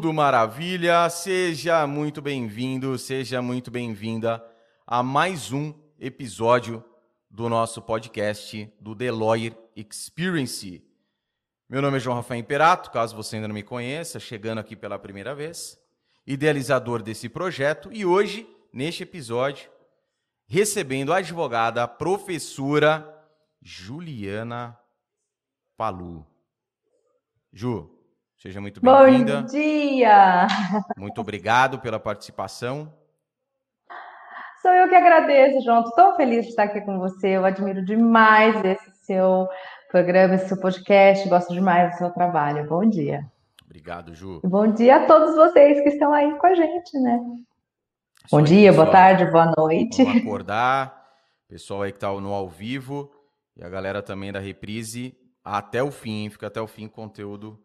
Tudo 0.00 0.14
maravilha! 0.14 1.10
Seja 1.10 1.86
muito 1.86 2.22
bem-vindo, 2.22 2.96
seja 2.96 3.42
muito 3.42 3.70
bem-vinda 3.70 4.42
a 4.86 5.02
mais 5.02 5.52
um 5.52 5.74
episódio 5.98 6.82
do 7.30 7.50
nosso 7.50 7.82
podcast 7.82 8.72
do 8.80 8.96
The 8.96 9.12
Lawyer 9.12 9.54
Experience. 9.76 10.82
Meu 11.68 11.82
nome 11.82 11.98
é 11.98 12.00
João 12.00 12.16
Rafael 12.16 12.40
Imperato, 12.40 12.90
caso 12.90 13.14
você 13.14 13.36
ainda 13.36 13.48
não 13.48 13.54
me 13.54 13.62
conheça, 13.62 14.18
chegando 14.18 14.56
aqui 14.56 14.74
pela 14.74 14.98
primeira 14.98 15.34
vez, 15.34 15.78
idealizador 16.26 17.02
desse 17.02 17.28
projeto 17.28 17.90
e 17.92 18.06
hoje, 18.06 18.48
neste 18.72 19.02
episódio, 19.02 19.70
recebendo 20.46 21.12
a 21.12 21.18
advogada, 21.18 21.82
a 21.82 21.86
professora 21.86 23.22
Juliana 23.60 24.78
Palu. 25.76 26.26
Ju, 27.52 27.99
seja 28.40 28.58
muito 28.58 28.80
bem-vinda. 28.80 29.42
Bom 29.42 29.46
dia! 29.46 30.46
Muito 30.96 31.20
obrigado 31.20 31.78
pela 31.78 32.00
participação. 32.00 32.90
Sou 34.62 34.70
eu 34.72 34.88
que 34.88 34.94
agradeço, 34.94 35.62
João. 35.62 35.80
Estou 35.80 35.94
tão 35.94 36.16
feliz 36.16 36.44
de 36.44 36.50
estar 36.50 36.64
aqui 36.64 36.80
com 36.80 36.98
você. 36.98 37.28
Eu 37.28 37.44
admiro 37.44 37.84
demais 37.84 38.56
esse 38.64 38.90
seu 39.04 39.46
programa, 39.90 40.34
esse 40.34 40.48
seu 40.48 40.58
podcast. 40.58 41.28
Gosto 41.28 41.52
demais 41.52 41.92
do 41.92 41.98
seu 41.98 42.10
trabalho. 42.10 42.66
Bom 42.66 42.88
dia. 42.88 43.26
Obrigado, 43.64 44.14
Ju. 44.14 44.40
E 44.42 44.48
bom 44.48 44.72
dia 44.72 44.96
a 44.96 45.06
todos 45.06 45.36
vocês 45.36 45.80
que 45.82 45.90
estão 45.90 46.12
aí 46.12 46.34
com 46.38 46.46
a 46.46 46.54
gente, 46.54 46.98
né? 46.98 47.20
Isso 48.24 48.30
Bom 48.30 48.38
aí, 48.38 48.44
dia, 48.44 48.72
boa 48.72 48.90
tarde, 48.90 49.26
boa 49.26 49.52
noite. 49.56 50.02
Vamos 50.02 50.20
acordar. 50.24 51.08
Pessoal 51.46 51.82
aí 51.82 51.92
que 51.92 51.98
tá 51.98 52.10
no 52.12 52.32
ao 52.32 52.48
vivo 52.48 53.12
e 53.54 53.62
a 53.62 53.68
galera 53.68 54.02
também 54.02 54.32
da 54.32 54.40
reprise 54.40 55.14
até 55.44 55.82
o 55.82 55.90
fim, 55.90 56.30
fica 56.30 56.46
até 56.46 56.60
o 56.60 56.66
fim 56.66 56.86
o 56.86 56.90
conteúdo 56.90 57.58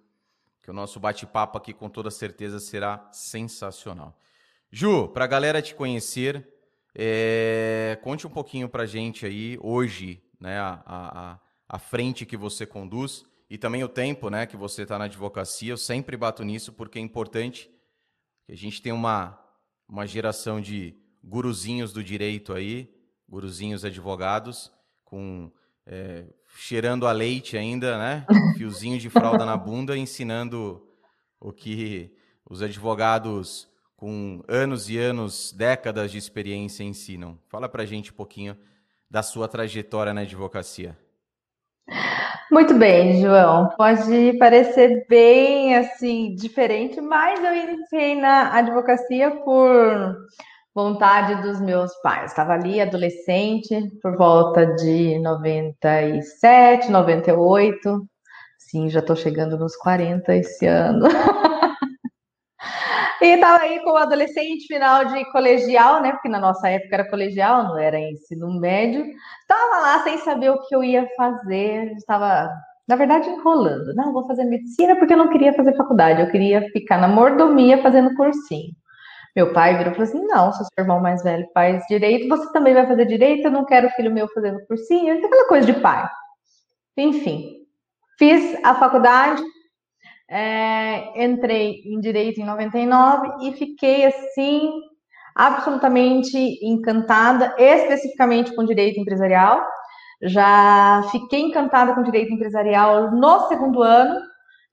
que 0.65 0.71
o 0.71 0.73
nosso 0.73 0.99
bate-papo 0.99 1.59
aqui 1.59 1.71
com 1.75 1.87
toda 1.87 2.09
certeza 2.09 2.59
será 2.59 3.07
sensacional. 3.11 4.19
Ju, 4.71 5.07
para 5.09 5.25
a 5.25 5.27
galera 5.27 5.61
te 5.61 5.75
conhecer, 5.75 6.43
é, 6.95 7.99
conte 8.01 8.25
um 8.25 8.31
pouquinho 8.31 8.67
pra 8.67 8.87
gente 8.87 9.27
aí 9.27 9.59
hoje, 9.61 10.23
né, 10.39 10.57
a, 10.57 10.81
a, 10.83 11.33
a- 11.33 11.39
a 11.69 11.77
frente 11.77 12.25
que 12.25 12.35
você 12.35 12.65
conduz 12.65 13.23
e 13.47 13.59
também 13.59 13.83
o 13.83 13.87
tempo, 13.87 14.27
né, 14.31 14.47
que 14.47 14.57
você 14.57 14.81
está 14.81 14.97
na 14.97 15.05
advocacia. 15.05 15.71
Eu 15.71 15.77
sempre 15.77 16.17
bato 16.17 16.43
nisso 16.43 16.73
porque 16.73 16.97
é 16.97 17.01
importante 17.01 17.69
que 18.47 18.51
a 18.51 18.57
gente 18.57 18.81
tem 18.81 18.91
uma, 18.91 19.39
uma 19.87 20.07
geração 20.07 20.59
de 20.59 20.97
guruzinhos 21.23 21.93
do 21.93 22.03
direito 22.03 22.53
aí, 22.53 22.91
guruzinhos 23.29 23.85
advogados, 23.85 24.71
com 25.03 25.51
é, 25.85 26.25
cheirando 26.55 27.05
a 27.05 27.11
leite 27.11 27.57
ainda, 27.57 27.97
né? 27.97 28.25
Fiozinho 28.57 28.97
de 28.97 29.09
fralda 29.09 29.45
na 29.45 29.57
bunda, 29.57 29.97
ensinando 29.97 30.87
o 31.39 31.51
que 31.51 32.11
os 32.49 32.61
advogados 32.61 33.69
com 33.95 34.43
anos 34.47 34.89
e 34.89 34.97
anos, 34.97 35.53
décadas 35.53 36.11
de 36.11 36.17
experiência 36.17 36.83
ensinam. 36.83 37.37
Fala 37.47 37.69
pra 37.69 37.85
gente 37.85 38.11
um 38.11 38.15
pouquinho 38.15 38.57
da 39.09 39.21
sua 39.21 39.47
trajetória 39.47 40.13
na 40.13 40.21
advocacia. 40.21 40.97
Muito 42.51 42.73
bem, 42.73 43.21
João. 43.21 43.69
Pode 43.77 44.33
parecer 44.37 45.05
bem 45.09 45.75
assim 45.75 46.35
diferente, 46.35 47.01
mas 47.01 47.43
eu 47.43 47.53
iniciei 47.53 48.15
na 48.15 48.55
advocacia 48.55 49.31
por 49.31 50.27
vontade 50.75 51.41
dos 51.41 51.61
meus 51.61 51.95
pais. 52.01 52.31
Estava 52.31 52.53
ali 52.53 52.81
adolescente, 52.81 53.73
por 54.01 54.17
volta 54.17 54.65
de 54.75 55.17
97, 55.19 56.91
98. 56.91 58.05
Sim, 58.59 58.89
já 58.89 58.99
estou 58.99 59.15
chegando 59.15 59.57
nos 59.57 59.75
40 59.77 60.35
esse 60.35 60.67
ano. 60.67 61.07
E 63.21 63.27
estava 63.27 63.63
aí 63.63 63.79
como 63.79 63.97
adolescente, 63.97 64.67
final 64.67 65.05
de 65.05 65.23
colegial, 65.31 66.01
né? 66.01 66.11
Porque 66.11 66.27
na 66.27 66.39
nossa 66.39 66.67
época 66.69 66.95
era 66.95 67.09
colegial, 67.09 67.63
não 67.63 67.77
era 67.77 67.97
ensino 67.97 68.59
médio. 68.59 69.05
Estava 69.41 69.81
lá 69.81 70.03
sem 70.03 70.17
saber 70.19 70.49
o 70.49 70.61
que 70.61 70.75
eu 70.75 70.83
ia 70.83 71.07
fazer. 71.15 71.93
Estava, 71.93 72.49
na 72.87 72.95
verdade, 72.95 73.29
enrolando. 73.29 73.95
Não, 73.95 74.11
vou 74.11 74.27
fazer 74.27 74.43
medicina 74.43 74.95
porque 74.97 75.13
eu 75.13 75.17
não 75.17 75.29
queria 75.29 75.53
fazer 75.53 75.75
faculdade. 75.77 76.21
Eu 76.21 76.29
queria 76.29 76.69
ficar 76.71 76.97
na 76.97 77.07
mordomia 77.07 77.81
fazendo 77.81 78.13
cursinho. 78.15 78.75
Meu 79.35 79.51
pai 79.51 79.77
virou 79.77 79.91
e 79.91 79.95
falou 79.95 80.09
assim: 80.09 80.25
Não, 80.25 80.51
seu 80.53 80.65
irmão 80.77 81.01
mais 81.01 81.21
velho 81.21 81.45
faz 81.53 81.83
direito, 81.87 82.29
você 82.29 82.51
também 82.53 82.73
vai 82.73 82.87
fazer 82.87 83.05
direito. 83.05 83.45
Eu 83.45 83.51
não 83.51 83.65
quero 83.65 83.89
filho 83.91 84.13
meu 84.13 84.27
fazendo 84.29 84.65
cursinho. 84.65 85.17
Aquela 85.17 85.47
coisa 85.47 85.65
de 85.71 85.79
pai. 85.81 86.07
Enfim, 86.97 87.65
fiz 88.17 88.57
a 88.63 88.75
faculdade. 88.75 89.43
É, 90.27 91.23
entrei 91.23 91.81
em 91.85 91.99
direito 91.99 92.39
em 92.39 92.45
99 92.45 93.47
e 93.47 93.53
fiquei 93.53 94.05
assim 94.05 94.71
absolutamente 95.35 96.37
encantada, 96.65 97.53
especificamente 97.59 98.55
com 98.55 98.63
direito 98.63 98.99
empresarial. 98.99 99.61
Já 100.23 101.03
fiquei 101.11 101.41
encantada 101.41 101.93
com 101.93 102.01
direito 102.01 102.31
empresarial 102.33 103.11
no 103.11 103.47
segundo 103.49 103.83
ano. 103.83 104.19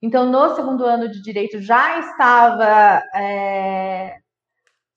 Então, 0.01 0.27
no 0.27 0.55
segundo 0.55 0.85
ano 0.85 1.09
de 1.11 1.21
direito, 1.23 1.61
já 1.61 1.99
estava 1.99 3.03
é, 3.15 4.22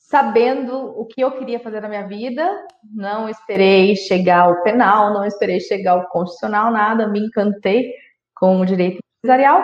sabendo 0.09 0.99
o 0.99 1.05
que 1.05 1.21
eu 1.21 1.31
queria 1.31 1.59
fazer 1.59 1.81
na 1.81 1.89
minha 1.89 2.07
vida. 2.07 2.65
Não 2.93 3.27
esperei 3.27 3.95
chegar 3.95 4.41
ao 4.41 4.61
penal, 4.61 5.13
não 5.13 5.25
esperei 5.25 5.59
chegar 5.59 5.93
ao 5.93 6.07
constitucional, 6.09 6.71
nada. 6.71 7.07
Me 7.07 7.19
encantei 7.19 7.91
com 8.35 8.59
o 8.59 8.65
direito 8.65 8.99
empresarial. 9.19 9.63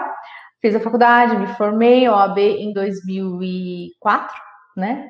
Fiz 0.61 0.75
a 0.75 0.79
faculdade, 0.79 1.37
me 1.37 1.47
formei, 1.55 2.07
OAB 2.07 2.37
em 2.37 2.73
2004, 2.73 4.35
né? 4.77 5.09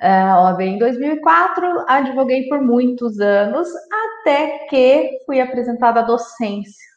Uh, 0.00 0.42
OAB 0.42 0.60
em 0.60 0.78
2004, 0.78 1.84
advoguei 1.88 2.48
por 2.48 2.60
muitos 2.60 3.20
anos, 3.20 3.68
até 4.20 4.66
que 4.68 5.18
fui 5.24 5.40
apresentada 5.40 6.00
à 6.00 6.02
docência. 6.02 6.94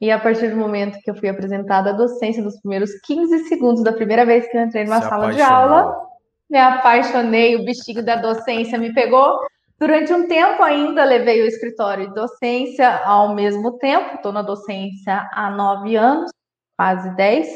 E 0.00 0.10
a 0.10 0.18
partir 0.18 0.48
do 0.48 0.56
momento 0.56 0.98
que 1.00 1.10
eu 1.10 1.14
fui 1.14 1.28
apresentada 1.28 1.90
à 1.90 1.92
docência, 1.92 2.42
nos 2.42 2.58
primeiros 2.60 2.90
15 3.04 3.48
segundos 3.48 3.84
da 3.84 3.92
primeira 3.92 4.24
vez 4.24 4.48
que 4.48 4.56
eu 4.56 4.62
entrei 4.62 4.84
numa 4.84 5.02
Se 5.02 5.08
sala 5.08 5.32
de 5.32 5.42
apaixonou. 5.42 5.78
aula, 5.78 6.09
me 6.50 6.58
apaixonei, 6.58 7.56
o 7.56 7.64
bichinho 7.64 8.04
da 8.04 8.16
docência 8.16 8.78
me 8.78 8.92
pegou. 8.92 9.38
Durante 9.78 10.12
um 10.12 10.26
tempo 10.26 10.62
ainda 10.62 11.04
levei 11.04 11.42
o 11.42 11.46
escritório 11.46 12.08
de 12.08 12.14
docência 12.14 13.02
ao 13.04 13.34
mesmo 13.34 13.78
tempo, 13.78 14.16
estou 14.16 14.32
na 14.32 14.42
docência 14.42 15.30
há 15.32 15.50
nove 15.50 15.96
anos, 15.96 16.30
quase 16.76 17.14
dez, 17.16 17.48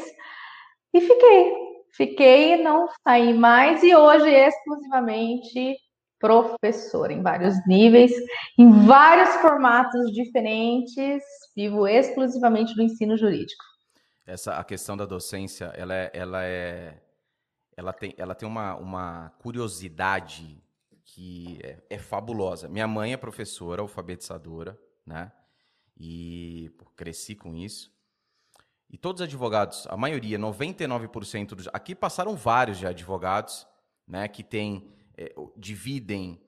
e 0.93 1.01
fiquei. 1.01 1.53
Fiquei, 1.91 2.61
não 2.61 2.89
saí 3.03 3.33
mais, 3.33 3.83
e 3.83 3.95
hoje 3.95 4.29
exclusivamente 4.29 5.77
professora 6.19 7.13
em 7.13 7.21
vários 7.21 7.55
níveis, 7.67 8.11
em 8.57 8.69
vários 8.85 9.35
formatos 9.35 10.11
diferentes, 10.11 11.21
vivo 11.55 11.87
exclusivamente 11.87 12.73
do 12.75 12.81
ensino 12.81 13.15
jurídico. 13.15 13.63
Essa 14.25 14.55
a 14.55 14.63
questão 14.63 14.97
da 14.97 15.05
docência, 15.05 15.71
ela 15.77 15.93
é, 15.93 16.11
ela 16.13 16.43
é, 16.43 16.95
ela 17.77 17.91
tem, 17.93 18.13
ela 18.17 18.33
tem 18.33 18.47
uma, 18.47 18.75
uma 18.75 19.29
curiosidade 19.39 20.61
que 21.03 21.59
é, 21.63 21.83
é 21.89 21.97
fabulosa. 21.97 22.67
Minha 22.67 22.87
mãe 22.87 23.13
é 23.13 23.17
professora, 23.17 23.81
alfabetizadora, 23.81 24.79
né? 25.05 25.31
E 25.97 26.71
pô, 26.77 26.85
cresci 26.95 27.35
com 27.35 27.55
isso. 27.55 27.93
E 28.89 28.97
todos 28.97 29.21
os 29.21 29.27
advogados, 29.27 29.87
a 29.87 29.97
maioria, 29.97 30.37
99% 30.37 31.49
dos. 31.49 31.67
Aqui 31.73 31.93
passaram 31.93 32.35
vários 32.35 32.77
de 32.77 32.87
advogados, 32.87 33.67
né? 34.07 34.27
Que 34.27 34.43
tem, 34.43 34.89
é, 35.17 35.33
dividem 35.55 36.41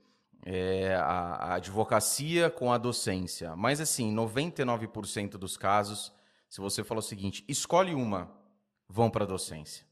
é, 0.46 0.96
a, 0.96 1.36
a 1.36 1.54
advocacia 1.56 2.50
com 2.50 2.72
a 2.72 2.78
docência. 2.78 3.56
Mas 3.56 3.80
assim, 3.80 4.14
99% 4.14 5.32
dos 5.32 5.58
casos, 5.58 6.14
se 6.50 6.62
você 6.62 6.84
falar 6.84 7.00
o 7.00 7.04
seguinte, 7.04 7.44
escolhe 7.48 7.94
uma, 7.94 8.32
vão 8.88 9.10
para 9.10 9.24
a 9.24 9.28
docência. 9.28 9.87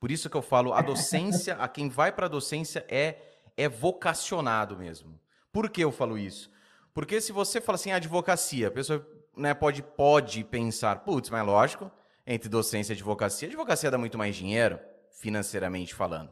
Por 0.00 0.10
isso 0.10 0.30
que 0.30 0.36
eu 0.36 0.42
falo, 0.42 0.72
a 0.72 0.80
docência, 0.80 1.54
a 1.56 1.68
quem 1.68 1.90
vai 1.90 2.10
para 2.10 2.24
a 2.24 2.28
docência 2.28 2.84
é, 2.88 3.18
é 3.54 3.68
vocacionado 3.68 4.76
mesmo. 4.76 5.20
Por 5.52 5.68
que 5.68 5.84
eu 5.84 5.92
falo 5.92 6.16
isso? 6.16 6.50
Porque 6.94 7.20
se 7.20 7.32
você 7.32 7.60
fala 7.60 7.76
assim, 7.76 7.92
advocacia, 7.92 8.68
a 8.68 8.70
pessoa 8.70 9.06
né, 9.36 9.52
pode, 9.52 9.82
pode 9.82 10.42
pensar, 10.42 11.00
putz, 11.00 11.28
mas 11.28 11.44
lógico, 11.44 11.90
entre 12.26 12.48
docência 12.48 12.92
e 12.92 12.96
advocacia, 12.96 13.46
advocacia 13.46 13.90
dá 13.90 13.98
muito 13.98 14.16
mais 14.16 14.34
dinheiro, 14.34 14.80
financeiramente 15.10 15.94
falando. 15.94 16.30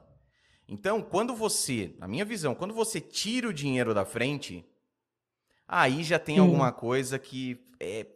Então, 0.66 1.02
quando 1.02 1.34
você, 1.34 1.94
na 1.98 2.08
minha 2.08 2.24
visão, 2.24 2.54
quando 2.54 2.72
você 2.72 3.00
tira 3.00 3.48
o 3.48 3.52
dinheiro 3.52 3.92
da 3.92 4.04
frente, 4.04 4.64
aí 5.66 6.02
já 6.02 6.18
tem 6.18 6.36
Sim. 6.36 6.40
alguma 6.40 6.72
coisa 6.72 7.18
que 7.18 7.62
é, 7.78 8.06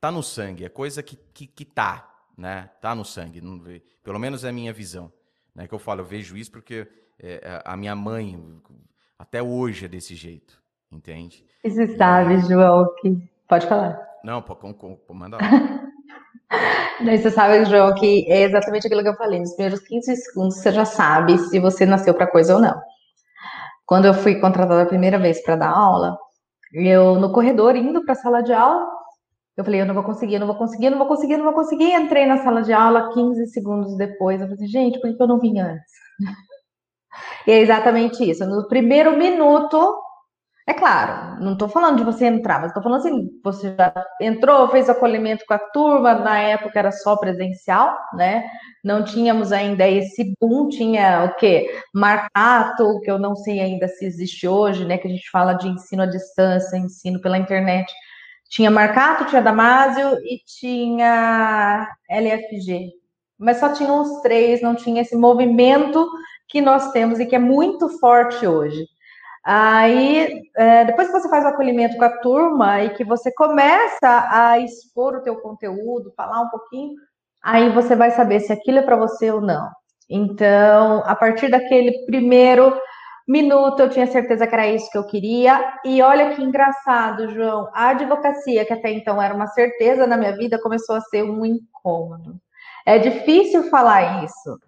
tá 0.00 0.12
no 0.12 0.22
sangue, 0.22 0.64
é 0.64 0.68
coisa 0.68 1.02
que, 1.02 1.16
que, 1.16 1.46
que 1.46 1.64
tá, 1.64 2.13
né? 2.36 2.70
Tá 2.80 2.94
no 2.94 3.04
sangue, 3.04 3.40
não- 3.40 3.62
pelo 4.02 4.18
menos 4.18 4.44
é 4.44 4.48
a 4.48 4.52
minha 4.52 4.72
visão. 4.72 5.12
Né? 5.54 5.66
Que 5.66 5.74
eu 5.74 5.78
falo, 5.78 6.00
eu 6.00 6.04
vejo 6.04 6.36
isso 6.36 6.50
porque 6.50 6.86
é, 7.18 7.62
a 7.64 7.76
minha 7.76 7.94
mãe, 7.94 8.38
até 9.18 9.42
hoje, 9.42 9.84
é 9.84 9.88
desse 9.88 10.14
jeito, 10.14 10.60
entende? 10.90 11.44
E 11.62 11.70
você 11.70 11.96
sabe, 11.96 12.38
João, 12.40 12.92
que. 13.00 13.16
Pode 13.48 13.66
falar. 13.66 14.00
Não, 14.24 14.40
pô, 14.42 14.56
com, 14.56 14.72
com, 14.74 14.98
manda 15.14 15.36
lá. 15.36 15.42
Daí 17.04 17.18
você 17.18 17.30
sabe, 17.30 17.64
João, 17.66 17.94
que 17.94 18.30
é 18.30 18.42
exatamente 18.42 18.86
aquilo 18.86 19.02
que 19.02 19.08
eu 19.08 19.16
falei. 19.16 19.40
Nos 19.40 19.54
primeiros 19.54 19.80
15 19.80 20.16
segundos 20.16 20.56
você 20.56 20.72
já 20.72 20.84
sabe 20.84 21.36
se 21.38 21.58
você 21.58 21.84
nasceu 21.84 22.14
para 22.14 22.26
coisa 22.30 22.54
ou 22.54 22.60
não. 22.60 22.80
Quando 23.86 24.06
eu 24.06 24.14
fui 24.14 24.40
contratada 24.40 24.82
a 24.82 24.86
primeira 24.86 25.18
vez 25.18 25.42
para 25.42 25.56
dar 25.56 25.70
aula, 25.70 26.16
eu 26.72 27.16
no 27.16 27.32
corredor 27.32 27.76
indo 27.76 28.02
para 28.04 28.12
a 28.12 28.16
sala 28.16 28.42
de 28.42 28.52
aula, 28.52 28.86
eu 29.56 29.64
falei, 29.64 29.80
eu 29.80 29.86
não 29.86 29.94
vou 29.94 30.02
conseguir, 30.02 30.34
eu 30.34 30.40
não 30.40 30.46
vou 30.46 30.56
conseguir, 30.56 30.86
eu 30.86 30.90
não 30.90 30.98
vou 30.98 31.06
conseguir, 31.06 31.34
eu 31.34 31.38
não 31.38 31.44
vou 31.44 31.54
conseguir. 31.54 31.92
Entrei 31.92 32.26
na 32.26 32.38
sala 32.38 32.62
de 32.62 32.72
aula 32.72 33.12
15 33.12 33.46
segundos 33.48 33.96
depois, 33.96 34.40
eu 34.40 34.48
falei, 34.48 34.66
gente, 34.66 35.00
por 35.00 35.14
que 35.14 35.22
eu 35.22 35.28
não 35.28 35.38
vim 35.40 35.58
antes? 35.58 35.92
E 37.46 37.52
é 37.52 37.60
exatamente 37.60 38.28
isso. 38.28 38.44
No 38.44 38.66
primeiro 38.66 39.16
minuto, 39.16 39.96
é 40.66 40.72
claro, 40.72 41.42
não 41.42 41.52
estou 41.52 41.68
falando 41.68 41.98
de 41.98 42.04
você 42.04 42.24
entrar, 42.24 42.58
mas 42.58 42.68
estou 42.68 42.82
falando 42.82 43.00
assim, 43.00 43.28
você 43.44 43.74
já 43.76 43.92
entrou, 44.18 44.66
fez 44.68 44.88
acolhimento 44.88 45.44
com 45.46 45.52
a 45.52 45.58
turma, 45.58 46.14
na 46.14 46.38
época 46.38 46.78
era 46.78 46.90
só 46.90 47.16
presencial, 47.16 47.94
né? 48.14 48.48
Não 48.82 49.04
tínhamos 49.04 49.52
ainda 49.52 49.86
esse 49.86 50.34
boom, 50.40 50.68
tinha 50.68 51.24
o 51.24 51.34
quê? 51.36 51.70
Marcato, 51.94 52.98
que 53.02 53.10
eu 53.10 53.18
não 53.18 53.36
sei 53.36 53.60
ainda 53.60 53.86
se 53.88 54.06
existe 54.06 54.48
hoje, 54.48 54.86
né? 54.86 54.96
Que 54.96 55.06
a 55.06 55.10
gente 55.10 55.30
fala 55.30 55.52
de 55.52 55.68
ensino 55.68 56.02
à 56.02 56.06
distância, 56.06 56.78
ensino 56.78 57.20
pela 57.20 57.36
internet. 57.36 57.92
Tinha 58.54 58.70
Marcato, 58.70 59.24
tinha 59.24 59.42
Damásio 59.42 60.16
e 60.22 60.38
tinha 60.46 61.88
LFG. 62.08 62.92
Mas 63.36 63.58
só 63.58 63.72
tinha 63.72 63.92
os 63.92 64.22
três, 64.22 64.62
não 64.62 64.76
tinha 64.76 65.02
esse 65.02 65.16
movimento 65.16 66.08
que 66.46 66.60
nós 66.60 66.92
temos 66.92 67.18
e 67.18 67.26
que 67.26 67.34
é 67.34 67.38
muito 67.38 67.88
forte 67.98 68.46
hoje. 68.46 68.86
Aí, 69.44 70.40
é, 70.56 70.84
depois 70.84 71.08
que 71.08 71.14
você 71.14 71.28
faz 71.28 71.44
o 71.44 71.48
acolhimento 71.48 71.96
com 71.96 72.04
a 72.04 72.18
turma 72.20 72.80
e 72.84 72.90
que 72.90 73.04
você 73.04 73.34
começa 73.34 74.28
a 74.30 74.60
expor 74.60 75.16
o 75.16 75.22
teu 75.22 75.34
conteúdo, 75.40 76.14
falar 76.16 76.40
um 76.40 76.48
pouquinho, 76.48 76.94
aí 77.42 77.70
você 77.70 77.96
vai 77.96 78.12
saber 78.12 78.38
se 78.38 78.52
aquilo 78.52 78.78
é 78.78 78.82
para 78.82 78.94
você 78.94 79.32
ou 79.32 79.40
não. 79.40 79.68
Então, 80.08 81.02
a 81.04 81.16
partir 81.16 81.50
daquele 81.50 82.06
primeiro 82.06 82.72
minuto, 83.26 83.80
eu 83.80 83.88
tinha 83.88 84.06
certeza 84.06 84.46
que 84.46 84.54
era 84.54 84.68
isso 84.68 84.90
que 84.90 84.98
eu 84.98 85.06
queria. 85.06 85.78
E 85.84 86.02
olha 86.02 86.34
que 86.34 86.42
engraçado, 86.42 87.30
João, 87.30 87.68
a 87.72 87.88
advocacia, 87.88 88.64
que 88.64 88.72
até 88.72 88.90
então 88.90 89.20
era 89.20 89.34
uma 89.34 89.46
certeza 89.48 90.06
na 90.06 90.16
minha 90.16 90.36
vida, 90.36 90.60
começou 90.60 90.96
a 90.96 91.00
ser 91.00 91.22
um 91.22 91.44
incômodo. 91.44 92.36
É 92.86 92.98
difícil 92.98 93.70
falar 93.70 94.24
isso, 94.24 94.58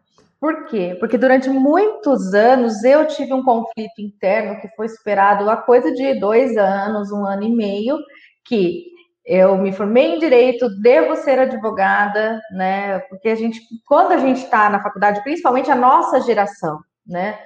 por 0.41 0.67
quê? 0.67 0.97
Porque 1.01 1.17
durante 1.17 1.49
muitos 1.49 2.35
anos 2.35 2.85
eu 2.85 3.07
tive 3.09 3.33
um 3.33 3.43
conflito 3.43 4.01
interno 4.01 4.61
que 4.61 4.69
foi 4.77 4.87
esperado 4.87 5.49
há 5.49 5.57
coisa 5.57 5.93
de 5.93 6.21
dois 6.21 6.57
anos, 6.57 7.11
um 7.11 7.25
ano 7.25 7.43
e 7.43 7.51
meio, 7.51 7.99
que 8.45 8.85
eu 9.25 9.57
me 9.57 9.73
formei 9.73 10.15
em 10.15 10.19
direito, 10.19 10.69
devo 10.81 11.17
ser 11.17 11.39
advogada, 11.39 12.41
né? 12.53 13.01
Porque 13.09 13.29
a 13.29 13.35
gente, 13.35 13.61
quando 13.87 14.13
a 14.13 14.19
gente 14.19 14.45
está 14.45 14.69
na 14.71 14.81
faculdade, 14.81 15.23
principalmente 15.23 15.71
a 15.71 15.75
nossa 15.75 16.21
geração, 16.21 16.79
né? 17.05 17.39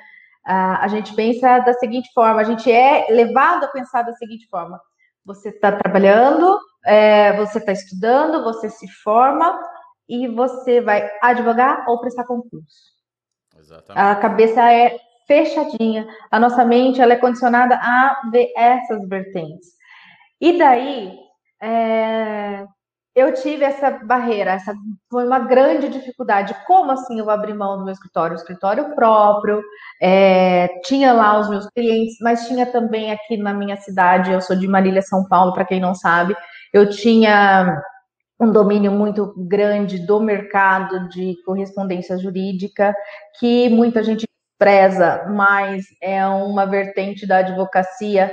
A 0.45 0.89
gente 0.89 1.15
pensa 1.15 1.59
da 1.61 1.75
seguinte 1.75 2.11
forma, 2.15 2.41
a 2.41 2.45
gente 2.45 2.71
é 2.71 3.07
levado 3.11 3.65
a 3.65 3.69
pensar 3.69 4.03
da 4.03 4.15
seguinte 4.15 4.49
forma: 4.49 4.81
você 5.25 5.51
está 5.51 5.73
trabalhando, 5.73 6.59
é, 6.85 7.37
você 7.37 7.59
está 7.59 7.73
estudando, 7.73 8.43
você 8.43 8.71
se 8.71 8.89
forma, 8.89 9.61
e 10.09 10.27
você 10.27 10.81
vai 10.81 11.09
advogar 11.23 11.85
ou 11.89 12.01
prestar 12.01 12.25
concurso. 12.25 12.91
Exatamente. 13.57 14.03
A 14.03 14.17
cabeça 14.17 14.73
é 14.73 14.99
fechadinha, 15.27 16.09
a 16.31 16.41
nossa 16.41 16.65
mente 16.65 17.01
ela 17.01 17.13
é 17.13 17.17
condicionada 17.17 17.77
a 17.77 18.29
ver 18.33 18.53
essas 18.57 19.07
vertentes. 19.09 19.69
E 20.41 20.59
daí, 20.59 21.17
é, 21.63 22.67
eu 23.15 23.35
tive 23.35 23.65
essa 23.65 23.91
barreira, 23.91 24.53
essa 24.53 24.75
foi 25.11 25.27
uma 25.27 25.41
grande 25.41 25.89
dificuldade. 25.89 26.55
Como 26.67 26.93
assim 26.93 27.19
eu 27.19 27.29
abri 27.29 27.53
mão 27.53 27.77
do 27.79 27.85
meu 27.85 27.93
escritório? 27.93 28.35
O 28.35 28.39
escritório 28.39 28.95
próprio, 28.95 29.63
é, 30.01 30.69
tinha 30.85 31.13
lá 31.13 31.39
os 31.41 31.51
meus 31.51 31.67
clientes, 31.71 32.17
mas 32.21 32.47
tinha 32.47 32.67
também 32.67 33.11
aqui 33.11 33.37
na 33.37 33.53
minha 33.53 33.77
cidade, 33.77 34.31
eu 34.33 34.41
sou 34.41 34.57
de 34.57 34.69
Marília, 34.69 35.03
São 35.03 35.27
Paulo, 35.29 35.53
para 35.53 35.65
quem 35.65 35.81
não 35.81 35.95
sabe, 35.95 36.37
eu 36.73 36.89
tinha 36.89 37.83
um 38.41 38.51
domínio 38.53 38.93
muito 38.93 39.35
grande 39.37 39.99
do 39.99 40.19
mercado 40.21 41.09
de 41.09 41.35
correspondência 41.45 42.17
jurídica, 42.17 42.95
que 43.39 43.69
muita 43.69 44.03
gente 44.03 44.27
preza, 44.59 45.27
mas 45.29 45.85
é 46.03 46.27
uma 46.27 46.65
vertente 46.65 47.27
da 47.27 47.39
advocacia 47.39 48.33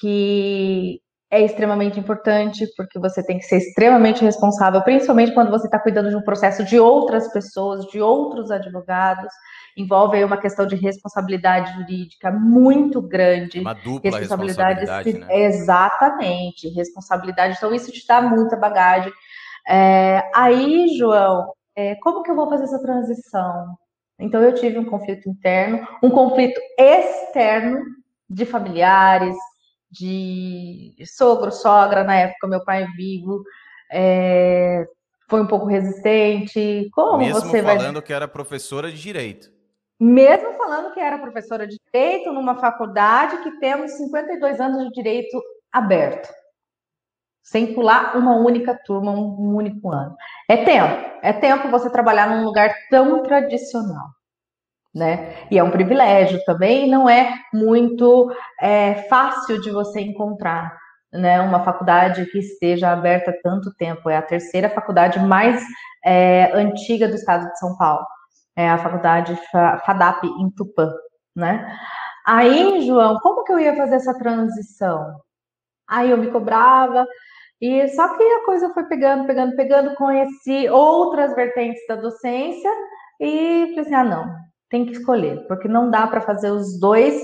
que 0.00 1.01
é 1.32 1.40
extremamente 1.40 1.98
importante, 1.98 2.66
porque 2.76 2.98
você 2.98 3.24
tem 3.24 3.38
que 3.38 3.44
ser 3.44 3.56
extremamente 3.56 4.22
responsável, 4.22 4.82
principalmente 4.82 5.32
quando 5.32 5.50
você 5.50 5.66
está 5.66 5.78
cuidando 5.78 6.10
de 6.10 6.16
um 6.16 6.20
processo 6.20 6.62
de 6.62 6.78
outras 6.78 7.32
pessoas, 7.32 7.86
de 7.86 8.02
outros 8.02 8.50
advogados. 8.50 9.32
Envolve 9.74 10.18
aí 10.18 10.24
uma 10.24 10.36
questão 10.36 10.66
de 10.66 10.76
responsabilidade 10.76 11.72
jurídica 11.72 12.30
muito 12.30 13.00
grande. 13.00 13.60
Uma 13.60 13.72
dupla 13.72 14.18
responsabilidade, 14.18 14.80
responsabilidade 14.80 15.32
né? 15.32 15.44
Exatamente, 15.46 16.68
responsabilidade. 16.68 17.54
Então, 17.56 17.74
isso 17.74 17.90
te 17.90 18.06
dá 18.06 18.20
muita 18.20 18.54
bagagem. 18.54 19.10
É, 19.66 20.22
aí, 20.34 20.88
João, 20.98 21.50
é, 21.74 21.94
como 22.02 22.22
que 22.22 22.30
eu 22.30 22.36
vou 22.36 22.50
fazer 22.50 22.64
essa 22.64 22.82
transição? 22.82 23.74
Então, 24.20 24.42
eu 24.42 24.52
tive 24.54 24.78
um 24.78 24.84
conflito 24.84 25.30
interno, 25.30 25.80
um 26.02 26.10
conflito 26.10 26.60
externo 26.78 27.80
de 28.28 28.44
familiares, 28.44 29.34
de 29.92 30.94
sogro, 31.06 31.52
sogra, 31.52 32.02
na 32.02 32.16
época, 32.16 32.48
meu 32.48 32.64
pai 32.64 32.86
vivo, 32.96 33.44
é, 33.92 34.86
foi 35.28 35.42
um 35.42 35.46
pouco 35.46 35.66
resistente. 35.66 36.88
Como 36.92 37.18
Mesmo 37.18 37.40
você 37.40 37.62
falando 37.62 37.94
vai... 37.94 38.02
que 38.02 38.12
era 38.12 38.26
professora 38.26 38.90
de 38.90 39.00
direito. 39.00 39.50
Mesmo 40.00 40.56
falando 40.56 40.92
que 40.92 41.00
era 41.00 41.18
professora 41.18 41.66
de 41.66 41.76
direito 41.84 42.32
numa 42.32 42.56
faculdade 42.58 43.42
que 43.42 43.60
temos 43.60 43.92
52 43.92 44.60
anos 44.60 44.84
de 44.84 44.90
direito 44.92 45.40
aberto 45.70 46.28
sem 47.42 47.74
pular 47.74 48.16
uma 48.16 48.36
única 48.36 48.74
turma, 48.84 49.10
um 49.10 49.54
único 49.56 49.90
ano. 49.90 50.16
É 50.48 50.64
tempo, 50.64 51.18
é 51.22 51.32
tempo 51.32 51.68
você 51.68 51.90
trabalhar 51.90 52.30
num 52.30 52.44
lugar 52.44 52.72
tão 52.88 53.22
tradicional, 53.22 54.06
né? 54.94 55.46
E 55.50 55.58
é 55.58 55.64
um 55.64 55.70
privilégio 55.70 56.42
também, 56.44 56.88
não 56.88 57.08
é 57.08 57.34
muito 57.52 58.30
é, 58.60 58.94
fácil 59.08 59.60
de 59.60 59.70
você 59.70 60.00
encontrar, 60.00 60.76
né? 61.12 61.40
Uma 61.40 61.64
faculdade 61.64 62.26
que 62.26 62.38
esteja 62.38 62.92
aberta 62.92 63.30
há 63.30 63.34
tanto 63.42 63.74
tempo, 63.76 64.10
é 64.10 64.16
a 64.16 64.22
terceira 64.22 64.68
faculdade 64.68 65.18
mais 65.18 65.62
é, 66.04 66.52
antiga 66.54 67.08
do 67.08 67.14
estado 67.14 67.50
de 67.50 67.58
São 67.58 67.76
Paulo, 67.76 68.04
é 68.56 68.68
a 68.68 68.78
faculdade 68.78 69.38
FADAP 69.50 70.24
em 70.26 70.50
Tupã, 70.50 70.92
né? 71.34 71.74
Aí, 72.26 72.82
João, 72.86 73.18
como 73.20 73.44
que 73.44 73.52
eu 73.52 73.58
ia 73.58 73.76
fazer 73.76 73.96
essa 73.96 74.16
transição? 74.18 75.20
Aí 75.88 76.10
eu 76.10 76.18
me 76.18 76.30
cobrava, 76.30 77.06
e 77.62 77.88
só 77.90 78.16
que 78.16 78.22
a 78.22 78.44
coisa 78.44 78.74
foi 78.74 78.84
pegando, 78.86 79.24
pegando, 79.24 79.54
pegando, 79.54 79.94
conheci 79.94 80.68
outras 80.68 81.32
vertentes 81.34 81.80
da 81.86 81.94
docência 81.94 82.70
e 83.20 83.66
falei 83.68 83.80
assim: 83.80 83.94
ah, 83.94 84.04
não, 84.04 84.34
tem 84.72 84.86
que 84.86 84.92
escolher, 84.92 85.46
porque 85.46 85.68
não 85.68 85.90
dá 85.90 86.06
para 86.06 86.22
fazer 86.22 86.50
os 86.50 86.80
dois 86.80 87.14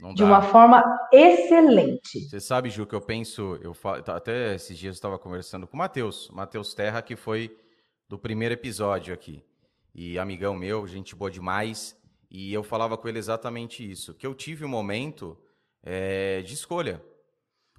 não 0.00 0.14
de 0.14 0.22
dá. 0.22 0.28
uma 0.28 0.40
forma 0.40 0.82
excelente. 1.12 2.20
Você 2.28 2.38
sabe, 2.38 2.70
Ju, 2.70 2.86
que 2.86 2.94
eu 2.94 3.00
penso, 3.00 3.58
eu 3.60 3.76
até 4.14 4.54
esses 4.54 4.78
dias 4.78 4.94
eu 4.94 4.98
estava 4.98 5.18
conversando 5.18 5.66
com 5.66 5.74
o 5.74 5.78
Matheus, 5.78 6.30
Matheus 6.32 6.74
Terra, 6.74 7.02
que 7.02 7.16
foi 7.16 7.58
do 8.08 8.16
primeiro 8.16 8.54
episódio 8.54 9.12
aqui. 9.12 9.44
E 9.92 10.16
amigão 10.16 10.54
meu, 10.54 10.86
gente 10.86 11.16
boa 11.16 11.28
demais. 11.28 12.00
E 12.30 12.54
eu 12.54 12.62
falava 12.62 12.96
com 12.96 13.08
ele 13.08 13.18
exatamente 13.18 13.88
isso, 13.90 14.14
que 14.14 14.26
eu 14.26 14.32
tive 14.32 14.64
um 14.64 14.68
momento 14.68 15.36
é, 15.82 16.40
de 16.42 16.54
escolha. 16.54 17.02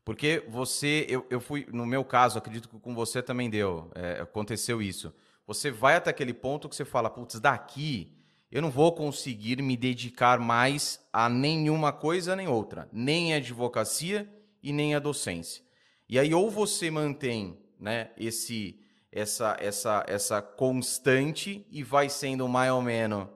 Porque 0.03 0.43
você, 0.49 1.07
eu, 1.07 1.25
eu 1.29 1.39
fui, 1.39 1.65
no 1.71 1.85
meu 1.85 2.03
caso, 2.03 2.37
acredito 2.37 2.67
que 2.67 2.77
com 2.77 2.93
você 2.93 3.23
também 3.23 3.49
deu, 3.49 3.89
é, 3.95 4.19
aconteceu 4.19 4.81
isso. 4.81 5.15
Você 5.47 5.71
vai 5.71 5.95
até 5.95 6.09
aquele 6.09 6.33
ponto 6.33 6.67
que 6.67 6.75
você 6.75 6.83
fala, 6.83 7.09
putz, 7.09 7.39
daqui 7.39 8.11
eu 8.53 8.61
não 8.61 8.69
vou 8.69 8.91
conseguir 8.91 9.63
me 9.63 9.75
dedicar 9.75 10.39
mais 10.39 11.03
a 11.11 11.27
nenhuma 11.27 11.91
coisa 11.91 12.35
nem 12.35 12.47
outra, 12.47 12.87
nem 12.93 13.33
a 13.33 13.37
advocacia 13.37 14.31
e 14.61 14.71
nem 14.71 14.93
a 14.93 14.99
docência. 14.99 15.63
E 16.07 16.19
aí 16.19 16.35
ou 16.35 16.51
você 16.51 16.91
mantém, 16.91 17.57
né, 17.79 18.11
esse 18.15 18.79
essa 19.11 19.57
essa 19.59 20.05
essa 20.07 20.39
constante 20.39 21.65
e 21.71 21.81
vai 21.81 22.09
sendo 22.09 22.47
mais 22.47 22.71
ou 22.71 22.83
menos 22.83 23.27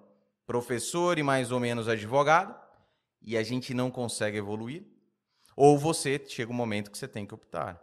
professor 0.46 1.18
e 1.18 1.24
mais 1.24 1.52
ou 1.52 1.60
menos 1.60 1.88
advogado, 1.88 2.56
e 3.20 3.36
a 3.36 3.42
gente 3.42 3.74
não 3.74 3.90
consegue 3.90 4.38
evoluir 4.38 4.86
ou 5.56 5.80
você 5.80 6.24
chega 6.28 6.52
um 6.52 6.56
momento 6.56 6.92
que 6.92 6.98
você 6.98 7.08
tem 7.08 7.26
que 7.26 7.34
optar. 7.34 7.82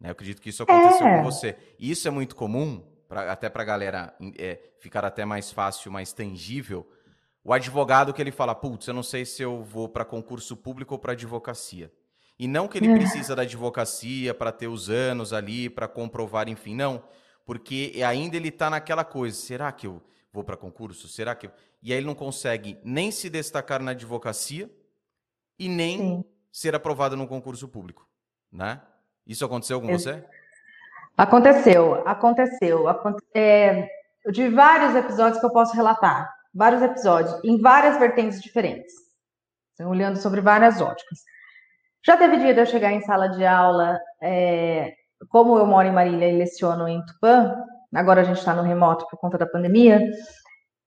Né? 0.00 0.08
Eu 0.08 0.12
acredito 0.12 0.40
que 0.40 0.48
isso 0.48 0.62
aconteceu 0.62 1.06
é. 1.06 1.18
com 1.18 1.22
você. 1.22 1.54
E 1.78 1.90
isso 1.90 2.08
é 2.08 2.10
muito 2.10 2.34
comum, 2.34 2.82
pra, 3.12 3.30
até 3.30 3.50
para 3.50 3.62
a 3.62 3.66
galera 3.66 4.16
é, 4.38 4.58
ficar 4.78 5.04
até 5.04 5.22
mais 5.22 5.52
fácil, 5.52 5.92
mais 5.92 6.14
tangível. 6.14 6.90
O 7.44 7.52
advogado 7.52 8.14
que 8.14 8.22
ele 8.22 8.32
fala, 8.32 8.54
putz, 8.54 8.86
eu 8.86 8.94
não 8.94 9.02
sei 9.02 9.26
se 9.26 9.42
eu 9.42 9.62
vou 9.62 9.86
para 9.86 10.02
concurso 10.02 10.56
público 10.56 10.94
ou 10.94 10.98
para 10.98 11.12
advocacia. 11.12 11.92
E 12.38 12.48
não 12.48 12.66
que 12.66 12.78
ele 12.78 12.88
é. 12.88 12.96
precisa 12.96 13.36
da 13.36 13.42
advocacia 13.42 14.32
para 14.32 14.50
ter 14.50 14.66
os 14.66 14.88
anos 14.88 15.34
ali, 15.34 15.68
para 15.68 15.86
comprovar, 15.86 16.48
enfim, 16.48 16.74
não. 16.74 17.04
porque 17.44 18.00
ainda 18.06 18.36
ele 18.36 18.48
está 18.48 18.70
naquela 18.70 19.04
coisa, 19.04 19.36
será 19.36 19.70
que 19.70 19.86
eu 19.86 20.02
vou 20.32 20.42
para 20.42 20.56
concurso? 20.56 21.06
Será 21.06 21.34
que 21.34 21.48
eu... 21.48 21.52
E 21.82 21.92
aí 21.92 21.98
ele 21.98 22.06
não 22.06 22.14
consegue 22.14 22.78
nem 22.82 23.10
se 23.10 23.28
destacar 23.28 23.82
na 23.82 23.90
advocacia 23.90 24.70
e 25.58 25.68
nem 25.68 25.98
Sim. 25.98 26.24
ser 26.50 26.74
aprovado 26.74 27.14
num 27.14 27.26
concurso 27.26 27.68
público, 27.68 28.08
né? 28.50 28.80
Isso 29.26 29.44
aconteceu 29.44 29.80
com 29.80 29.88
você? 29.88 30.24
Aconteceu, 31.16 32.06
aconteceu. 32.06 32.86
É, 33.34 33.88
eu 34.24 34.32
tive 34.32 34.54
vários 34.54 34.94
episódios 34.94 35.38
que 35.38 35.46
eu 35.46 35.52
posso 35.52 35.74
relatar, 35.74 36.32
vários 36.54 36.82
episódios, 36.82 37.38
em 37.44 37.60
várias 37.60 37.98
vertentes 37.98 38.40
diferentes, 38.40 38.94
assim, 39.74 39.88
olhando 39.88 40.16
sobre 40.16 40.40
várias 40.40 40.80
óticas. 40.80 41.20
Já 42.04 42.16
teve 42.16 42.38
dia 42.38 42.54
de 42.54 42.60
eu 42.60 42.66
chegar 42.66 42.92
em 42.92 43.02
sala 43.02 43.28
de 43.28 43.44
aula, 43.44 43.98
é, 44.20 44.94
como 45.28 45.56
eu 45.58 45.66
moro 45.66 45.86
em 45.86 45.92
Marília 45.92 46.28
e 46.28 46.38
leciono 46.38 46.88
em 46.88 47.04
Tupã, 47.04 47.54
agora 47.94 48.22
a 48.22 48.24
gente 48.24 48.38
está 48.38 48.54
no 48.54 48.62
remoto 48.62 49.06
por 49.08 49.18
conta 49.18 49.38
da 49.38 49.46
pandemia, 49.46 50.00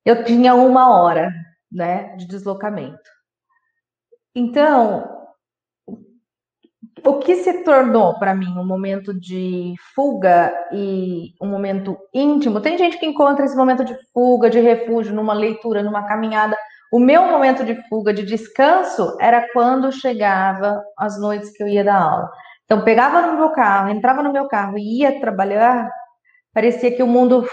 eu 0.03 0.23
tinha 0.23 0.55
uma 0.55 1.01
hora 1.01 1.31
né, 1.71 2.15
de 2.15 2.27
deslocamento. 2.27 3.09
Então, 4.35 5.14
o 7.05 7.19
que 7.19 7.35
se 7.35 7.63
tornou 7.63 8.17
para 8.17 8.33
mim 8.33 8.57
um 8.57 8.65
momento 8.65 9.13
de 9.13 9.75
fuga 9.93 10.51
e 10.71 11.33
um 11.39 11.47
momento 11.47 11.95
íntimo? 12.13 12.59
Tem 12.59 12.77
gente 12.77 12.97
que 12.97 13.05
encontra 13.05 13.45
esse 13.45 13.55
momento 13.55 13.85
de 13.85 13.95
fuga, 14.11 14.49
de 14.49 14.59
refúgio, 14.59 15.13
numa 15.13 15.33
leitura, 15.33 15.83
numa 15.83 16.07
caminhada. 16.07 16.57
O 16.91 16.99
meu 16.99 17.25
momento 17.27 17.63
de 17.63 17.75
fuga, 17.87 18.11
de 18.11 18.23
descanso, 18.23 19.15
era 19.21 19.45
quando 19.53 19.91
chegava 19.91 20.83
as 20.97 21.19
noites 21.19 21.51
que 21.55 21.61
eu 21.61 21.67
ia 21.67 21.83
dar 21.83 22.01
aula. 22.01 22.31
Então, 22.65 22.83
pegava 22.83 23.21
no 23.21 23.37
meu 23.37 23.51
carro, 23.51 23.89
entrava 23.89 24.23
no 24.23 24.33
meu 24.33 24.47
carro 24.47 24.77
e 24.77 25.01
ia 25.01 25.19
trabalhar, 25.19 25.89
parecia 26.53 26.95
que 26.95 27.03
o 27.03 27.07
mundo. 27.07 27.47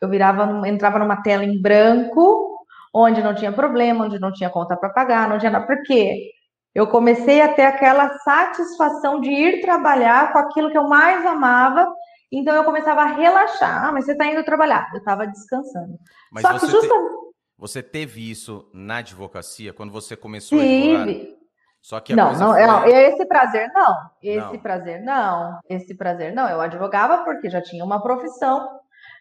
Eu 0.00 0.08
virava, 0.08 0.68
entrava 0.68 0.98
numa 0.98 1.22
tela 1.22 1.44
em 1.44 1.60
branco, 1.60 2.56
onde 2.94 3.22
não 3.22 3.34
tinha 3.34 3.52
problema, 3.52 4.04
onde 4.04 4.18
não 4.20 4.32
tinha 4.32 4.50
conta 4.50 4.76
para 4.76 4.90
pagar, 4.90 5.28
não 5.28 5.38
tinha 5.38 5.50
nada. 5.50 5.66
Por 5.66 5.82
quê? 5.82 6.30
Eu 6.74 6.86
comecei 6.86 7.42
a 7.42 7.52
ter 7.52 7.62
aquela 7.62 8.16
satisfação 8.18 9.20
de 9.20 9.30
ir 9.30 9.60
trabalhar 9.60 10.32
com 10.32 10.38
aquilo 10.38 10.70
que 10.70 10.78
eu 10.78 10.88
mais 10.88 11.24
amava. 11.26 11.86
Então 12.30 12.54
eu 12.56 12.64
começava 12.64 13.02
a 13.02 13.06
relaxar. 13.06 13.86
Ah, 13.86 13.92
mas 13.92 14.06
você 14.06 14.12
está 14.12 14.26
indo 14.26 14.42
trabalhar. 14.42 14.88
Eu 14.92 14.98
estava 14.98 15.26
descansando. 15.26 15.98
Mas 16.30 16.42
Só 16.42 16.52
você, 16.52 16.66
que 16.66 16.72
justamente... 16.72 17.10
te... 17.10 17.34
você 17.58 17.82
teve 17.82 18.30
isso 18.30 18.70
na 18.72 18.98
advocacia, 18.98 19.72
quando 19.72 19.92
você 19.92 20.16
começou 20.16 20.58
Tive. 20.58 20.96
a 20.96 21.02
advogar? 21.02 21.42
Só 21.82 21.98
que 21.98 22.14
não, 22.14 22.32
não, 22.32 22.52
foi... 22.52 22.64
não, 22.64 22.86
esse 22.86 23.26
prazer 23.26 23.68
não. 23.74 23.96
Esse 24.22 24.52
não. 24.52 24.58
prazer 24.58 25.02
não. 25.02 25.58
Esse 25.68 25.94
prazer 25.94 26.32
não. 26.32 26.48
Eu 26.48 26.60
advogava 26.60 27.24
porque 27.24 27.50
já 27.50 27.60
tinha 27.60 27.84
uma 27.84 28.00
profissão, 28.00 28.66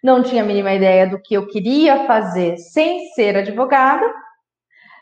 não 0.01 0.21
tinha 0.21 0.43
a 0.43 0.45
mínima 0.45 0.71
ideia 0.71 1.07
do 1.07 1.19
que 1.19 1.33
eu 1.33 1.47
queria 1.47 2.05
fazer 2.05 2.57
sem 2.57 3.09
ser 3.15 3.35
advogada 3.35 4.05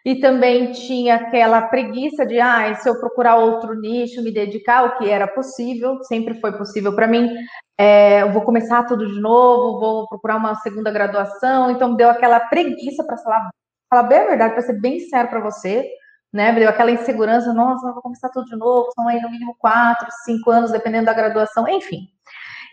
e 0.09 0.19
também 0.19 0.71
tinha 0.71 1.17
aquela 1.17 1.61
preguiça 1.61 2.25
de, 2.25 2.39
ah, 2.39 2.73
se 2.73 2.89
eu 2.89 2.99
procurar 2.99 3.35
outro 3.35 3.79
nicho, 3.79 4.23
me 4.23 4.31
dedicar, 4.31 4.83
o 4.83 4.97
que 4.97 5.07
era 5.07 5.27
possível, 5.27 6.03
sempre 6.03 6.33
foi 6.41 6.51
possível 6.57 6.95
para 6.95 7.05
mim. 7.05 7.29
É, 7.77 8.23
eu 8.23 8.31
vou 8.31 8.41
começar 8.41 8.87
tudo 8.87 9.05
de 9.05 9.21
novo, 9.21 9.79
vou 9.79 10.07
procurar 10.07 10.37
uma 10.37 10.55
segunda 10.55 10.89
graduação, 10.89 11.69
então 11.69 11.93
deu 11.93 12.09
aquela 12.09 12.39
preguiça 12.39 13.03
para 13.03 13.17
falar, 13.17 13.51
falar 13.87 14.03
bem 14.07 14.17
a 14.17 14.25
verdade, 14.25 14.53
para 14.55 14.63
ser 14.63 14.81
bem 14.81 14.99
sério 14.99 15.29
para 15.29 15.41
você, 15.41 15.87
né? 16.33 16.51
Deu 16.53 16.67
aquela 16.67 16.89
insegurança, 16.89 17.53
nossa, 17.53 17.85
eu 17.85 17.93
vou 17.93 18.01
começar 18.01 18.29
tudo 18.29 18.47
de 18.47 18.55
novo, 18.55 18.91
são 18.95 19.07
aí 19.07 19.21
no 19.21 19.29
mínimo 19.29 19.55
quatro, 19.59 20.07
cinco 20.25 20.49
anos, 20.49 20.71
dependendo 20.71 21.05
da 21.05 21.13
graduação, 21.13 21.69
enfim. 21.69 21.99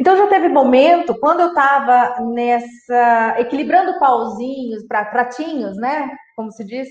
Então 0.01 0.17
já 0.17 0.27
teve 0.27 0.49
momento, 0.49 1.15
quando 1.21 1.41
eu 1.41 1.49
estava 1.49 2.17
nessa, 2.33 3.35
equilibrando 3.41 3.99
pauzinhos 3.99 4.87
para 4.87 5.05
pratinhos, 5.05 5.77
né? 5.77 6.11
Como 6.35 6.51
se 6.51 6.65
diz, 6.65 6.89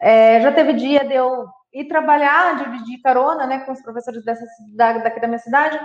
é, 0.00 0.40
já 0.40 0.52
teve 0.52 0.74
dia 0.74 1.04
de 1.04 1.14
eu 1.14 1.46
ir 1.72 1.86
trabalhar, 1.86 2.56
dividir 2.56 3.00
carona 3.02 3.46
né, 3.46 3.60
com 3.60 3.72
os 3.72 3.82
professores 3.82 4.24
dessa 4.24 4.46
cidade, 4.46 5.02
daqui 5.02 5.20
da 5.20 5.28
minha 5.28 5.38
cidade, 5.38 5.78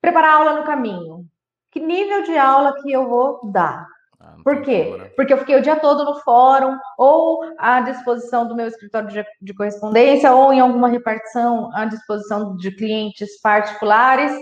preparar 0.00 0.36
aula 0.36 0.54
no 0.54 0.64
caminho. 0.64 1.24
Que 1.70 1.80
nível 1.80 2.22
de 2.22 2.36
aula 2.36 2.74
que 2.82 2.90
eu 2.90 3.08
vou 3.08 3.40
dar? 3.52 3.86
Ah, 4.20 4.36
Por 4.42 4.62
quê? 4.62 4.96
Né? 4.98 5.10
Porque 5.16 5.32
eu 5.32 5.38
fiquei 5.38 5.56
o 5.56 5.62
dia 5.62 5.76
todo 5.76 6.04
no 6.04 6.16
fórum, 6.20 6.76
ou 6.96 7.40
à 7.58 7.80
disposição 7.80 8.46
do 8.48 8.56
meu 8.56 8.66
escritório 8.66 9.08
de, 9.08 9.24
de 9.40 9.54
correspondência, 9.54 10.32
ou 10.32 10.52
em 10.52 10.60
alguma 10.60 10.88
repartição 10.88 11.70
à 11.74 11.84
disposição 11.84 12.56
de 12.56 12.70
clientes 12.72 13.40
particulares. 13.40 14.32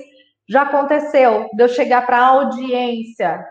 Já 0.49 0.63
aconteceu 0.63 1.49
de 1.53 1.63
eu 1.63 1.69
chegar 1.69 2.07
para 2.07 2.19
a 2.19 2.27
audiência 2.27 3.45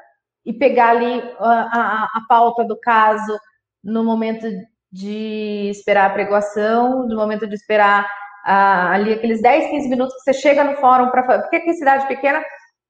e 0.45 0.53
pegar 0.53 0.89
ali 0.89 1.21
a, 1.39 1.51
a, 1.51 2.03
a 2.05 2.21
pauta 2.27 2.63
do 2.63 2.79
caso 2.79 3.37
no 3.83 4.03
momento 4.03 4.47
de 4.95 5.69
esperar 5.69 6.09
a 6.09 6.13
pregoação, 6.13 7.05
do 7.05 7.17
momento 7.17 7.45
de 7.45 7.53
esperar 7.53 8.09
ah, 8.45 8.91
ali 8.91 9.11
aqueles 9.11 9.41
10, 9.41 9.69
15 9.69 9.89
minutos 9.89 10.15
que 10.15 10.21
você 10.21 10.33
chega 10.33 10.63
no 10.63 10.77
fórum 10.77 11.09
para 11.09 11.41
Porque 11.41 11.57
aqui 11.57 11.69
em 11.69 11.73
cidade 11.73 12.07
pequena 12.07 12.41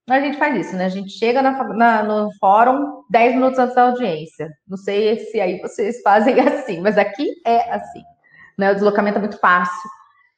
a 0.07 0.19
gente 0.19 0.37
faz 0.37 0.55
isso, 0.55 0.75
né? 0.75 0.85
A 0.85 0.89
gente 0.89 1.09
chega 1.09 1.41
na, 1.41 1.51
na, 1.73 2.03
no 2.03 2.29
fórum 2.39 3.01
10 3.09 3.33
minutos 3.33 3.57
antes 3.57 3.73
da 3.73 3.87
audiência. 3.87 4.51
Não 4.67 4.77
sei 4.77 5.17
se 5.17 5.41
aí 5.41 5.59
vocês 5.59 5.99
fazem 6.03 6.39
assim, 6.47 6.79
mas 6.79 6.95
aqui 6.95 7.27
é 7.43 7.73
assim. 7.73 8.03
Né? 8.55 8.71
O 8.71 8.75
deslocamento 8.75 9.17
é 9.17 9.21
muito 9.21 9.39
fácil. 9.39 9.89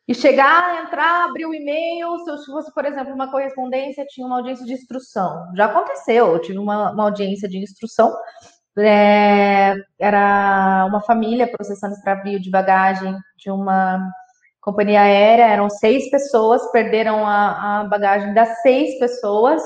E 0.07 0.15
chegar, 0.15 0.85
entrar, 0.85 1.25
abrir 1.25 1.45
o 1.45 1.53
e-mail, 1.53 2.17
se 2.19 2.45
fosse, 2.45 2.73
por 2.73 2.85
exemplo, 2.85 3.13
uma 3.13 3.29
correspondência, 3.29 4.05
tinha 4.07 4.25
uma 4.25 4.37
audiência 4.37 4.65
de 4.65 4.71
instrução. 4.71 5.43
Já 5.53 5.65
aconteceu, 5.65 6.27
eu 6.27 6.39
tive 6.39 6.57
uma, 6.57 6.93
uma 6.93 7.03
audiência 7.03 7.49
de 7.49 7.57
instrução 7.57 8.15
é, 8.85 9.75
era 9.99 10.85
uma 10.87 11.01
família 11.01 11.49
processando 11.49 11.93
extravio 11.95 12.39
de 12.39 12.49
bagagem 12.49 13.15
de 13.37 13.49
uma 13.49 13.99
companhia 14.61 15.01
aérea, 15.01 15.47
eram 15.47 15.69
seis 15.69 16.09
pessoas, 16.09 16.71
perderam 16.71 17.25
a, 17.25 17.81
a 17.81 17.83
bagagem 17.85 18.33
das 18.33 18.61
seis 18.61 18.99
pessoas, 18.99 19.61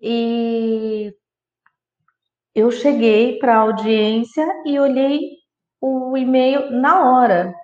e 0.00 1.12
eu 2.54 2.70
cheguei 2.70 3.38
para 3.38 3.56
a 3.56 3.60
audiência 3.60 4.46
e 4.66 4.78
olhei 4.78 5.20
o 5.80 6.16
e-mail 6.16 6.70
na 6.70 7.10
hora. 7.10 7.54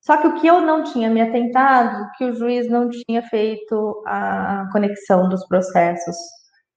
Só 0.00 0.16
que 0.16 0.26
o 0.26 0.40
que 0.40 0.46
eu 0.46 0.60
não 0.60 0.84
tinha 0.84 1.10
me 1.10 1.20
atentado, 1.20 2.10
que 2.16 2.24
o 2.24 2.34
juiz 2.34 2.68
não 2.68 2.88
tinha 2.88 3.22
feito 3.22 4.02
a 4.06 4.68
conexão 4.72 5.28
dos 5.28 5.46
processos. 5.46 6.16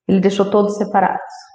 Ele 0.07 0.19
deixou 0.19 0.51
todos 0.51 0.77
separados. 0.77 1.50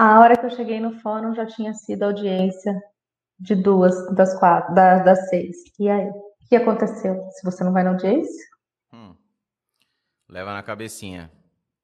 A 0.00 0.20
hora 0.20 0.36
que 0.36 0.46
eu 0.46 0.50
cheguei 0.50 0.78
no 0.78 0.92
fórum 1.00 1.34
já 1.34 1.44
tinha 1.44 1.74
sido 1.74 2.04
audiência 2.04 2.80
de 3.36 3.56
duas 3.56 4.14
das 4.14 4.38
quatro, 4.38 4.72
das, 4.72 5.04
das 5.04 5.28
seis. 5.28 5.56
E 5.76 5.90
aí? 5.90 6.08
O 6.08 6.48
que 6.48 6.54
aconteceu? 6.54 7.20
Se 7.32 7.44
você 7.44 7.64
não 7.64 7.72
vai 7.72 7.82
na 7.82 7.90
audiência? 7.90 8.46
Hum. 8.94 9.16
Leva 10.28 10.52
na 10.52 10.62
cabecinha. 10.62 11.32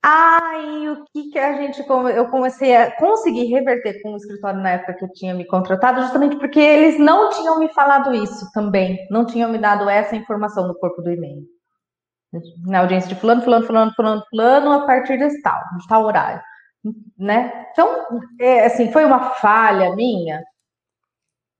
Aí 0.00 0.88
o 0.90 1.04
que 1.06 1.30
que 1.30 1.38
a 1.40 1.54
gente 1.54 1.84
eu 2.14 2.28
comecei 2.28 2.76
a 2.76 2.94
conseguir 2.94 3.46
reverter 3.46 4.00
com 4.00 4.12
o 4.12 4.16
escritório 4.16 4.60
na 4.60 4.70
época 4.70 4.94
que 4.94 5.04
eu 5.04 5.12
tinha 5.12 5.34
me 5.34 5.44
contratado, 5.44 6.02
justamente 6.02 6.36
porque 6.36 6.60
eles 6.60 7.00
não 7.00 7.30
tinham 7.30 7.58
me 7.58 7.68
falado 7.70 8.14
isso 8.14 8.48
também, 8.52 9.04
não 9.10 9.26
tinham 9.26 9.50
me 9.50 9.58
dado 9.58 9.90
essa 9.90 10.14
informação 10.14 10.68
no 10.68 10.76
corpo 10.76 11.02
do 11.02 11.10
e-mail. 11.10 11.42
Na 12.64 12.78
audiência 12.78 13.08
de 13.08 13.16
fulano, 13.16 13.42
fulano, 13.42 13.66
fulano, 13.66 13.92
fulano, 13.96 14.22
fulano, 14.30 14.70
a 14.70 14.86
partir 14.86 15.18
desse 15.18 15.42
tal, 15.42 15.60
de 15.80 15.88
tal 15.88 16.04
horário 16.04 16.40
né? 17.18 17.66
Então, 17.72 18.06
é, 18.40 18.66
assim, 18.66 18.92
foi 18.92 19.04
uma 19.04 19.30
falha 19.34 19.94
minha? 19.94 20.42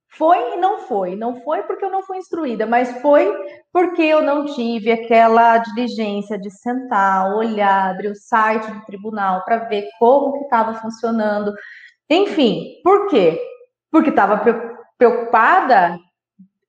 Foi 0.09 0.53
e 0.53 0.57
não 0.57 0.79
foi. 0.79 1.15
Não 1.15 1.41
foi 1.41 1.63
porque 1.63 1.83
eu 1.83 1.91
não 1.91 2.03
fui 2.03 2.17
instruída, 2.17 2.65
mas 2.65 3.01
foi 3.01 3.31
porque 3.71 4.01
eu 4.01 4.21
não 4.21 4.45
tive 4.45 4.91
aquela 4.91 5.57
diligência 5.57 6.39
de 6.39 6.49
sentar, 6.49 7.35
olhar, 7.35 7.91
abrir 7.91 8.09
o 8.09 8.15
site 8.15 8.71
do 8.71 8.85
tribunal 8.85 9.43
para 9.43 9.65
ver 9.65 9.87
como 9.99 10.33
que 10.33 10.45
estava 10.45 10.73
funcionando. 10.75 11.53
Enfim, 12.09 12.79
por 12.83 13.07
quê? 13.09 13.41
Porque 13.91 14.09
estava 14.09 14.41
preocupada 14.97 15.97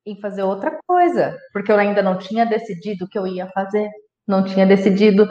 em 0.05 0.19
fazer 0.19 0.43
outra 0.43 0.77
coisa, 0.87 1.37
porque 1.53 1.71
eu 1.71 1.77
ainda 1.77 2.01
não 2.01 2.17
tinha 2.17 2.45
decidido 2.45 3.05
o 3.05 3.09
que 3.09 3.19
eu 3.19 3.27
ia 3.27 3.47
fazer, 3.47 3.89
não 4.27 4.43
tinha 4.43 4.65
decidido 4.65 5.27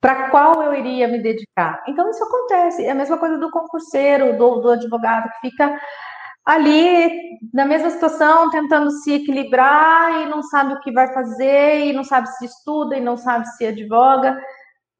para 0.00 0.30
qual 0.30 0.62
eu 0.62 0.74
iria 0.74 1.08
me 1.08 1.20
dedicar. 1.20 1.82
Então, 1.88 2.10
isso 2.10 2.22
acontece. 2.22 2.84
É 2.84 2.90
a 2.90 2.94
mesma 2.94 3.18
coisa 3.18 3.38
do 3.38 3.50
concurseiro, 3.50 4.36
do, 4.36 4.60
do 4.60 4.70
advogado, 4.70 5.30
que 5.30 5.50
fica 5.50 5.78
ali 6.44 7.10
na 7.52 7.64
mesma 7.64 7.90
situação, 7.90 8.50
tentando 8.50 8.90
se 8.90 9.14
equilibrar 9.14 10.22
e 10.22 10.26
não 10.26 10.42
sabe 10.44 10.74
o 10.74 10.80
que 10.80 10.92
vai 10.92 11.12
fazer, 11.12 11.86
e 11.86 11.92
não 11.92 12.04
sabe 12.04 12.28
se 12.28 12.44
estuda, 12.44 12.96
e 12.96 13.00
não 13.00 13.16
sabe 13.16 13.46
se 13.56 13.66
advoga. 13.66 14.40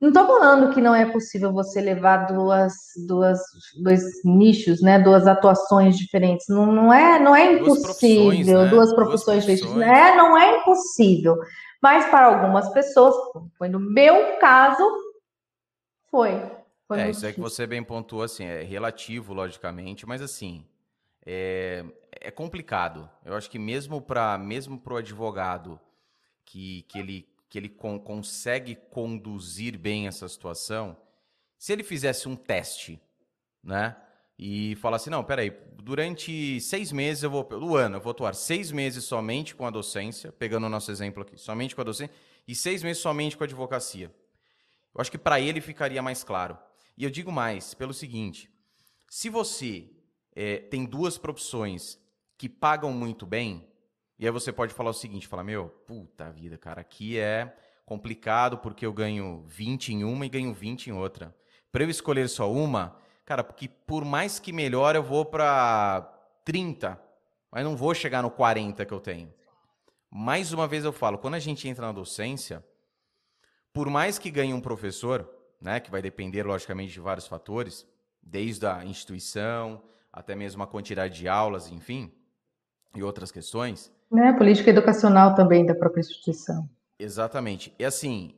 Não 0.00 0.08
estou 0.08 0.26
falando 0.26 0.74
que 0.74 0.80
não 0.80 0.94
é 0.94 1.06
possível 1.10 1.52
você 1.52 1.80
levar 1.80 2.26
duas, 2.26 2.74
duas, 3.06 3.40
dois 3.82 4.02
nichos, 4.24 4.82
né? 4.82 4.98
Duas 4.98 5.26
atuações 5.26 5.96
diferentes. 5.96 6.46
Não, 6.48 6.66
não 6.66 6.92
é, 6.92 7.18
não 7.18 7.34
é 7.34 7.54
impossível. 7.54 7.64
Duas 7.64 7.82
profissões, 7.82 8.46
né? 8.46 8.66
duas 8.66 8.94
profissões 8.94 9.46
diferentes. 9.46 9.82
É, 9.82 10.14
não 10.16 10.36
é 10.36 10.58
impossível. 10.58 11.36
Mas 11.82 12.06
para 12.10 12.26
algumas 12.26 12.68
pessoas, 12.72 13.14
foi 13.56 13.68
no 13.68 13.80
meu 13.80 14.38
caso, 14.38 14.82
Foi. 16.10 16.42
foi 16.86 17.00
é, 17.00 17.10
isso 17.10 17.24
é 17.24 17.32
que 17.32 17.40
você 17.40 17.66
bem 17.66 17.82
pontuou, 17.82 18.22
assim, 18.22 18.44
é 18.44 18.62
relativo, 18.62 19.32
logicamente, 19.32 20.06
mas 20.06 20.20
assim, 20.20 20.64
é, 21.24 21.84
é 22.20 22.30
complicado. 22.30 23.08
Eu 23.24 23.34
acho 23.34 23.50
que 23.50 23.58
mesmo 23.58 24.00
para 24.00 24.36
mesmo 24.36 24.80
o 24.84 24.96
advogado 24.96 25.80
que, 26.44 26.82
que 26.88 26.98
ele, 26.98 27.28
que 27.48 27.58
ele 27.58 27.68
con 27.68 27.98
consegue 27.98 28.74
conduzir 28.90 29.78
bem 29.78 30.06
essa 30.06 30.28
situação, 30.28 30.96
se 31.58 31.72
ele 31.72 31.82
fizesse 31.82 32.28
um 32.28 32.36
teste, 32.36 33.00
né? 33.62 33.96
E 34.38 34.74
falasse, 34.76 35.08
não, 35.08 35.24
peraí, 35.24 35.50
durante 35.82 36.60
seis 36.60 36.92
meses 36.92 37.22
eu 37.22 37.30
vou, 37.30 37.42
do 37.42 37.74
ano, 37.74 37.96
eu 37.96 38.00
vou 38.00 38.10
atuar 38.10 38.34
seis 38.34 38.70
meses 38.70 39.04
somente 39.04 39.54
com 39.54 39.66
a 39.66 39.70
docência, 39.70 40.30
pegando 40.30 40.66
o 40.66 40.68
nosso 40.68 40.90
exemplo 40.90 41.22
aqui, 41.22 41.38
somente 41.38 41.74
com 41.74 41.80
a 41.80 41.84
docência, 41.84 42.14
e 42.46 42.54
seis 42.54 42.82
meses 42.82 43.02
somente 43.02 43.36
com 43.36 43.44
a 43.44 43.46
advocacia. 43.46 44.14
Eu 44.94 45.00
acho 45.00 45.10
que 45.10 45.18
para 45.18 45.40
ele 45.40 45.60
ficaria 45.60 46.02
mais 46.02 46.22
claro. 46.22 46.58
E 46.98 47.04
eu 47.04 47.10
digo 47.10 47.32
mais, 47.32 47.72
pelo 47.72 47.94
seguinte: 47.94 48.50
se 49.08 49.30
você 49.30 49.90
é, 50.34 50.58
tem 50.58 50.84
duas 50.84 51.16
profissões 51.16 51.98
que 52.36 52.48
pagam 52.48 52.92
muito 52.92 53.24
bem, 53.24 53.66
e 54.18 54.26
aí 54.26 54.30
você 54.30 54.52
pode 54.52 54.72
falar 54.72 54.90
o 54.90 54.94
seguinte: 54.94 55.26
falar, 55.26 55.44
meu, 55.44 55.68
puta 55.86 56.30
vida, 56.30 56.56
cara, 56.56 56.80
aqui 56.80 57.18
é 57.18 57.54
complicado 57.84 58.58
porque 58.58 58.84
eu 58.84 58.92
ganho 58.92 59.44
20 59.46 59.92
em 59.92 60.04
uma 60.04 60.26
e 60.26 60.28
ganho 60.28 60.52
20 60.52 60.88
em 60.88 60.92
outra. 60.92 61.34
Para 61.70 61.84
eu 61.84 61.90
escolher 61.90 62.28
só 62.28 62.50
uma, 62.50 62.98
cara, 63.24 63.44
porque 63.44 63.68
por 63.68 64.04
mais 64.04 64.38
que 64.38 64.52
melhor 64.52 64.96
eu 64.96 65.02
vou 65.02 65.24
para 65.24 66.00
30, 66.44 67.00
mas 67.50 67.64
não 67.64 67.76
vou 67.76 67.94
chegar 67.94 68.22
no 68.22 68.30
40 68.30 68.84
que 68.84 68.92
eu 68.92 69.00
tenho. 69.00 69.32
Mais 70.10 70.52
uma 70.52 70.66
vez 70.66 70.84
eu 70.84 70.92
falo, 70.92 71.18
quando 71.18 71.34
a 71.34 71.38
gente 71.38 71.68
entra 71.68 71.86
na 71.86 71.92
docência, 71.92 72.64
por 73.72 73.90
mais 73.90 74.18
que 74.18 74.30
ganhe 74.30 74.54
um 74.54 74.60
professor, 74.60 75.28
né, 75.60 75.78
que 75.78 75.90
vai 75.90 76.00
depender 76.00 76.42
logicamente 76.44 76.92
de 76.92 77.00
vários 77.00 77.26
fatores, 77.26 77.86
desde 78.22 78.66
a 78.66 78.84
instituição 78.84 79.82
até 80.12 80.34
mesmo 80.34 80.62
a 80.62 80.66
quantidade 80.66 81.18
de 81.18 81.28
aulas, 81.28 81.70
enfim, 81.70 82.10
e 82.98 83.02
outras 83.02 83.30
questões. 83.30 83.92
Né, 84.10 84.32
política 84.32 84.70
educacional 84.70 85.34
também 85.34 85.66
da 85.66 85.74
própria 85.74 86.00
instituição. 86.00 86.68
Exatamente. 86.98 87.74
E 87.78 87.84
assim, 87.84 88.34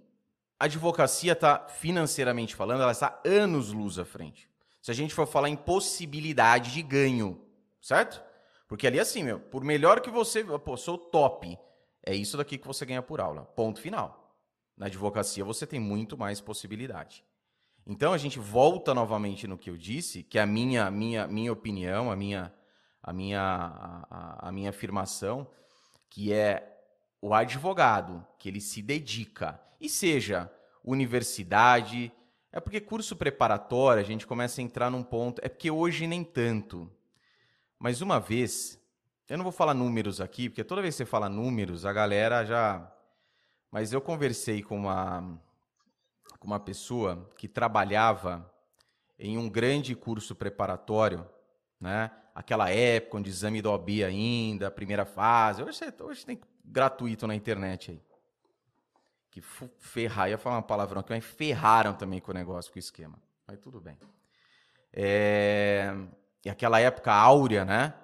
a 0.59 0.65
advocacia 0.65 1.33
está, 1.33 1.67
financeiramente 1.69 2.57
falando, 2.57 2.83
ela 2.83 2.93
está 2.93 3.21
anos 3.25 3.73
luz 3.73 3.99
à 3.99 4.05
frente. 4.05 4.49
Se 4.83 4.91
a 4.91 4.95
gente 4.95 5.15
for 5.15 5.27
falar 5.27 5.49
em 5.49 5.57
possibilidade 5.57 6.73
de 6.73 6.83
ganho, 6.83 7.41
certo? 7.81 8.23
Porque 8.67 8.87
ali 8.87 8.99
assim, 8.99 9.23
meu, 9.23 9.38
por 9.38 9.62
melhor 9.62 10.00
que 10.00 10.11
você, 10.11 10.43
pô, 10.43 10.77
sou 10.77 10.99
top, 10.99 11.59
é 12.05 12.15
isso 12.15 12.37
daqui 12.37 12.59
que 12.59 12.67
você 12.67 12.85
ganha 12.85 13.03
por 13.03 13.21
aula. 13.21 13.45
Ponto 13.55 13.81
final. 13.81 14.35
Na 14.77 14.87
advocacia 14.87 15.45
você 15.45 15.67
tem 15.67 15.79
muito 15.79 16.17
mais 16.17 16.41
possibilidade. 16.41 17.25
Então 17.87 18.12
a 18.12 18.19
gente 18.19 18.38
volta 18.38 18.93
novamente 18.93 19.47
no 19.47 19.57
que 19.57 19.71
eu 19.71 19.77
disse, 19.77 20.23
que 20.23 20.38
é 20.38 20.43
a 20.43 20.47
minha 20.47 20.91
minha 20.91 21.27
minha 21.27 21.53
opinião, 21.53 22.11
a 22.11 22.17
minha 22.17 22.53
a 23.02 23.12
minha 23.12 23.40
a, 24.11 24.49
a 24.49 24.52
minha 24.52 24.71
afirmação, 24.71 25.47
que 26.11 26.33
é 26.33 26.76
o 27.21 27.35
advogado 27.35 28.26
que 28.38 28.49
ele 28.49 28.61
se 28.61 28.81
dedica 28.83 29.61
e 29.81 29.88
seja 29.88 30.50
universidade, 30.85 32.12
é 32.52 32.61
porque 32.61 32.81
curso 32.81 33.17
preparatório 33.17 34.02
a 34.02 34.07
gente 34.07 34.26
começa 34.26 34.61
a 34.61 34.64
entrar 34.64 34.90
num 34.90 35.02
ponto, 35.02 35.40
é 35.45 35.49
porque 35.49 35.71
hoje 35.71 36.07
nem 36.07 36.25
tanto. 36.25 36.90
Mas 37.78 38.00
uma 38.00 38.19
vez, 38.19 38.81
eu 39.28 39.37
não 39.37 39.45
vou 39.45 39.52
falar 39.52 39.75
números 39.75 40.21
aqui, 40.21 40.49
porque 40.49 40.64
toda 40.64 40.83
vez 40.83 40.95
que 40.95 40.99
você 40.99 41.05
fala 41.05 41.28
números, 41.28 41.85
a 41.85 41.93
galera 41.93 42.45
já 42.45 42.93
mas 43.71 43.93
eu 43.93 44.00
conversei 44.00 44.62
com 44.62 44.76
uma, 44.76 45.38
com 46.38 46.47
uma 46.47 46.59
pessoa 46.59 47.31
que 47.37 47.47
trabalhava 47.47 48.50
em 49.19 49.37
um 49.37 49.49
grande 49.49 49.95
curso 49.95 50.35
preparatório, 50.35 51.28
né? 51.80 52.11
Aquela 52.35 52.70
época 52.70 53.18
onde 53.18 53.30
exame 53.30 53.61
do 53.61 53.70
OB 53.70 54.04
ainda, 54.04 54.71
primeira 54.71 55.04
fase. 55.04 55.62
Hoje, 55.62 55.80
hoje 56.00 56.25
tem 56.25 56.41
gratuito 56.64 57.26
na 57.26 57.34
internet 57.34 57.93
aí. 57.93 58.02
Que 59.30 59.41
ferrar, 59.41 60.30
ia 60.30 60.38
falar 60.38 60.56
uma 60.56 60.62
palavrão 60.62 61.00
aqui, 61.00 61.12
mas 61.12 61.25
ferraram 61.25 61.95
também 61.95 62.21
com 62.21 62.30
o 62.30 62.34
negócio, 62.34 62.73
com 62.73 62.78
o 62.78 62.80
esquema. 62.80 63.21
Mas 63.47 63.58
tudo 63.58 63.80
bem. 63.80 63.99
É... 64.93 65.95
E 66.45 66.50
aquela 66.50 66.80
época 66.80 67.12
áurea, 67.12 67.64
né? 67.64 67.95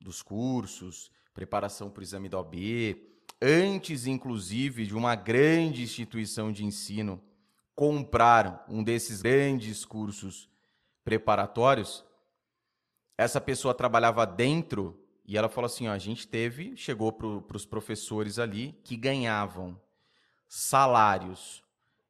Dos 0.00 0.22
cursos, 0.22 1.10
preparação 1.34 1.90
para 1.90 2.00
o 2.00 2.02
exame 2.02 2.28
do 2.28 2.38
OB, 2.38 3.10
antes, 3.40 4.06
inclusive, 4.06 4.86
de 4.86 4.94
uma 4.94 5.14
grande 5.14 5.82
instituição 5.82 6.52
de 6.52 6.64
ensino 6.64 7.22
comprar 7.74 8.64
um 8.68 8.82
desses 8.82 9.22
grandes 9.22 9.84
cursos 9.84 10.48
preparatórios, 11.04 12.04
essa 13.20 13.38
pessoa 13.38 13.74
trabalhava 13.74 14.24
dentro 14.24 14.98
e 15.26 15.36
ela 15.36 15.48
falou 15.50 15.66
assim: 15.66 15.88
ó, 15.88 15.92
a 15.92 15.98
gente 15.98 16.26
teve, 16.26 16.74
chegou 16.74 17.12
para 17.12 17.56
os 17.56 17.66
professores 17.66 18.38
ali 18.38 18.78
que 18.82 18.96
ganhavam 18.96 19.78
salários. 20.48 21.62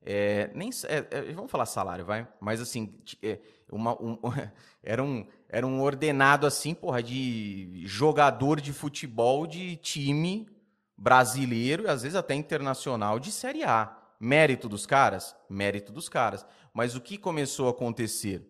É, 0.02 0.50
nem 0.54 0.70
é, 0.84 1.06
é, 1.10 1.32
vamos 1.32 1.50
falar 1.50 1.66
salário, 1.66 2.04
vai? 2.04 2.28
Mas 2.40 2.60
assim, 2.60 2.94
é, 3.22 3.40
uma, 3.70 4.00
um, 4.00 4.18
era, 4.84 5.02
um, 5.02 5.26
era 5.48 5.66
um 5.66 5.82
ordenado 5.82 6.46
assim, 6.46 6.74
porra, 6.74 7.02
de 7.02 7.82
jogador 7.86 8.60
de 8.60 8.72
futebol 8.72 9.48
de 9.48 9.76
time 9.76 10.48
brasileiro 10.96 11.84
e 11.84 11.88
às 11.88 12.02
vezes 12.02 12.14
até 12.14 12.34
internacional 12.36 13.18
de 13.18 13.32
Série 13.32 13.64
A. 13.64 13.96
Mérito 14.20 14.68
dos 14.68 14.86
caras? 14.86 15.34
Mérito 15.48 15.90
dos 15.90 16.08
caras. 16.08 16.46
Mas 16.72 16.94
o 16.94 17.00
que 17.00 17.18
começou 17.18 17.66
a 17.66 17.70
acontecer? 17.70 18.46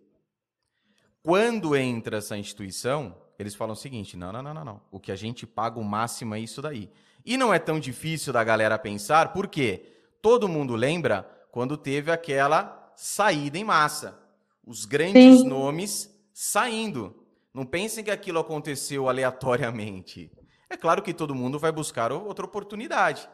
Quando 1.23 1.77
entra 1.77 2.19
essa 2.19 2.37
instituição, 2.37 3.15
eles 3.39 3.55
falam 3.55 3.75
o 3.75 3.77
seguinte: 3.77 4.17
não, 4.17 4.33
não, 4.33 4.43
não, 4.43 4.55
não, 4.55 4.65
não. 4.65 4.81
O 4.91 5.01
que 5.01 5.13
a 5.13 5.17
gente 5.17 5.47
paga 5.47 5.79
o 5.79 5.85
máximo 5.85 6.35
é 6.35 6.41
isso 6.41 6.61
daí. 6.63 6.91
E 7.25 7.37
não 7.37 7.53
é 7.53 7.59
tão 7.59 7.79
difícil 7.79 8.33
da 8.33 8.43
galera 8.43 8.79
pensar, 8.79 9.33
porque 9.33 9.85
todo 10.23 10.49
mundo 10.49 10.75
lembra 10.75 11.23
quando 11.51 11.77
teve 11.77 12.11
aquela 12.11 12.93
saída 12.97 13.59
em 13.59 13.65
massa. 13.65 14.19
Os 14.65 14.85
grandes 14.85 15.41
Sim. 15.41 15.49
nomes 15.49 16.15
saindo. 16.33 17.17
Não 17.53 17.67
pensem 17.67 18.05
que 18.05 18.11
aquilo 18.11 18.39
aconteceu 18.39 19.09
aleatoriamente. 19.09 20.31
É 20.69 20.77
claro 20.77 21.03
que 21.03 21.13
todo 21.13 21.35
mundo 21.35 21.59
vai 21.59 21.73
buscar 21.73 22.13
outra 22.13 22.45
oportunidade. 22.45 23.29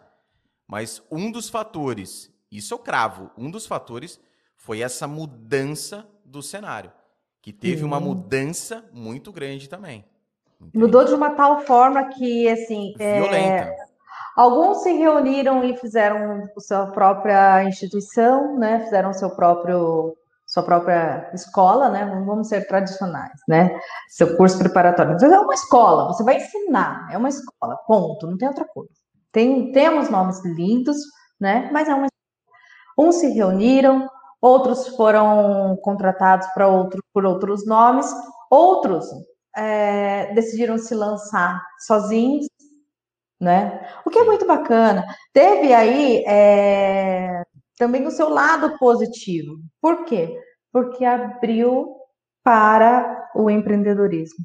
Mas 0.67 1.03
um 1.11 1.31
dos 1.31 1.49
fatores, 1.49 2.33
isso 2.51 2.73
eu 2.73 2.79
cravo, 2.79 3.31
um 3.37 3.51
dos 3.51 3.67
fatores 3.67 4.19
foi 4.57 4.81
essa 4.81 5.07
mudança 5.07 6.09
do 6.25 6.43
cenário, 6.43 6.91
que 7.47 7.53
teve 7.53 7.83
uhum. 7.83 7.87
uma 7.87 8.01
mudança 8.01 8.85
muito 8.93 9.31
grande 9.31 9.69
também. 9.69 10.05
Entende? 10.61 10.77
Mudou 10.77 11.05
de 11.05 11.15
uma 11.15 11.31
tal 11.31 11.61
forma 11.61 12.03
que, 12.09 12.49
assim. 12.49 12.93
É, 12.99 13.21
Violenta. 13.21 13.69
É... 13.69 13.77
Alguns 14.37 14.83
se 14.83 14.93
reuniram 14.93 15.63
e 15.63 15.77
fizeram 15.77 16.43
sua 16.59 16.89
própria 16.89 17.63
instituição, 17.63 18.59
né? 18.59 18.81
Fizeram 18.81 19.13
seu 19.13 19.31
próprio 19.31 20.17
sua 20.45 20.65
própria 20.65 21.31
escola, 21.35 21.89
né? 21.89 22.05
Vamos 22.27 22.49
ser 22.49 22.67
tradicionais, 22.67 23.41
né? 23.49 23.79
Seu 24.09 24.37
curso 24.37 24.59
preparatório. 24.59 25.17
é 25.17 25.39
uma 25.39 25.55
escola, 25.55 26.09
você 26.09 26.25
vai 26.25 26.39
ensinar, 26.39 27.09
é 27.13 27.17
uma 27.17 27.29
escola, 27.29 27.77
ponto, 27.87 28.27
não 28.27 28.37
tem 28.37 28.49
outra 28.49 28.65
coisa. 28.65 28.91
Tem, 29.31 29.71
temos 29.71 30.11
nomes 30.11 30.45
lindos, 30.45 30.97
né? 31.41 31.71
Mas 31.73 31.89
é 31.89 31.95
uma 31.95 32.09
Uns 32.99 33.17
se 33.17 33.29
reuniram, 33.29 34.09
outros 34.47 34.89
foram 34.97 35.77
contratados 35.83 36.47
para 36.55 36.69
outro, 36.69 37.03
por 37.13 37.27
outros 37.27 37.67
nomes, 37.67 38.07
outros 38.49 39.05
é, 39.57 40.33
decidiram 40.35 40.79
se 40.79 40.95
lançar 40.95 41.61
sozinhos, 41.85 42.47
né? 43.41 43.89
O 44.05 44.11
que 44.11 44.19
é 44.19 44.25
muito 44.25 44.47
bacana. 44.47 45.05
Teve 45.33 45.75
aí 45.75 46.23
é, 46.27 47.43
também 47.77 48.07
o 48.07 48.11
seu 48.11 48.29
lado 48.29 48.79
positivo. 48.79 49.57
Por 49.81 50.05
quê? 50.05 50.39
Porque 50.73 51.05
abriu 51.05 51.97
para 52.45 53.29
o 53.35 53.51
empreendedorismo. 53.51 54.45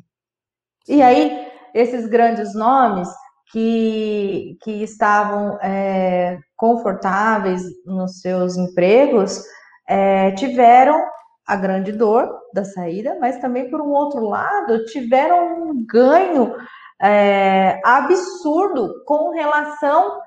E 0.87 1.01
aí, 1.03 1.47
esses 1.75 2.07
grandes 2.07 2.55
nomes 2.55 3.07
que, 3.51 4.57
que 4.63 4.81
estavam 4.81 5.59
é, 5.61 6.39
confortáveis 6.57 7.61
nos 7.85 8.19
seus 8.19 8.57
empregos 8.57 9.43
é, 9.91 10.31
tiveram 10.31 11.03
a 11.45 11.55
grande 11.57 11.91
dor 11.91 12.29
da 12.53 12.63
saída, 12.63 13.17
mas 13.19 13.39
também, 13.39 13.69
por 13.69 13.81
um 13.81 13.89
outro 13.89 14.25
lado, 14.25 14.85
tiveram 14.85 15.63
um 15.63 15.85
ganho 15.85 16.55
é, 17.01 17.81
absurdo 17.83 19.03
com 19.05 19.31
relação 19.31 20.21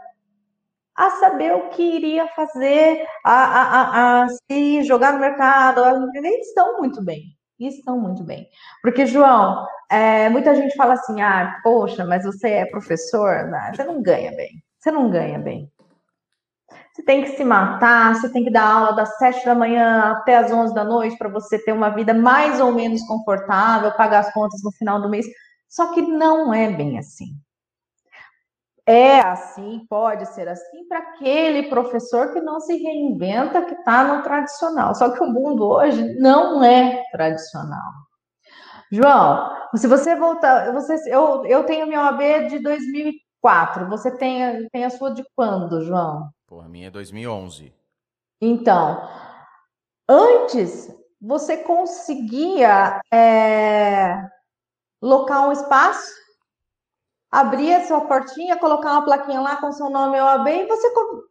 a 0.95 1.11
saber 1.13 1.55
o 1.55 1.71
que 1.71 1.83
iria 1.83 2.29
fazer, 2.29 3.07
a, 3.25 3.33
a, 3.33 3.63
a, 3.63 4.25
a 4.25 4.29
se 4.29 4.83
jogar 4.83 5.15
no 5.15 5.21
mercado. 5.21 5.81
Eles 6.15 6.49
estão 6.49 6.77
muito 6.77 7.03
bem, 7.03 7.23
estão 7.59 7.99
muito 7.99 8.23
bem. 8.23 8.47
Porque, 8.83 9.07
João, 9.07 9.67
é, 9.91 10.29
muita 10.29 10.55
gente 10.55 10.77
fala 10.77 10.93
assim: 10.93 11.23
ah, 11.23 11.59
poxa, 11.63 12.05
mas 12.05 12.23
você 12.23 12.51
é 12.51 12.67
professor, 12.67 13.49
você 13.75 13.83
não 13.83 14.03
ganha 14.03 14.31
bem, 14.33 14.63
você 14.79 14.91
não 14.91 15.09
ganha 15.11 15.39
bem. 15.39 15.73
Você 16.95 17.03
tem 17.03 17.25
que 17.25 17.31
se 17.31 17.45
matar, 17.45 18.15
você 18.15 18.31
tem 18.33 18.45
que 18.45 18.53
dar 18.53 18.73
aula 18.73 18.93
das 18.93 19.19
7 19.19 19.45
da 19.45 19.55
manhã 19.55 20.13
até 20.13 20.37
as 20.37 20.53
11 20.53 20.73
da 20.73 20.85
noite 20.85 21.19
para 21.19 21.29
você 21.29 21.59
ter 21.59 21.73
uma 21.73 21.91
vida 21.91 22.15
mais 22.15 22.61
ou 22.61 22.71
menos 22.71 23.03
confortável, 23.03 23.91
pagar 23.97 24.21
as 24.21 24.33
contas 24.33 24.63
no 24.63 24.71
final 24.71 25.03
do 25.03 25.11
mês. 25.11 25.27
Só 25.69 25.93
que 25.93 26.01
não 26.01 26.55
é 26.55 26.71
bem 26.71 26.97
assim. 26.97 27.35
É 28.87 29.19
assim, 29.19 29.85
pode 29.89 30.27
ser 30.35 30.47
assim 30.47 30.87
para 30.87 30.99
aquele 31.01 31.65
professor 31.69 32.33
que 32.33 32.41
não 32.41 32.61
se 32.61 32.77
reinventa, 32.77 33.65
que 33.65 33.75
está 33.75 34.05
no 34.05 34.23
tradicional. 34.23 34.95
Só 34.95 35.11
que 35.11 35.23
o 35.23 35.27
mundo 35.27 35.67
hoje 35.67 36.15
não 36.21 36.63
é 36.63 37.03
tradicional. 37.11 37.91
João, 38.93 39.51
se 39.75 39.89
você 39.89 40.15
voltar, 40.15 40.73
você, 40.73 40.95
eu, 41.13 41.45
eu 41.47 41.65
tenho 41.65 41.89
minha 41.89 42.03
OAB 42.03 42.49
de 42.49 42.61
2004. 42.61 43.89
Você 43.89 44.17
tem, 44.17 44.69
tem 44.69 44.85
a 44.85 44.91
sua 44.91 45.13
de 45.13 45.25
quando, 45.35 45.83
João? 45.83 46.34
Pô, 46.47 46.61
a 46.61 46.69
minha 46.69 46.89
é 46.89 46.91
2011. 46.91 47.75
Então, 48.41 49.09
antes 50.09 50.95
você 51.21 51.57
conseguia 51.59 53.01
é, 53.13 54.29
locar 55.01 55.49
um 55.49 55.53
espaço, 55.53 56.13
abrir 57.35 57.75
a 57.75 57.85
sua 57.85 58.03
portinha, 58.03 58.57
colocar 58.57 58.93
uma 58.93 59.05
plaquinha 59.05 59.41
lá 59.41 59.57
com 59.57 59.73
seu 59.73 59.91
nome 59.91 60.21
OAB 60.21 60.47
e 60.47 60.67
você. 60.67 60.89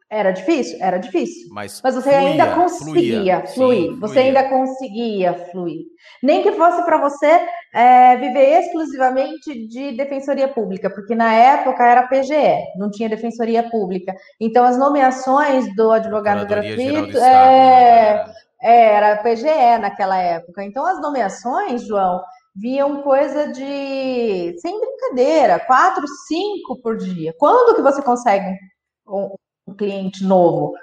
Era 0.10 0.32
difícil? 0.32 0.78
Era 0.82 0.98
difícil. 0.98 1.48
Mas, 1.52 1.82
Mas 1.82 1.96
você 1.96 2.12
fluía, 2.12 2.28
ainda 2.28 2.56
conseguia 2.56 3.16
fluía, 3.16 3.48
fluir. 3.48 3.92
sim, 3.92 4.00
você 4.00 4.14
fluía. 4.14 4.28
ainda 4.28 4.50
conseguia 4.50 5.34
fluir. 5.52 5.86
Nem 6.22 6.44
que 6.44 6.52
fosse 6.52 6.84
para 6.84 6.98
você 6.98 7.48
é, 7.74 8.18
viver 8.18 8.60
exclusivamente 8.60 9.68
de 9.68 9.94
defensoria 9.94 10.48
pública, 10.50 10.90
porque 10.90 11.16
na 11.16 11.34
época 11.34 11.86
era 11.86 12.08
PGE, 12.08 12.60
não 12.78 12.92
tinha 12.92 13.10
defensoria 13.10 13.64
pública. 13.70 14.14
Então 14.40 14.66
as 14.66 14.78
nomeações 14.78 15.74
do 15.76 15.92
advogado 15.92 16.46
gratuito 16.46 17.18
é, 17.18 18.26
né? 18.26 18.34
era 18.62 19.18
PGE 19.24 19.78
naquela 19.80 20.18
época. 20.18 20.64
Então 20.64 20.86
as 20.86 21.02
nomeações, 21.02 21.88
João, 21.88 22.22
viam 22.56 23.02
coisa 23.02 23.52
de 23.52 24.58
sem 24.60 24.80
brincadeira, 24.80 25.60
quatro, 25.60 26.06
cinco 26.28 26.82
por 26.82 26.98
dia. 26.98 27.34
Quando 27.38 27.76
que 27.76 27.82
você 27.82 28.02
consegue 28.02 28.56
um, 29.08 29.36
um 29.68 29.76
cliente 29.76 30.24
novo? 30.24 30.74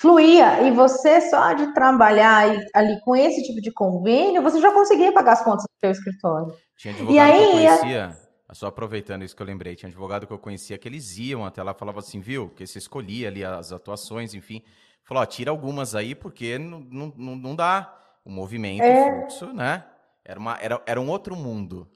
Fluía, 0.00 0.62
e 0.62 0.72
você 0.72 1.20
só 1.30 1.52
de 1.52 1.72
trabalhar 1.74 2.50
ali 2.74 3.00
com 3.04 3.14
esse 3.14 3.40
tipo 3.44 3.60
de 3.60 3.72
convênio, 3.72 4.42
você 4.42 4.60
já 4.60 4.72
conseguia 4.72 5.12
pagar 5.12 5.34
as 5.34 5.44
contas 5.44 5.62
do 5.62 5.78
seu 5.78 5.92
escritório. 5.92 6.52
Tinha 6.76 6.92
advogado 6.92 7.14
E 7.14 7.18
aí, 7.20 7.38
que 7.38 7.44
eu 7.44 7.50
conhecia, 7.52 8.18
só 8.52 8.66
aproveitando 8.66 9.22
isso 9.22 9.36
que 9.36 9.42
eu 9.42 9.46
lembrei, 9.46 9.76
tinha 9.76 9.88
advogado 9.88 10.26
que 10.26 10.32
eu 10.32 10.38
conhecia 10.38 10.76
que 10.76 10.88
eles 10.88 11.16
iam 11.18 11.44
até 11.44 11.62
lá, 11.62 11.72
falava 11.72 12.00
assim, 12.00 12.18
viu, 12.18 12.50
que 12.50 12.66
você 12.66 12.78
escolhia 12.78 13.28
ali 13.28 13.44
as 13.44 13.70
atuações, 13.70 14.34
enfim. 14.34 14.62
Falou, 15.04 15.22
ó, 15.22 15.26
tira 15.26 15.52
algumas 15.52 15.94
aí, 15.94 16.16
porque 16.16 16.58
não, 16.58 16.80
não, 16.80 17.12
não 17.16 17.36
não 17.36 17.54
dá. 17.56 17.98
O 18.24 18.30
movimento, 18.30 18.82
É. 18.82 19.02
o 19.02 19.20
fluxo, 19.20 19.52
né? 19.52 19.84
Era, 20.24 20.38
uma, 20.38 20.56
era, 20.60 20.80
era 20.86 21.00
um 21.00 21.10
outro 21.10 21.34
mundo. 21.36 21.88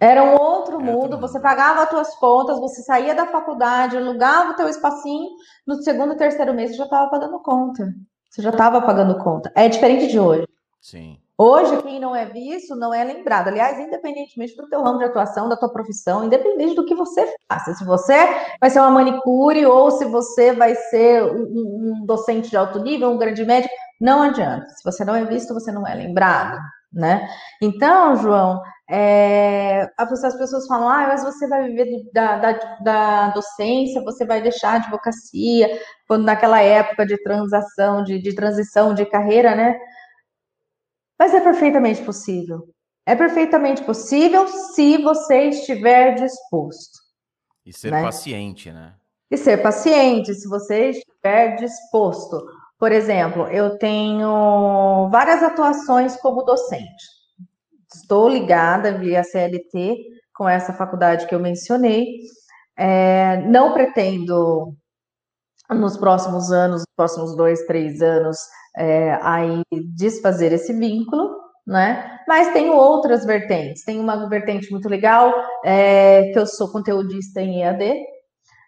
Era 0.00 0.22
um 0.22 0.34
outro 0.40 0.76
Era 0.76 0.84
mundo, 0.84 1.02
outro 1.02 1.18
você 1.20 1.38
mundo. 1.38 1.42
pagava 1.42 1.82
as 1.82 1.88
suas 1.90 2.14
contas, 2.16 2.58
você 2.60 2.82
saía 2.82 3.14
da 3.14 3.26
faculdade, 3.26 3.96
alugava 3.96 4.52
o 4.52 4.54
teu 4.54 4.68
espacinho, 4.68 5.28
no 5.66 5.82
segundo, 5.82 6.16
terceiro 6.16 6.54
mês 6.54 6.70
você 6.70 6.76
já 6.76 6.84
estava 6.84 7.10
pagando 7.10 7.40
conta. 7.40 7.92
Você 8.30 8.42
já 8.42 8.50
estava 8.50 8.80
pagando 8.82 9.18
conta. 9.18 9.50
É 9.56 9.68
diferente 9.68 10.06
de 10.06 10.18
hoje. 10.20 10.46
Sim. 10.80 11.18
Hoje, 11.40 11.80
quem 11.82 12.00
não 12.00 12.14
é 12.16 12.26
visto 12.26 12.74
não 12.74 12.92
é 12.92 13.02
lembrado. 13.04 13.46
Aliás, 13.48 13.78
independentemente 13.78 14.56
do 14.56 14.68
teu 14.68 14.82
ramo 14.82 14.98
de 14.98 15.04
atuação, 15.04 15.48
da 15.48 15.56
tua 15.56 15.72
profissão, 15.72 16.24
independente 16.24 16.74
do 16.74 16.84
que 16.84 16.96
você 16.96 17.32
faça. 17.50 17.74
Se 17.74 17.84
você 17.84 18.16
vai 18.60 18.68
ser 18.70 18.80
uma 18.80 18.90
manicure 18.90 19.64
ou 19.64 19.88
se 19.92 20.04
você 20.04 20.52
vai 20.52 20.74
ser 20.74 21.22
um- 21.24 22.00
um 22.00 22.06
docente 22.06 22.50
de 22.50 22.56
alto 22.56 22.80
nível, 22.80 23.10
um 23.10 23.18
grande 23.18 23.44
médico, 23.44 23.72
não 24.00 24.22
adianta. 24.22 24.68
Se 24.70 24.82
você 24.84 25.04
não 25.04 25.14
é 25.14 25.24
visto, 25.24 25.54
você 25.54 25.70
não 25.70 25.86
é 25.86 25.94
lembrado, 25.94 26.58
né? 26.92 27.28
Então, 27.62 28.16
João, 28.16 28.62
é, 28.90 29.86
as 29.98 30.36
pessoas 30.36 30.66
falam, 30.66 30.88
ah, 30.88 31.06
mas 31.08 31.22
você 31.22 31.46
vai 31.46 31.68
viver 31.68 32.10
da, 32.12 32.38
da, 32.38 32.52
da 32.80 33.28
docência, 33.30 34.02
você 34.02 34.24
vai 34.24 34.40
deixar 34.40 34.72
a 34.72 34.76
advocacia, 34.76 35.68
quando 36.06 36.24
naquela 36.24 36.60
época 36.60 37.04
de 37.04 37.22
transação, 37.22 38.02
de, 38.02 38.18
de 38.18 38.34
transição 38.34 38.94
de 38.94 39.04
carreira, 39.04 39.54
né? 39.54 39.78
Mas 41.18 41.34
é 41.34 41.40
perfeitamente 41.40 42.02
possível. 42.02 42.68
É 43.04 43.14
perfeitamente 43.14 43.82
possível 43.84 44.46
se 44.46 44.98
você 44.98 45.48
estiver 45.48 46.14
disposto. 46.14 46.98
E 47.64 47.72
ser 47.72 47.90
Né? 47.90 48.02
paciente, 48.02 48.70
né? 48.70 48.94
E 49.30 49.36
ser 49.36 49.58
paciente, 49.58 50.34
se 50.34 50.48
você 50.48 50.90
estiver 50.90 51.56
disposto. 51.56 52.42
Por 52.78 52.92
exemplo, 52.92 53.48
eu 53.48 53.76
tenho 53.76 55.08
várias 55.10 55.42
atuações 55.42 56.16
como 56.20 56.44
docente. 56.44 57.04
Estou 57.92 58.28
ligada 58.28 58.96
via 58.96 59.24
CLT 59.24 59.96
com 60.34 60.48
essa 60.48 60.72
faculdade 60.72 61.26
que 61.26 61.34
eu 61.34 61.40
mencionei. 61.40 62.06
É, 62.76 63.38
não 63.48 63.72
pretendo, 63.72 64.74
nos 65.70 65.96
próximos 65.96 66.52
anos, 66.52 66.82
nos 66.82 66.94
próximos 66.96 67.36
dois, 67.36 67.66
três 67.66 68.00
anos, 68.00 68.38
é, 68.76 69.18
aí 69.22 69.62
desfazer 69.96 70.52
esse 70.52 70.72
vínculo, 70.72 71.36
né? 71.66 72.18
Mas 72.28 72.52
tenho 72.52 72.74
outras 72.74 73.24
vertentes. 73.24 73.84
Tem 73.84 73.98
uma 73.98 74.28
vertente 74.28 74.70
muito 74.70 74.88
legal, 74.88 75.34
é, 75.64 76.30
que 76.32 76.38
eu 76.38 76.46
sou 76.46 76.70
conteudista 76.70 77.40
em 77.40 77.62
EAD. 77.62 77.84
O 77.92 77.96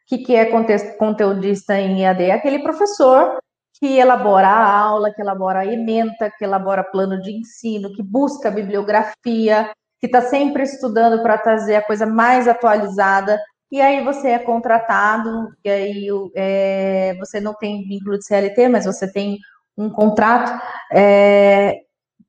que, 0.08 0.18
que 0.18 0.34
é 0.34 0.46
conte- 0.46 0.96
conteudista 0.98 1.78
em 1.78 2.02
EAD? 2.02 2.24
É 2.24 2.32
aquele 2.32 2.58
professor 2.60 3.38
que 3.80 3.98
elabora 3.98 4.46
a 4.46 4.78
aula, 4.78 5.12
que 5.12 5.22
elabora 5.22 5.60
a 5.60 5.66
ementa, 5.66 6.30
que 6.30 6.44
elabora 6.44 6.84
plano 6.84 7.20
de 7.20 7.32
ensino, 7.32 7.92
que 7.94 8.02
busca 8.02 8.50
bibliografia, 8.50 9.72
que 9.98 10.06
está 10.06 10.20
sempre 10.20 10.64
estudando 10.64 11.22
para 11.22 11.38
trazer 11.38 11.76
a 11.76 11.86
coisa 11.86 12.04
mais 12.04 12.46
atualizada. 12.46 13.40
E 13.72 13.80
aí 13.80 14.04
você 14.04 14.28
é 14.30 14.38
contratado, 14.38 15.48
e 15.64 15.70
aí 15.70 16.08
é, 16.34 17.14
você 17.18 17.40
não 17.40 17.54
tem 17.54 17.82
vínculo 17.86 18.18
de 18.18 18.26
CLT, 18.26 18.68
mas 18.68 18.84
você 18.84 19.10
tem 19.10 19.38
um 19.78 19.88
contrato 19.88 20.52
é, 20.92 21.78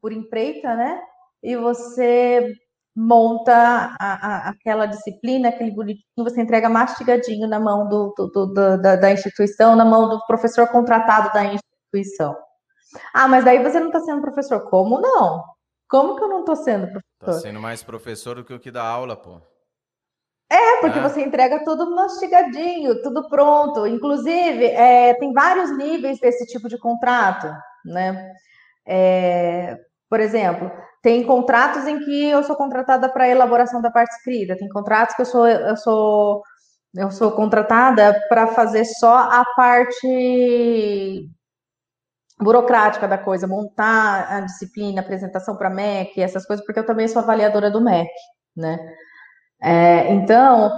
por 0.01 0.13
empreita, 0.13 0.73
né? 0.75 1.01
E 1.43 1.57
você 1.57 2.53
monta 2.95 3.54
a- 3.54 3.97
a- 3.99 4.49
aquela 4.49 4.86
disciplina, 4.86 5.49
aquele 5.49 5.71
bonitinho, 5.71 6.04
você 6.17 6.41
entrega 6.41 6.69
mastigadinho 6.69 7.47
na 7.47 7.60
mão 7.60 7.88
do, 7.88 8.13
do- 8.17 8.45
do- 8.54 8.82
da, 8.82 8.95
da 8.95 9.12
instituição, 9.12 9.75
na 9.75 9.86
mão 9.86 10.10
do 10.10 10.25
professor 10.25 10.67
contratado 10.67 11.32
da 11.34 11.45
instituição. 11.45 12.36
Ah, 13.13 13.27
mas 13.27 13.45
daí 13.45 13.63
você 13.63 13.80
não 13.80 13.88
está 13.88 14.01
sendo 14.01 14.21
professor. 14.21 14.69
Como 14.69 14.99
não? 14.99 15.41
Como 15.89 16.15
que 16.17 16.23
eu 16.23 16.27
não 16.27 16.39
estou 16.41 16.56
sendo 16.58 16.88
professor? 17.19 17.41
sendo 17.41 17.60
mais 17.62 17.82
professor 17.84 18.36
do 18.36 18.43
que 18.43 18.54
o 18.54 18.60
que 18.60 18.71
dá 18.71 18.84
aula, 18.84 19.15
pô. 19.15 19.39
É, 20.51 20.82
porque 20.82 20.99
É. 20.99 21.01
você 21.01 21.21
entrega 21.21 21.63
tudo 21.63 21.95
mastigadinho, 21.95 23.01
tudo 23.01 23.30
pronto. 23.30 23.88
Inclusive, 23.88 24.65
é, 24.65 25.13
tem 25.13 25.32
vários 25.32 25.77
níveis 25.77 26.19
desse 26.19 26.45
tipo 26.45 26.67
de 26.67 26.77
contrato, 26.77 27.47
né? 27.86 28.34
É, 28.86 29.77
por 30.10 30.19
exemplo, 30.19 30.69
tem 31.01 31.23
contratos 31.23 31.87
em 31.87 31.99
que 31.99 32.29
eu 32.29 32.43
sou 32.43 32.55
contratada 32.55 33.09
para 33.09 33.27
elaboração 33.27 33.81
da 33.81 33.89
parte 33.89 34.15
escrita, 34.15 34.55
tem 34.55 34.69
contratos 34.69 35.15
que 35.15 35.21
eu 35.21 35.25
sou, 35.25 35.47
eu 35.47 35.77
sou, 35.77 36.43
eu 36.95 37.11
sou 37.11 37.31
contratada 37.31 38.21
para 38.29 38.47
fazer 38.47 38.85
só 38.85 39.15
a 39.15 39.43
parte 39.55 41.27
burocrática 42.39 43.07
da 43.07 43.17
coisa, 43.17 43.47
montar 43.47 44.31
a 44.31 44.41
disciplina, 44.41 45.01
apresentação 45.01 45.55
para 45.55 45.69
MEC, 45.69 46.21
essas 46.21 46.45
coisas, 46.45 46.65
porque 46.65 46.79
eu 46.79 46.85
também 46.85 47.07
sou 47.07 47.21
avaliadora 47.21 47.69
do 47.69 47.81
MEC, 47.81 48.09
né? 48.55 48.77
É, 49.61 50.11
então, 50.13 50.71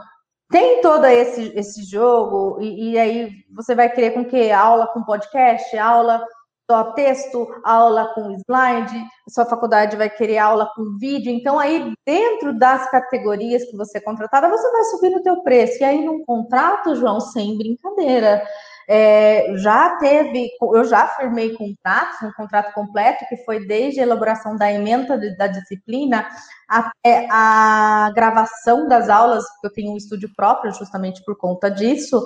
tem 0.50 0.82
todo 0.82 1.06
esse, 1.06 1.54
esse 1.58 1.84
jogo, 1.84 2.62
e, 2.62 2.92
e 2.92 3.00
aí 3.00 3.32
você 3.56 3.74
vai 3.74 3.90
querer 3.90 4.12
com 4.12 4.26
que 4.26 4.52
aula 4.52 4.88
com 4.88 5.04
podcast, 5.04 5.78
aula 5.78 6.24
só 6.70 6.94
texto, 6.94 7.48
aula 7.64 8.14
com 8.16 8.32
slide, 8.48 9.04
sua 9.30 9.46
faculdade 9.46 9.98
vai 9.98 10.10
querer 10.10 10.38
aula 10.38 10.70
com 10.76 10.98
vídeo, 10.98 11.32
então 11.32 11.60
aí 11.60 11.94
dentro 12.06 12.58
das 12.58 12.90
categorias 12.90 13.64
que 13.66 13.76
você 13.76 13.98
é 13.98 14.02
contratada, 14.02 14.50
você 14.50 14.72
vai 14.72 14.84
subir 14.86 15.10
no 15.10 15.22
teu 15.22 15.42
preço, 15.44 15.82
e 15.82 15.84
aí 15.84 16.04
num 16.06 16.24
contrato, 16.26 16.96
João, 16.96 17.20
sem 17.20 17.58
brincadeira, 17.58 18.42
é, 18.88 19.54
já 19.58 19.98
teve, 19.98 20.50
eu 20.62 20.84
já 20.86 21.08
firmei 21.08 21.54
contratos, 21.56 22.22
um 22.22 22.32
contrato 22.34 22.74
completo, 22.74 23.26
que 23.30 23.38
foi 23.44 23.66
desde 23.66 24.00
a 24.00 24.04
elaboração 24.04 24.56
da 24.56 24.72
emenda 24.72 25.18
de- 25.18 25.36
da 25.38 25.48
disciplina 25.48 26.28
até 26.68 27.28
a 27.32 28.12
gravação 28.16 28.88
das 28.88 29.10
aulas, 29.10 29.44
porque 29.54 29.68
eu 29.68 29.74
tenho 29.74 29.94
um 29.94 29.98
estúdio 29.98 30.30
próprio 30.36 30.74
justamente 30.74 31.24
por 31.26 31.38
conta 31.38 31.70
disso, 31.70 32.26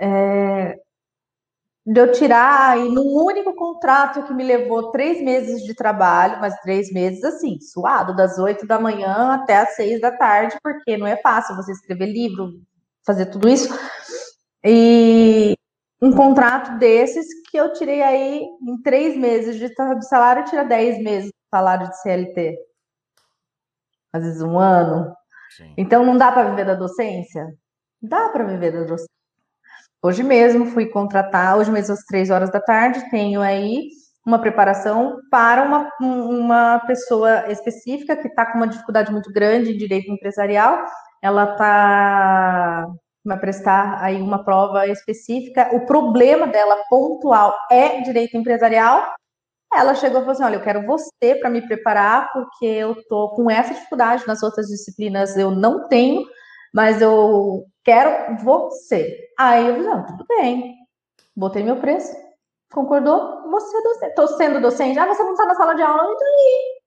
é, 0.00 0.76
de 1.86 2.00
eu 2.00 2.10
tirar 2.10 2.76
e 2.78 2.88
num 2.88 3.14
único 3.14 3.54
contrato 3.54 4.24
que 4.24 4.34
me 4.34 4.42
levou 4.42 4.90
três 4.90 5.22
meses 5.22 5.62
de 5.62 5.72
trabalho, 5.72 6.40
mas 6.40 6.60
três 6.60 6.92
meses 6.92 7.22
assim, 7.22 7.60
suado, 7.60 8.16
das 8.16 8.38
oito 8.38 8.66
da 8.66 8.80
manhã 8.80 9.34
até 9.34 9.58
as 9.58 9.76
seis 9.76 10.00
da 10.00 10.10
tarde, 10.10 10.56
porque 10.60 10.96
não 10.96 11.06
é 11.06 11.16
fácil 11.18 11.54
você 11.54 11.70
escrever 11.70 12.06
livro, 12.06 12.60
fazer 13.06 13.26
tudo 13.26 13.48
isso. 13.48 13.72
E 14.64 15.54
um 16.02 16.10
contrato 16.10 16.76
desses 16.76 17.26
que 17.48 17.56
eu 17.56 17.72
tirei 17.72 18.02
aí 18.02 18.42
em 18.62 18.82
três 18.82 19.16
meses 19.16 19.56
de 19.56 19.72
salário, 20.08 20.44
tira 20.44 20.64
dez 20.64 21.00
meses 21.00 21.26
de 21.26 21.48
salário 21.48 21.88
de 21.88 22.02
CLT. 22.02 22.58
Às 24.12 24.24
vezes 24.24 24.42
um 24.42 24.58
ano. 24.58 25.14
Sim. 25.56 25.72
Então 25.76 26.04
não 26.04 26.16
dá 26.18 26.32
para 26.32 26.50
viver 26.50 26.64
da 26.66 26.74
docência? 26.74 27.46
Dá 28.02 28.28
para 28.30 28.42
viver 28.42 28.72
da 28.72 28.80
docência. 28.80 29.15
Hoje 30.02 30.22
mesmo 30.22 30.66
fui 30.66 30.86
contratar, 30.86 31.56
hoje 31.56 31.70
mesmo 31.70 31.94
às 31.94 32.04
três 32.04 32.30
horas 32.30 32.50
da 32.50 32.60
tarde, 32.60 33.10
tenho 33.10 33.40
aí 33.40 33.88
uma 34.26 34.40
preparação 34.40 35.18
para 35.30 35.62
uma, 35.62 35.90
uma 36.00 36.80
pessoa 36.80 37.50
específica 37.50 38.16
que 38.16 38.28
está 38.28 38.44
com 38.46 38.58
uma 38.58 38.68
dificuldade 38.68 39.12
muito 39.12 39.32
grande 39.32 39.72
em 39.72 39.76
direito 39.76 40.10
empresarial. 40.10 40.84
Ela 41.22 41.52
está 41.52 42.86
vai 43.26 43.38
prestar 43.38 44.00
aí 44.00 44.22
uma 44.22 44.44
prova 44.44 44.86
específica. 44.86 45.68
O 45.72 45.84
problema 45.84 46.46
dela 46.46 46.76
pontual 46.88 47.56
é 47.70 48.00
direito 48.00 48.36
empresarial. 48.36 49.14
Ela 49.74 49.94
chegou 49.94 50.20
e 50.20 50.20
falou 50.20 50.32
assim: 50.32 50.44
Olha, 50.44 50.56
eu 50.56 50.62
quero 50.62 50.86
você 50.86 51.34
para 51.34 51.50
me 51.50 51.60
preparar, 51.60 52.32
porque 52.32 52.66
eu 52.66 52.96
tô 53.08 53.30
com 53.30 53.50
essa 53.50 53.74
dificuldade 53.74 54.26
nas 54.26 54.42
outras 54.42 54.66
disciplinas, 54.68 55.36
eu 55.36 55.50
não 55.50 55.88
tenho, 55.88 56.24
mas 56.76 57.00
eu 57.00 57.66
quero 57.82 58.36
você. 58.44 59.30
Aí 59.38 59.66
eu 59.66 59.82
Não, 59.82 60.04
tudo 60.04 60.26
bem, 60.28 60.76
botei 61.34 61.62
meu 61.62 61.80
preço, 61.80 62.14
Concordou? 62.70 63.48
Você 63.50 63.76
é 63.76 63.82
docente. 63.82 64.10
Estou 64.10 64.28
sendo 64.28 64.60
docente. 64.60 64.98
Ah, 64.98 65.06
você 65.06 65.22
não 65.22 65.32
está 65.32 65.46
na 65.46 65.54
sala 65.54 65.74
de 65.74 65.80
aula, 65.80 66.12
e 66.12 66.18
daí? 66.18 66.80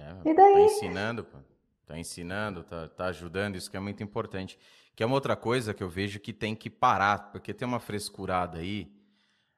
É, 0.00 0.30
e 0.30 0.34
daí? 0.34 0.54
Tá 0.54 0.60
ensinando, 0.62 1.24
pô. 1.24 1.38
Tá 1.86 1.98
ensinando, 1.98 2.64
tá, 2.64 2.88
tá 2.88 3.04
ajudando, 3.06 3.56
isso 3.56 3.70
que 3.70 3.76
é 3.76 3.80
muito 3.80 4.02
importante. 4.02 4.58
Que 4.96 5.02
é 5.02 5.06
uma 5.06 5.14
outra 5.14 5.36
coisa 5.36 5.74
que 5.74 5.82
eu 5.82 5.88
vejo 5.88 6.18
que 6.18 6.32
tem 6.32 6.56
que 6.56 6.68
parar, 6.68 7.30
porque 7.30 7.54
tem 7.54 7.68
uma 7.68 7.78
frescurada 7.78 8.58
aí 8.58 8.90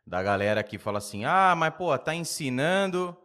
da 0.07 0.23
galera 0.23 0.63
que 0.63 0.77
fala 0.77 0.99
assim: 0.99 1.25
ah, 1.25 1.55
mas 1.57 1.75
pô, 1.75 1.97
tá 1.99 2.15
ensinando, 2.15 3.17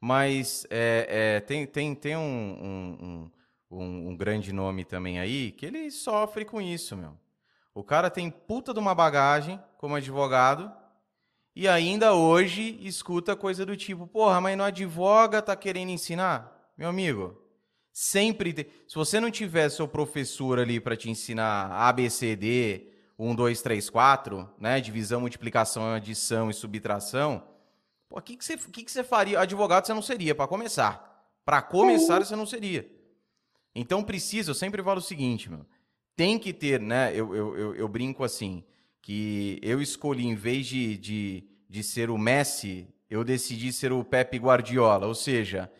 mas 0.00 0.66
é, 0.70 1.06
é, 1.36 1.40
tem, 1.40 1.66
tem, 1.66 1.94
tem 1.94 2.16
um, 2.16 2.20
um, 2.20 2.98
um, 3.04 3.30
um 3.78 4.16
grande 4.16 4.52
nome 4.52 4.84
também 4.84 5.20
aí 5.20 5.52
que 5.52 5.64
ele 5.64 5.90
sofre 5.90 6.44
com 6.44 6.60
isso, 6.60 6.96
meu. 6.96 7.16
O 7.72 7.84
cara 7.84 8.10
tem 8.10 8.30
puta 8.30 8.74
de 8.74 8.80
uma 8.80 8.94
bagagem 8.94 9.60
como 9.78 9.94
advogado 9.94 10.72
e 11.54 11.68
ainda 11.68 12.14
hoje 12.14 12.78
escuta 12.82 13.36
coisa 13.36 13.64
do 13.64 13.76
tipo, 13.76 14.06
porra, 14.06 14.40
mas 14.40 14.56
não 14.56 14.64
advoga, 14.64 15.40
tá 15.40 15.54
querendo 15.54 15.90
ensinar? 15.90 16.72
Meu 16.76 16.88
amigo, 16.88 17.40
sempre 17.92 18.52
tem... 18.52 18.66
se 18.88 18.94
você 18.94 19.20
não 19.20 19.30
tiver 19.30 19.68
seu 19.68 19.86
professor 19.86 20.58
ali 20.58 20.80
para 20.80 20.96
te 20.96 21.08
ensinar 21.08 21.70
ABCD, 21.70 22.88
1 23.18 23.34
2 23.34 23.62
3 23.62 23.90
4, 23.90 24.50
né, 24.58 24.80
divisão, 24.80 25.20
multiplicação, 25.20 25.94
adição 25.94 26.50
e 26.50 26.54
subtração, 26.54 27.46
o 28.08 28.20
que 28.20 28.36
que 28.36 28.44
você 28.44 28.56
que 28.56 28.82
que 28.82 28.90
você 28.90 29.04
faria? 29.04 29.38
Advogado 29.38 29.86
você 29.86 29.94
não 29.94 30.02
seria 30.02 30.34
para 30.34 30.48
começar. 30.48 31.30
Para 31.44 31.62
começar 31.62 32.18
você 32.18 32.34
não 32.34 32.46
seria. 32.46 32.99
Então 33.74 34.02
precisa, 34.02 34.50
eu 34.50 34.54
sempre 34.54 34.82
falo 34.82 34.98
o 34.98 35.02
seguinte, 35.02 35.50
meu, 35.50 35.64
tem 36.16 36.38
que 36.38 36.52
ter, 36.52 36.80
né? 36.80 37.12
Eu, 37.14 37.34
eu, 37.34 37.56
eu, 37.56 37.74
eu, 37.74 37.88
brinco 37.88 38.24
assim, 38.24 38.64
que 39.00 39.58
eu 39.62 39.80
escolhi, 39.80 40.26
em 40.26 40.34
vez 40.34 40.66
de, 40.66 40.96
de, 40.98 41.44
de 41.68 41.82
ser 41.82 42.10
o 42.10 42.18
Messi, 42.18 42.88
eu 43.08 43.24
decidi 43.24 43.72
ser 43.72 43.92
o 43.92 44.04
Pepe 44.04 44.38
Guardiola. 44.38 45.06
Ou 45.06 45.14
seja, 45.14 45.70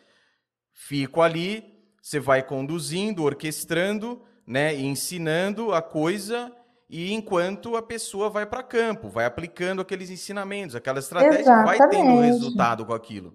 fico 0.73 1.21
ali, 1.21 1.65
você 2.01 2.19
vai 2.19 2.43
conduzindo, 2.43 3.23
orquestrando, 3.23 4.23
né? 4.47 4.75
ensinando 4.75 5.73
a 5.75 5.83
coisa 5.83 6.53
e 6.89 7.13
enquanto 7.13 7.77
a 7.77 7.83
pessoa 7.83 8.29
vai 8.29 8.45
para 8.45 8.65
campo, 8.65 9.09
vai 9.09 9.25
aplicando 9.25 9.81
aqueles 9.81 10.11
ensinamentos, 10.11 10.75
aquela 10.75 10.99
estratégia, 10.99 11.41
Exatamente. 11.41 11.79
vai 11.79 11.89
tendo 11.89 12.21
resultado 12.21 12.85
com 12.85 12.93
aquilo. 12.93 13.33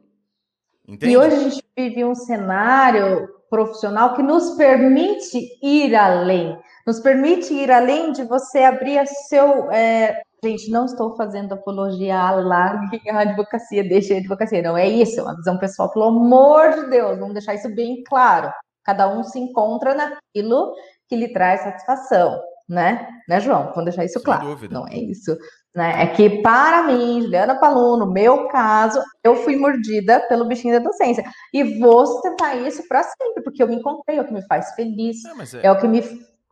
Entende? 0.88 1.14
E 1.14 1.18
hoje 1.18 1.36
a 1.36 1.40
gente 1.40 1.64
vive 1.78 2.06
um 2.06 2.16
cenário 2.16 3.28
profissional 3.50 4.16
que 4.16 4.22
nos 4.22 4.52
permite 4.52 5.40
ir 5.62 5.96
além 5.96 6.58
nos 6.86 7.00
permite 7.00 7.54
ir 7.54 7.72
além 7.72 8.12
de 8.12 8.24
você 8.24 8.60
abrir 8.60 9.06
seu. 9.28 9.72
É... 9.72 10.22
Gente, 10.44 10.70
não 10.70 10.86
estou 10.86 11.16
fazendo 11.16 11.54
apologia 11.54 12.20
à 12.20 12.32
lá 12.32 12.80
a 13.10 13.20
advocacia, 13.20 13.84
deixa 13.84 14.14
a 14.14 14.18
advocacia. 14.18 14.62
Não 14.62 14.78
é 14.78 14.88
isso, 14.88 15.20
é 15.20 15.24
uma 15.24 15.36
visão 15.36 15.58
pessoal, 15.58 15.92
pelo 15.92 16.06
amor 16.06 16.72
de 16.72 16.90
Deus, 16.92 17.18
vamos 17.18 17.34
deixar 17.34 17.56
isso 17.56 17.74
bem 17.74 18.04
claro. 18.04 18.52
Cada 18.84 19.08
um 19.08 19.24
se 19.24 19.40
encontra 19.40 19.96
naquilo 19.96 20.76
que 21.10 21.16
lhe 21.16 21.34
traz 21.34 21.62
satisfação, 21.62 22.40
né? 22.70 23.08
Né, 23.28 23.40
João? 23.40 23.70
Vamos 23.70 23.86
deixar 23.86 24.06
isso 24.06 24.20
Sem 24.20 24.24
claro. 24.24 24.46
Dúvida. 24.46 24.72
Não 24.72 24.88
é 24.88 24.98
isso. 24.98 25.36
Né? 25.76 26.04
É 26.04 26.08
que, 26.08 26.42
para 26.42 26.84
mim, 26.84 27.22
Juliana 27.22 27.60
Palu, 27.60 27.98
no 27.98 28.12
meu 28.12 28.48
caso, 28.48 29.04
eu 29.24 29.36
fui 29.36 29.58
mordida 29.58 30.22
pelo 30.30 30.46
bichinho 30.46 30.80
da 30.80 30.88
docência. 30.88 31.24
E 31.54 31.80
vou 31.80 32.22
tentar 32.22 32.56
isso 32.56 32.88
para 32.88 33.04
sempre, 33.04 33.44
porque 33.44 33.62
eu 33.62 33.68
me 33.68 33.76
encontrei, 33.76 34.18
é 34.18 34.22
o 34.22 34.26
que 34.26 34.34
me 34.34 34.46
faz 34.48 34.74
feliz, 34.74 35.18
é, 35.26 35.58
é... 35.58 35.68
é 35.68 35.72
o 35.72 35.78
que 35.78 35.88
me 35.88 36.02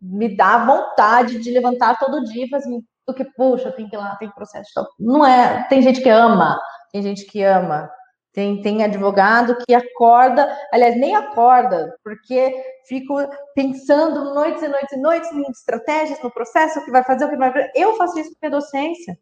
me 0.04 0.36
dá 0.36 0.66
vontade 0.66 1.40
de 1.40 1.50
levantar 1.50 1.98
todo 1.98 2.26
dia 2.26 2.46
e 2.46 2.50
fazer 2.50 2.70
do 3.08 3.14
que, 3.14 3.24
puxa, 3.24 3.72
tem 3.72 3.88
que 3.88 3.96
ir 3.96 4.00
lá, 4.00 4.16
tem 4.16 4.30
processo. 4.30 4.70
Não 5.00 5.26
é, 5.26 5.66
tem 5.70 5.82
gente 5.82 6.02
que 6.02 6.10
ama, 6.10 6.60
tem 6.92 7.02
gente 7.02 7.26
que 7.26 7.42
ama. 7.42 7.90
Tem, 8.34 8.60
tem 8.64 8.84
advogado 8.84 9.56
que 9.64 9.76
acorda, 9.76 10.52
aliás, 10.72 10.98
nem 10.98 11.16
acorda, 11.16 11.96
porque 12.04 12.52
fico 12.88 13.16
pensando 13.54 14.34
noites 14.34 14.64
e 14.64 14.68
noites 14.68 14.92
e 14.92 14.98
noites 14.98 15.32
em 15.32 15.44
estratégias, 15.52 16.22
no 16.24 16.32
processo, 16.32 16.80
o 16.80 16.84
que 16.84 16.90
vai 16.90 17.04
fazer, 17.04 17.26
o 17.26 17.30
que 17.30 17.38
vai 17.38 17.54
fazer. 17.54 17.72
Eu 17.76 17.96
faço 17.96 18.20
isso 18.20 18.36
com 18.40 18.48
a 18.48 18.50
docência, 18.50 19.16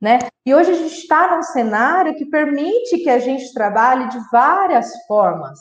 né? 0.00 0.18
E 0.46 0.54
hoje 0.54 0.70
a 0.70 0.74
gente 0.74 0.94
está 0.94 1.36
num 1.36 1.42
cenário 1.42 2.16
que 2.16 2.24
permite 2.24 2.98
que 2.98 3.10
a 3.10 3.18
gente 3.18 3.52
trabalhe 3.52 4.08
de 4.08 4.18
várias 4.32 4.90
formas. 5.06 5.60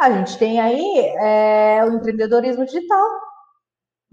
A 0.00 0.12
gente 0.12 0.38
tem 0.38 0.60
aí 0.60 1.12
é, 1.18 1.84
o 1.84 1.94
empreendedorismo 1.94 2.64
digital, 2.64 3.10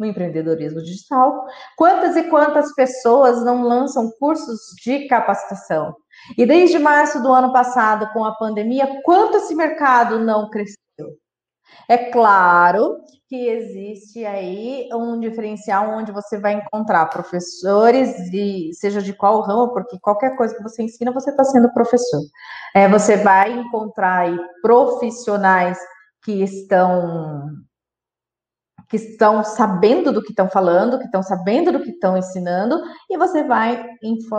no 0.02 0.08
empreendedorismo 0.08 0.82
digital. 0.82 1.46
Quantas 1.78 2.16
e 2.18 2.24
quantas 2.24 2.74
pessoas 2.74 3.46
não 3.46 3.62
lançam 3.62 4.12
cursos 4.20 4.60
de 4.84 5.08
capacitação? 5.08 5.96
E 6.38 6.46
desde 6.46 6.80
março 6.80 7.22
do 7.22 7.32
ano 7.32 7.54
passado, 7.54 8.12
com 8.12 8.26
a 8.26 8.36
pandemia, 8.36 9.02
quanto 9.04 9.38
esse 9.38 9.54
mercado 9.56 10.20
não 10.20 10.50
cresceu? 10.50 10.76
É 11.88 12.10
claro 12.12 12.98
que 13.30 13.48
existe 13.48 14.26
aí 14.26 14.90
um 14.94 15.18
diferencial 15.20 15.90
onde 15.92 16.12
você 16.12 16.38
vai 16.38 16.54
encontrar 16.54 17.06
professores, 17.06 18.10
e 18.34 18.72
seja 18.74 19.02
de 19.02 19.14
qual 19.14 19.40
ramo, 19.42 19.72
porque 19.72 19.98
qualquer 20.02 20.36
coisa 20.36 20.54
que 20.54 20.64
você 20.64 20.84
ensina, 20.84 21.14
você 21.14 21.30
está 21.30 21.44
sendo 21.46 21.72
professor. 21.74 22.22
É, 22.76 22.90
você 22.90 23.16
vai 23.18 23.54
encontrar 23.54 24.24
aí 24.24 24.38
profissionais 24.62 25.78
que 26.24 26.44
estão 26.44 27.50
que 28.92 28.98
estão 28.98 29.42
sabendo 29.42 30.12
do 30.12 30.22
que 30.22 30.32
estão 30.32 30.50
falando, 30.50 31.00
que 31.00 31.06
estão 31.06 31.24
sabendo 31.24 31.72
do 31.72 31.82
que 31.82 31.92
estão 31.92 32.18
ensinando, 32.18 32.78
e 33.10 33.18
você 33.18 33.42
vai 33.42 33.88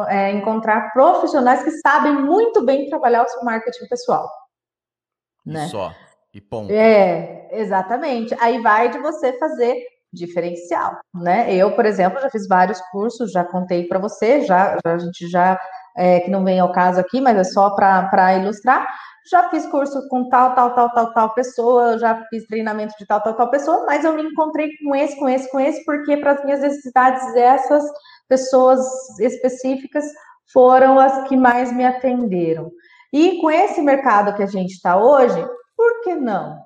é, 0.09 0.31
encontrar 0.31 0.93
profissionais 0.93 1.65
que 1.65 1.71
sabem 1.79 2.13
muito 2.13 2.63
bem 2.63 2.87
trabalhar 2.87 3.25
o 3.25 3.29
seu 3.29 3.43
marketing 3.43 3.87
pessoal. 3.89 4.31
Né? 5.45 5.69
Só. 5.69 5.91
E 6.35 6.41
ponto. 6.41 6.71
É, 6.71 7.49
exatamente. 7.51 8.37
Aí 8.39 8.61
vai 8.61 8.91
de 8.91 8.99
você 8.99 9.33
fazer 9.39 9.75
diferencial, 10.13 10.99
né? 11.15 11.55
Eu, 11.55 11.75
por 11.75 11.87
exemplo, 11.87 12.21
já 12.21 12.29
fiz 12.29 12.47
vários 12.47 12.79
cursos, 12.91 13.33
já 13.33 13.45
contei 13.45 13.89
para 13.89 13.99
você, 13.99 14.43
já, 14.43 14.77
já, 14.85 14.93
a 14.93 14.99
gente 14.99 15.27
já 15.29 15.59
é, 15.97 16.21
que 16.21 16.31
não 16.31 16.45
vem 16.45 16.61
ao 16.61 16.73
caso 16.73 17.01
aqui, 17.01 17.21
mas 17.21 17.37
é 17.37 17.45
só 17.45 17.71
para 17.71 18.35
ilustrar 18.39 18.87
já 19.31 19.49
fiz 19.51 19.67
curso 19.67 20.09
com 20.09 20.29
tal, 20.29 20.55
tal, 20.55 20.75
tal, 20.75 20.91
tal, 20.91 21.13
tal 21.13 21.35
pessoa, 21.35 21.99
já 21.99 22.25
fiz 22.29 22.47
treinamento 22.47 22.95
de 22.99 23.07
tal, 23.07 23.21
tal, 23.21 23.35
tal 23.35 23.51
pessoa, 23.51 23.85
mas 23.87 24.05
eu 24.05 24.15
me 24.15 24.23
encontrei 24.23 24.71
com 24.79 24.95
esse, 24.95 25.17
com 25.19 25.29
esse, 25.29 25.51
com 25.51 25.61
esse, 25.61 25.85
porque 25.85 26.17
para 26.17 26.33
as 26.33 26.45
minhas 26.45 26.61
necessidades, 26.61 27.23
essas 27.37 27.85
pessoas 28.29 28.81
específicas 29.21 30.05
foram 30.53 30.99
as 30.99 31.29
que 31.29 31.37
mais 31.37 31.73
me 31.73 31.85
atenderam. 31.85 32.71
E 33.13 33.41
com 33.41 33.51
esse 33.51 33.81
mercado 33.81 34.35
que 34.35 34.43
a 34.43 34.47
gente 34.47 34.73
está 34.73 34.97
hoje, 34.97 35.47
por 35.77 36.03
que 36.03 36.15
não? 36.15 36.59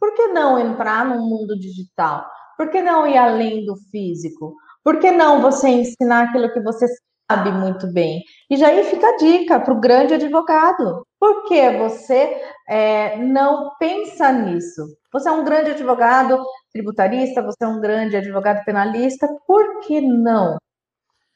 Por 0.00 0.14
que 0.14 0.28
não 0.28 0.58
entrar 0.58 1.04
no 1.04 1.20
mundo 1.20 1.58
digital? 1.58 2.26
Por 2.56 2.70
que 2.70 2.82
não 2.82 3.06
ir 3.06 3.16
além 3.16 3.64
do 3.64 3.76
físico? 3.90 4.56
Por 4.82 4.98
que 4.98 5.10
não 5.12 5.40
você 5.40 5.68
ensinar 5.68 6.24
aquilo 6.24 6.52
que 6.52 6.60
você 6.60 6.86
sabe 7.32 7.50
muito 7.50 7.90
bem. 7.92 8.22
E 8.50 8.56
já 8.56 8.68
aí 8.68 8.84
fica 8.84 9.08
a 9.08 9.16
dica 9.16 9.60
para 9.60 9.72
o 9.72 9.80
grande 9.80 10.14
advogado. 10.14 11.06
Por 11.18 11.44
que 11.44 11.70
você 11.78 12.42
é, 12.68 13.16
não 13.16 13.72
pensa 13.78 14.30
nisso? 14.32 14.82
Você 15.12 15.28
é 15.28 15.32
um 15.32 15.44
grande 15.44 15.70
advogado 15.70 16.42
tributarista, 16.72 17.42
você 17.42 17.64
é 17.64 17.66
um 17.66 17.80
grande 17.80 18.16
advogado 18.16 18.64
penalista, 18.64 19.26
por 19.46 19.80
que 19.80 20.00
não? 20.00 20.58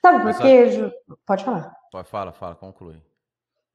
Sabe 0.02 0.22
por 0.22 0.38
quê? 0.40 0.92
Pode 1.26 1.44
falar. 1.44 1.72
Pode, 1.90 2.08
fala, 2.08 2.32
fala, 2.32 2.54
conclui. 2.54 3.00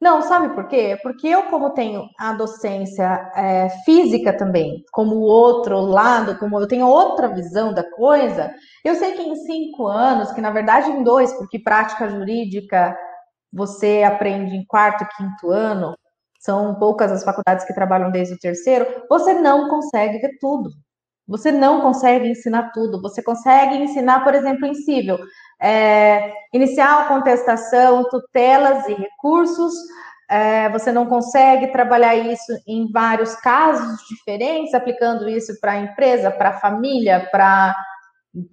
Não, 0.02 0.20
sabe 0.24 0.56
por 0.56 0.68
quê? 0.68 0.98
Porque 1.04 1.28
eu, 1.28 1.44
como 1.44 1.70
tenho 1.76 2.10
a 2.20 2.34
docência 2.34 3.32
é, 3.36 3.70
física 3.86 4.36
também, 4.36 4.84
como 4.92 5.16
o 5.16 5.22
outro 5.22 5.80
lado, 5.80 6.40
como 6.40 6.60
eu 6.60 6.68
tenho 6.68 6.88
outra 6.88 7.28
visão 7.28 7.72
da 7.72 7.84
coisa, 7.92 8.52
eu 8.84 8.96
sei 8.96 9.12
que 9.14 9.22
em 9.22 9.36
cinco 9.36 9.86
anos, 9.88 10.32
que 10.32 10.42
na 10.42 10.50
verdade 10.50 10.90
em 10.90 11.04
dois, 11.04 11.32
porque 11.38 11.60
prática 11.60 12.10
jurídica 12.10 12.98
você 13.54 14.02
aprende 14.04 14.56
em 14.56 14.66
quarto 14.66 15.04
e 15.04 15.08
quinto 15.18 15.52
ano, 15.52 15.96
são 16.40 16.74
poucas 16.80 17.12
as 17.12 17.24
faculdades 17.24 17.66
que 17.66 17.74
trabalham 17.74 18.10
desde 18.12 18.34
o 18.34 18.40
terceiro, 18.40 18.88
você 19.10 19.34
não 19.36 19.70
consegue 19.70 20.18
ver 20.20 20.32
tudo. 20.40 20.72
Você 21.28 21.52
não 21.52 21.82
consegue 21.82 22.28
ensinar 22.28 22.72
tudo. 22.74 23.02
Você 23.02 23.24
consegue 23.24 23.76
ensinar, 23.78 24.24
por 24.24 24.34
exemplo, 24.36 24.66
em 24.66 24.74
civil, 24.74 25.18
é, 25.62 26.34
inicial, 26.52 27.08
contestação, 27.08 28.04
tutelas 28.10 28.88
e 28.88 28.94
recursos. 28.94 29.74
É, 30.30 30.70
você 30.70 30.92
não 30.92 31.06
consegue 31.06 31.68
trabalhar 31.68 32.16
isso 32.16 32.54
em 32.66 32.90
vários 32.92 33.36
casos 33.36 34.02
diferentes, 34.08 34.74
aplicando 34.74 35.28
isso 35.30 35.60
para 35.60 35.74
a 35.74 35.80
empresa, 35.80 36.32
para 36.32 36.50
a 36.50 36.60
família, 36.60 37.28
para 37.32 37.76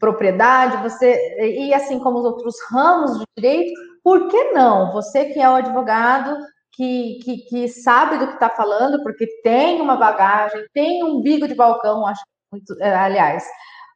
propriedade, 0.01 0.83
você 0.83 1.37
e 1.41 1.73
assim 1.73 2.01
como 2.01 2.19
os 2.19 2.25
outros 2.25 2.57
ramos 2.69 3.17
de 3.17 3.25
direito, 3.37 3.81
por 4.03 4.27
que 4.27 4.51
não? 4.51 4.93
Você 4.93 5.27
que 5.27 5.39
é 5.39 5.49
o 5.49 5.55
advogado 5.55 6.37
que, 6.73 7.21
que, 7.23 7.37
que 7.49 7.69
sabe 7.69 8.19
do 8.19 8.27
que 8.27 8.35
está 8.35 8.51
falando, 8.51 9.03
porque 9.05 9.27
tem 9.43 9.81
uma 9.81 9.97
bagagem, 9.97 10.65
tem 10.75 11.05
um 11.05 11.21
bico 11.21 11.47
de 11.47 11.55
balcão, 11.55 12.07
acho 12.07 12.23
muito, 12.53 12.75
é, 12.81 12.95
aliás, 12.95 13.45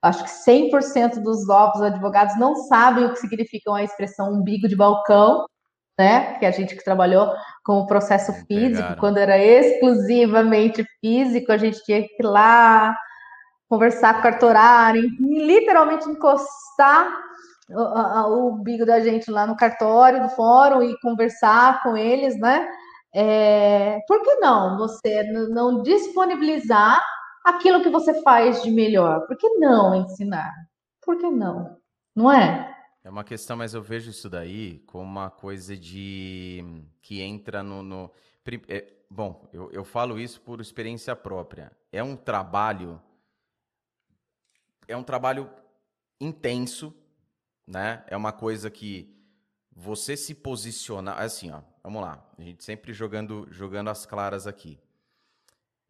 acho 0.03 0.25
que 0.25 0.31
100% 0.31 1.23
dos 1.23 1.47
novos 1.47 1.81
advogados 1.81 2.37
não 2.39 2.57
sabem 2.57 3.05
o 3.05 3.13
que 3.13 3.21
significa 3.21 3.75
a 3.75 3.85
expressão 3.85 4.33
umbigo 4.33 4.67
de 4.67 4.75
balcão, 4.75 5.47
né? 5.99 6.35
Que 6.39 6.47
a 6.47 6.51
gente 6.51 6.75
que 6.75 6.85
trabalhou 6.85 7.33
com 7.65 7.79
o 7.79 7.87
processo 7.87 8.33
físico, 8.47 8.97
quando 8.99 9.19
era 9.19 9.39
exclusivamente 9.39 10.85
físico, 11.01 11.53
a 11.53 11.57
gente 11.57 11.83
tinha 11.85 12.03
que 12.03 12.17
ir 12.19 12.27
lá 12.27 12.97
conversar 13.69 14.15
com 14.15 14.21
o 14.21 14.23
cartorário, 14.23 15.09
literalmente 15.21 16.09
encostar 16.09 17.09
o, 17.71 18.51
umbigo 18.51 18.85
da 18.85 19.01
gente 19.01 19.31
lá 19.31 19.47
no 19.47 19.57
cartório 19.57 20.23
do 20.23 20.29
fórum 20.31 20.83
e 20.83 20.99
conversar 21.01 21.83
com 21.83 21.97
eles, 21.97 22.39
né? 22.39 22.69
É, 23.15 23.99
por 24.09 24.23
que 24.23 24.37
não 24.37 24.77
você 24.79 25.23
não 25.51 25.83
disponibilizar 25.83 27.03
aquilo 27.45 27.83
que 27.83 27.91
você 27.91 28.23
faz 28.23 28.63
de 28.63 28.71
melhor. 28.71 29.27
Por 29.27 29.37
que 29.37 29.49
não 29.59 29.95
ensinar? 29.95 30.53
Por 31.01 31.19
que 31.19 31.29
não? 31.29 31.77
Não 32.15 32.31
é? 32.31 32.73
É 33.05 33.11
uma 33.11 33.25
questão, 33.25 33.57
mas 33.57 33.75
eu 33.75 33.83
vejo 33.83 34.11
isso 34.11 34.31
daí 34.31 34.79
como 34.81 35.05
uma 35.05 35.29
coisa 35.31 35.77
de 35.77 36.85
que 37.01 37.21
entra 37.21 37.63
no. 37.63 37.83
no... 37.83 38.11
É, 38.69 38.93
bom, 39.11 39.49
eu, 39.53 39.71
eu 39.73 39.85
falo 39.85 40.21
isso 40.21 40.41
por 40.41 40.61
experiência 40.61 41.17
própria. 41.17 41.73
É 41.91 42.03
um 42.03 42.17
trabalho. 42.17 43.01
É 44.87 44.97
um 44.97 45.03
trabalho 45.03 45.51
intenso, 46.21 46.95
né? 47.67 48.05
É 48.07 48.17
uma 48.17 48.33
coisa 48.33 48.71
que 48.71 49.13
você 49.75 50.17
se 50.17 50.35
posicionar. 50.35 51.21
Assim, 51.21 51.51
ó, 51.51 51.61
vamos 51.83 52.03
lá. 52.03 52.25
A 52.39 52.43
gente 52.43 52.63
sempre 52.63 52.93
jogando, 52.93 53.49
jogando 53.51 53.91
as 53.91 54.07
claras 54.07 54.47
aqui. 54.47 54.79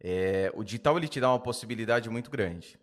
É, 0.05 0.51
o 0.55 0.65
digital 0.65 0.97
ele 0.97 1.07
te 1.07 1.21
dá 1.21 1.31
uma 1.31 1.38
possibilidade 1.38 2.11
muito 2.11 2.29
grande. 2.29 2.77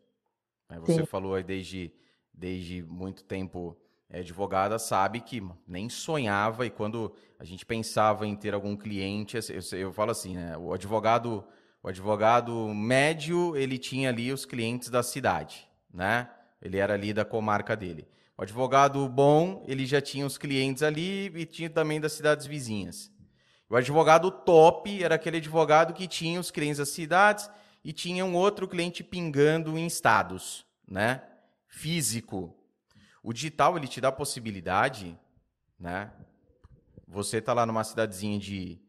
Né? 0.69 0.79
Você 0.79 1.01
Sim. 1.01 1.05
falou 1.05 1.35
aí 1.35 1.43
desde, 1.43 1.91
desde 2.33 2.81
muito 2.83 3.25
tempo 3.25 3.77
é, 4.09 4.19
advogada, 4.19 4.79
sabe 4.79 5.19
que 5.19 5.43
nem 5.67 5.89
sonhava 5.89 6.65
e 6.65 6.69
quando 6.69 7.13
a 7.37 7.43
gente 7.43 7.65
pensava 7.65 8.25
em 8.25 8.35
ter 8.35 8.53
algum 8.53 8.77
cliente, 8.77 9.37
eu, 9.37 9.77
eu 9.77 9.91
falo 9.91 10.11
assim, 10.11 10.35
né? 10.35 10.57
o 10.57 10.73
advogado 10.73 11.45
o 11.81 11.87
advogado 11.87 12.73
médio 12.73 13.55
ele 13.55 13.77
tinha 13.77 14.09
ali 14.09 14.33
os 14.33 14.45
clientes 14.45 14.89
da 14.89 15.01
cidade, 15.01 15.65
né? 15.93 16.29
Ele 16.61 16.77
era 16.77 16.93
ali 16.93 17.13
da 17.13 17.23
comarca 17.23 17.73
dele. 17.73 18.05
O 18.37 18.41
advogado 18.41 19.07
bom 19.07 19.63
ele 19.65 19.85
já 19.85 20.01
tinha 20.01 20.25
os 20.25 20.37
clientes 20.37 20.83
ali 20.83 21.27
e 21.27 21.45
tinha 21.45 21.69
também 21.69 22.01
das 22.01 22.11
cidades 22.11 22.45
vizinhas. 22.45 23.09
O 23.69 23.75
advogado 23.75 24.31
top 24.31 25.03
era 25.03 25.13
aquele 25.13 25.37
advogado 25.37 25.93
que 25.93 26.07
tinha 26.07 26.39
os 26.39 26.49
clientes 26.49 26.79
das 26.79 26.89
cidades 26.89 27.47
e 27.83 27.93
tinha 27.93 28.25
um 28.25 28.35
outro 28.35 28.67
cliente 28.67 29.03
pingando 29.03 29.77
em 29.77 29.85
estados, 29.85 30.65
né? 30.87 31.21
Físico. 31.67 32.57
O 33.21 33.31
digital 33.31 33.77
ele 33.77 33.87
te 33.87 34.01
dá 34.01 34.07
a 34.07 34.11
possibilidade, 34.11 35.15
né? 35.79 36.11
Você 37.07 37.37
está 37.37 37.53
lá 37.53 37.63
numa 37.63 37.83
cidadezinha 37.83 38.39
de 38.39 38.81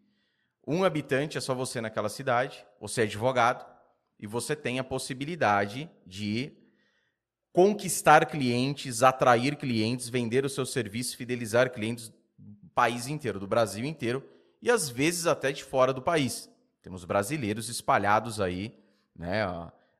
um 0.66 0.82
habitante, 0.82 1.36
é 1.36 1.42
só 1.42 1.54
você 1.54 1.82
naquela 1.82 2.08
cidade, 2.08 2.64
você 2.80 3.02
é 3.02 3.04
advogado 3.04 3.66
e 4.18 4.26
você 4.26 4.56
tem 4.56 4.78
a 4.78 4.84
possibilidade 4.84 5.90
de 6.06 6.56
conquistar 7.52 8.24
clientes, 8.24 9.02
atrair 9.02 9.56
clientes, 9.56 10.08
vender 10.08 10.46
o 10.46 10.50
seu 10.50 10.64
serviço, 10.64 11.18
fidelizar 11.18 11.70
clientes 11.70 12.08
do 12.38 12.68
país 12.74 13.08
inteiro, 13.08 13.38
do 13.38 13.46
Brasil 13.46 13.84
inteiro 13.84 14.39
e 14.62 14.70
às 14.70 14.88
vezes 14.88 15.26
até 15.26 15.52
de 15.52 15.64
fora 15.64 15.92
do 15.92 16.02
país. 16.02 16.50
Temos 16.82 17.04
brasileiros 17.04 17.68
espalhados 17.68 18.40
aí, 18.40 18.78
né, 19.14 19.42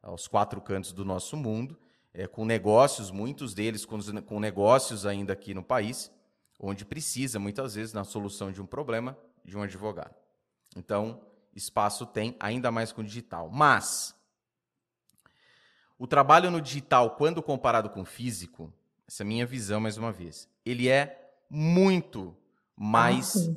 aos 0.02 0.26
quatro 0.26 0.60
cantos 0.60 0.92
do 0.92 1.04
nosso 1.04 1.36
mundo, 1.36 1.78
é, 2.12 2.26
com 2.26 2.44
negócios, 2.44 3.10
muitos 3.10 3.54
deles 3.54 3.84
com, 3.84 3.98
com 4.22 4.40
negócios 4.40 5.06
ainda 5.06 5.32
aqui 5.32 5.54
no 5.54 5.62
país, 5.62 6.10
onde 6.58 6.84
precisa, 6.84 7.38
muitas 7.38 7.74
vezes, 7.74 7.92
na 7.92 8.04
solução 8.04 8.50
de 8.50 8.60
um 8.60 8.66
problema, 8.66 9.16
de 9.44 9.56
um 9.56 9.62
advogado. 9.62 10.14
Então, 10.76 11.20
espaço 11.54 12.06
tem, 12.06 12.36
ainda 12.38 12.70
mais 12.70 12.92
com 12.92 13.00
o 13.00 13.04
digital. 13.04 13.48
Mas, 13.50 14.14
o 15.98 16.06
trabalho 16.06 16.50
no 16.50 16.60
digital, 16.60 17.16
quando 17.16 17.42
comparado 17.42 17.90
com 17.90 18.02
o 18.02 18.06
físico, 18.06 18.72
essa 19.06 19.22
é 19.22 19.24
a 19.24 19.26
minha 19.26 19.46
visão 19.46 19.80
mais 19.80 19.96
uma 19.96 20.12
vez, 20.12 20.48
ele 20.64 20.88
é 20.88 21.32
muito 21.48 22.36
mais 22.76 23.36
ah, 23.36 23.52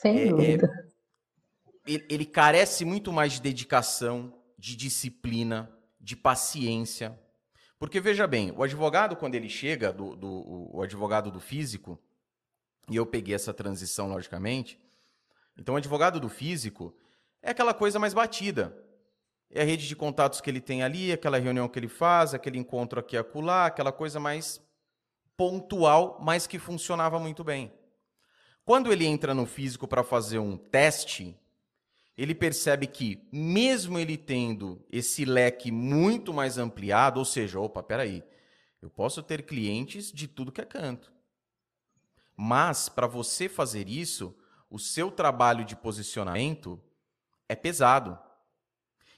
sem 0.00 0.18
é, 0.18 0.22
é, 0.22 0.28
dúvida. 0.28 0.90
Ele, 1.86 2.06
ele 2.08 2.26
carece 2.26 2.84
muito 2.84 3.12
mais 3.12 3.34
de 3.34 3.42
dedicação, 3.42 4.34
de 4.58 4.76
disciplina, 4.76 5.70
de 6.00 6.16
paciência. 6.16 7.18
Porque 7.78 8.00
veja 8.00 8.26
bem, 8.26 8.52
o 8.56 8.62
advogado, 8.62 9.16
quando 9.16 9.34
ele 9.34 9.48
chega, 9.48 9.92
do, 9.92 10.16
do, 10.16 10.70
o 10.74 10.82
advogado 10.82 11.30
do 11.30 11.40
físico, 11.40 11.98
e 12.88 12.96
eu 12.96 13.06
peguei 13.06 13.34
essa 13.34 13.54
transição, 13.54 14.08
logicamente, 14.08 14.80
então 15.56 15.74
o 15.74 15.78
advogado 15.78 16.18
do 16.20 16.28
físico 16.28 16.96
é 17.42 17.50
aquela 17.50 17.74
coisa 17.74 17.98
mais 17.98 18.14
batida. 18.14 18.76
É 19.50 19.62
a 19.62 19.64
rede 19.64 19.88
de 19.88 19.96
contatos 19.96 20.40
que 20.40 20.50
ele 20.50 20.60
tem 20.60 20.82
ali, 20.82 21.10
aquela 21.10 21.38
reunião 21.38 21.68
que 21.68 21.78
ele 21.78 21.88
faz, 21.88 22.34
aquele 22.34 22.58
encontro 22.58 23.00
aqui 23.00 23.16
e 23.16 23.18
acolá, 23.18 23.66
aquela 23.66 23.92
coisa 23.92 24.20
mais 24.20 24.60
pontual, 25.36 26.18
mas 26.20 26.46
que 26.46 26.58
funcionava 26.58 27.18
muito 27.18 27.42
bem. 27.42 27.72
Quando 28.68 28.92
ele 28.92 29.06
entra 29.06 29.32
no 29.32 29.46
físico 29.46 29.88
para 29.88 30.04
fazer 30.04 30.38
um 30.40 30.54
teste, 30.54 31.34
ele 32.18 32.34
percebe 32.34 32.86
que, 32.86 33.26
mesmo 33.32 33.98
ele 33.98 34.14
tendo 34.14 34.84
esse 34.92 35.24
leque 35.24 35.72
muito 35.72 36.34
mais 36.34 36.58
ampliado, 36.58 37.18
ou 37.18 37.24
seja, 37.24 37.58
opa, 37.58 37.82
peraí, 37.82 38.22
eu 38.82 38.90
posso 38.90 39.22
ter 39.22 39.46
clientes 39.46 40.12
de 40.12 40.28
tudo 40.28 40.52
que 40.52 40.60
é 40.60 40.66
canto. 40.66 41.10
Mas, 42.36 42.90
para 42.90 43.06
você 43.06 43.48
fazer 43.48 43.88
isso, 43.88 44.36
o 44.68 44.78
seu 44.78 45.10
trabalho 45.10 45.64
de 45.64 45.74
posicionamento 45.74 46.78
é 47.48 47.56
pesado. 47.56 48.18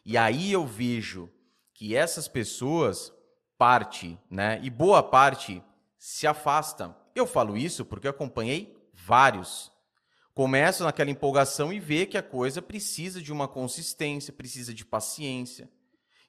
E 0.04 0.16
aí 0.16 0.52
eu 0.52 0.64
vejo 0.64 1.28
que 1.74 1.96
essas 1.96 2.28
pessoas, 2.28 3.12
parte, 3.58 4.16
né, 4.30 4.60
e 4.62 4.70
boa 4.70 5.02
parte, 5.02 5.60
se 5.98 6.24
afastam. 6.24 6.94
Eu 7.16 7.26
falo 7.26 7.56
isso 7.56 7.84
porque 7.84 8.06
eu 8.06 8.12
acompanhei 8.12 8.78
vários, 9.10 9.72
começam 10.32 10.86
naquela 10.86 11.10
empolgação 11.10 11.72
e 11.72 11.80
vê 11.80 12.06
que 12.06 12.16
a 12.16 12.22
coisa 12.22 12.62
precisa 12.62 13.20
de 13.20 13.32
uma 13.32 13.48
consistência, 13.48 14.32
precisa 14.32 14.72
de 14.72 14.84
paciência, 14.84 15.68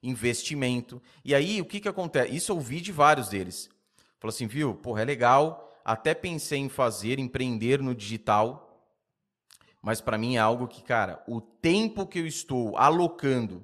investimento. 0.02 1.00
E 1.24 1.36
aí, 1.36 1.62
o 1.62 1.66
que, 1.66 1.80
que 1.80 1.88
acontece? 1.88 2.36
Isso 2.36 2.52
eu 2.52 2.56
ouvi 2.56 2.82
de 2.82 2.92
vários 2.92 3.30
deles. 3.30 3.70
Falou 4.20 4.34
assim, 4.34 4.48
viu, 4.48 4.74
porra, 4.74 5.04
é 5.04 5.06
legal, 5.06 5.72
até 5.86 6.16
pensei 6.16 6.58
em 6.58 6.70
fazer, 6.70 7.20
empreender 7.20 7.80
no 7.80 7.94
digital, 7.94 8.84
mas 9.80 10.02
para 10.02 10.18
mim 10.18 10.38
é 10.38 10.40
algo 10.40 10.68
que, 10.68 10.82
cara, 10.82 11.24
o 11.28 11.40
tempo 11.40 12.08
que 12.08 12.18
eu 12.18 12.26
estou 12.26 12.76
alocando 12.78 13.64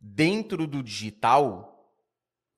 dentro 0.00 0.66
do 0.66 0.82
digital, 0.82 1.94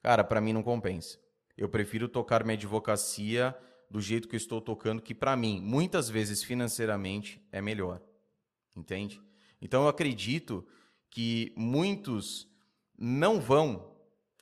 cara, 0.01 0.23
para 0.23 0.41
mim 0.41 0.53
não 0.53 0.63
compensa. 0.63 1.19
Eu 1.57 1.69
prefiro 1.69 2.09
tocar 2.09 2.45
minha 2.45 2.57
advocacia 2.57 3.53
do 3.93 4.01
jeito 4.01 4.27
que 4.27 4.35
eu 4.35 4.39
estou 4.39 4.59
tocando, 4.59 5.03
que 5.03 5.15
para 5.15 5.37
mim, 5.37 5.61
muitas 5.61 6.09
vezes 6.09 6.43
financeiramente, 6.43 7.39
é 7.53 7.61
melhor. 7.61 8.01
Entende? 8.75 9.21
Então 9.61 9.83
eu 9.83 9.89
acredito 9.89 10.67
que 11.11 11.53
muitos 11.55 12.49
não 12.99 13.39
vão, 13.39 13.93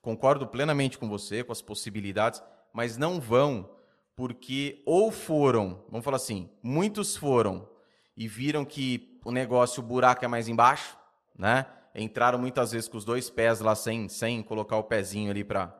concordo 0.01 0.47
plenamente 0.47 0.97
com 0.97 1.09
você, 1.09 1.43
com 1.43 1.51
as 1.51 1.61
possibilidades, 1.61 2.41
mas 2.73 2.97
não 2.97 3.21
vão 3.21 3.69
porque 4.15 4.83
ou 4.87 5.11
foram, 5.11 5.85
vamos 5.89 6.05
falar 6.05 6.19
assim, 6.19 6.49
muitos 6.63 7.17
foram 7.17 7.69
e 8.17 8.29
viram 8.29 8.65
que 8.65 9.19
o 9.25 9.33
negócio, 9.33 9.83
o 9.83 9.87
buraco 9.87 10.25
é 10.25 10.29
mais 10.29 10.47
embaixo, 10.47 10.97
né? 11.37 11.67
Entraram 11.93 12.39
muitas 12.39 12.71
vezes 12.71 12.89
com 12.89 12.97
os 12.97 13.05
dois 13.05 13.29
pés 13.29 13.59
lá 13.59 13.75
sem, 13.75 14.09
sem 14.09 14.45
colocar 14.45 14.77
o 14.77 14.85
pezinho 14.85 15.29
ali 15.29 15.43
para 15.43 15.77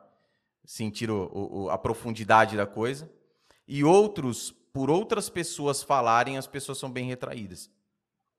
sentir 0.65 1.09
o, 1.09 1.31
o, 1.33 1.69
a 1.69 1.77
profundidade 1.77 2.57
da 2.57 2.65
coisa. 2.65 3.09
E 3.67 3.83
outros, 3.83 4.51
por 4.51 4.89
outras 4.89 5.29
pessoas 5.29 5.83
falarem, 5.83 6.37
as 6.37 6.47
pessoas 6.47 6.77
são 6.77 6.91
bem 6.91 7.05
retraídas. 7.05 7.69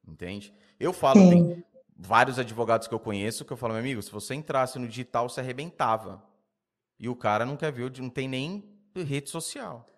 Entende? 0.06 0.52
Eu 0.78 0.92
falo, 0.92 1.20
Sim. 1.20 1.30
tem 1.30 1.64
vários 1.96 2.38
advogados 2.38 2.88
que 2.88 2.94
eu 2.94 3.00
conheço 3.00 3.44
que 3.44 3.52
eu 3.52 3.56
falo, 3.56 3.74
meu 3.74 3.80
amigo, 3.80 4.02
se 4.02 4.10
você 4.10 4.34
entrasse 4.34 4.78
no 4.78 4.88
digital, 4.88 5.28
você 5.28 5.40
arrebentava. 5.40 6.22
E 6.98 7.08
o 7.08 7.16
cara 7.16 7.44
não 7.44 7.56
quer 7.56 7.72
ver, 7.72 7.92
não 8.00 8.10
tem 8.10 8.28
nem 8.28 8.64
rede 8.94 9.30
social. 9.30 9.88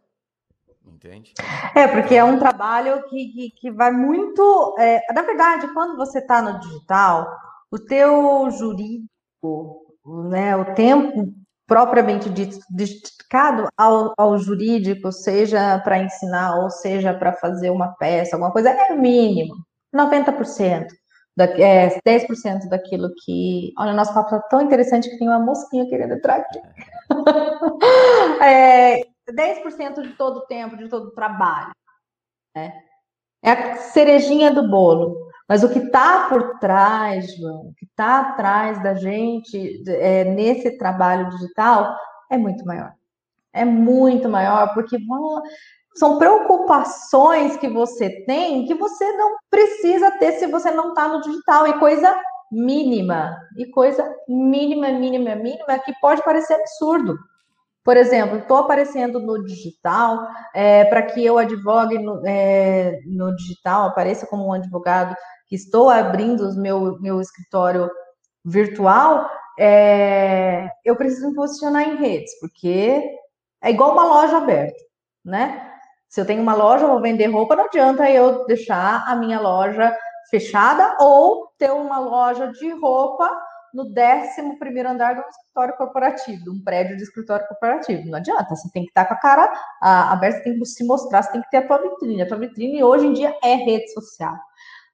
Entende? 0.87 1.33
É, 1.75 1.89
porque 1.89 2.15
é 2.15 2.23
um 2.23 2.39
trabalho 2.39 3.03
que, 3.09 3.29
que, 3.29 3.51
que 3.51 3.71
vai 3.71 3.91
muito. 3.91 4.75
É, 4.79 5.01
na 5.13 5.23
verdade, 5.23 5.73
quando 5.73 5.97
você 5.97 6.19
está 6.19 6.43
no 6.43 6.61
digital, 6.61 7.27
o 7.71 7.79
teu 7.79 8.51
jurídico, 8.51 9.87
né, 10.29 10.55
o 10.55 10.75
tempo 10.75 11.35
propriamente 11.67 12.29
dedicado 12.71 13.69
ao, 13.77 14.13
ao 14.17 14.39
jurídico, 14.39 15.11
seja 15.11 15.79
para 15.81 15.99
ensinar 15.99 16.57
ou 16.57 16.71
seja 16.71 17.15
para 17.15 17.33
fazer 17.33 17.71
uma 17.71 17.95
peça, 17.95 18.37
alguma 18.37 18.53
coisa, 18.53 18.71
é 18.71 18.95
mínimo, 18.95 19.55
90%. 19.95 20.87
Da, 21.37 21.47
é, 21.47 22.01
10% 22.07 22.69
daquilo 22.69 23.11
que. 23.25 23.73
Olha, 23.77 23.93
o 23.93 23.97
nosso 23.97 24.15
papo 24.15 24.31
tá 24.31 24.41
tão 24.43 24.61
interessante 24.61 25.11
que 25.11 25.19
tem 25.19 25.27
uma 25.27 25.41
mosquinha 25.41 25.89
querendo 25.89 26.15
entrar 26.15 26.37
aqui. 26.37 26.61
é, 28.41 29.01
10% 29.29 30.03
de 30.03 30.11
todo 30.11 30.39
o 30.39 30.47
tempo, 30.47 30.77
de 30.77 30.89
todo 30.89 31.09
o 31.09 31.15
trabalho. 31.15 31.73
Né? 32.55 32.73
É 33.43 33.51
a 33.51 33.77
cerejinha 33.77 34.53
do 34.53 34.69
bolo. 34.69 35.17
Mas 35.49 35.63
o 35.63 35.69
que 35.69 35.79
está 35.79 36.29
por 36.29 36.59
trás, 36.59 37.37
João, 37.37 37.69
o 37.69 37.75
que 37.75 37.85
está 37.85 38.21
atrás 38.21 38.83
da 38.83 38.95
gente 38.95 39.83
é, 39.89 40.25
nesse 40.25 40.79
trabalho 40.79 41.29
digital 41.31 41.95
é 42.31 42.39
muito 42.39 42.65
maior. 42.65 42.93
É 43.53 43.65
muito 43.65 44.29
maior, 44.29 44.73
porque 44.75 44.97
são 45.95 46.19
preocupações 46.19 47.57
que 47.57 47.69
você 47.69 48.25
tem 48.25 48.67
que 48.67 48.75
você 48.75 49.13
não 49.13 49.37
precisa 49.49 50.11
ter 50.13 50.33
se 50.33 50.47
você 50.47 50.71
não 50.71 50.89
está 50.89 51.07
no 51.09 51.21
digital. 51.21 51.67
E 51.69 51.79
coisa 51.79 52.19
mínima, 52.51 53.37
e 53.57 53.67
coisa 53.67 54.15
mínima, 54.29 54.91
mínima, 54.91 55.35
mínima, 55.35 55.79
que 55.79 55.93
pode 56.01 56.23
parecer 56.23 56.55
absurdo. 56.55 57.17
Por 57.85 57.99
exemplo, 57.99 58.39
estou 58.39 58.57
aparecendo 58.57 59.21
no 59.21 59.45
digital 59.45 60.27
é, 60.55 60.87
para 60.87 61.03
que 61.03 61.23
eu 61.23 61.37
advogue 61.37 61.99
no, 61.99 62.23
é, 62.27 62.99
no, 63.05 63.37
digital, 63.37 63.89
apareça 63.89 64.27
como 64.27 64.47
um 64.47 64.53
advogado 64.55 65.15
que 65.47 65.55
estou 65.57 65.89
abrindo 65.89 66.49
o 66.49 66.57
meu, 66.57 66.99
meu 67.01 67.21
escritório 67.21 67.91
virtual, 68.45 69.29
é, 69.59 70.69
eu 70.85 70.97
preciso 70.97 71.29
me 71.29 71.35
posicionar 71.35 71.89
em 71.89 71.97
redes, 71.97 72.39
porque 72.41 73.03
é 73.63 73.71
igual 73.71 73.93
uma 73.93 74.05
loja 74.05 74.39
aberta, 74.39 74.79
né? 75.25 75.71
Se 76.09 76.21
eu 76.21 76.27
tenho 76.27 76.43
uma 76.43 76.55
loja, 76.55 76.87
vou 76.87 77.01
vender 77.01 77.27
roupa, 77.27 77.57
não 77.57 77.65
adianta 77.65 78.09
eu 78.11 78.45
deixar 78.47 79.05
a 79.07 79.17
minha 79.17 79.41
loja 79.41 79.97
fechada 80.31 80.97
ou 81.01 81.49
ter 81.59 81.73
uma 81.73 81.99
loja 81.99 82.49
de 82.53 82.71
roupa 82.73 83.29
no 83.75 83.83
11 83.83 84.57
primeiro 84.59 84.89
andar 84.89 85.15
de 85.15 85.21
um 85.21 85.29
escritório 85.29 85.77
corporativo, 85.77 86.53
um 86.53 86.63
prédio 86.63 86.97
de 86.97 87.03
escritório 87.03 87.47
corporativo. 87.49 88.09
Não 88.09 88.19
adianta, 88.19 88.55
você 88.55 88.71
tem 88.73 88.85
que 88.85 88.91
estar 88.91 89.05
com 89.05 89.15
a 89.15 89.19
cara 89.19 89.53
aberta, 89.81 90.39
você 90.39 90.45
tem 90.45 90.59
que 90.59 90.65
se 90.65 90.85
mostrar, 90.85 91.23
você 91.23 91.33
tem 91.33 91.43
que 91.43 91.51
ter 91.51 91.57
a 91.57 91.67
tua 91.67 91.79
vitrine. 91.79 92.23
A 92.23 92.29
tua 92.29 92.39
vitrine 92.39 92.85
hoje 92.85 93.07
em 93.07 93.13
dia 93.13 93.37
é 93.43 93.55
rede 93.57 93.93
social. 93.93 94.37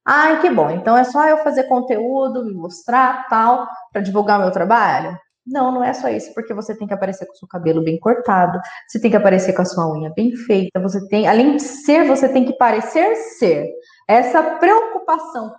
Ai, 0.06 0.40
que 0.40 0.50
bom, 0.50 0.70
então 0.70 0.96
é 0.96 1.04
só 1.04 1.26
eu 1.28 1.38
fazer 1.38 1.64
conteúdo, 1.64 2.44
me 2.44 2.52
mostrar, 2.52 3.28
tal, 3.28 3.68
para 3.92 4.00
divulgar 4.02 4.38
o 4.38 4.42
meu 4.42 4.50
trabalho? 4.50 5.16
Não, 5.46 5.72
não 5.72 5.82
é 5.84 5.92
só 5.92 6.08
isso, 6.08 6.32
porque 6.34 6.54
você 6.54 6.76
tem 6.76 6.86
que 6.86 6.94
aparecer 6.94 7.26
com 7.26 7.32
o 7.32 7.36
seu 7.36 7.48
cabelo 7.48 7.82
bem 7.82 7.98
cortado, 7.98 8.60
você 8.88 9.00
tem 9.00 9.10
que 9.10 9.16
aparecer 9.16 9.52
com 9.54 9.62
a 9.62 9.64
sua 9.64 9.90
unha 9.92 10.12
bem 10.14 10.34
feita, 10.36 10.80
você 10.80 11.06
tem, 11.08 11.26
além 11.28 11.56
de 11.56 11.62
ser, 11.62 12.06
você 12.06 12.28
tem 12.28 12.44
que 12.44 12.52
parecer 12.54 13.14
ser. 13.16 13.66
Essa 14.08 14.42
preocupação 14.58 15.54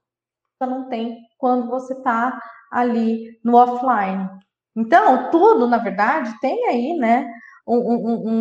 você 0.60 0.70
não 0.70 0.88
tem 0.90 1.18
quando 1.38 1.70
você 1.70 1.94
está 1.94 2.40
ali 2.72 3.40
no 3.44 3.56
offline. 3.58 4.30
Então, 4.76 5.30
tudo, 5.32 5.68
na 5.68 5.78
verdade, 5.78 6.34
tem 6.40 6.68
aí, 6.68 6.94
né, 6.98 7.30
um, 7.68 7.78
um, 7.78 8.32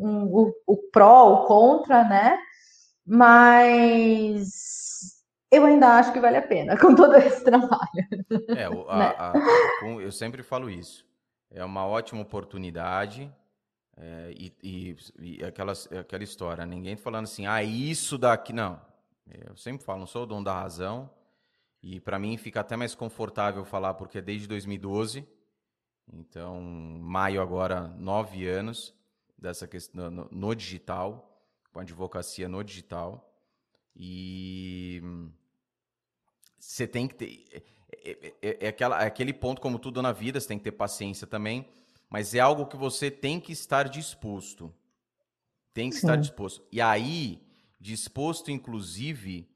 um, 0.00 0.24
o, 0.32 0.52
o 0.66 0.76
pró, 0.90 1.32
o 1.32 1.46
contra, 1.46 2.04
né, 2.04 2.38
mas 3.06 4.83
eu 5.56 5.64
ainda 5.64 5.98
acho 5.98 6.12
que 6.12 6.20
vale 6.20 6.36
a 6.36 6.42
pena 6.42 6.76
com 6.80 6.94
todo 6.94 7.14
esse 7.16 7.44
trabalho. 7.44 7.80
É, 8.56 8.68
o, 8.68 8.88
a, 8.88 8.98
né? 8.98 9.14
a, 9.18 9.32
eu 10.00 10.12
sempre 10.12 10.42
falo 10.42 10.70
isso. 10.70 11.06
É 11.50 11.64
uma 11.64 11.86
ótima 11.86 12.20
oportunidade 12.20 13.32
é, 13.96 14.34
e, 14.36 14.52
e, 14.62 14.96
e 15.18 15.44
aquela, 15.44 15.72
aquela 16.00 16.24
história, 16.24 16.66
ninguém 16.66 16.96
falando 16.96 17.24
assim, 17.24 17.46
ah, 17.46 17.62
isso 17.62 18.18
daqui, 18.18 18.52
não. 18.52 18.80
Eu 19.26 19.56
sempre 19.56 19.84
falo, 19.84 20.00
não 20.00 20.06
sou 20.06 20.24
o 20.24 20.26
dono 20.26 20.44
da 20.44 20.52
razão, 20.52 21.10
e 21.82 22.00
para 22.00 22.18
mim 22.18 22.36
fica 22.36 22.60
até 22.60 22.76
mais 22.76 22.94
confortável 22.94 23.64
falar, 23.64 23.94
porque 23.94 24.18
é 24.18 24.22
desde 24.22 24.48
2012. 24.48 25.26
Então, 26.12 26.60
maio 26.60 27.40
agora, 27.40 27.88
nove 27.98 28.46
anos 28.46 28.94
dessa 29.38 29.66
questão 29.66 30.10
no, 30.10 30.28
no 30.30 30.54
digital, 30.54 31.40
com 31.72 31.80
advocacia 31.80 32.48
no 32.48 32.62
digital. 32.62 33.30
E 33.96 35.00
você 36.64 36.86
tem 36.86 37.06
que 37.06 37.14
ter. 37.14 37.44
É, 38.04 38.10
é, 38.10 38.34
é, 38.42 38.66
é, 38.66 38.68
aquela, 38.68 39.02
é 39.02 39.06
aquele 39.06 39.32
ponto, 39.32 39.60
como 39.60 39.78
tudo 39.78 40.00
na 40.00 40.12
vida, 40.12 40.40
você 40.40 40.48
tem 40.48 40.58
que 40.58 40.64
ter 40.64 40.72
paciência 40.72 41.26
também, 41.26 41.68
mas 42.08 42.34
é 42.34 42.40
algo 42.40 42.66
que 42.66 42.76
você 42.76 43.10
tem 43.10 43.38
que 43.38 43.52
estar 43.52 43.88
disposto. 43.88 44.74
Tem 45.72 45.90
que 45.90 45.96
Sim. 45.96 46.06
estar 46.06 46.16
disposto. 46.16 46.64
E 46.72 46.80
aí, 46.80 47.42
disposto, 47.80 48.50
inclusive, 48.50 49.48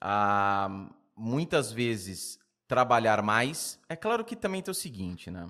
a 0.00 0.90
muitas 1.16 1.70
vezes 1.70 2.38
trabalhar 2.66 3.22
mais. 3.22 3.78
É 3.88 3.94
claro 3.94 4.24
que 4.24 4.34
também 4.34 4.62
tem 4.62 4.72
o 4.72 4.74
seguinte, 4.74 5.30
né? 5.30 5.48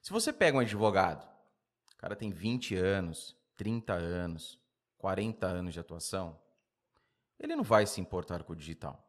Se 0.00 0.10
você 0.10 0.32
pega 0.32 0.56
um 0.56 0.60
advogado, 0.60 1.28
o 1.92 1.96
cara 1.96 2.16
tem 2.16 2.30
20 2.30 2.74
anos, 2.74 3.36
30 3.56 3.92
anos, 3.92 4.58
40 4.96 5.46
anos 5.46 5.74
de 5.74 5.80
atuação, 5.80 6.38
ele 7.38 7.54
não 7.54 7.62
vai 7.62 7.86
se 7.86 8.00
importar 8.00 8.42
com 8.42 8.52
o 8.52 8.56
digital, 8.56 9.07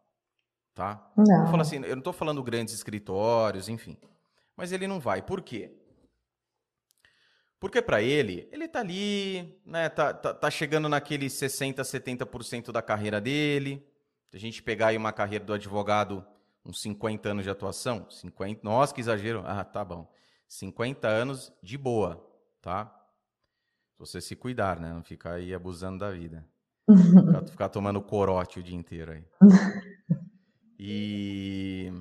tá? 0.74 1.12
Não. 1.16 1.54
Eu, 1.54 1.62
assim, 1.62 1.78
eu 1.78 1.96
não 1.96 2.00
estou 2.00 2.14
falando 2.14 2.44
grandes 2.44 2.74
escritórios, 2.74 3.70
enfim, 3.70 3.98
mas 4.56 4.72
ele 4.72 4.88
não 4.88 5.00
vai. 5.00 5.22
Por 5.22 5.42
quê? 5.42 5.76
Porque 7.60 7.82
para 7.82 8.02
ele, 8.02 8.48
ele 8.52 8.68
tá 8.68 8.80
ali, 8.80 9.62
né, 9.66 9.90
tá, 9.90 10.14
tá, 10.14 10.34
tá 10.34 10.50
chegando 10.50 10.88
naquele 10.88 11.30
60, 11.30 11.82
70% 11.82 12.72
da 12.72 12.82
carreira 12.82 13.20
dele, 13.20 13.86
se 14.30 14.38
a 14.38 14.40
gente 14.40 14.64
pegar 14.64 14.88
aí 14.88 14.98
uma 14.98 15.12
carreira 15.12 15.44
do 15.44 15.54
advogado, 15.54 16.26
uns 16.64 16.82
50 16.82 17.30
anos 17.30 17.44
de 17.44 17.50
atuação, 17.50 18.10
50, 18.10 18.62
nossa, 18.64 18.94
que 18.94 19.02
exagero. 19.02 19.44
Ah, 19.46 19.64
tá 19.64 19.84
bom. 19.84 20.10
50 20.48 21.08
anos 21.08 21.52
de 21.64 21.78
boa, 21.78 22.26
tá? 22.62 22.86
Se 23.94 24.00
você 24.00 24.22
se 24.22 24.36
cuidar, 24.36 24.80
né? 24.80 24.94
Não 24.94 25.04
ficar 25.04 25.34
aí 25.34 25.54
abusando 25.54 26.00
da 26.00 26.12
vida. 26.12 26.48
Ficar, 26.88 27.48
ficar 27.48 27.70
tomando 27.70 28.02
corote 28.02 28.60
o 28.60 28.64
dia 28.64 28.76
inteiro 28.76 29.12
aí. 29.12 29.24
E 30.80 31.92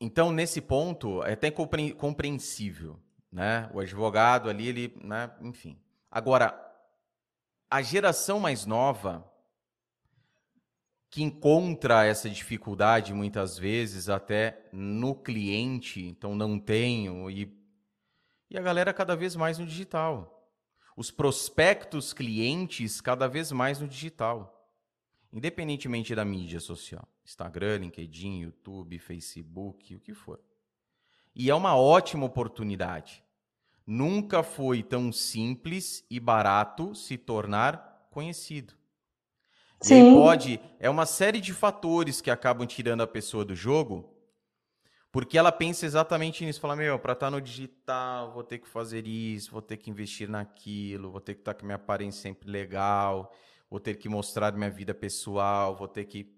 então 0.00 0.30
nesse 0.30 0.60
ponto 0.60 1.22
é 1.24 1.32
até 1.32 1.50
compreensível, 1.50 2.98
né? 3.32 3.68
O 3.74 3.80
advogado 3.80 4.48
ali, 4.48 4.68
ele, 4.68 4.98
né? 5.02 5.30
Enfim. 5.42 5.76
Agora, 6.08 6.54
a 7.68 7.82
geração 7.82 8.38
mais 8.38 8.64
nova 8.64 9.28
que 11.10 11.22
encontra 11.24 12.04
essa 12.04 12.30
dificuldade 12.30 13.12
muitas 13.12 13.58
vezes 13.58 14.08
até 14.08 14.68
no 14.72 15.14
cliente, 15.16 16.06
então 16.06 16.36
não 16.36 16.58
tenho 16.58 17.28
e 17.28 17.58
e 18.50 18.58
a 18.58 18.62
galera 18.62 18.92
cada 18.92 19.14
vez 19.14 19.36
mais 19.36 19.58
no 19.58 19.66
digital. 19.66 20.50
Os 20.96 21.10
prospectos 21.10 22.12
clientes 22.12 23.00
cada 23.00 23.28
vez 23.28 23.52
mais 23.52 23.78
no 23.80 23.86
digital. 23.86 24.59
Independentemente 25.32 26.14
da 26.14 26.24
mídia 26.24 26.58
social, 26.58 27.06
Instagram, 27.24 27.78
LinkedIn, 27.78 28.40
YouTube, 28.40 28.98
Facebook, 28.98 29.94
o 29.94 30.00
que 30.00 30.12
for. 30.12 30.40
E 31.34 31.48
é 31.48 31.54
uma 31.54 31.76
ótima 31.76 32.26
oportunidade. 32.26 33.22
Nunca 33.86 34.42
foi 34.42 34.82
tão 34.82 35.12
simples 35.12 36.04
e 36.10 36.18
barato 36.18 36.94
se 36.94 37.16
tornar 37.16 38.08
conhecido. 38.10 38.74
Sim. 39.80 40.14
Pode. 40.14 40.60
É 40.78 40.90
uma 40.90 41.06
série 41.06 41.40
de 41.40 41.52
fatores 41.54 42.20
que 42.20 42.30
acabam 42.30 42.66
tirando 42.66 43.02
a 43.02 43.06
pessoa 43.06 43.44
do 43.44 43.54
jogo, 43.54 44.14
porque 45.10 45.38
ela 45.38 45.50
pensa 45.50 45.86
exatamente 45.86 46.44
nisso. 46.44 46.60
Fala, 46.60 46.76
meu, 46.76 46.98
para 46.98 47.14
estar 47.14 47.26
tá 47.26 47.30
no 47.30 47.40
digital, 47.40 48.32
vou 48.32 48.44
ter 48.44 48.58
que 48.58 48.68
fazer 48.68 49.06
isso, 49.06 49.50
vou 49.50 49.62
ter 49.62 49.76
que 49.76 49.90
investir 49.90 50.28
naquilo, 50.28 51.10
vou 51.10 51.20
ter 51.20 51.34
que 51.34 51.40
estar 51.40 51.54
tá 51.54 51.60
com 51.60 51.66
minha 51.66 51.76
aparência 51.76 52.20
sempre 52.20 52.50
legal, 52.50 53.32
vou 53.70 53.78
ter 53.78 53.94
que 53.96 54.08
mostrar 54.08 54.52
minha 54.52 54.70
vida 54.70 54.92
pessoal, 54.92 55.76
vou 55.76 55.86
ter 55.86 56.04
que. 56.04 56.34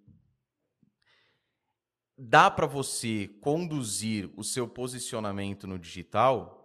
Dá 2.17 2.51
para 2.51 2.67
você 2.67 3.29
conduzir 3.41 4.31
o 4.37 4.45
seu 4.45 4.69
posicionamento 4.69 5.67
no 5.67 5.79
digital 5.79 6.59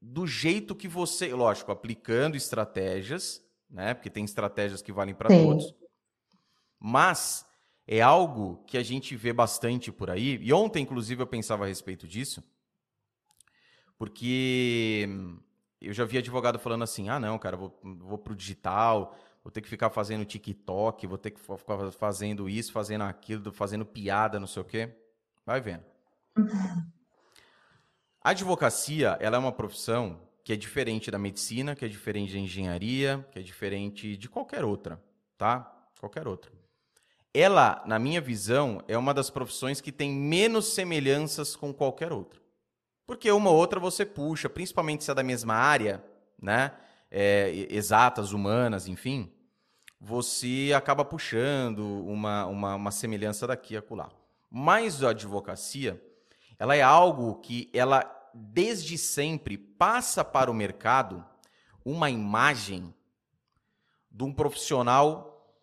do 0.00 0.26
jeito 0.26 0.74
que 0.74 0.88
você, 0.88 1.32
lógico, 1.32 1.70
aplicando 1.70 2.36
estratégias, 2.36 3.40
né? 3.70 3.94
Porque 3.94 4.10
tem 4.10 4.24
estratégias 4.24 4.82
que 4.82 4.92
valem 4.92 5.14
para 5.14 5.28
todos. 5.28 5.72
Mas 6.80 7.46
é 7.86 8.00
algo 8.00 8.64
que 8.66 8.76
a 8.76 8.82
gente 8.82 9.14
vê 9.14 9.32
bastante 9.32 9.92
por 9.92 10.10
aí. 10.10 10.38
E 10.42 10.52
ontem, 10.52 10.82
inclusive, 10.82 11.22
eu 11.22 11.26
pensava 11.26 11.64
a 11.64 11.68
respeito 11.68 12.08
disso, 12.08 12.42
porque 13.96 15.08
eu 15.80 15.92
já 15.92 16.04
vi 16.04 16.18
advogado 16.18 16.58
falando 16.58 16.82
assim: 16.82 17.08
ah, 17.08 17.20
não, 17.20 17.38
cara, 17.38 17.56
vou, 17.56 17.78
vou 17.82 18.18
pro 18.18 18.34
digital, 18.34 19.16
vou 19.42 19.50
ter 19.50 19.60
que 19.60 19.68
ficar 19.68 19.90
fazendo 19.90 20.24
TikTok, 20.24 21.06
vou 21.06 21.18
ter 21.18 21.30
que 21.30 21.40
ficar 21.40 21.90
fazendo 21.92 22.48
isso, 22.48 22.72
fazendo 22.72 23.02
aquilo, 23.04 23.52
fazendo 23.52 23.84
piada, 23.84 24.38
não 24.38 24.46
sei 24.46 24.62
o 24.62 24.64
quê. 24.64 24.94
Vai 25.44 25.60
vendo. 25.60 25.84
A 28.22 28.30
advocacia, 28.30 29.16
ela 29.20 29.36
é 29.36 29.38
uma 29.38 29.52
profissão 29.52 30.20
que 30.44 30.52
é 30.52 30.56
diferente 30.56 31.10
da 31.10 31.18
medicina, 31.18 31.74
que 31.74 31.84
é 31.84 31.88
diferente 31.88 32.32
da 32.32 32.38
engenharia, 32.38 33.26
que 33.32 33.38
é 33.38 33.42
diferente 33.42 34.16
de 34.16 34.28
qualquer 34.28 34.64
outra, 34.64 35.02
tá? 35.36 35.88
Qualquer 35.98 36.26
outra. 36.26 36.50
Ela, 37.34 37.82
na 37.86 37.98
minha 37.98 38.20
visão, 38.20 38.82
é 38.86 38.98
uma 38.98 39.14
das 39.14 39.30
profissões 39.30 39.80
que 39.80 39.90
tem 39.90 40.12
menos 40.12 40.74
semelhanças 40.74 41.56
com 41.56 41.72
qualquer 41.72 42.12
outra. 42.12 42.40
Porque 43.06 43.30
uma 43.30 43.50
ou 43.50 43.56
outra 43.56 43.80
você 43.80 44.04
puxa, 44.04 44.48
principalmente 44.48 45.04
se 45.04 45.10
é 45.10 45.14
da 45.14 45.22
mesma 45.22 45.54
área, 45.54 46.04
né? 46.40 46.72
É, 47.14 47.66
exatas, 47.68 48.32
humanas, 48.32 48.88
enfim, 48.88 49.30
você 50.00 50.72
acaba 50.74 51.04
puxando 51.04 51.80
uma, 52.06 52.46
uma, 52.46 52.74
uma 52.74 52.90
semelhança 52.90 53.46
daqui 53.46 53.76
a 53.76 53.80
acolá. 53.80 54.10
Mas 54.50 55.02
a 55.02 55.10
advocacia, 55.10 56.02
ela 56.58 56.74
é 56.74 56.80
algo 56.80 57.34
que 57.40 57.70
ela 57.74 58.02
desde 58.32 58.96
sempre 58.96 59.58
passa 59.58 60.24
para 60.24 60.50
o 60.50 60.54
mercado 60.54 61.22
uma 61.84 62.08
imagem 62.08 62.94
de 64.10 64.24
um 64.24 64.32
profissional 64.32 65.54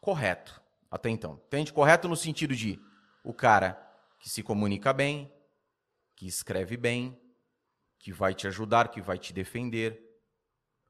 correto 0.00 0.60
até 0.90 1.08
então. 1.08 1.40
Entende? 1.46 1.72
Correto 1.72 2.08
no 2.08 2.16
sentido 2.16 2.54
de 2.54 2.80
o 3.22 3.32
cara 3.32 3.80
que 4.18 4.28
se 4.28 4.42
comunica 4.42 4.92
bem, 4.92 5.32
que 6.16 6.26
escreve 6.26 6.76
bem, 6.76 7.16
que 7.98 8.12
vai 8.12 8.34
te 8.34 8.46
ajudar, 8.46 8.88
que 8.88 9.00
vai 9.00 9.18
te 9.18 9.32
defender. 9.32 10.07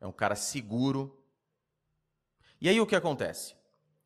É 0.01 0.07
um 0.07 0.13
cara 0.13 0.35
seguro. 0.35 1.19
E 2.61 2.69
aí 2.69 2.81
o 2.81 2.87
que 2.87 2.97
acontece? 2.97 3.55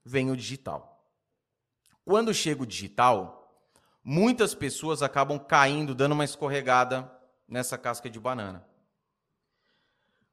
Vem 0.04 0.30
o 0.30 0.36
digital. 0.36 1.10
Quando 2.04 2.34
chega 2.34 2.62
o 2.62 2.66
digital, 2.66 3.66
muitas 4.02 4.54
pessoas 4.54 5.02
acabam 5.02 5.38
caindo, 5.38 5.94
dando 5.94 6.12
uma 6.12 6.24
escorregada 6.24 7.10
nessa 7.46 7.78
casca 7.78 8.10
de 8.10 8.18
banana. 8.18 8.66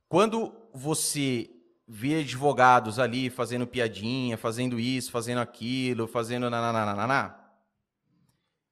Quando 0.07 0.53
você 0.73 1.49
vê 1.87 2.21
advogados 2.21 2.99
ali 2.99 3.29
fazendo 3.29 3.67
piadinha, 3.67 4.37
fazendo 4.37 4.79
isso, 4.79 5.11
fazendo 5.11 5.39
aquilo, 5.39 6.07
fazendo 6.07 6.49
nananana, 6.49 7.39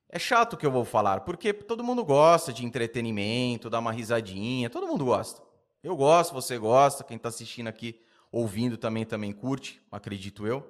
é 0.10 0.18
chato 0.18 0.54
o 0.54 0.58
que 0.58 0.66
eu 0.66 0.72
vou 0.72 0.86
falar, 0.86 1.22
porque 1.22 1.52
todo 1.54 1.84
mundo 1.84 2.04
gosta 2.04 2.54
de 2.54 2.66
entretenimento, 2.66 3.70
dar 3.70 3.80
uma 3.80 3.92
risadinha, 3.92 4.70
todo 4.70 4.88
mundo 4.88 5.06
gosta. 5.06 5.47
Eu 5.88 5.96
gosto, 5.96 6.34
você 6.34 6.58
gosta, 6.58 7.02
quem 7.02 7.16
está 7.16 7.30
assistindo 7.30 7.70
aqui, 7.70 7.98
ouvindo 8.30 8.76
também, 8.76 9.06
também 9.06 9.32
curte, 9.32 9.82
acredito 9.90 10.46
eu. 10.46 10.70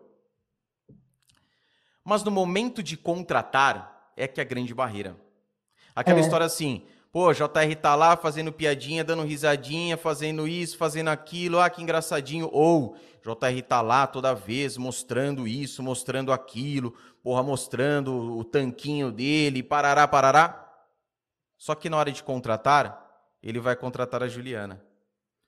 Mas 2.04 2.24
no 2.24 2.30
momento 2.30 2.84
de 2.84 2.96
contratar, 2.96 4.12
é 4.16 4.28
que 4.28 4.40
é 4.40 4.44
a 4.44 4.48
grande 4.48 4.76
barreira. 4.76 5.18
Aquela 5.96 6.20
é. 6.20 6.22
história 6.22 6.46
assim, 6.46 6.84
pô, 7.12 7.34
JR 7.34 7.76
tá 7.82 7.96
lá 7.96 8.16
fazendo 8.16 8.54
piadinha, 8.54 9.04
dando 9.04 9.24
risadinha, 9.24 9.98
fazendo 9.98 10.48
isso, 10.48 10.78
fazendo 10.78 11.08
aquilo, 11.08 11.60
ah, 11.60 11.68
que 11.68 11.82
engraçadinho. 11.82 12.48
Ou 12.54 12.96
JR 13.24 13.60
tá 13.68 13.82
lá 13.82 14.06
toda 14.06 14.36
vez 14.36 14.78
mostrando 14.78 15.48
isso, 15.48 15.82
mostrando 15.82 16.32
aquilo, 16.32 16.94
porra, 17.24 17.42
mostrando 17.42 18.38
o 18.38 18.44
tanquinho 18.44 19.12
dele, 19.12 19.64
parará, 19.64 20.08
parará. 20.08 20.64
Só 21.58 21.74
que 21.74 21.90
na 21.90 21.98
hora 21.98 22.12
de 22.12 22.22
contratar, 22.22 23.04
ele 23.42 23.60
vai 23.60 23.76
contratar 23.76 24.22
a 24.22 24.28
Juliana. 24.28 24.86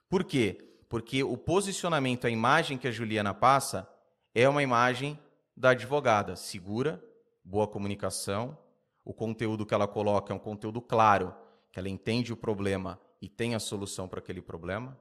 Por 0.10 0.24
quê? 0.24 0.58
Porque 0.90 1.24
o 1.24 1.38
posicionamento, 1.38 2.26
a 2.26 2.30
imagem 2.32 2.78
que 2.78 2.88
a 2.88 2.92
Juliana 2.92 3.34
passa 3.34 3.88
é 4.34 4.50
uma 4.50 4.64
imagem 4.64 5.18
da 5.56 5.70
advogada, 5.70 6.36
segura, 6.36 7.04
boa 7.44 7.68
comunicação, 7.68 8.58
o 9.06 9.14
conteúdo 9.14 9.66
que 9.66 9.74
ela 9.74 9.88
coloca 9.88 10.34
é 10.34 10.36
um 10.36 10.40
conteúdo 10.40 10.82
claro, 10.82 11.36
que 11.72 11.80
ela 11.80 11.90
entende 11.90 12.34
o 12.34 12.38
problema 12.38 13.00
e 13.22 13.30
tem 13.30 13.54
a 13.54 13.60
solução 13.60 14.08
para 14.08 14.20
aquele 14.20 14.42
problema. 14.42 14.98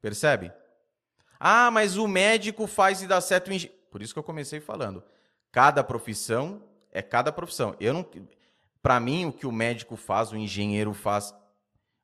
Percebe? 0.00 0.52
Ah, 1.38 1.70
mas 1.70 1.96
o 1.96 2.06
médico 2.06 2.66
faz 2.66 3.00
e 3.00 3.06
dá 3.06 3.20
certo. 3.20 3.50
Por 3.90 4.02
isso 4.02 4.12
que 4.12 4.18
eu 4.18 4.24
comecei 4.24 4.60
falando. 4.60 5.02
Cada 5.50 5.82
profissão 5.82 6.62
é 6.92 7.00
cada 7.00 7.32
profissão. 7.32 7.74
Eu 7.80 7.94
não, 7.94 8.06
para 8.82 9.00
mim, 9.00 9.26
o 9.26 9.32
que 9.32 9.46
o 9.46 9.52
médico 9.52 9.96
faz, 9.96 10.32
o 10.32 10.36
engenheiro 10.36 10.92
faz, 10.92 11.34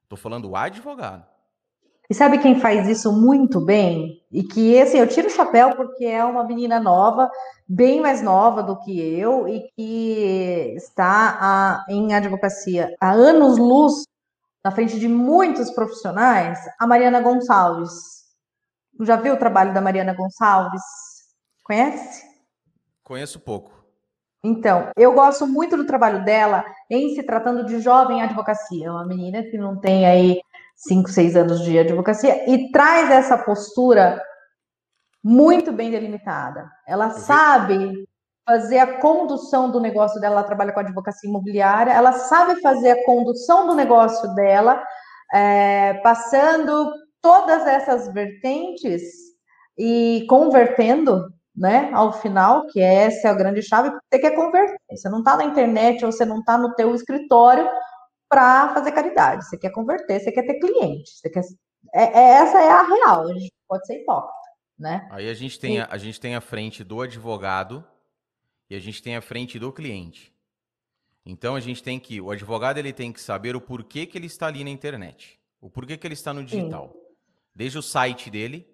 estou 0.03 0.17
falando 0.17 0.51
o 0.51 0.57
advogado. 0.57 1.36
E 2.09 2.15
sabe 2.15 2.39
quem 2.39 2.61
faz 2.61 2.89
isso 2.89 3.13
muito 3.13 3.61
bem? 3.61 4.23
E 4.31 4.43
que, 4.43 4.81
assim, 4.81 4.99
eu 4.99 5.09
tiro 5.09 5.27
o 5.27 5.31
chapéu 5.31 5.75
porque 5.75 6.05
é 6.05 6.25
uma 6.25 6.45
menina 6.45 6.79
nova, 6.79 7.31
bem 7.69 8.01
mais 8.01 8.23
nova 8.23 8.63
do 8.63 8.79
que 8.79 8.99
eu, 9.19 9.49
e 9.49 9.69
que 9.75 10.75
está 10.77 11.39
a, 11.41 11.87
em 11.89 12.15
advocacia 12.15 12.95
há 13.01 13.11
anos-luz 13.11 14.05
na 14.65 14.71
frente 14.71 14.99
de 14.99 15.09
muitos 15.09 15.71
profissionais, 15.71 16.59
a 16.79 16.87
Mariana 16.87 17.21
Gonçalves. 17.21 17.93
Já 19.01 19.17
viu 19.17 19.35
o 19.35 19.39
trabalho 19.39 19.75
da 19.75 19.81
Mariana 19.81 20.15
Gonçalves? 20.15 20.83
Conhece? 21.63 22.25
Conheço 23.03 23.41
pouco. 23.41 23.71
Então, 24.43 24.91
eu 24.97 25.13
gosto 25.13 25.47
muito 25.47 25.77
do 25.77 25.87
trabalho 25.87 26.25
dela 26.25 26.65
em 26.89 27.15
se 27.15 27.23
tratando 27.23 27.65
de 27.65 27.81
jovem 27.81 28.23
advocacia. 28.23 28.87
É 28.87 28.91
uma 28.91 29.05
menina 29.05 29.43
que 29.43 29.59
não 29.59 29.77
tem 29.77 30.07
aí 30.07 30.41
cinco, 30.77 31.09
seis 31.09 31.35
anos 31.35 31.63
de 31.63 31.79
advocacia 31.79 32.49
e 32.51 32.71
traz 32.71 33.11
essa 33.11 33.39
postura 33.39 34.23
muito 35.25 35.73
bem 35.73 35.91
delimitada. 35.91 36.71
Ela 36.87 37.11
sabe 37.11 38.07
fazer 38.47 38.79
a 38.79 39.01
condução 39.01 39.71
do 39.71 39.81
negócio 39.81 40.21
dela, 40.21 40.37
ela 40.37 40.45
trabalha 40.45 40.73
com 40.73 40.79
advocacia 40.79 41.29
imobiliária, 41.29 41.93
ela 41.93 42.13
sabe 42.13 42.61
fazer 42.61 42.91
a 42.93 43.05
condução 43.05 43.67
do 43.67 43.75
negócio 43.75 44.33
dela, 44.37 44.81
é, 45.35 45.95
passando 45.95 46.93
todas 47.21 47.67
essas 47.67 48.13
vertentes 48.13 49.03
e 49.77 50.25
convertendo, 50.29 51.29
né, 51.57 51.91
ao 51.93 52.13
final, 52.13 52.67
que 52.69 52.81
essa 52.81 53.27
é 53.27 53.31
a 53.31 53.35
grande 53.35 53.63
chave, 53.63 53.91
você 53.91 54.21
quer 54.21 54.37
converter. 54.37 54.77
Você 54.91 55.09
não 55.09 55.19
está 55.19 55.37
na 55.37 55.45
internet 55.45 56.05
ou 56.05 56.13
você 56.13 56.25
não 56.25 56.39
está 56.39 56.57
no 56.57 56.73
teu 56.75 56.95
escritório 56.95 57.69
para 58.29 58.75
fazer 58.75 58.93
caridade. 58.93 59.47
Você 59.47 59.57
quer 59.57 59.71
converter, 59.71 60.21
você 60.21 60.33
quer 60.33 60.43
ter 60.43 60.59
cliente. 60.59 61.11
Você 61.11 61.31
quer... 61.31 61.43
É, 61.95 62.03
é, 62.03 62.31
essa 62.39 62.61
é 62.61 62.69
a 62.69 62.83
real. 62.83 63.29
A 63.29 63.35
gente 63.35 63.53
pode 63.69 63.87
ser 63.87 64.01
hipócrita, 64.01 64.35
né? 64.79 65.09
Aí 65.11 65.29
a 65.29 65.35
gente 65.35 65.59
tem 65.59 65.81
a, 65.81 65.89
a 65.91 65.99
gente 65.99 66.21
tem 66.21 66.35
a 66.35 66.41
frente 66.41 66.83
do 66.83 67.01
advogado 67.01 67.85
e 68.69 68.75
a 68.75 68.81
gente 68.81 69.03
tem 69.03 69.17
a 69.17 69.23
frente 69.23 69.59
do 69.59 69.73
cliente. 69.73 70.35
Então 71.25 71.57
a 71.57 71.61
gente 71.61 71.83
tem 71.83 71.99
que 71.99 72.21
o 72.21 72.31
advogado 72.31 72.79
ele 72.79 72.93
tem 72.93 73.13
que 73.13 73.21
saber 73.21 73.57
o 73.57 73.61
porquê 73.61 74.07
que 74.07 74.17
ele 74.17 74.27
está 74.27 74.47
ali 74.47 74.63
na 74.63 74.71
internet, 74.71 75.41
o 75.61 75.69
porquê 75.69 75.97
que 75.97 76.07
ele 76.07 76.15
está 76.15 76.33
no 76.33 76.45
digital, 76.45 76.93
Sim. 76.93 77.01
desde 77.55 77.79
o 77.79 77.83
site 77.83 78.31
dele 78.31 78.67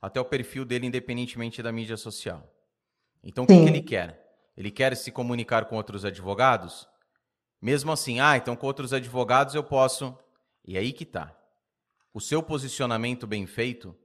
até 0.00 0.20
o 0.20 0.24
perfil 0.24 0.64
dele, 0.64 0.86
independentemente 0.86 1.62
da 1.62 1.72
mídia 1.72 1.96
social. 1.96 2.48
Então 3.22 3.44
o 3.44 3.46
que, 3.46 3.54
que 3.54 3.68
ele 3.68 3.82
quer? 3.82 4.24
Ele 4.56 4.70
quer 4.70 4.96
se 4.96 5.10
comunicar 5.10 5.64
com 5.66 5.76
outros 5.76 6.04
advogados? 6.04 6.88
Mesmo 7.60 7.92
assim, 7.92 8.20
ah, 8.20 8.36
então 8.36 8.54
com 8.54 8.66
outros 8.66 8.92
advogados 8.92 9.54
eu 9.54 9.64
posso. 9.64 10.16
E 10.64 10.76
aí 10.76 10.92
que 10.92 11.04
tá. 11.04 11.34
O 12.12 12.20
seu 12.20 12.42
posicionamento 12.42 13.26
bem 13.26 13.46
feito, 13.46 13.96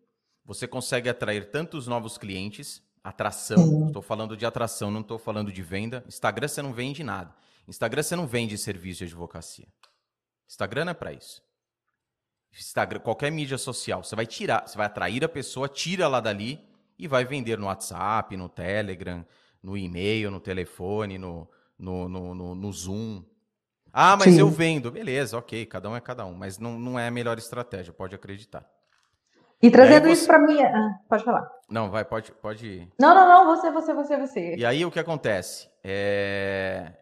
você 0.46 0.68
consegue 0.68 1.10
atrair 1.10 1.50
tantos 1.50 1.88
novos 1.88 2.18
clientes, 2.18 2.82
atração, 3.04 3.88
estou 3.88 4.02
falando 4.02 4.36
de 4.36 4.46
atração, 4.46 4.92
não 4.92 5.02
estou 5.02 5.18
falando 5.18 5.52
de 5.52 5.62
venda. 5.62 6.04
Instagram 6.08 6.48
você 6.48 6.62
não 6.62 6.74
vende 6.74 7.04
nada. 7.04 7.34
Instagram 7.68 8.04
você 8.04 8.16
não 8.16 8.28
vende 8.28 8.58
serviço 8.58 9.00
de 9.00 9.06
advocacia. 9.06 9.68
Instagram 10.48 10.86
não 10.86 10.92
é 10.92 10.96
para 10.96 11.14
isso. 11.14 11.42
Instagram, 12.54 13.00
qualquer 13.00 13.32
mídia 13.32 13.58
social, 13.58 14.04
você 14.04 14.16
vai 14.16 14.26
tirar, 14.26 14.68
você 14.68 14.78
vai 14.78 14.88
atrair 14.88 15.24
a 15.24 15.30
pessoa, 15.30 15.70
tira 15.70 16.04
ela 16.04 16.20
dali 16.20 16.60
e 17.00 17.08
vai 17.08 17.24
vender 17.24 17.58
no 17.58 17.68
WhatsApp, 17.68 18.36
no 18.36 18.50
Telegram, 18.50 19.26
no 19.64 19.78
e-mail, 19.78 20.30
no 20.30 20.40
telefone, 20.40 21.18
no, 21.18 21.50
no, 21.80 22.10
no, 22.10 22.36
no, 22.36 22.56
no 22.56 22.74
Zoom. 22.74 23.24
Ah, 23.94 24.16
mas 24.16 24.34
Sim. 24.34 24.40
eu 24.40 24.50
vendo. 24.50 24.92
Beleza, 24.92 25.38
ok, 25.38 25.66
cada 25.66 25.90
um 25.90 25.96
é 25.96 26.02
cada 26.02 26.26
um. 26.26 26.34
Mas 26.34 26.58
não, 26.58 26.80
não 26.80 27.00
é 27.00 27.08
a 27.08 27.12
melhor 27.12 27.38
estratégia, 27.38 27.92
pode 27.94 28.16
acreditar. 28.16 28.66
E 29.62 29.70
trazendo 29.70 30.04
você... 30.04 30.14
isso 30.14 30.26
para 30.26 30.40
mim. 30.40 30.62
Ah, 30.62 31.00
pode 31.08 31.24
falar. 31.24 31.50
Não, 31.70 31.90
vai, 31.90 32.04
pode, 32.04 32.32
pode. 32.32 32.88
Não, 33.00 33.14
não, 33.14 33.28
não, 33.28 33.56
você, 33.56 33.70
você, 33.72 33.94
você, 33.94 34.18
você. 34.18 34.56
E 34.56 34.66
aí 34.66 34.86
o 34.86 34.92
que 34.92 35.00
acontece? 35.00 35.70
É... 35.84 36.94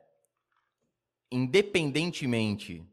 Independentemente 1.31 2.85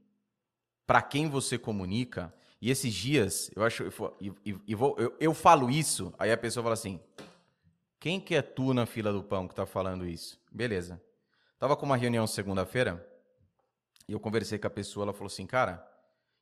para 0.86 1.02
quem 1.02 1.28
você 1.28 1.58
comunica, 1.58 2.32
e 2.60 2.70
esses 2.70 2.94
dias, 2.94 3.50
eu 3.56 3.64
acho, 3.64 3.82
eu, 3.82 4.36
eu, 4.44 4.60
eu, 4.66 5.16
eu, 5.18 5.34
falo 5.34 5.68
isso, 5.68 6.14
aí 6.18 6.30
a 6.30 6.36
pessoa 6.36 6.62
fala 6.62 6.74
assim: 6.74 7.00
quem 7.98 8.20
que 8.20 8.34
é 8.34 8.40
tu 8.40 8.72
na 8.72 8.86
fila 8.86 9.12
do 9.12 9.22
pão 9.22 9.48
que 9.48 9.54
tá 9.54 9.66
falando 9.66 10.06
isso? 10.06 10.40
Beleza. 10.50 11.00
Tava 11.58 11.76
com 11.76 11.84
uma 11.84 11.96
reunião 11.96 12.26
segunda-feira, 12.26 13.04
e 14.08 14.12
eu 14.12 14.20
conversei 14.20 14.58
com 14.58 14.66
a 14.66 14.70
pessoa, 14.70 15.04
ela 15.04 15.12
falou 15.12 15.26
assim, 15.26 15.46
cara, 15.46 15.86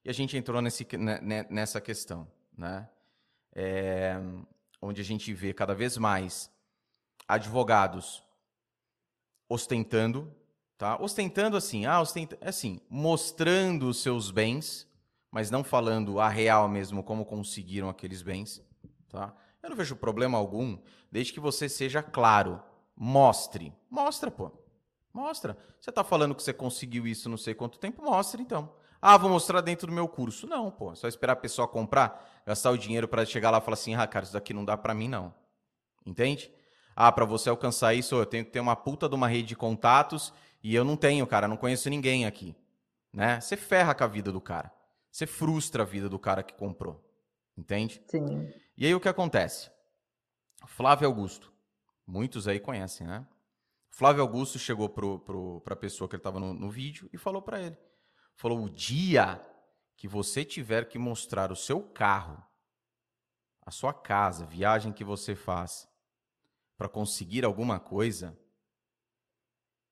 e 0.05 0.11
a 0.11 0.13
gente 0.13 0.37
entrou 0.37 0.61
nesse, 0.61 0.87
né, 0.97 1.21
né, 1.21 1.47
nessa 1.49 1.81
questão, 1.81 2.31
né? 2.57 2.89
É, 3.55 4.17
onde 4.83 5.01
a 5.01 5.05
gente 5.05 5.33
vê 5.33 5.55
cada 5.55 5.75
vez 5.75 5.97
mais 5.97 6.51
advogados 7.27 8.23
ostentando, 9.49 10.35
tá? 10.77 11.01
Ostentando 11.01 11.57
assim, 11.57 11.87
ah, 11.87 12.01
ostenta, 12.01 12.37
assim, 12.41 12.81
mostrando 12.91 13.89
os 13.89 14.03
seus 14.03 14.31
bens, 14.31 14.87
mas 15.31 15.51
não 15.51 15.65
falando 15.65 16.21
a 16.21 16.29
real 16.29 16.69
mesmo 16.69 17.03
como 17.03 17.25
conseguiram 17.25 17.89
aqueles 17.89 18.23
bens, 18.23 18.63
tá? 19.09 19.35
Eu 19.63 19.71
não 19.71 19.77
vejo 19.77 19.97
problema 19.97 20.37
algum, 20.37 20.79
desde 21.11 21.33
que 21.33 21.41
você 21.41 21.69
seja 21.69 22.03
claro, 22.03 22.63
mostre, 22.95 23.73
mostra, 23.91 24.31
pô. 24.31 24.53
Mostra. 25.15 25.57
Você 25.81 25.91
está 25.91 26.03
falando 26.03 26.35
que 26.35 26.43
você 26.43 26.53
conseguiu 26.53 27.07
isso 27.07 27.29
não 27.29 27.37
sei 27.37 27.55
quanto 27.55 27.79
tempo, 27.79 28.03
mostra 28.03 28.43
então. 28.43 28.75
Ah, 29.01 29.17
vou 29.17 29.31
mostrar 29.31 29.61
dentro 29.61 29.87
do 29.87 29.93
meu 29.93 30.09
curso. 30.09 30.47
Não, 30.47 30.73
pô. 30.73 30.95
Só 30.97 31.07
esperar 31.07 31.35
a 31.35 31.37
pessoa 31.37 31.69
comprar, 31.69 32.43
gastar 32.45 32.73
o 32.73 32.79
dinheiro 32.79 33.07
para 33.07 33.25
chegar 33.25 33.51
lá 33.51 33.59
e 33.59 33.61
falar 33.61 33.75
assim: 33.75 33.95
ah, 33.95 34.07
cara, 34.09 34.25
isso 34.25 34.33
daqui 34.33 34.53
não 34.53 34.65
dá 34.65 34.77
para 34.77 34.93
mim, 34.93 35.09
não. 35.09 35.33
Entende? 36.05 36.53
Ah, 36.97 37.13
para 37.13 37.25
você 37.25 37.49
alcançar 37.49 37.95
isso, 37.95 38.17
eu 38.17 38.27
tenho 38.27 38.45
que 38.45 38.51
ter 38.51 38.61
uma 38.61 38.75
puta 38.75 39.09
de 39.09 39.15
uma 39.15 39.29
rede 39.29 39.49
de 39.49 39.57
contatos 39.57 40.33
e 40.63 40.75
eu 40.75 40.85
não 40.85 40.97
tenho, 40.97 41.27
cara, 41.27 41.47
não 41.47 41.57
conheço 41.57 41.89
ninguém 41.89 42.27
aqui. 42.27 42.57
Né? 43.13 43.41
Você 43.41 43.57
ferra 43.57 43.95
com 43.95 44.03
a 44.03 44.09
vida 44.09 44.33
do 44.33 44.41
cara. 44.41 44.73
Você 45.11 45.27
frustra 45.27 45.83
a 45.85 45.87
vida 45.87 46.09
do 46.09 46.19
cara 46.19 46.43
que 46.43 46.55
comprou. 46.55 47.01
Entende? 47.57 48.03
Sim. 48.09 48.53
E 48.77 48.85
aí 48.85 48.95
o 48.95 49.01
que 49.01 49.09
acontece? 49.09 49.71
Flávio 50.67 51.07
Augusto. 51.07 51.53
Muitos 52.07 52.49
aí 52.49 52.59
conhecem, 52.59 53.07
né? 53.07 53.25
Flávio 53.95 54.23
Augusto 54.23 54.59
chegou 54.59 54.89
para 54.89 55.73
a 55.73 55.77
pessoa 55.77 56.09
que 56.09 56.17
ele 56.17 56.21
estava 56.21 56.41
no, 56.41 56.53
no 56.53 56.69
vídeo 56.69 57.09
e 57.13 57.17
falou 57.17 57.41
para 57.41 57.63
ele. 57.63 57.79
Falou: 58.35 58.65
o 58.65 58.69
dia 58.69 59.41
que 59.97 60.09
você 60.09 60.45
tiver 60.45 60.89
que 60.89 60.99
mostrar 60.99 61.53
o 61.53 61.57
seu 61.57 61.81
carro, 61.81 62.45
a 63.65 63.71
sua 63.71 63.95
casa, 63.95 64.47
viagem 64.47 64.93
que 64.93 65.05
você 65.05 65.37
faz, 65.37 65.89
para 66.77 66.89
conseguir 66.89 67.45
alguma 67.45 67.79
coisa, 67.79 68.37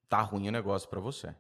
tá 0.09 0.21
ruim 0.21 0.49
o 0.49 0.53
negócio 0.53 0.89
para 0.89 0.99
você. 0.99 1.33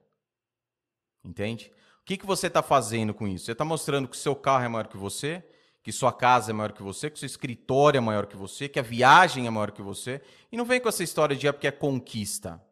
Entende? 1.25 1.73
O 2.01 2.05
que, 2.05 2.17
que 2.17 2.25
você 2.25 2.47
está 2.47 2.63
fazendo 2.63 3.13
com 3.13 3.27
isso? 3.27 3.47
Você 3.47 3.53
está 3.53 3.65
mostrando 3.65 4.07
que 4.07 4.15
o 4.15 4.21
seu 4.21 4.37
carro 4.37 4.65
é 4.65 4.69
maior 4.69 4.87
que 4.87 4.97
você, 4.97 5.45
que 5.83 5.91
sua 5.91 6.13
casa 6.13 6.51
é 6.51 6.55
maior 6.55 6.73
que 6.73 6.83
você, 6.83 7.11
que 7.11 7.19
seu 7.19 7.27
escritório 7.27 7.99
é 7.99 8.01
maior 8.01 8.27
que 8.27 8.37
você, 8.37 8.69
que 8.69 8.79
a 8.79 8.83
viagem 8.83 9.47
é 9.47 9.51
maior 9.51 9.73
que 9.73 9.83
você. 9.83 10.21
E 10.51 10.57
não 10.57 10.65
vem 10.65 10.81
com 10.81 10.89
essa 10.89 11.03
história 11.03 11.35
de 11.35 11.47
é 11.47 11.53
porque 11.53 11.67
é 11.67 11.73
conquista. 11.73 12.63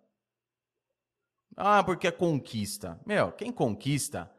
Ah, 1.57 1.83
porque 1.83 2.07
é 2.07 2.13
conquista. 2.13 3.01
Meu, 3.05 3.33
quem 3.33 3.51
conquista 3.51 4.31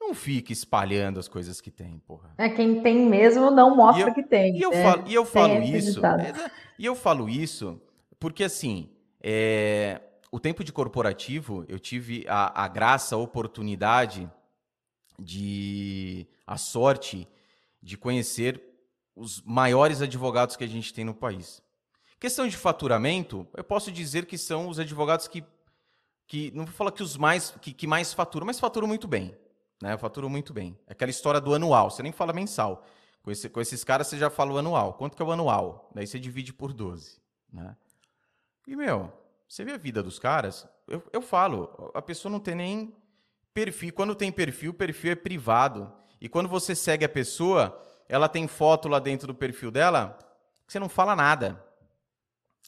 não 0.00 0.14
fica 0.14 0.52
espalhando 0.52 1.18
as 1.18 1.28
coisas 1.28 1.60
que 1.60 1.70
tem, 1.70 1.98
porra. 2.06 2.32
É, 2.38 2.48
quem 2.48 2.80
tem 2.82 3.04
mesmo 3.06 3.50
não 3.50 3.76
mostra 3.76 4.08
eu, 4.08 4.14
que 4.14 4.22
tem. 4.22 4.56
E 4.56 4.62
eu 4.62 4.72
é, 4.72 4.82
falo, 4.82 5.04
e 5.06 5.14
eu 5.14 5.24
falo 5.24 5.62
isso. 5.62 6.06
É, 6.06 6.50
e 6.78 6.86
eu 6.86 6.94
falo 6.94 7.28
isso 7.28 7.80
porque, 8.20 8.44
assim, 8.44 8.90
é, 9.22 9.98
o 10.30 10.38
tempo 10.38 10.62
de 10.62 10.72
corporativo, 10.72 11.64
eu 11.68 11.78
tive 11.78 12.26
a, 12.28 12.64
a 12.64 12.68
graça, 12.68 13.14
a 13.16 13.18
oportunidade 13.18 14.30
de. 15.18 16.26
a 16.46 16.58
sorte 16.58 17.26
de 17.82 17.96
conhecer 17.96 18.62
os 19.14 19.42
maiores 19.42 20.00
advogados 20.00 20.56
que 20.56 20.64
a 20.64 20.68
gente 20.68 20.92
tem 20.92 21.04
no 21.04 21.14
país. 21.14 21.62
Questão 22.18 22.46
de 22.46 22.56
faturamento, 22.56 23.46
eu 23.56 23.64
posso 23.64 23.90
dizer 23.90 24.26
que 24.26 24.36
são 24.36 24.68
os 24.68 24.78
advogados 24.78 25.26
que 25.26 25.44
que 26.26 26.52
não 26.52 26.64
vou 26.64 26.72
falar 26.72 26.92
que 26.92 27.02
os 27.02 27.16
mais 27.16 27.50
que, 27.60 27.72
que 27.72 27.88
mais 27.88 28.14
faturam, 28.14 28.46
mas 28.46 28.60
faturam 28.60 28.86
muito 28.86 29.08
bem, 29.08 29.36
né? 29.82 29.98
Faturam 29.98 30.28
muito 30.28 30.52
bem. 30.52 30.78
É 30.86 30.92
aquela 30.92 31.10
história 31.10 31.40
do 31.40 31.52
anual, 31.52 31.90
você 31.90 32.04
nem 32.04 32.12
fala 32.12 32.32
mensal. 32.32 32.86
Com, 33.20 33.32
esse, 33.32 33.48
com 33.48 33.60
esses 33.60 33.82
caras 33.82 34.06
você 34.06 34.16
já 34.16 34.30
fala 34.30 34.52
o 34.52 34.58
anual. 34.58 34.94
Quanto 34.94 35.16
que 35.16 35.22
é 35.22 35.24
o 35.24 35.32
anual? 35.32 35.90
Daí 35.92 36.06
você 36.06 36.20
divide 36.20 36.52
por 36.52 36.72
12, 36.72 37.20
né? 37.52 37.76
E 38.64 38.76
meu, 38.76 39.12
você 39.48 39.64
vê 39.64 39.72
a 39.72 39.76
vida 39.76 40.04
dos 40.04 40.20
caras, 40.20 40.68
eu, 40.86 41.02
eu 41.12 41.20
falo, 41.20 41.90
a 41.92 42.00
pessoa 42.00 42.30
não 42.30 42.38
tem 42.38 42.54
nem 42.54 42.94
perfil. 43.52 43.92
Quando 43.92 44.14
tem 44.14 44.30
perfil, 44.30 44.72
perfil 44.72 45.10
é 45.10 45.16
privado. 45.16 45.92
E 46.20 46.28
quando 46.28 46.48
você 46.48 46.74
segue 46.74 47.04
a 47.04 47.08
pessoa, 47.08 47.80
ela 48.08 48.28
tem 48.28 48.46
foto 48.46 48.88
lá 48.88 48.98
dentro 48.98 49.26
do 49.28 49.34
perfil 49.34 49.70
dela, 49.70 50.18
que 50.66 50.72
você 50.72 50.78
não 50.78 50.88
fala 50.88 51.16
nada. 51.16 51.64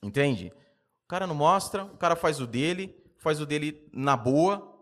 Entende? 0.03 0.53
O 1.05 1.09
cara 1.09 1.26
não 1.26 1.34
mostra, 1.34 1.84
o 1.84 1.96
cara 1.96 2.16
faz 2.16 2.40
o 2.40 2.46
dele, 2.46 2.96
faz 3.18 3.40
o 3.40 3.46
dele 3.46 3.88
na 3.92 4.16
boa, 4.16 4.76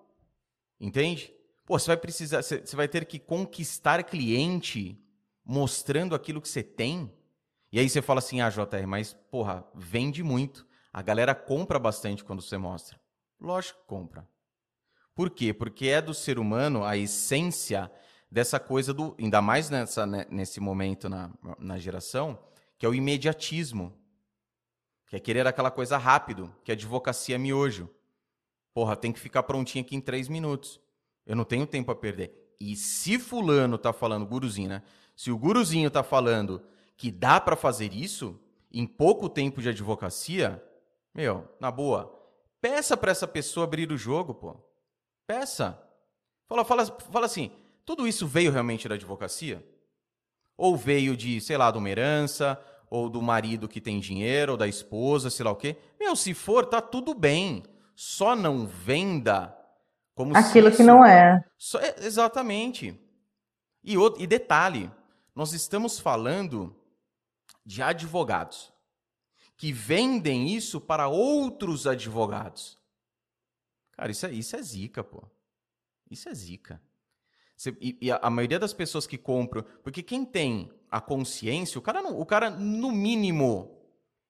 entende? 0.78 1.34
Pô, 1.66 1.78
você 1.78 1.88
vai 1.88 1.96
precisar, 1.96 2.42
você 2.42 2.76
vai 2.76 2.88
ter 2.88 3.04
que 3.04 3.18
conquistar 3.18 4.02
cliente 4.02 4.98
mostrando 5.44 6.14
aquilo 6.14 6.40
que 6.40 6.48
você 6.48 6.62
tem. 6.62 7.12
E 7.72 7.78
aí 7.78 7.88
você 7.88 8.00
fala 8.00 8.18
assim, 8.18 8.40
ah, 8.40 8.48
JR, 8.48 8.86
mas 8.86 9.12
porra, 9.30 9.64
vende 9.74 10.22
muito. 10.22 10.66
A 10.92 11.02
galera 11.02 11.34
compra 11.34 11.78
bastante 11.78 12.24
quando 12.24 12.42
você 12.42 12.56
mostra. 12.56 13.00
Lógico 13.40 13.80
que 13.80 13.86
compra. 13.86 14.28
Por 15.14 15.30
quê? 15.30 15.52
Porque 15.52 15.88
é 15.88 16.00
do 16.00 16.14
ser 16.14 16.38
humano 16.38 16.84
a 16.84 16.96
essência 16.96 17.90
dessa 18.30 18.60
coisa 18.60 18.94
do, 18.94 19.14
ainda 19.18 19.42
mais 19.42 19.68
nessa, 19.68 20.06
né, 20.06 20.26
nesse 20.30 20.60
momento 20.60 21.08
na, 21.08 21.30
na 21.58 21.78
geração, 21.78 22.38
que 22.78 22.86
é 22.86 22.88
o 22.88 22.94
imediatismo. 22.94 23.92
Que 25.08 25.16
é 25.16 25.20
querer 25.20 25.46
aquela 25.46 25.70
coisa 25.70 25.98
rápido, 25.98 26.54
que 26.62 26.70
é 26.70 26.74
advocacia 26.74 27.38
miojo. 27.38 27.90
Porra, 28.72 28.96
tem 28.96 29.12
que 29.12 29.18
ficar 29.18 29.42
prontinho 29.42 29.84
aqui 29.84 29.96
em 29.96 30.00
três 30.00 30.28
minutos. 30.28 30.80
Eu 31.26 31.34
não 31.34 31.44
tenho 31.44 31.66
tempo 31.66 31.90
a 31.90 31.96
perder. 31.96 32.54
E 32.60 32.76
se 32.76 33.18
fulano 33.18 33.76
tá 33.76 33.92
falando, 33.92 34.26
guruzinho, 34.26 34.68
né? 34.68 34.82
Se 35.16 35.30
o 35.30 35.38
guruzinho 35.38 35.90
tá 35.90 36.02
falando 36.02 36.62
que 36.96 37.10
dá 37.10 37.40
para 37.40 37.56
fazer 37.56 37.92
isso 37.92 38.38
em 38.70 38.86
pouco 38.86 39.28
tempo 39.28 39.60
de 39.60 39.68
advocacia, 39.68 40.62
meu, 41.12 41.48
na 41.58 41.70
boa, 41.70 42.16
peça 42.60 42.96
para 42.96 43.10
essa 43.10 43.26
pessoa 43.26 43.64
abrir 43.64 43.90
o 43.90 43.98
jogo, 43.98 44.32
pô. 44.32 44.56
Peça. 45.26 45.82
Fala, 46.48 46.64
fala, 46.64 46.86
fala 46.86 47.26
assim, 47.26 47.50
tudo 47.90 48.06
isso 48.06 48.24
veio 48.24 48.52
realmente 48.52 48.88
da 48.88 48.94
advocacia? 48.94 49.66
Ou 50.56 50.76
veio 50.76 51.16
de, 51.16 51.40
sei 51.40 51.56
lá, 51.56 51.72
de 51.72 51.78
uma 51.78 51.90
herança, 51.90 52.56
ou 52.88 53.10
do 53.10 53.20
marido 53.20 53.68
que 53.68 53.80
tem 53.80 53.98
dinheiro, 53.98 54.52
ou 54.52 54.58
da 54.58 54.68
esposa, 54.68 55.28
sei 55.28 55.44
lá 55.44 55.50
o 55.50 55.56
quê? 55.56 55.76
Meu, 55.98 56.14
se 56.14 56.32
for, 56.32 56.64
tá 56.64 56.80
tudo 56.80 57.12
bem. 57.14 57.64
Só 57.96 58.36
não 58.36 58.64
venda 58.64 59.52
como 60.14 60.36
aquilo 60.36 60.68
isso... 60.68 60.76
que 60.76 60.84
não 60.84 61.04
é. 61.04 61.44
Só, 61.58 61.80
é, 61.80 61.96
exatamente. 62.06 62.96
E, 63.82 63.96
e 64.18 64.26
detalhe, 64.28 64.88
nós 65.34 65.52
estamos 65.52 65.98
falando 65.98 66.72
de 67.66 67.82
advogados 67.82 68.72
que 69.56 69.72
vendem 69.72 70.54
isso 70.54 70.80
para 70.80 71.08
outros 71.08 71.88
advogados. 71.88 72.78
Cara, 73.90 74.12
isso 74.12 74.26
é, 74.26 74.32
isso 74.32 74.54
é 74.54 74.62
zica, 74.62 75.02
pô. 75.02 75.24
Isso 76.08 76.28
é 76.28 76.34
zica. 76.34 76.80
Você, 77.60 77.76
e, 77.78 77.98
e 78.00 78.10
a, 78.10 78.18
a, 78.22 78.30
maioria 78.30 78.58
das 78.58 78.72
pessoas 78.72 79.06
que 79.06 79.18
compram. 79.18 79.62
Porque 79.82 80.02
quem 80.02 80.24
tem 80.24 80.72
a 80.90 80.98
consciência, 80.98 81.78
o 81.78 81.82
cara, 81.82 82.00
não, 82.00 82.18
o 82.18 82.24
cara, 82.24 82.48
no 82.48 82.90
mínimo, 82.90 83.78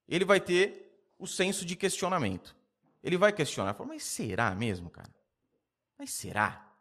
ele 0.08 0.24
vai 0.24 0.40
ter 0.40 1.00
o 1.16 1.28
senso 1.28 1.64
de 1.64 1.76
questionamento. 1.76 2.56
Ele 3.00 3.16
vai 3.16 3.32
questionar, 3.32 3.72
fala, 3.74 3.90
mas 3.90 4.02
será 4.02 4.52
mesmo, 4.56 4.90
cara? 4.90 5.14
Mas 5.96 6.10
será? 6.10 6.74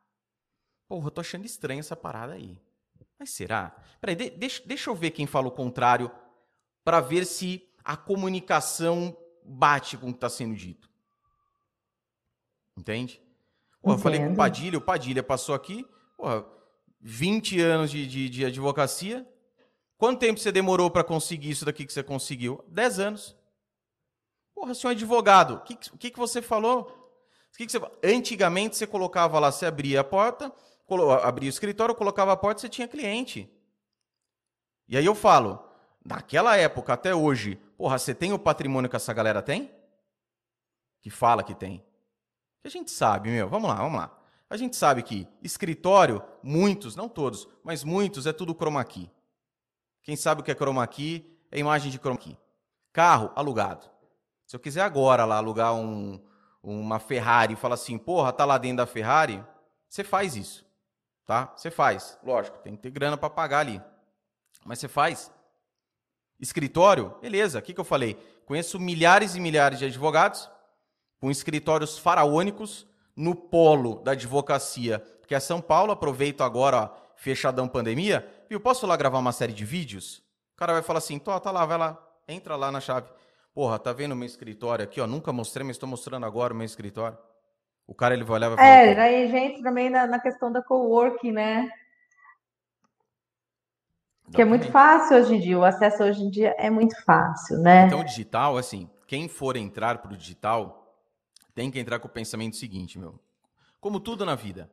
Porra, 0.87 1.05
eu 1.05 1.11
tô 1.11 1.21
achando 1.21 1.45
estranho 1.45 1.81
essa 1.81 1.95
parada 1.95 2.33
aí. 2.33 2.59
Mas 3.19 3.29
será? 3.29 3.69
Peraí, 4.01 4.15
de, 4.15 4.31
deixa, 4.31 4.63
deixa 4.65 4.89
eu 4.89 4.95
ver 4.95 5.11
quem 5.11 5.27
fala 5.27 5.47
o 5.47 5.51
contrário 5.51 6.09
para 6.83 6.99
ver 6.99 7.27
se 7.27 7.63
a 7.83 7.95
comunicação 7.95 9.15
bate 9.45 9.97
com 9.97 10.07
o 10.07 10.13
que 10.13 10.17
está 10.17 10.29
sendo 10.29 10.55
dito. 10.55 10.89
Entende? 12.75 13.21
Pô, 13.83 13.91
eu 13.91 13.99
falei 13.99 14.19
com 14.19 14.33
o 14.33 14.35
Padilha, 14.35 14.79
o 14.79 14.81
Padilha 14.81 15.21
passou 15.21 15.53
aqui, 15.53 15.85
porra, 16.19 16.45
20 16.99 17.61
anos 17.61 17.89
de, 17.89 18.05
de, 18.05 18.29
de 18.29 18.45
advocacia. 18.45 19.25
Quanto 19.97 20.19
tempo 20.19 20.39
você 20.39 20.51
demorou 20.51 20.91
para 20.91 21.03
conseguir 21.03 21.49
isso 21.49 21.63
daqui 21.63 21.85
que 21.85 21.93
você 21.93 22.03
conseguiu? 22.03 22.63
10 22.67 22.99
anos. 22.99 23.35
Porra, 24.53 24.73
senhor 24.73 24.91
advogado, 24.91 25.55
o 25.55 25.59
que, 25.61 25.75
que, 25.75 26.11
que 26.11 26.19
você 26.19 26.41
falou? 26.41 26.95
Que 27.55 27.65
que 27.65 27.71
você... 27.71 27.79
Antigamente 28.03 28.75
você 28.75 28.85
colocava 28.85 29.39
lá, 29.39 29.51
você 29.51 29.65
abria 29.65 30.01
a 30.01 30.03
porta, 30.03 30.53
abria 31.23 31.47
o 31.47 31.49
escritório, 31.49 31.95
colocava 31.95 32.33
a 32.33 32.37
porta, 32.37 32.61
você 32.61 32.69
tinha 32.69 32.87
cliente. 32.87 33.49
E 34.87 34.97
aí 34.97 35.05
eu 35.05 35.15
falo, 35.15 35.63
naquela 36.03 36.57
época 36.57 36.93
até 36.93 37.15
hoje, 37.15 37.55
porra, 37.77 37.97
você 37.97 38.13
tem 38.13 38.33
o 38.33 38.39
patrimônio 38.39 38.89
que 38.89 38.95
essa 38.95 39.13
galera 39.13 39.41
tem? 39.41 39.73
Que 41.01 41.09
fala 41.09 41.43
que 41.43 41.55
tem. 41.55 41.83
A 42.63 42.67
gente 42.67 42.91
sabe, 42.91 43.29
meu, 43.29 43.47
vamos 43.47 43.69
lá, 43.69 43.75
vamos 43.75 43.99
lá. 43.99 44.18
A 44.49 44.57
gente 44.57 44.75
sabe 44.75 45.03
que 45.03 45.27
escritório, 45.43 46.23
muitos, 46.41 46.95
não 46.95 47.07
todos, 47.07 47.47
mas 47.63 47.83
muitos 47.83 48.25
é 48.25 48.33
tudo 48.33 48.55
chroma 48.55 48.83
key. 48.83 49.09
Quem 50.01 50.15
sabe 50.15 50.41
o 50.41 50.43
que 50.43 50.51
é 50.51 50.55
chroma 50.55 50.85
key 50.87 51.37
é 51.51 51.59
imagem 51.59 51.91
de 51.91 51.99
chroma 51.99 52.17
key. 52.17 52.35
Carro 52.91 53.31
alugado. 53.35 53.87
Se 54.47 54.55
eu 54.55 54.59
quiser 54.59 54.81
agora 54.81 55.25
lá 55.25 55.37
alugar 55.37 55.75
um, 55.75 56.19
uma 56.63 56.99
Ferrari 56.99 57.53
e 57.53 57.57
falar 57.57 57.75
assim, 57.75 57.97
porra, 57.97 58.33
tá 58.33 58.43
lá 58.43 58.57
dentro 58.57 58.77
da 58.77 58.87
Ferrari, 58.87 59.45
você 59.87 60.03
faz 60.03 60.35
isso, 60.35 60.65
tá? 61.27 61.53
Você 61.55 61.69
faz. 61.69 62.17
Lógico, 62.23 62.57
tem 62.57 62.75
que 62.75 62.81
ter 62.81 62.89
grana 62.89 63.15
para 63.15 63.29
pagar 63.29 63.59
ali. 63.59 63.79
Mas 64.65 64.79
você 64.79 64.87
faz. 64.87 65.31
Escritório, 66.39 67.15
beleza. 67.21 67.59
O 67.59 67.61
que, 67.61 67.73
que 67.73 67.79
eu 67.79 67.85
falei? 67.85 68.15
Conheço 68.47 68.79
milhares 68.79 69.35
e 69.35 69.39
milhares 69.39 69.77
de 69.77 69.85
advogados 69.85 70.49
com 71.19 71.29
escritórios 71.29 71.99
faraônicos 71.99 72.87
no 73.15 73.35
polo 73.35 74.01
da 74.03 74.11
advocacia, 74.11 75.03
que 75.27 75.35
é 75.35 75.39
São 75.39 75.61
Paulo. 75.61 75.91
Aproveito 75.91 76.41
agora, 76.41 76.77
ó, 76.77 76.89
fechadão 77.15 77.67
pandemia. 77.67 78.27
Viu, 78.49 78.59
posso 78.59 78.87
lá 78.87 78.95
gravar 78.95 79.19
uma 79.19 79.31
série 79.31 79.53
de 79.53 79.65
vídeos? 79.65 80.23
O 80.53 80.57
cara 80.57 80.73
vai 80.73 80.81
falar 80.81 80.99
assim, 80.99 81.19
tá 81.19 81.51
lá, 81.51 81.65
vai 81.65 81.77
lá, 81.77 81.97
entra 82.27 82.55
lá 82.55 82.71
na 82.71 82.79
chave. 82.79 83.07
Porra, 83.53 83.79
tá 83.79 83.91
vendo 83.91 84.13
o 84.13 84.15
meu 84.15 84.25
escritório 84.25 84.83
aqui, 84.83 85.01
ó? 85.01 85.07
Nunca 85.07 85.33
mostrei, 85.33 85.65
mas 85.65 85.75
estou 85.75 85.89
mostrando 85.89 86.25
agora 86.25 86.53
o 86.53 86.55
meu 86.55 86.65
escritório. 86.65 87.17
O 87.85 87.93
cara 87.93 88.13
ele 88.13 88.23
vai 88.23 88.35
olhar 88.35 88.47
e 88.47 88.55
vai 88.55 88.57
falar. 88.57 88.69
É, 88.69 88.99
aí 88.99 89.31
gente 89.31 89.63
também 89.63 89.89
na, 89.89 90.05
na 90.05 90.19
questão 90.19 90.51
da 90.51 90.61
coworking, 90.61 91.31
né? 91.31 91.69
Que 94.33 94.43
é 94.43 94.45
muito 94.45 94.71
fácil 94.71 95.17
hoje 95.17 95.35
em 95.35 95.39
dia, 95.39 95.57
o 95.57 95.63
acesso 95.63 96.03
hoje 96.03 96.21
em 96.23 96.29
dia 96.29 96.55
é 96.59 96.69
muito 96.69 96.95
fácil, 97.03 97.57
né? 97.57 97.87
Então, 97.87 98.01
o 98.01 98.03
digital, 98.03 98.57
assim, 98.57 98.87
quem 99.07 99.27
for 99.27 99.57
entrar 99.57 99.97
para 99.97 100.13
o 100.13 100.17
digital 100.17 100.78
tem 101.59 101.69
que 101.69 101.77
entrar 101.77 101.99
com 101.99 102.07
o 102.07 102.09
pensamento 102.09 102.55
seguinte, 102.55 102.97
meu. 102.97 103.19
Como 103.81 103.99
tudo 103.99 104.25
na 104.25 104.33
vida. 104.33 104.71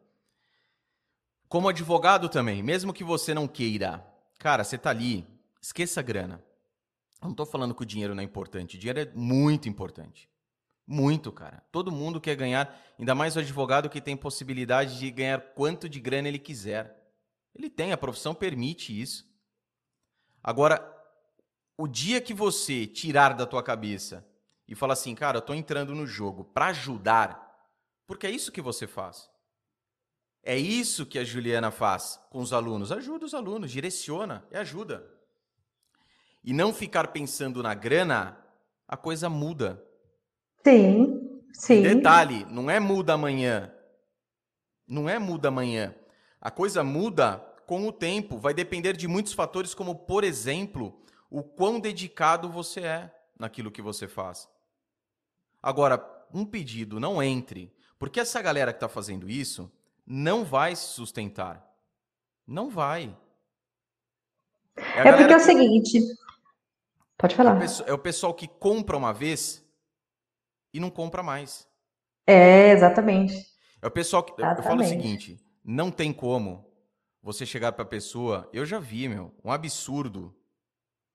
Como 1.48 1.68
advogado 1.68 2.28
também, 2.28 2.62
mesmo 2.62 2.92
que 2.92 3.02
você 3.02 3.34
não 3.34 3.48
queira, 3.48 4.06
cara, 4.38 4.62
você 4.62 4.78
tá 4.78 4.90
ali, 4.90 5.26
esqueça 5.60 5.98
a 5.98 6.02
grana. 6.04 6.40
Não 7.20 7.32
estou 7.32 7.44
falando 7.44 7.74
que 7.74 7.82
o 7.82 7.86
dinheiro 7.86 8.14
não 8.14 8.22
é 8.22 8.24
importante. 8.24 8.76
O 8.76 8.78
dinheiro 8.78 9.00
é 9.00 9.12
muito 9.16 9.68
importante. 9.68 10.30
Muito, 10.86 11.32
cara. 11.32 11.60
Todo 11.72 11.90
mundo 11.90 12.20
quer 12.20 12.36
ganhar, 12.36 12.80
ainda 12.96 13.16
mais 13.16 13.34
o 13.34 13.40
advogado 13.40 13.90
que 13.90 14.00
tem 14.00 14.16
possibilidade 14.16 14.96
de 14.96 15.10
ganhar 15.10 15.40
quanto 15.40 15.88
de 15.88 15.98
grana 15.98 16.28
ele 16.28 16.38
quiser. 16.38 17.12
Ele 17.52 17.68
tem, 17.68 17.90
a 17.90 17.96
profissão 17.96 18.32
permite 18.32 18.96
isso. 18.96 19.28
Agora, 20.40 20.88
o 21.76 21.88
dia 21.88 22.20
que 22.20 22.32
você 22.32 22.86
tirar 22.86 23.34
da 23.34 23.44
tua 23.44 23.60
cabeça 23.64 24.24
e 24.68 24.74
falar 24.74 24.94
assim, 24.94 25.14
cara, 25.14 25.38
eu 25.38 25.42
tô 25.42 25.54
entrando 25.54 25.94
no 25.94 26.06
jogo 26.06 26.44
para 26.44 26.66
ajudar, 26.66 27.70
porque 28.06 28.26
é 28.26 28.30
isso 28.30 28.52
que 28.52 28.60
você 28.60 28.86
faz. 28.86 29.30
É 30.42 30.56
isso 30.56 31.04
que 31.04 31.18
a 31.18 31.24
Juliana 31.24 31.70
faz 31.70 32.20
com 32.30 32.38
os 32.40 32.52
alunos. 32.52 32.92
Ajuda 32.92 33.26
os 33.26 33.34
alunos, 33.34 33.70
direciona 33.70 34.46
e 34.50 34.56
ajuda. 34.56 35.04
E 36.44 36.52
não 36.52 36.72
ficar 36.72 37.08
pensando 37.08 37.62
na 37.62 37.74
grana, 37.74 38.38
a 38.86 38.96
coisa 38.96 39.28
muda. 39.28 39.84
Sim, 40.62 41.42
sim. 41.52 41.82
Detalhe, 41.82 42.44
não 42.44 42.70
é 42.70 42.78
muda 42.78 43.14
amanhã. 43.14 43.72
Não 44.86 45.08
é 45.08 45.18
muda 45.18 45.48
amanhã. 45.48 45.92
A 46.40 46.50
coisa 46.50 46.84
muda 46.84 47.38
com 47.66 47.88
o 47.88 47.92
tempo. 47.92 48.38
Vai 48.38 48.54
depender 48.54 48.96
de 48.96 49.08
muitos 49.08 49.32
fatores, 49.32 49.74
como, 49.74 49.96
por 49.96 50.22
exemplo, 50.22 50.96
o 51.28 51.42
quão 51.42 51.80
dedicado 51.80 52.48
você 52.48 52.80
é 52.82 53.12
naquilo 53.36 53.72
que 53.72 53.82
você 53.82 54.06
faz. 54.06 54.48
Agora, 55.62 56.04
um 56.32 56.44
pedido, 56.44 57.00
não 57.00 57.22
entre. 57.22 57.72
Porque 57.98 58.20
essa 58.20 58.40
galera 58.42 58.72
que 58.72 58.76
está 58.76 58.88
fazendo 58.88 59.28
isso 59.28 59.70
não 60.06 60.44
vai 60.44 60.76
se 60.76 60.88
sustentar. 60.88 61.64
Não 62.46 62.70
vai. 62.70 63.16
É, 64.76 65.08
é 65.08 65.16
porque 65.16 65.32
é 65.32 65.36
o 65.36 65.40
seguinte. 65.40 66.00
Pode 67.16 67.34
falar. 67.34 67.58
É 67.86 67.92
o 67.92 67.98
pessoal 67.98 68.34
que 68.34 68.46
compra 68.46 68.96
uma 68.96 69.12
vez 69.12 69.64
e 70.72 70.78
não 70.78 70.90
compra 70.90 71.22
mais. 71.22 71.66
É, 72.26 72.70
exatamente. 72.70 73.34
É 73.80 73.86
o 73.86 73.90
pessoal 73.90 74.22
que. 74.22 74.32
Exatamente. 74.32 74.58
Eu 74.58 74.64
falo 74.64 74.82
o 74.82 74.84
seguinte: 74.84 75.40
não 75.64 75.90
tem 75.90 76.12
como 76.12 76.70
você 77.22 77.46
chegar 77.46 77.72
para 77.72 77.82
a 77.82 77.88
pessoa. 77.88 78.48
Eu 78.52 78.66
já 78.66 78.78
vi, 78.78 79.08
meu, 79.08 79.34
um 79.42 79.50
absurdo 79.50 80.36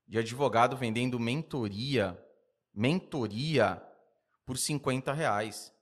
de 0.07 0.17
advogado 0.17 0.75
vendendo 0.75 1.19
mentoria, 1.19 2.21
mentoria 2.73 3.81
por 4.51 4.57
50 4.57 5.13
reais. 5.13 5.73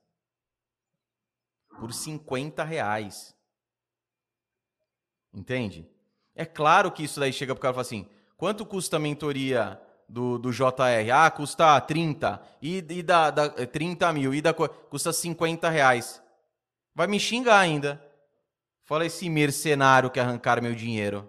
Por 1.76 1.92
50 1.92 2.62
reais. 2.62 3.34
Entende? 5.34 5.90
É 6.36 6.44
claro 6.44 6.92
que 6.92 7.02
isso 7.02 7.18
daí 7.18 7.32
chega 7.32 7.52
pro 7.52 7.60
cara 7.60 7.72
e 7.72 7.74
fala 7.74 7.82
assim: 7.82 8.08
quanto 8.36 8.64
custa 8.64 8.94
a 8.94 9.00
mentoria 9.00 9.80
do, 10.08 10.38
do 10.38 10.52
JR. 10.52 11.10
Ah, 11.12 11.28
custa 11.32 11.80
30. 11.80 12.40
E, 12.62 12.76
e 12.76 13.02
da, 13.02 13.32
da 13.32 13.48
30 13.50 14.08
é, 14.08 14.12
mil. 14.12 14.32
E 14.32 14.40
da, 14.40 14.54
custa 14.54 15.12
50 15.12 15.68
reais. 15.68 16.22
Vai 16.94 17.08
me 17.08 17.18
xingar 17.18 17.58
ainda. 17.58 18.00
Fala 18.84 19.04
esse 19.04 19.28
mercenário 19.28 20.10
que 20.10 20.20
arrancaram 20.20 20.62
meu 20.62 20.76
dinheiro. 20.76 21.28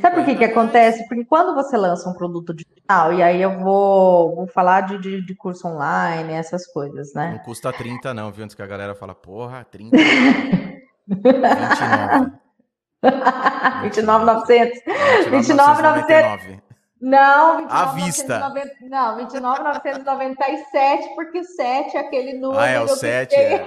Sabe 0.00 0.16
por 0.16 0.24
que 0.24 0.34
que 0.34 0.44
acontece? 0.44 1.06
Porque 1.06 1.24
quando 1.24 1.54
você 1.54 1.76
lança 1.76 2.10
um 2.10 2.14
produto 2.14 2.52
digital, 2.52 3.12
e 3.12 3.22
aí 3.22 3.40
eu 3.40 3.60
vou, 3.60 4.34
vou 4.34 4.46
falar 4.48 4.80
de, 4.80 4.98
de, 4.98 5.24
de 5.24 5.34
curso 5.36 5.68
online, 5.68 6.32
essas 6.32 6.66
coisas, 6.66 7.14
né? 7.14 7.32
Não 7.32 7.38
custa 7.38 7.72
30 7.72 8.12
não, 8.12 8.32
viu? 8.32 8.44
Antes 8.44 8.56
que 8.56 8.62
a 8.62 8.66
galera 8.66 8.96
fala, 8.96 9.14
porra, 9.14 9.64
30. 9.70 9.96
29. 11.06 12.32
29,900. 13.82 14.80
29,900. 15.30 16.70
Não, 17.00 17.58
29, 17.58 17.70
à 17.70 17.86
vista. 17.92 18.38
não, 18.82 19.16
29,997, 19.16 21.14
porque 21.14 21.38
o 21.38 21.44
7 21.44 21.96
é 21.96 22.00
aquele 22.00 22.34
número. 22.34 22.60
Ah, 22.60 22.68
é 22.68 22.80
o 22.80 22.88
7, 22.88 23.34
é. 23.34 23.64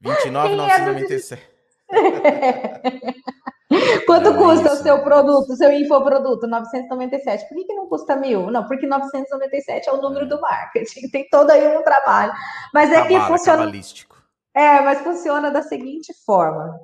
29,997. 0.00 1.42
Quanto 4.06 4.28
é 4.28 4.36
custa 4.36 4.72
o 4.72 4.76
seu 4.76 5.02
produto, 5.02 5.50
o 5.50 5.56
seu 5.56 5.72
infoproduto? 5.72 6.46
997. 6.46 7.48
Por 7.48 7.56
que, 7.56 7.64
que 7.64 7.74
não 7.74 7.88
custa 7.88 8.14
mil? 8.16 8.50
Não, 8.50 8.66
porque 8.66 8.86
997 8.86 9.88
é 9.88 9.92
o 9.92 10.02
número 10.02 10.28
do 10.28 10.40
marketing. 10.40 11.08
Tem 11.10 11.26
todo 11.28 11.50
aí 11.50 11.76
um 11.76 11.82
trabalho. 11.82 12.32
Mas 12.72 12.92
é 12.92 13.06
que 13.06 13.18
funciona. 13.20 13.70
É, 14.54 14.80
mas 14.82 15.00
funciona 15.00 15.50
da 15.50 15.62
seguinte 15.62 16.12
forma. 16.24 16.78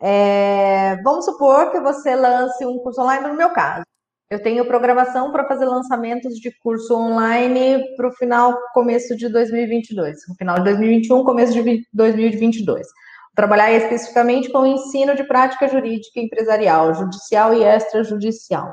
É, 0.00 0.96
vamos 1.02 1.24
supor 1.24 1.72
que 1.72 1.80
você 1.80 2.14
lance 2.14 2.64
um 2.64 2.78
curso 2.78 3.00
online, 3.00 3.26
no 3.26 3.34
meu 3.34 3.50
caso. 3.50 3.84
Eu 4.30 4.42
tenho 4.42 4.66
programação 4.66 5.30
para 5.32 5.46
fazer 5.46 5.64
lançamentos 5.64 6.34
de 6.36 6.50
curso 6.60 6.94
online 6.94 7.96
para 7.96 8.08
o 8.08 8.12
final, 8.12 8.56
começo 8.72 9.16
de 9.16 9.28
2022. 9.28 10.28
No 10.28 10.34
final 10.34 10.56
de 10.56 10.64
2021, 10.64 11.24
começo 11.24 11.52
de 11.52 11.86
2022. 11.92 12.86
Trabalhar 13.34 13.72
especificamente 13.72 14.50
com 14.50 14.60
o 14.60 14.66
ensino 14.66 15.14
de 15.14 15.24
prática 15.24 15.68
jurídica 15.68 16.20
empresarial, 16.20 16.94
judicial 16.94 17.52
e 17.54 17.64
extrajudicial. 17.64 18.72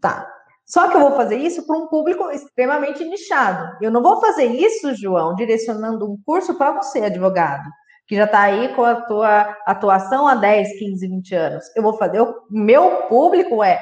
Tá. 0.00 0.28
Só 0.66 0.88
que 0.88 0.96
eu 0.96 1.00
vou 1.00 1.12
fazer 1.12 1.36
isso 1.36 1.66
para 1.66 1.78
um 1.78 1.86
público 1.86 2.30
extremamente 2.30 3.02
nichado. 3.04 3.76
Eu 3.80 3.90
não 3.90 4.02
vou 4.02 4.20
fazer 4.20 4.46
isso, 4.46 4.94
João, 4.94 5.34
direcionando 5.34 6.10
um 6.10 6.18
curso 6.26 6.54
para 6.56 6.72
você, 6.72 7.00
advogado, 7.00 7.68
que 8.06 8.14
já 8.14 8.24
está 8.24 8.42
aí 8.42 8.74
com 8.74 8.84
a 8.84 8.96
tua 9.02 9.56
atuação 9.66 10.26
há 10.26 10.34
10, 10.34 10.78
15, 10.78 11.08
20 11.08 11.34
anos. 11.34 11.64
Eu 11.74 11.82
vou 11.82 11.96
fazer, 11.96 12.20
o 12.20 12.34
meu 12.50 13.02
público 13.08 13.64
é 13.64 13.80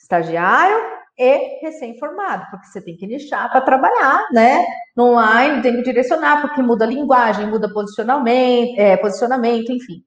estagiário 0.00 0.96
e 1.18 1.60
recém-formado, 1.62 2.46
porque 2.50 2.66
você 2.66 2.80
tem 2.80 2.96
que 2.96 3.06
nichar 3.06 3.50
para 3.50 3.62
trabalhar, 3.62 4.26
né? 4.32 4.66
No 4.94 5.12
online 5.12 5.62
tem 5.62 5.76
que 5.76 5.82
direcionar, 5.82 6.42
porque 6.42 6.62
muda 6.62 6.84
a 6.84 6.88
linguagem, 6.88 7.48
muda 7.48 7.72
posicionamento, 7.72 8.78
é, 8.78 8.96
posicionamento, 8.96 9.72
enfim. 9.72 10.02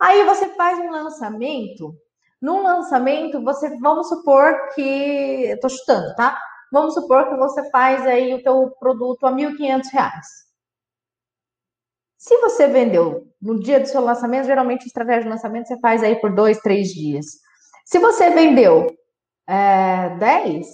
Aí 0.00 0.24
você 0.24 0.48
faz 0.50 0.78
um 0.78 0.90
lançamento. 0.90 1.94
Num 2.40 2.62
lançamento, 2.62 3.42
você, 3.42 3.78
vamos 3.78 4.08
supor 4.08 4.52
que, 4.74 5.50
eu 5.50 5.60
tô 5.60 5.68
chutando, 5.68 6.14
tá? 6.16 6.38
Vamos 6.72 6.94
supor 6.94 7.28
que 7.28 7.36
você 7.36 7.70
faz 7.70 8.04
aí 8.06 8.34
o 8.34 8.42
teu 8.42 8.70
produto 8.80 9.26
a 9.26 9.30
R$ 9.30 9.36
1.500. 9.36 9.90
Se 12.18 12.36
você 12.38 12.66
vendeu 12.66 13.26
no 13.40 13.58
dia 13.60 13.80
do 13.80 13.86
seu 13.86 14.00
lançamento, 14.00 14.46
geralmente 14.46 14.86
estratégia 14.86 15.22
de 15.22 15.28
lançamento 15.28 15.66
você 15.66 15.78
faz 15.80 16.02
aí 16.02 16.16
por 16.20 16.34
dois, 16.34 16.58
três 16.58 16.88
dias. 16.88 17.26
Se 17.84 17.98
você 17.98 18.30
vendeu 18.30 18.86
é, 19.48 20.10
10, 20.16 20.66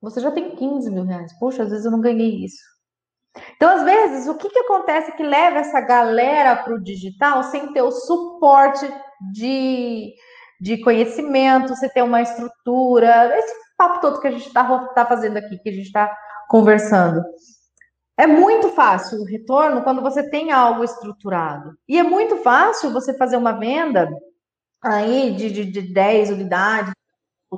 você 0.00 0.20
já 0.20 0.30
tem 0.30 0.54
15 0.54 0.90
mil 0.90 1.04
reais. 1.04 1.32
Puxa, 1.38 1.62
às 1.62 1.70
vezes 1.70 1.84
eu 1.84 1.90
não 1.90 2.00
ganhei 2.00 2.44
isso. 2.44 2.62
Então, 3.56 3.68
às 3.70 3.82
vezes, 3.82 4.28
o 4.28 4.36
que, 4.36 4.48
que 4.48 4.58
acontece 4.60 5.12
que 5.12 5.22
leva 5.22 5.58
essa 5.58 5.80
galera 5.80 6.56
para 6.56 6.74
o 6.74 6.82
digital 6.82 7.42
sem 7.44 7.72
ter 7.72 7.82
o 7.82 7.90
suporte 7.90 8.86
de, 9.32 10.14
de 10.60 10.78
conhecimento, 10.82 11.74
você 11.74 11.88
ter 11.88 12.02
uma 12.02 12.22
estrutura, 12.22 13.36
esse 13.36 13.54
papo 13.76 14.00
todo 14.00 14.20
que 14.20 14.28
a 14.28 14.30
gente 14.30 14.46
está 14.46 14.86
tá 14.88 15.04
fazendo 15.04 15.36
aqui, 15.36 15.58
que 15.58 15.68
a 15.68 15.72
gente 15.72 15.86
está 15.86 16.14
conversando. 16.48 17.24
É 18.16 18.26
muito 18.26 18.68
fácil 18.70 19.20
o 19.20 19.24
retorno 19.24 19.82
quando 19.82 20.00
você 20.00 20.28
tem 20.30 20.52
algo 20.52 20.84
estruturado. 20.84 21.76
E 21.88 21.98
é 21.98 22.02
muito 22.04 22.36
fácil 22.36 22.92
você 22.92 23.12
fazer 23.16 23.36
uma 23.36 23.52
venda 23.52 24.08
aí 24.82 25.34
de, 25.34 25.50
de, 25.50 25.64
de 25.64 25.82
10 25.92 26.30
unidades, 26.30 26.92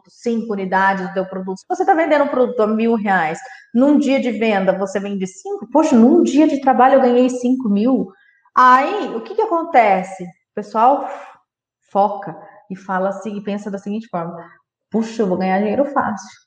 5 0.06 0.52
unidades 0.52 1.06
do 1.08 1.14
teu 1.14 1.26
produto. 1.26 1.60
Você 1.68 1.82
está 1.82 1.94
vendendo 1.94 2.24
um 2.24 2.28
produto 2.28 2.60
a 2.60 2.66
mil 2.66 2.94
reais, 2.94 3.38
num 3.74 3.98
dia 3.98 4.20
de 4.20 4.30
venda 4.30 4.76
você 4.76 4.98
vende 5.00 5.26
5, 5.26 5.70
poxa, 5.70 5.96
num 5.96 6.22
dia 6.22 6.46
de 6.46 6.60
trabalho 6.60 6.94
eu 6.94 7.00
ganhei 7.00 7.28
5 7.28 7.68
mil. 7.68 8.08
Aí, 8.56 9.14
o 9.14 9.20
que, 9.20 9.34
que 9.34 9.42
acontece? 9.42 10.24
O 10.24 10.54
pessoal 10.54 11.08
foca 11.90 12.36
e 12.70 12.76
fala 12.76 13.10
assim, 13.10 13.36
e 13.36 13.42
pensa 13.42 13.70
da 13.70 13.78
seguinte 13.78 14.08
forma: 14.08 14.36
puxa, 14.90 15.22
eu 15.22 15.26
vou 15.26 15.38
ganhar 15.38 15.58
dinheiro 15.58 15.84
fácil. 15.86 16.46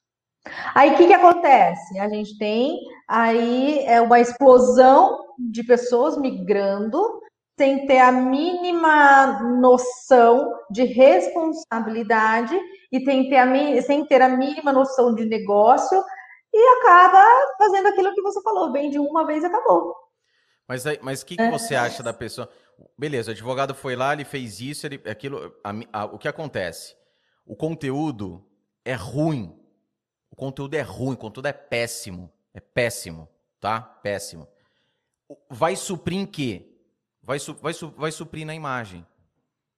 Aí 0.73 0.93
o 0.93 0.97
que, 0.97 1.07
que 1.07 1.13
acontece? 1.13 1.99
A 1.99 2.07
gente 2.09 2.37
tem 2.37 2.79
aí 3.07 3.79
é 3.85 4.01
uma 4.01 4.19
explosão 4.19 5.19
de 5.37 5.63
pessoas 5.63 6.17
migrando 6.17 7.21
sem 7.59 7.85
ter 7.85 7.99
a 7.99 8.11
mínima 8.11 9.43
noção 9.59 10.57
de 10.71 10.85
responsabilidade 10.85 12.57
e 12.89 13.03
tem 13.03 13.29
ter 13.29 13.35
a, 13.35 13.81
sem 13.81 14.05
ter 14.05 14.21
a 14.21 14.29
mínima 14.29 14.71
noção 14.71 15.13
de 15.13 15.25
negócio 15.25 16.01
e 16.53 16.79
acaba 16.79 17.21
fazendo 17.57 17.87
aquilo 17.87 18.15
que 18.15 18.21
você 18.21 18.41
falou, 18.41 18.71
bem 18.71 18.89
de 18.89 18.97
uma 18.97 19.27
vez 19.27 19.43
e 19.43 19.47
acabou. 19.47 19.93
Mas 20.65 20.85
o 20.85 20.89
mas 21.01 21.23
que, 21.23 21.35
que 21.35 21.41
é. 21.41 21.51
você 21.51 21.75
acha 21.75 22.01
da 22.01 22.13
pessoa? 22.13 22.49
Beleza, 22.97 23.31
o 23.31 23.33
advogado 23.33 23.75
foi 23.75 23.95
lá, 23.95 24.13
ele 24.13 24.23
fez 24.23 24.61
isso, 24.61 24.87
ele, 24.87 25.01
aquilo. 25.05 25.53
A, 25.61 25.73
a, 26.01 26.05
o 26.05 26.17
que 26.17 26.29
acontece? 26.29 26.95
O 27.45 27.55
conteúdo 27.55 28.41
é 28.85 28.93
ruim 28.93 29.59
o 30.31 30.35
conteúdo 30.35 30.75
é 30.75 30.81
ruim, 30.81 31.13
o 31.13 31.17
conteúdo 31.17 31.47
é 31.47 31.53
péssimo. 31.53 32.31
É 32.53 32.59
péssimo, 32.59 33.27
tá? 33.59 33.81
Péssimo. 33.81 34.47
Vai 35.49 35.75
suprir 35.75 36.17
em 36.17 36.25
quê? 36.25 36.68
Vai, 37.29 37.37
su 37.37 37.53
vai, 37.53 37.73
su 37.73 37.91
vai 37.91 38.11
suprir 38.11 38.43
na 38.43 38.55
imagem. 38.55 39.05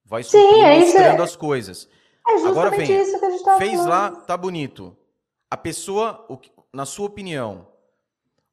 Vai 0.06 0.22
suprir 0.22 0.54
Sim, 0.54 0.62
é 0.62 0.78
mostrando 0.78 1.22
as 1.22 1.36
coisas. 1.36 1.86
É 2.26 2.46
Agora 2.46 2.70
vem, 2.70 2.90
isso 2.90 3.18
que 3.18 3.24
a 3.26 3.30
gente 3.30 3.44
tá 3.44 3.58
fez 3.58 3.72
falando. 3.72 3.88
lá, 3.90 4.10
tá 4.22 4.38
bonito. 4.38 4.96
A 5.50 5.56
pessoa, 5.58 6.26
na 6.72 6.86
sua 6.86 7.04
opinião, 7.08 7.68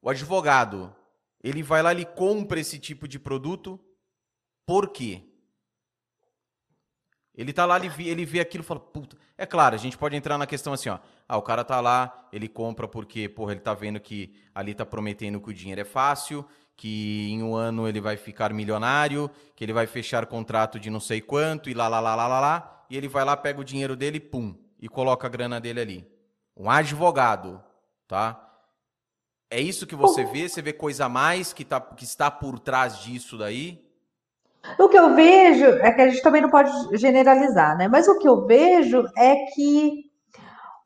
o 0.02 0.10
advogado, 0.10 0.94
ele 1.42 1.62
vai 1.62 1.82
lá, 1.82 1.92
ele 1.92 2.04
compra 2.04 2.60
esse 2.60 2.78
tipo 2.78 3.08
de 3.08 3.18
produto, 3.18 3.80
por 4.66 4.90
quê? 4.90 5.22
Ele 7.34 7.54
tá 7.54 7.64
lá, 7.64 7.78
ele 7.78 7.88
vê, 7.88 8.04
ele 8.04 8.26
vê 8.26 8.40
aquilo 8.40 8.62
e 8.62 8.66
fala, 8.66 8.80
puta. 8.80 9.16
É 9.38 9.46
claro, 9.46 9.74
a 9.74 9.78
gente 9.78 9.96
pode 9.96 10.14
entrar 10.14 10.36
na 10.36 10.46
questão 10.46 10.74
assim, 10.74 10.90
ó. 10.90 10.98
Ah, 11.26 11.38
o 11.38 11.42
cara 11.42 11.64
tá 11.64 11.80
lá, 11.80 12.28
ele 12.30 12.48
compra 12.48 12.86
porque, 12.86 13.30
porra, 13.30 13.52
ele 13.52 13.62
tá 13.62 13.72
vendo 13.72 13.98
que 13.98 14.34
ali 14.54 14.74
tá 14.74 14.84
prometendo 14.84 15.40
que 15.40 15.48
o 15.48 15.54
dinheiro 15.54 15.80
é 15.80 15.86
fácil, 15.86 16.46
que 16.80 17.28
em 17.30 17.42
um 17.42 17.54
ano 17.54 17.86
ele 17.86 18.00
vai 18.00 18.16
ficar 18.16 18.54
milionário, 18.54 19.30
que 19.54 19.62
ele 19.62 19.72
vai 19.74 19.86
fechar 19.86 20.24
contrato 20.24 20.80
de 20.80 20.88
não 20.88 20.98
sei 20.98 21.20
quanto 21.20 21.68
e 21.68 21.74
lá, 21.74 21.86
lá, 21.86 22.00
lá, 22.00 22.14
lá, 22.14 22.26
lá, 22.26 22.40
lá. 22.40 22.84
E 22.88 22.96
ele 22.96 23.06
vai 23.06 23.22
lá, 23.22 23.36
pega 23.36 23.60
o 23.60 23.64
dinheiro 23.64 23.94
dele 23.94 24.18
pum, 24.18 24.54
e 24.80 24.88
coloca 24.88 25.26
a 25.26 25.30
grana 25.30 25.60
dele 25.60 25.78
ali. 25.78 26.10
Um 26.56 26.70
advogado, 26.70 27.62
tá? 28.08 28.48
É 29.50 29.60
isso 29.60 29.86
que 29.86 29.94
você 29.94 30.24
vê? 30.24 30.48
Você 30.48 30.62
vê 30.62 30.72
coisa 30.72 31.04
a 31.04 31.08
mais 31.10 31.52
que, 31.52 31.66
tá, 31.66 31.82
que 31.82 32.04
está 32.04 32.30
por 32.30 32.58
trás 32.58 32.98
disso 33.00 33.36
daí? 33.36 33.84
O 34.78 34.88
que 34.88 34.98
eu 34.98 35.14
vejo 35.14 35.66
é 35.66 35.92
que 35.92 36.00
a 36.00 36.08
gente 36.08 36.22
também 36.22 36.40
não 36.40 36.48
pode 36.48 36.72
generalizar, 36.96 37.76
né? 37.76 37.88
Mas 37.88 38.08
o 38.08 38.18
que 38.18 38.26
eu 38.26 38.46
vejo 38.46 39.06
é 39.18 39.36
que 39.54 40.09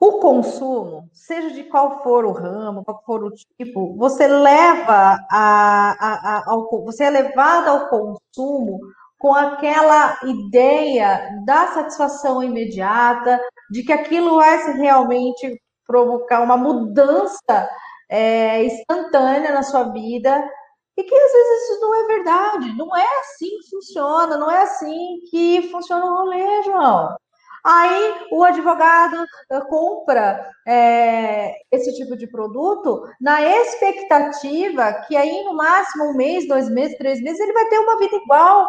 o 0.07 0.19
consumo, 0.19 1.09
seja 1.13 1.51
de 1.51 1.65
qual 1.65 2.03
for 2.03 2.27
o 2.27 2.33
ramo, 2.33 2.85
qual 2.85 3.03
for 3.07 3.25
o 3.25 3.31
tipo, 3.31 3.97
você 3.97 4.27
leva 4.27 5.19
a, 5.31 5.97
a, 5.99 6.39
a, 6.39 6.51
ao, 6.51 6.69
você 6.85 7.05
é 7.05 7.11
levado 7.11 7.69
ao 7.69 7.89
consumo 7.89 8.81
com 9.19 9.35
aquela 9.35 10.19
ideia 10.25 11.31
da 11.47 11.69
satisfação 11.69 12.43
imediata, 12.43 13.41
de 13.71 13.83
que 13.83 13.93
aquilo 13.93 14.37
vai 14.37 14.75
realmente 14.75 15.59
provocar 15.87 16.43
uma 16.43 16.59
mudança 16.59 17.69
é, 18.11 18.63
instantânea 18.65 19.53
na 19.53 19.63
sua 19.63 19.85
vida 19.85 20.47
e 20.99 21.03
que 21.03 21.15
às 21.15 21.33
vezes 21.33 21.71
isso 21.71 21.81
não 21.81 21.95
é 21.95 22.07
verdade, 22.07 22.77
não 22.77 22.97
é 22.97 23.07
assim 23.21 23.49
que 23.59 23.71
funciona, 23.71 24.37
não 24.37 24.51
é 24.51 24.63
assim 24.63 25.21
que 25.31 25.71
funciona 25.71 26.05
o 26.05 26.15
rolê, 26.15 26.63
João. 26.63 27.17
Aí 27.65 28.27
o 28.31 28.45
advogado 28.45 29.25
eh, 29.51 29.61
compra 29.63 30.51
é, 30.67 31.55
esse 31.73 31.95
tipo 31.97 32.15
de 32.15 32.27
produto 32.27 33.09
na 33.19 33.41
expectativa 33.43 34.93
que 35.07 35.17
aí 35.17 35.43
no 35.45 35.55
máximo 35.57 36.11
um 36.11 36.15
mês, 36.15 36.47
dois 36.47 36.69
meses, 36.69 36.99
três 36.99 37.23
meses 37.23 37.41
ele 37.41 37.55
vai 37.55 37.65
ter 37.69 37.79
uma 37.79 37.99
vida 37.99 38.17
igual. 38.17 38.69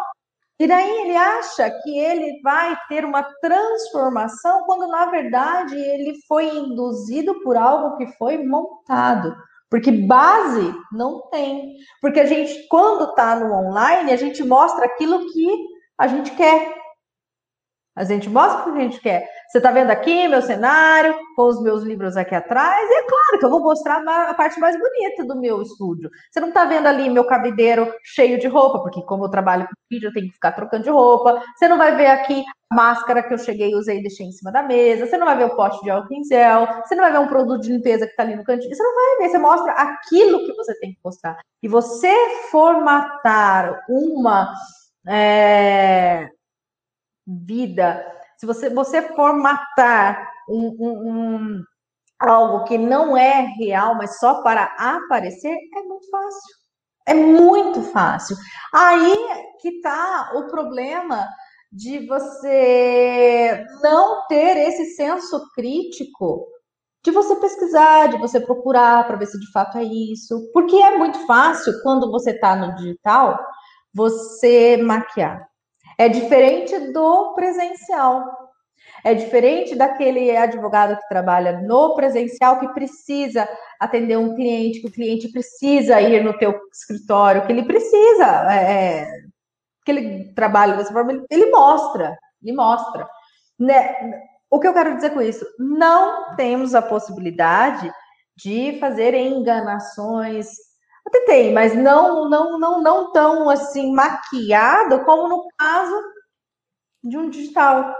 E 0.58 0.66
daí 0.66 0.90
ele 1.02 1.14
acha 1.14 1.70
que 1.82 1.98
ele 1.98 2.40
vai 2.42 2.74
ter 2.88 3.04
uma 3.04 3.22
transformação 3.42 4.62
quando 4.64 4.88
na 4.88 5.04
verdade 5.06 5.76
ele 5.76 6.14
foi 6.26 6.48
induzido 6.48 7.38
por 7.42 7.56
algo 7.56 7.98
que 7.98 8.06
foi 8.16 8.38
montado. 8.38 9.36
Porque 9.68 9.90
base 9.90 10.74
não 10.92 11.28
tem. 11.28 11.76
Porque 12.00 12.20
a 12.20 12.24
gente, 12.24 12.66
quando 12.68 13.10
está 13.10 13.36
no 13.36 13.52
online, 13.52 14.12
a 14.12 14.16
gente 14.16 14.42
mostra 14.44 14.86
aquilo 14.86 15.30
que 15.32 15.66
a 15.98 16.06
gente 16.06 16.30
quer. 16.32 16.75
A 17.96 18.04
gente 18.04 18.28
mostra 18.28 18.60
o 18.60 18.74
que 18.74 18.78
a 18.78 18.82
gente 18.82 19.00
quer. 19.00 19.26
Você 19.48 19.56
está 19.56 19.70
vendo 19.70 19.90
aqui 19.90 20.28
meu 20.28 20.42
cenário, 20.42 21.14
com 21.34 21.46
os 21.46 21.62
meus 21.62 21.82
livros 21.82 22.14
aqui 22.14 22.34
atrás, 22.34 22.90
e 22.90 22.94
é 22.94 23.02
claro 23.04 23.38
que 23.38 23.44
eu 23.46 23.48
vou 23.50 23.60
mostrar 23.60 24.02
a 24.06 24.34
parte 24.34 24.60
mais 24.60 24.76
bonita 24.78 25.24
do 25.24 25.40
meu 25.40 25.62
estúdio. 25.62 26.10
Você 26.30 26.38
não 26.38 26.48
está 26.48 26.66
vendo 26.66 26.86
ali 26.86 27.08
meu 27.08 27.24
cabideiro 27.24 27.90
cheio 28.04 28.38
de 28.38 28.48
roupa, 28.48 28.80
porque 28.80 29.00
como 29.02 29.24
eu 29.24 29.30
trabalho 29.30 29.64
com 29.64 29.72
vídeo, 29.90 30.08
eu 30.08 30.12
tenho 30.12 30.26
que 30.26 30.34
ficar 30.34 30.52
trocando 30.52 30.84
de 30.84 30.90
roupa. 30.90 31.42
Você 31.56 31.68
não 31.68 31.78
vai 31.78 31.96
ver 31.96 32.08
aqui 32.08 32.44
a 32.70 32.74
máscara 32.74 33.22
que 33.22 33.32
eu 33.32 33.38
cheguei 33.38 33.74
usei 33.74 33.98
e 34.00 34.02
deixei 34.02 34.26
em 34.26 34.32
cima 34.32 34.52
da 34.52 34.62
mesa. 34.62 35.06
Você 35.06 35.16
não 35.16 35.26
vai 35.26 35.38
ver 35.38 35.44
o 35.44 35.56
pote 35.56 35.82
de 35.82 35.88
álcool 35.88 36.12
em 36.12 36.24
gel. 36.24 36.66
Você 36.84 36.94
não 36.94 37.02
vai 37.02 37.12
ver 37.12 37.18
um 37.18 37.28
produto 37.28 37.62
de 37.62 37.72
limpeza 37.72 38.04
que 38.04 38.10
está 38.10 38.24
ali 38.24 38.36
no 38.36 38.44
cantinho. 38.44 38.74
Você 38.74 38.82
não 38.82 38.94
vai 38.94 39.16
ver. 39.18 39.30
Você 39.30 39.38
mostra 39.38 39.72
aquilo 39.72 40.44
que 40.44 40.52
você 40.52 40.78
tem 40.80 40.92
que 40.92 40.98
mostrar. 41.02 41.38
E 41.62 41.68
você 41.68 42.12
formatar 42.50 43.84
uma. 43.88 44.52
É 45.08 46.35
vida, 47.26 48.04
se 48.38 48.46
você, 48.46 48.70
você 48.70 49.02
formatar 49.14 50.30
um, 50.48 50.76
um, 50.78 51.10
um, 51.10 51.64
algo 52.20 52.64
que 52.64 52.78
não 52.78 53.16
é 53.16 53.40
real, 53.58 53.96
mas 53.96 54.18
só 54.18 54.42
para 54.42 54.64
aparecer, 54.78 55.56
é 55.74 55.82
muito 55.82 56.10
fácil. 56.10 56.56
É 57.08 57.14
muito 57.14 57.82
fácil. 57.82 58.36
Aí 58.74 59.16
que 59.60 59.68
está 59.68 60.32
o 60.34 60.48
problema 60.48 61.26
de 61.70 62.06
você 62.06 63.64
não 63.82 64.26
ter 64.26 64.56
esse 64.56 64.94
senso 64.94 65.50
crítico 65.54 66.46
de 67.04 67.12
você 67.12 67.36
pesquisar, 67.36 68.08
de 68.08 68.18
você 68.18 68.40
procurar 68.40 69.06
para 69.06 69.16
ver 69.16 69.26
se 69.26 69.38
de 69.38 69.50
fato 69.52 69.78
é 69.78 69.84
isso. 69.84 70.50
Porque 70.52 70.74
é 70.76 70.98
muito 70.98 71.24
fácil, 71.26 71.72
quando 71.82 72.10
você 72.10 72.32
está 72.32 72.56
no 72.56 72.74
digital, 72.74 73.38
você 73.94 74.76
maquiar. 74.78 75.46
É 75.98 76.08
diferente 76.08 76.92
do 76.92 77.34
presencial. 77.34 78.24
É 79.02 79.14
diferente 79.14 79.74
daquele 79.74 80.36
advogado 80.36 80.96
que 80.96 81.08
trabalha 81.08 81.60
no 81.60 81.94
presencial 81.94 82.58
que 82.58 82.68
precisa 82.68 83.48
atender 83.80 84.16
um 84.18 84.34
cliente, 84.34 84.80
que 84.80 84.88
o 84.88 84.92
cliente 84.92 85.28
precisa 85.28 86.00
ir 86.00 86.22
no 86.22 86.36
teu 86.36 86.58
escritório, 86.72 87.46
que 87.46 87.52
ele 87.52 87.64
precisa, 87.64 88.52
é, 88.52 89.02
é 89.02 89.08
que 89.84 89.92
ele 89.92 90.34
trabalha 90.34 90.76
dessa 90.76 90.92
forma, 90.92 91.24
ele 91.30 91.50
mostra, 91.50 92.18
ele 92.42 92.52
mostra. 92.52 93.08
Né? 93.58 93.94
O 94.50 94.58
que 94.58 94.66
eu 94.66 94.74
quero 94.74 94.94
dizer 94.96 95.10
com 95.10 95.22
isso? 95.22 95.46
Não 95.58 96.34
temos 96.36 96.74
a 96.74 96.82
possibilidade 96.82 97.90
de 98.36 98.78
fazer 98.80 99.14
enganações 99.14 100.48
até 101.06 101.20
tem, 101.26 101.52
mas 101.52 101.74
não, 101.74 102.28
não, 102.28 102.58
não, 102.58 102.82
não 102.82 103.12
tão 103.12 103.48
assim 103.48 103.92
maquiado 103.92 105.04
como 105.04 105.28
no 105.28 105.48
caso 105.56 105.94
de 107.02 107.16
um 107.16 107.30
digital. 107.30 107.94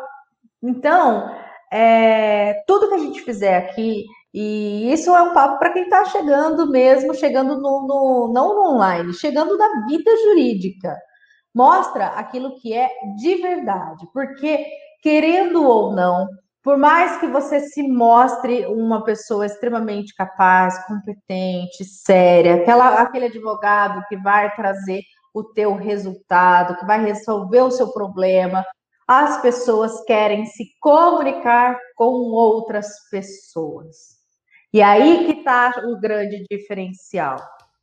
Então, 0.62 1.30
é, 1.72 2.62
tudo 2.66 2.88
que 2.88 2.94
a 2.94 2.98
gente 2.98 3.22
fizer 3.22 3.56
aqui, 3.56 4.04
e 4.34 4.92
isso 4.92 5.14
é 5.14 5.22
um 5.22 5.32
papo 5.32 5.58
para 5.58 5.72
quem 5.72 5.84
está 5.84 6.04
chegando 6.06 6.68
mesmo, 6.68 7.14
chegando 7.14 7.60
no, 7.60 7.86
no, 7.86 8.32
não 8.32 8.54
no 8.54 8.74
online, 8.74 9.14
chegando 9.14 9.56
na 9.56 9.86
vida 9.86 10.10
jurídica. 10.24 10.96
Mostra 11.54 12.08
aquilo 12.08 12.56
que 12.56 12.74
é 12.74 12.90
de 13.16 13.36
verdade, 13.36 14.06
porque 14.12 14.66
querendo 15.02 15.64
ou 15.64 15.92
não, 15.92 16.28
por 16.66 16.76
mais 16.76 17.20
que 17.20 17.28
você 17.28 17.60
se 17.60 17.80
mostre 17.86 18.66
uma 18.66 19.04
pessoa 19.04 19.46
extremamente 19.46 20.12
capaz, 20.16 20.84
competente, 20.88 21.84
séria, 21.84 22.56
aquela, 22.56 23.00
aquele 23.00 23.26
advogado 23.26 24.04
que 24.08 24.16
vai 24.16 24.52
trazer 24.56 25.00
o 25.32 25.44
teu 25.44 25.76
resultado, 25.76 26.76
que 26.76 26.84
vai 26.84 27.00
resolver 27.04 27.60
o 27.60 27.70
seu 27.70 27.92
problema, 27.92 28.64
As 29.06 29.40
pessoas 29.40 30.02
querem 30.06 30.44
se 30.46 30.64
comunicar 30.80 31.78
com 31.94 32.32
outras 32.32 32.88
pessoas. 33.12 34.16
E 34.72 34.82
aí 34.82 35.24
que 35.24 35.38
está 35.38 35.72
o 35.84 36.00
grande 36.00 36.44
diferencial. 36.50 37.36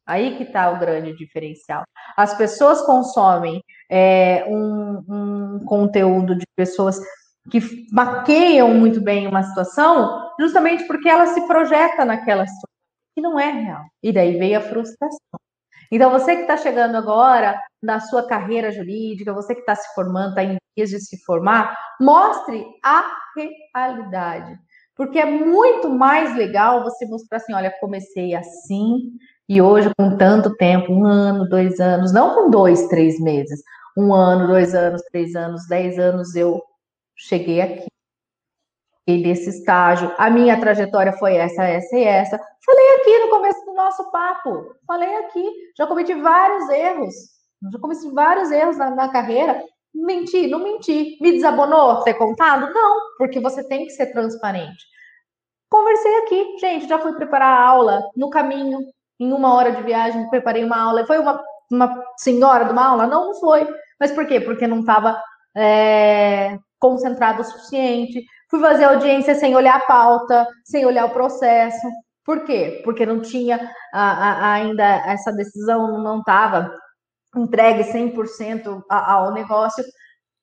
Aí 0.05 0.35
que 0.35 0.43
está 0.43 0.69
o 0.69 0.77
grande 0.77 1.15
diferencial. 1.15 1.83
As 2.17 2.35
pessoas 2.35 2.81
consomem 2.81 3.63
é, 3.89 4.43
um, 4.45 5.05
um 5.07 5.65
conteúdo 5.65 6.35
de 6.35 6.45
pessoas 6.53 6.99
que 7.49 7.59
maqueiam 7.91 8.73
muito 8.73 9.01
bem 9.01 9.27
uma 9.27 9.43
situação, 9.43 10.31
justamente 10.39 10.85
porque 10.87 11.09
ela 11.09 11.27
se 11.27 11.45
projeta 11.47 12.05
naquela 12.05 12.45
situação, 12.45 12.69
que 13.13 13.21
não 13.21 13.39
é 13.39 13.51
real. 13.51 13.83
E 14.01 14.11
daí 14.11 14.37
veio 14.37 14.57
a 14.57 14.61
frustração. 14.61 15.19
Então, 15.91 16.09
você 16.09 16.35
que 16.35 16.41
está 16.41 16.57
chegando 16.57 16.95
agora 16.95 17.61
na 17.81 17.99
sua 17.99 18.25
carreira 18.25 18.71
jurídica, 18.71 19.33
você 19.33 19.53
que 19.53 19.61
está 19.61 19.75
se 19.75 19.93
formando, 19.93 20.29
está 20.29 20.43
em 20.43 20.57
dias 20.75 20.89
de 20.89 20.99
se 20.99 21.23
formar, 21.23 21.77
mostre 22.01 22.65
a 22.83 23.05
realidade. 23.75 24.57
Porque 24.95 25.19
é 25.19 25.25
muito 25.25 25.89
mais 25.89 26.35
legal 26.35 26.83
você 26.83 27.05
mostrar 27.05 27.37
assim: 27.37 27.53
olha, 27.53 27.71
comecei 27.79 28.33
assim, 28.33 29.11
e 29.47 29.61
hoje, 29.61 29.91
com 29.97 30.17
tanto 30.17 30.55
tempo, 30.55 30.91
um 30.91 31.05
ano, 31.05 31.47
dois 31.47 31.79
anos, 31.79 32.13
não 32.13 32.33
com 32.33 32.49
dois, 32.49 32.87
três 32.87 33.19
meses, 33.19 33.61
um 33.97 34.13
ano, 34.13 34.47
dois 34.47 34.73
anos, 34.73 35.01
três 35.11 35.35
anos, 35.35 35.67
dez 35.67 35.99
anos, 35.99 36.35
eu 36.35 36.61
cheguei 37.27 37.61
aqui. 37.61 37.85
E 39.05 39.17
nesse 39.17 39.49
estágio, 39.49 40.13
a 40.17 40.29
minha 40.29 40.57
trajetória 40.59 41.11
foi 41.13 41.35
essa, 41.35 41.63
essa 41.63 41.97
e 41.97 42.03
essa. 42.03 42.39
Falei 42.65 42.95
aqui 42.95 43.19
no 43.19 43.29
começo 43.29 43.65
do 43.65 43.73
nosso 43.73 44.09
papo. 44.11 44.75
Falei 44.87 45.13
aqui. 45.17 45.45
Já 45.77 45.85
cometi 45.85 46.13
vários 46.13 46.69
erros. 46.69 47.13
Já 47.71 47.79
cometi 47.79 48.09
vários 48.11 48.49
erros 48.49 48.77
na, 48.77 48.91
na 48.91 49.09
carreira. 49.09 49.61
Menti, 49.93 50.47
não 50.47 50.59
menti. 50.59 51.17
Me 51.21 51.33
desabonou 51.33 52.01
ter 52.03 52.13
contado? 52.13 52.73
Não, 52.73 52.99
porque 53.17 53.41
você 53.41 53.67
tem 53.67 53.85
que 53.85 53.91
ser 53.91 54.07
transparente. 54.13 54.85
Conversei 55.69 56.17
aqui, 56.19 56.57
gente. 56.59 56.87
Já 56.87 56.97
fui 56.99 57.13
preparar 57.13 57.59
a 57.59 57.67
aula 57.67 58.09
no 58.15 58.29
caminho, 58.29 58.79
em 59.19 59.33
uma 59.33 59.53
hora 59.53 59.73
de 59.73 59.83
viagem, 59.83 60.29
preparei 60.29 60.63
uma 60.63 60.81
aula. 60.81 61.05
Foi 61.05 61.19
uma, 61.19 61.43
uma 61.69 62.05
senhora 62.17 62.63
de 62.63 62.71
uma 62.71 62.85
aula? 62.85 63.05
Não, 63.05 63.27
não 63.27 63.35
foi. 63.35 63.67
Mas 63.99 64.13
por 64.13 64.25
quê? 64.25 64.39
Porque 64.39 64.65
não 64.65 64.79
estava 64.79 65.21
é, 65.55 66.57
concentrado 66.83 67.41
o 67.41 67.45
suficiente. 67.45 68.25
Fui 68.51 68.59
fazer 68.59 68.83
audiência 68.83 69.33
sem 69.35 69.55
olhar 69.55 69.77
a 69.77 69.85
pauta, 69.85 70.45
sem 70.65 70.85
olhar 70.85 71.05
o 71.05 71.11
processo. 71.11 71.87
Por 72.25 72.43
quê? 72.43 72.81
Porque 72.83 73.05
não 73.05 73.21
tinha 73.21 73.57
a, 73.93 74.01
a, 74.01 74.53
ainda 74.55 74.83
essa 74.83 75.31
decisão, 75.31 75.97
não 76.03 76.19
estava 76.19 76.69
entregue 77.37 77.83
100% 77.83 78.83
ao 78.89 79.33
negócio. 79.33 79.81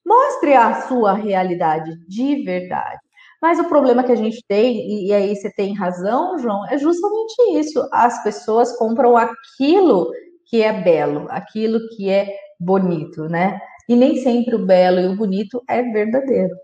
Mostre 0.03 0.55
a 0.55 0.81
sua 0.87 1.13
realidade 1.13 1.91
de 2.07 2.43
verdade. 2.43 2.99
Mas 3.39 3.59
o 3.59 3.69
problema 3.69 4.03
que 4.03 4.11
a 4.11 4.15
gente 4.15 4.43
tem, 4.47 5.07
e 5.07 5.13
aí 5.13 5.35
você 5.35 5.51
tem 5.53 5.75
razão, 5.75 6.39
João, 6.39 6.67
é 6.67 6.77
justamente 6.77 7.59
isso. 7.59 7.87
As 7.93 8.23
pessoas 8.23 8.75
compram 8.77 9.15
aquilo 9.15 10.11
que 10.47 10.61
é 10.61 10.73
belo, 10.73 11.27
aquilo 11.29 11.79
que 11.95 12.09
é 12.09 12.27
bonito, 12.59 13.23
né? 13.29 13.59
E 13.87 13.95
nem 13.95 14.17
sempre 14.17 14.55
o 14.55 14.65
belo 14.65 14.99
e 14.99 15.07
o 15.07 15.15
bonito 15.15 15.63
é 15.67 15.81
verdadeiro. 15.81 16.55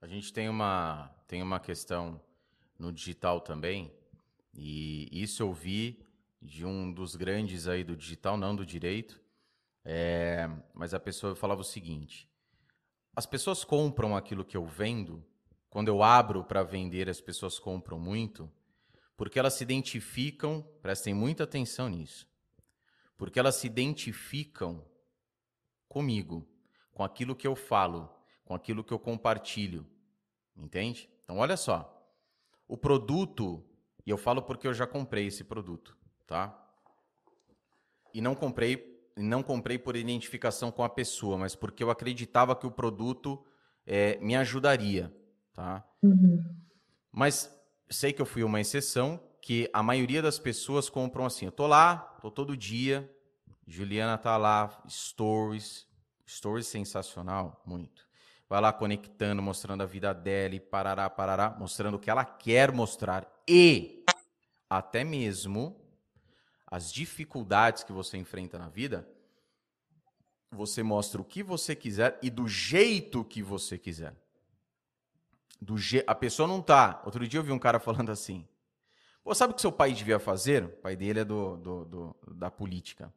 A 0.00 0.06
gente 0.06 0.32
tem 0.32 0.48
uma, 0.48 1.10
tem 1.26 1.42
uma 1.42 1.60
questão 1.60 2.20
no 2.78 2.92
digital 2.92 3.40
também, 3.40 3.92
e 4.54 5.08
isso 5.12 5.42
eu 5.42 5.52
vi 5.52 6.04
de 6.40 6.66
um 6.66 6.92
dos 6.92 7.14
grandes 7.14 7.68
aí 7.68 7.84
do 7.84 7.96
digital, 7.96 8.36
não 8.36 8.56
do 8.56 8.66
direito, 8.66 9.20
é, 9.84 10.48
mas 10.74 10.92
a 10.92 11.00
pessoa 11.00 11.36
falava 11.36 11.60
o 11.60 11.64
seguinte: 11.64 12.28
as 13.14 13.26
pessoas 13.26 13.64
compram 13.64 14.16
aquilo 14.16 14.44
que 14.44 14.56
eu 14.56 14.66
vendo, 14.66 15.24
quando 15.70 15.88
eu 15.88 16.02
abro 16.02 16.44
para 16.44 16.62
vender, 16.62 17.08
as 17.08 17.20
pessoas 17.20 17.58
compram 17.58 17.98
muito, 17.98 18.50
porque 19.16 19.38
elas 19.38 19.54
se 19.54 19.62
identificam, 19.62 20.66
prestem 20.82 21.14
muita 21.14 21.44
atenção 21.44 21.88
nisso, 21.88 22.28
porque 23.16 23.38
elas 23.38 23.54
se 23.56 23.66
identificam 23.66 24.84
comigo, 25.92 26.48
com 26.94 27.04
aquilo 27.04 27.36
que 27.36 27.46
eu 27.46 27.54
falo, 27.54 28.10
com 28.46 28.54
aquilo 28.54 28.82
que 28.82 28.94
eu 28.94 28.98
compartilho. 28.98 29.86
Entende? 30.56 31.06
Então, 31.22 31.36
olha 31.36 31.54
só. 31.54 31.78
O 32.66 32.78
produto, 32.78 33.62
e 34.06 34.08
eu 34.08 34.16
falo 34.16 34.40
porque 34.40 34.66
eu 34.66 34.72
já 34.72 34.86
comprei 34.86 35.26
esse 35.26 35.44
produto, 35.44 35.94
tá? 36.26 36.58
E 38.14 38.22
não 38.22 38.34
comprei, 38.34 39.06
não 39.18 39.42
comprei 39.42 39.78
por 39.78 39.94
identificação 39.94 40.72
com 40.72 40.82
a 40.82 40.88
pessoa, 40.88 41.36
mas 41.36 41.54
porque 41.54 41.84
eu 41.84 41.90
acreditava 41.90 42.56
que 42.56 42.66
o 42.66 42.70
produto 42.70 43.44
é, 43.84 44.16
me 44.18 44.34
ajudaria, 44.34 45.14
tá? 45.52 45.86
Uhum. 46.02 46.42
Mas 47.12 47.54
sei 47.90 48.14
que 48.14 48.22
eu 48.22 48.26
fui 48.26 48.42
uma 48.42 48.62
exceção, 48.62 49.20
que 49.42 49.68
a 49.74 49.82
maioria 49.82 50.22
das 50.22 50.38
pessoas 50.38 50.88
compram 50.88 51.26
assim. 51.26 51.44
Eu 51.44 51.52
tô 51.52 51.66
lá, 51.66 51.96
tô 52.22 52.30
todo 52.30 52.56
dia, 52.56 53.10
Juliana 53.72 54.18
tá 54.18 54.36
lá, 54.36 54.84
stories, 54.86 55.86
stories 56.28 56.66
sensacional, 56.66 57.62
muito. 57.64 58.06
Vai 58.46 58.60
lá 58.60 58.70
conectando, 58.70 59.40
mostrando 59.40 59.82
a 59.82 59.86
vida 59.86 60.12
dela 60.12 60.54
e 60.54 60.60
parará, 60.60 61.08
parará, 61.08 61.56
mostrando 61.58 61.94
o 61.94 61.98
que 61.98 62.10
ela 62.10 62.22
quer 62.22 62.70
mostrar 62.70 63.26
e 63.48 64.04
até 64.68 65.02
mesmo 65.02 65.80
as 66.66 66.92
dificuldades 66.92 67.82
que 67.82 67.92
você 67.92 68.18
enfrenta 68.18 68.58
na 68.58 68.68
vida. 68.68 69.08
Você 70.50 70.82
mostra 70.82 71.22
o 71.22 71.24
que 71.24 71.42
você 71.42 71.74
quiser 71.74 72.18
e 72.22 72.28
do 72.28 72.46
jeito 72.46 73.24
que 73.24 73.42
você 73.42 73.78
quiser. 73.78 74.14
Do 75.58 75.78
je... 75.78 76.04
A 76.06 76.14
pessoa 76.14 76.46
não 76.46 76.60
tá. 76.60 77.00
Outro 77.06 77.26
dia 77.26 77.40
eu 77.40 77.44
vi 77.44 77.52
um 77.52 77.58
cara 77.58 77.80
falando 77.80 78.12
assim. 78.12 78.46
Pô, 79.24 79.34
sabe 79.34 79.54
o 79.54 79.56
que 79.56 79.62
seu 79.62 79.72
pai 79.72 79.94
devia 79.94 80.18
fazer? 80.18 80.64
O 80.64 80.68
pai 80.68 80.94
dele 80.94 81.20
é 81.20 81.24
do, 81.24 81.56
do, 81.56 81.84
do 81.86 82.16
da 82.34 82.50
política. 82.50 83.10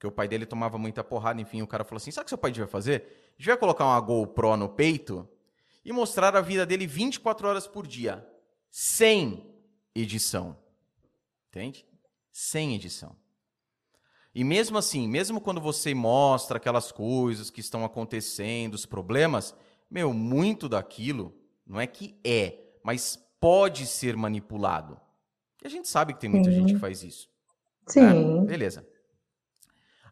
Porque 0.00 0.06
o 0.06 0.10
pai 0.10 0.26
dele 0.26 0.46
tomava 0.46 0.78
muita 0.78 1.04
porrada, 1.04 1.42
enfim, 1.42 1.60
o 1.60 1.66
cara 1.66 1.84
falou 1.84 1.98
assim: 1.98 2.10
sabe 2.10 2.22
o 2.22 2.24
que 2.24 2.30
seu 2.30 2.38
pai 2.38 2.50
devia 2.50 2.66
fazer? 2.66 3.34
Devia 3.36 3.54
colocar 3.54 3.84
uma 3.84 4.00
GoPro 4.00 4.56
no 4.56 4.66
peito 4.66 5.28
e 5.84 5.92
mostrar 5.92 6.34
a 6.34 6.40
vida 6.40 6.64
dele 6.64 6.86
24 6.86 7.46
horas 7.46 7.66
por 7.66 7.86
dia, 7.86 8.26
sem 8.70 9.44
edição. 9.94 10.56
Entende? 11.50 11.84
Sem 12.32 12.74
edição. 12.74 13.14
E 14.34 14.42
mesmo 14.42 14.78
assim, 14.78 15.06
mesmo 15.06 15.38
quando 15.38 15.60
você 15.60 15.92
mostra 15.92 16.56
aquelas 16.56 16.90
coisas 16.90 17.50
que 17.50 17.60
estão 17.60 17.84
acontecendo, 17.84 18.72
os 18.72 18.86
problemas, 18.86 19.54
meu, 19.90 20.14
muito 20.14 20.66
daquilo 20.66 21.36
não 21.66 21.78
é 21.78 21.86
que 21.86 22.18
é, 22.24 22.58
mas 22.82 23.22
pode 23.38 23.86
ser 23.86 24.16
manipulado. 24.16 24.98
E 25.62 25.66
a 25.66 25.70
gente 25.70 25.90
sabe 25.90 26.14
que 26.14 26.20
tem 26.20 26.30
muita 26.30 26.50
Sim. 26.50 26.56
gente 26.56 26.72
que 26.72 26.80
faz 26.80 27.02
isso. 27.02 27.28
Sim. 27.86 28.00
Né? 28.00 28.46
Beleza. 28.46 28.88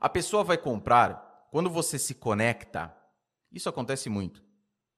A 0.00 0.08
pessoa 0.08 0.44
vai 0.44 0.58
comprar 0.58 1.48
quando 1.50 1.70
você 1.70 1.98
se 1.98 2.14
conecta. 2.14 2.94
Isso 3.50 3.68
acontece 3.68 4.08
muito, 4.08 4.42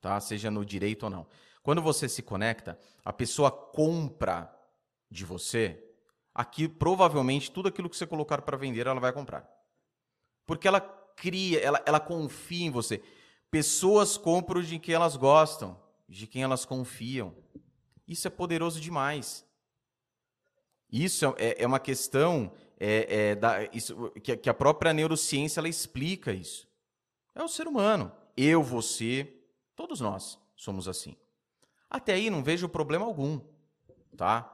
tá? 0.00 0.18
Seja 0.20 0.50
no 0.50 0.64
direito 0.64 1.04
ou 1.04 1.10
não. 1.10 1.26
Quando 1.62 1.82
você 1.82 2.08
se 2.08 2.22
conecta, 2.22 2.78
a 3.04 3.12
pessoa 3.12 3.50
compra 3.50 4.54
de 5.10 5.24
você 5.24 5.90
aqui 6.34 6.68
provavelmente 6.68 7.50
tudo 7.50 7.68
aquilo 7.68 7.88
que 7.88 7.96
você 7.96 8.06
colocar 8.06 8.40
para 8.42 8.56
vender, 8.56 8.86
ela 8.86 9.00
vai 9.00 9.12
comprar. 9.12 9.48
Porque 10.46 10.66
ela 10.66 10.80
cria, 10.80 11.60
ela, 11.60 11.82
ela 11.84 12.00
confia 12.00 12.66
em 12.66 12.70
você. 12.70 13.02
Pessoas 13.50 14.16
compram 14.16 14.62
de 14.62 14.78
quem 14.78 14.94
elas 14.94 15.16
gostam, 15.16 15.80
de 16.08 16.26
quem 16.26 16.42
elas 16.42 16.64
confiam. 16.64 17.34
Isso 18.06 18.26
é 18.26 18.30
poderoso 18.30 18.80
demais. 18.80 19.46
Isso 20.90 21.34
é, 21.36 21.62
é 21.62 21.66
uma 21.66 21.78
questão 21.78 22.52
é, 22.80 23.30
é, 23.30 23.34
da, 23.34 23.64
isso, 23.74 24.10
que, 24.22 24.34
que, 24.38 24.48
a 24.48 24.54
própria 24.54 24.94
neurociência 24.94 25.60
ela 25.60 25.68
explica 25.68 26.32
isso. 26.32 26.66
É 27.34 27.42
o 27.42 27.48
ser 27.48 27.66
humano. 27.68 28.10
Eu, 28.34 28.62
você, 28.62 29.30
todos 29.76 30.00
nós 30.00 30.38
somos 30.56 30.88
assim. 30.88 31.14
Até 31.90 32.14
aí 32.14 32.30
não 32.30 32.42
vejo 32.42 32.68
problema 32.70 33.04
algum, 33.04 33.40
tá? 34.16 34.50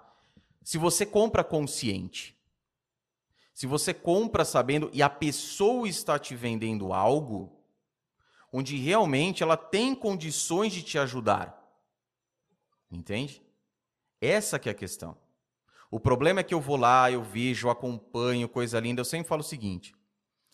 Se 0.64 0.76
você 0.76 1.06
compra 1.06 1.44
consciente, 1.44 2.36
se 3.54 3.66
você 3.66 3.94
compra 3.94 4.44
sabendo 4.44 4.90
e 4.92 5.02
a 5.02 5.08
pessoa 5.08 5.88
está 5.88 6.18
te 6.18 6.34
vendendo 6.34 6.92
algo 6.92 7.56
onde 8.52 8.76
realmente 8.76 9.42
ela 9.42 9.56
tem 9.56 9.94
condições 9.94 10.72
de 10.72 10.82
te 10.82 10.98
ajudar. 10.98 11.62
Entende? 12.90 13.42
Essa 14.20 14.58
que 14.58 14.68
é 14.68 14.72
a 14.72 14.74
questão. 14.74 15.16
O 15.90 16.00
problema 16.00 16.40
é 16.40 16.42
que 16.42 16.54
eu 16.54 16.60
vou 16.60 16.76
lá, 16.76 17.10
eu 17.10 17.22
vejo, 17.22 17.68
acompanho, 17.68 18.48
coisa 18.48 18.80
linda. 18.80 19.00
Eu 19.00 19.04
sempre 19.04 19.28
falo 19.28 19.40
o 19.40 19.44
seguinte: 19.44 19.94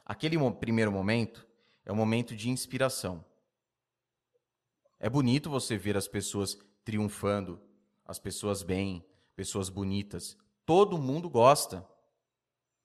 aquele 0.04 0.36
primeiro 0.52 0.92
momento 0.92 1.46
é 1.84 1.92
um 1.92 1.96
momento 1.96 2.36
de 2.36 2.50
inspiração. 2.50 3.24
É 5.00 5.10
bonito 5.10 5.50
você 5.50 5.76
ver 5.76 5.96
as 5.96 6.06
pessoas 6.06 6.56
triunfando, 6.84 7.60
as 8.04 8.18
pessoas 8.18 8.62
bem, 8.62 9.04
pessoas 9.34 9.68
bonitas. 9.68 10.36
Todo 10.64 10.98
mundo 10.98 11.28
gosta. 11.28 11.86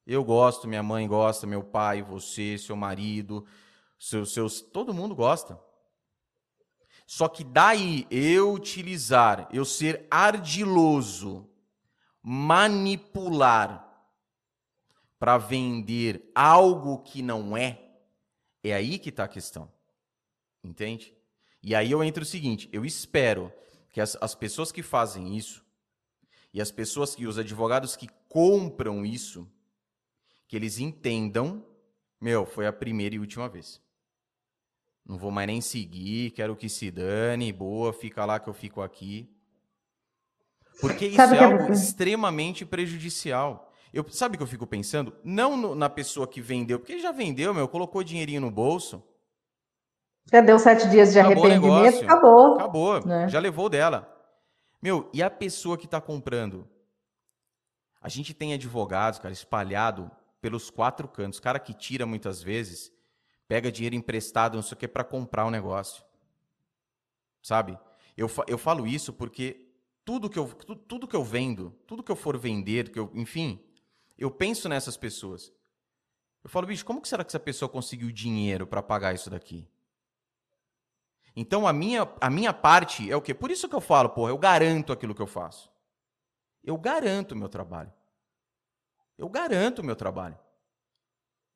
Eu 0.05 0.23
gosto, 0.23 0.67
minha 0.67 0.81
mãe 0.81 1.07
gosta, 1.07 1.45
meu 1.45 1.61
pai, 1.61 2.01
você, 2.01 2.57
seu 2.57 2.75
marido, 2.77 3.45
seus, 3.99 4.33
seus 4.33 4.61
todo 4.61 4.93
mundo 4.93 5.13
gosta. 5.13 5.59
Só 7.05 7.27
que 7.27 7.43
daí 7.43 8.07
eu 8.09 8.53
utilizar, 8.53 9.47
eu 9.51 9.63
ser 9.63 10.07
ardiloso, 10.09 11.49
manipular 12.29 13.87
para 15.17 15.37
vender 15.37 16.29
algo 16.35 16.97
que 16.99 17.21
não 17.21 17.55
é, 17.55 17.79
é 18.61 18.73
aí 18.73 18.99
que 18.99 19.07
está 19.07 19.23
a 19.23 19.29
questão. 19.29 19.71
Entende? 20.61 21.15
E 21.63 21.73
aí 21.73 21.89
eu 21.89 22.03
entro 22.03 22.23
o 22.23 22.25
seguinte: 22.25 22.67
eu 22.73 22.85
espero 22.85 23.49
que 23.91 24.01
as, 24.01 24.17
as 24.17 24.35
pessoas 24.35 24.73
que 24.73 24.83
fazem 24.83 25.37
isso 25.37 25.65
e 26.53 26.59
as 26.59 26.69
pessoas 26.69 27.15
que, 27.15 27.25
os 27.25 27.37
advogados 27.37 27.95
que 27.95 28.09
compram 28.27 29.05
isso, 29.05 29.49
que 30.49 30.57
eles 30.57 30.79
entendam, 30.79 31.65
meu, 32.19 32.45
foi 32.45 32.67
a 32.67 32.73
primeira 32.73 33.15
e 33.15 33.19
última 33.19 33.47
vez. 33.47 33.81
Não 35.05 35.17
vou 35.17 35.31
mais 35.31 35.47
nem 35.47 35.61
seguir, 35.61 36.31
quero 36.31 36.57
que 36.57 36.67
se 36.67 36.91
dane, 36.91 37.53
boa, 37.53 37.93
fica 37.93 38.25
lá 38.25 38.37
que 38.37 38.49
eu 38.49 38.53
fico 38.53 38.81
aqui. 38.81 39.33
Porque 40.79 41.07
isso 41.07 41.15
sabe 41.15 41.37
é 41.37 41.43
algo 41.43 41.63
é... 41.63 41.71
extremamente 41.71 42.65
prejudicial. 42.65 43.71
Eu, 43.93 44.05
sabe 44.09 44.35
o 44.35 44.37
que 44.37 44.43
eu 44.43 44.47
fico 44.47 44.67
pensando? 44.67 45.15
Não 45.23 45.57
no, 45.57 45.75
na 45.75 45.89
pessoa 45.89 46.27
que 46.27 46.41
vendeu, 46.41 46.79
porque 46.79 46.99
já 46.99 47.11
vendeu, 47.11 47.53
meu, 47.53 47.67
colocou 47.67 48.03
dinheirinho 48.03 48.41
no 48.41 48.51
bolso. 48.51 49.01
Já 50.31 50.41
deu 50.41 50.59
sete 50.59 50.89
dias 50.89 51.13
de 51.13 51.19
acabou 51.19 51.45
arrependimento, 51.45 52.03
acabou. 52.03 52.55
Acabou, 52.55 53.05
né? 53.05 53.29
já 53.29 53.39
levou 53.39 53.69
dela. 53.69 54.13
Meu, 54.81 55.09
e 55.13 55.23
a 55.23 55.29
pessoa 55.29 55.77
que 55.77 55.85
está 55.85 56.01
comprando? 56.01 56.67
A 58.01 58.09
gente 58.09 58.33
tem 58.33 58.53
advogados, 58.53 59.19
cara, 59.19 59.33
espalhado 59.33 60.11
pelos 60.41 60.69
quatro 60.69 61.07
cantos. 61.07 61.39
Cara 61.39 61.59
que 61.59 61.73
tira 61.73 62.05
muitas 62.05 62.43
vezes, 62.43 62.91
pega 63.47 63.71
dinheiro 63.71 63.95
emprestado, 63.95 64.55
não 64.55 64.61
sei 64.61 64.75
o 64.75 64.77
que, 64.77 64.87
para 64.87 65.03
comprar 65.03 65.45
o 65.45 65.47
um 65.47 65.51
negócio. 65.51 66.03
Sabe? 67.41 67.79
Eu, 68.15 68.29
eu 68.47 68.57
falo 68.57 68.85
isso 68.85 69.13
porque 69.13 69.66
tudo 70.07 70.29
que, 70.29 70.39
eu, 70.39 70.47
tudo, 70.47 70.75
tudo 70.79 71.05
que 71.05 71.15
eu 71.17 71.23
vendo, 71.23 71.75
tudo 71.85 72.01
que 72.01 72.09
eu 72.09 72.15
for 72.15 72.37
vender, 72.37 72.89
que 72.89 72.97
eu, 72.97 73.11
enfim, 73.13 73.61
eu 74.17 74.31
penso 74.31 74.69
nessas 74.69 74.95
pessoas. 74.95 75.51
Eu 76.41 76.49
falo, 76.49 76.65
bicho, 76.65 76.85
como 76.85 77.01
que 77.01 77.09
será 77.09 77.25
que 77.25 77.29
essa 77.29 77.39
pessoa 77.41 77.67
conseguiu 77.67 78.09
dinheiro 78.09 78.65
para 78.65 78.81
pagar 78.81 79.13
isso 79.13 79.29
daqui? 79.29 79.67
Então 81.35 81.67
a 81.67 81.73
minha, 81.73 82.09
a 82.21 82.29
minha 82.29 82.53
parte 82.53 83.11
é 83.11 83.17
o 83.17 83.21
quê? 83.21 83.33
Por 83.33 83.51
isso 83.51 83.67
que 83.67 83.75
eu 83.75 83.81
falo, 83.81 84.07
porra, 84.07 84.31
eu 84.31 84.37
garanto 84.37 84.93
aquilo 84.93 85.13
que 85.13 85.21
eu 85.21 85.27
faço. 85.27 85.69
Eu 86.63 86.77
garanto 86.77 87.33
o 87.33 87.35
meu 87.35 87.49
trabalho. 87.49 87.91
Eu 89.17 89.27
garanto 89.27 89.79
o 89.79 89.83
meu 89.83 89.95
trabalho. 89.97 90.39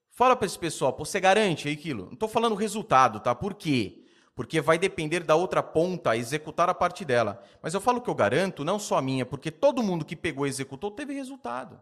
Fala 0.09 0.35
para 0.35 0.45
esse 0.45 0.59
pessoal, 0.59 0.91
pô, 0.91 1.05
você 1.05 1.21
garante 1.21 1.69
aquilo? 1.69 2.07
Não 2.07 2.13
estou 2.15 2.27
falando 2.27 2.55
resultado, 2.55 3.21
tá? 3.21 3.33
Por 3.33 3.53
quê? 3.53 4.00
Porque 4.41 4.59
vai 4.59 4.79
depender 4.79 5.19
da 5.19 5.35
outra 5.35 5.61
ponta 5.61 6.17
executar 6.17 6.67
a 6.67 6.73
parte 6.73 7.05
dela. 7.05 7.43
Mas 7.61 7.75
eu 7.75 7.79
falo 7.79 8.01
que 8.01 8.09
eu 8.09 8.15
garanto, 8.15 8.65
não 8.65 8.79
só 8.79 8.97
a 8.97 9.01
minha, 9.01 9.23
porque 9.23 9.51
todo 9.51 9.83
mundo 9.83 10.03
que 10.03 10.15
pegou 10.15 10.47
e 10.47 10.49
executou 10.49 10.89
teve 10.89 11.13
resultado. 11.13 11.79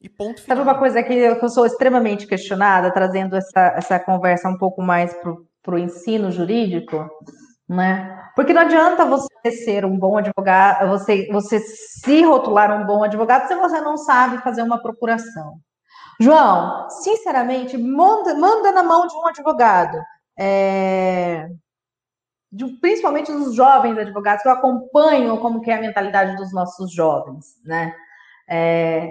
E 0.00 0.08
ponto 0.08 0.40
final. 0.40 0.56
Sabe 0.56 0.70
uma 0.70 0.78
coisa 0.78 1.02
que 1.02 1.12
eu 1.12 1.48
sou 1.48 1.66
extremamente 1.66 2.24
questionada, 2.24 2.92
trazendo 2.92 3.34
essa, 3.34 3.74
essa 3.76 3.98
conversa 3.98 4.48
um 4.48 4.56
pouco 4.56 4.80
mais 4.80 5.12
para 5.60 5.74
o 5.74 5.78
ensino 5.78 6.30
jurídico, 6.30 7.10
né? 7.68 8.30
Porque 8.36 8.54
não 8.54 8.62
adianta 8.62 9.04
você 9.04 9.50
ser 9.50 9.84
um 9.84 9.98
bom 9.98 10.18
advogado, 10.18 10.88
você, 10.88 11.26
você 11.32 11.58
se 11.58 12.22
rotular 12.22 12.80
um 12.80 12.86
bom 12.86 13.02
advogado 13.02 13.48
se 13.48 13.56
você 13.56 13.80
não 13.80 13.96
sabe 13.96 14.38
fazer 14.38 14.62
uma 14.62 14.80
procuração. 14.80 15.58
João, 16.20 16.88
sinceramente, 16.90 17.76
manda, 17.76 18.36
manda 18.36 18.70
na 18.70 18.84
mão 18.84 19.08
de 19.08 19.16
um 19.16 19.26
advogado, 19.26 19.98
é, 20.38 21.48
de, 22.50 22.66
principalmente 22.80 23.32
dos 23.32 23.54
jovens 23.54 23.98
advogados 23.98 24.42
que 24.42 24.48
acompanham 24.48 25.36
como 25.38 25.60
que 25.60 25.70
é 25.70 25.74
a 25.74 25.80
mentalidade 25.80 26.36
dos 26.36 26.52
nossos 26.52 26.92
jovens, 26.92 27.56
né? 27.64 27.94
É, 28.48 29.10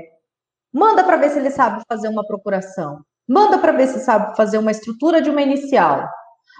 manda 0.73 1.03
para 1.03 1.17
ver 1.17 1.29
se 1.29 1.39
ele 1.39 1.51
sabe 1.51 1.83
fazer 1.87 2.07
uma 2.07 2.25
procuração. 2.25 3.01
Manda 3.27 3.57
para 3.59 3.73
ver 3.73 3.87
se 3.87 3.99
sabe 3.99 4.35
fazer 4.37 4.57
uma 4.57 4.71
estrutura 4.71 5.21
de 5.21 5.29
uma 5.29 5.41
inicial. 5.41 6.07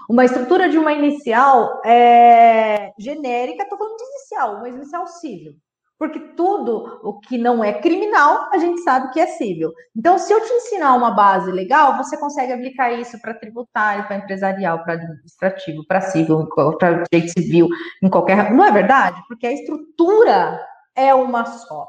Uma 0.08 0.24
estrutura 0.24 0.68
de 0.68 0.78
uma 0.78 0.92
inicial 0.92 1.80
é, 1.84 2.92
genérica, 2.98 3.62
estou 3.62 3.78
falando 3.78 3.96
de 3.96 4.04
inicial, 4.04 4.56
uma 4.56 4.68
inicial 4.68 5.06
civil. 5.06 5.54
Porque 5.98 6.20
tudo 6.36 7.00
o 7.02 7.18
que 7.18 7.36
não 7.36 7.62
é 7.62 7.72
criminal, 7.72 8.48
a 8.52 8.58
gente 8.58 8.80
sabe 8.82 9.10
que 9.10 9.18
é 9.18 9.26
civil. 9.26 9.72
Então, 9.96 10.16
se 10.16 10.32
eu 10.32 10.40
te 10.40 10.52
ensinar 10.52 10.94
uma 10.94 11.10
base 11.10 11.50
legal, 11.50 11.96
você 11.96 12.16
consegue 12.16 12.52
aplicar 12.52 12.92
isso 12.92 13.20
para 13.20 13.34
tributário, 13.34 14.06
para 14.06 14.16
empresarial, 14.16 14.84
para 14.84 14.94
administrativo, 14.94 15.84
para 15.86 16.00
civil, 16.00 16.48
para 16.78 17.02
direito 17.10 17.32
civil, 17.32 17.68
em 18.00 18.08
qualquer. 18.08 18.52
Não 18.52 18.64
é 18.64 18.70
verdade? 18.70 19.20
Porque 19.26 19.46
a 19.46 19.52
estrutura 19.52 20.64
é 20.94 21.12
uma 21.12 21.44
só. 21.44 21.88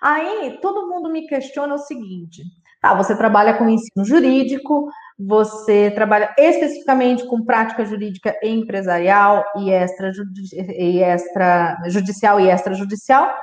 Aí, 0.00 0.58
todo 0.62 0.88
mundo 0.88 1.10
me 1.10 1.26
questiona 1.26 1.74
o 1.74 1.78
seguinte: 1.78 2.42
tá, 2.80 2.94
você 2.94 3.14
trabalha 3.14 3.58
com 3.58 3.68
ensino 3.68 4.06
jurídico, 4.06 4.88
você 5.18 5.90
trabalha 5.92 6.34
especificamente 6.38 7.26
com 7.26 7.44
prática 7.44 7.84
jurídica 7.84 8.36
empresarial 8.42 9.44
e 9.56 9.70
extrajudicial 9.70 12.40
e 12.40 12.50
extrajudicial. 12.50 13.34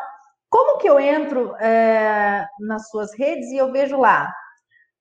Como 0.50 0.80
que 0.80 0.90
eu 0.90 1.00
entro 1.00 1.56
é, 1.56 2.46
nas 2.60 2.90
suas 2.90 3.18
redes 3.18 3.50
e 3.52 3.58
eu 3.58 3.72
vejo 3.72 3.98
lá 3.98 4.30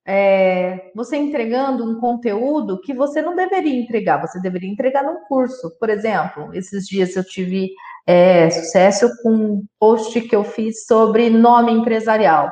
é, 0.07 0.91
você 0.95 1.17
entregando 1.17 1.85
um 1.85 2.01
conteúdo 2.01 2.81
que 2.81 2.95
você 2.95 3.21
não 3.21 3.37
deveria 3.37 3.81
entregar, 3.81 4.21
você 4.21 4.41
deveria 4.41 4.71
entregar 4.71 5.05
num 5.05 5.21
curso. 5.29 5.71
Por 5.79 5.91
exemplo, 5.91 6.55
esses 6.55 6.87
dias 6.87 7.15
eu 7.15 7.25
tive 7.25 7.71
é, 8.07 8.49
sucesso 8.51 9.09
com 9.23 9.31
um 9.31 9.65
post 9.79 10.21
que 10.23 10.35
eu 10.35 10.43
fiz 10.43 10.87
sobre 10.87 11.31
nome 11.31 11.73
empresarial. 11.73 12.51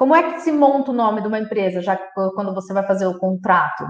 Como 0.00 0.14
é 0.14 0.32
que 0.32 0.40
se 0.40 0.50
monta 0.50 0.92
o 0.92 0.94
nome 0.94 1.20
de 1.20 1.28
uma 1.28 1.38
empresa, 1.38 1.82
já 1.82 1.94
quando 2.34 2.54
você 2.54 2.72
vai 2.72 2.86
fazer 2.86 3.06
o 3.06 3.18
contrato? 3.18 3.84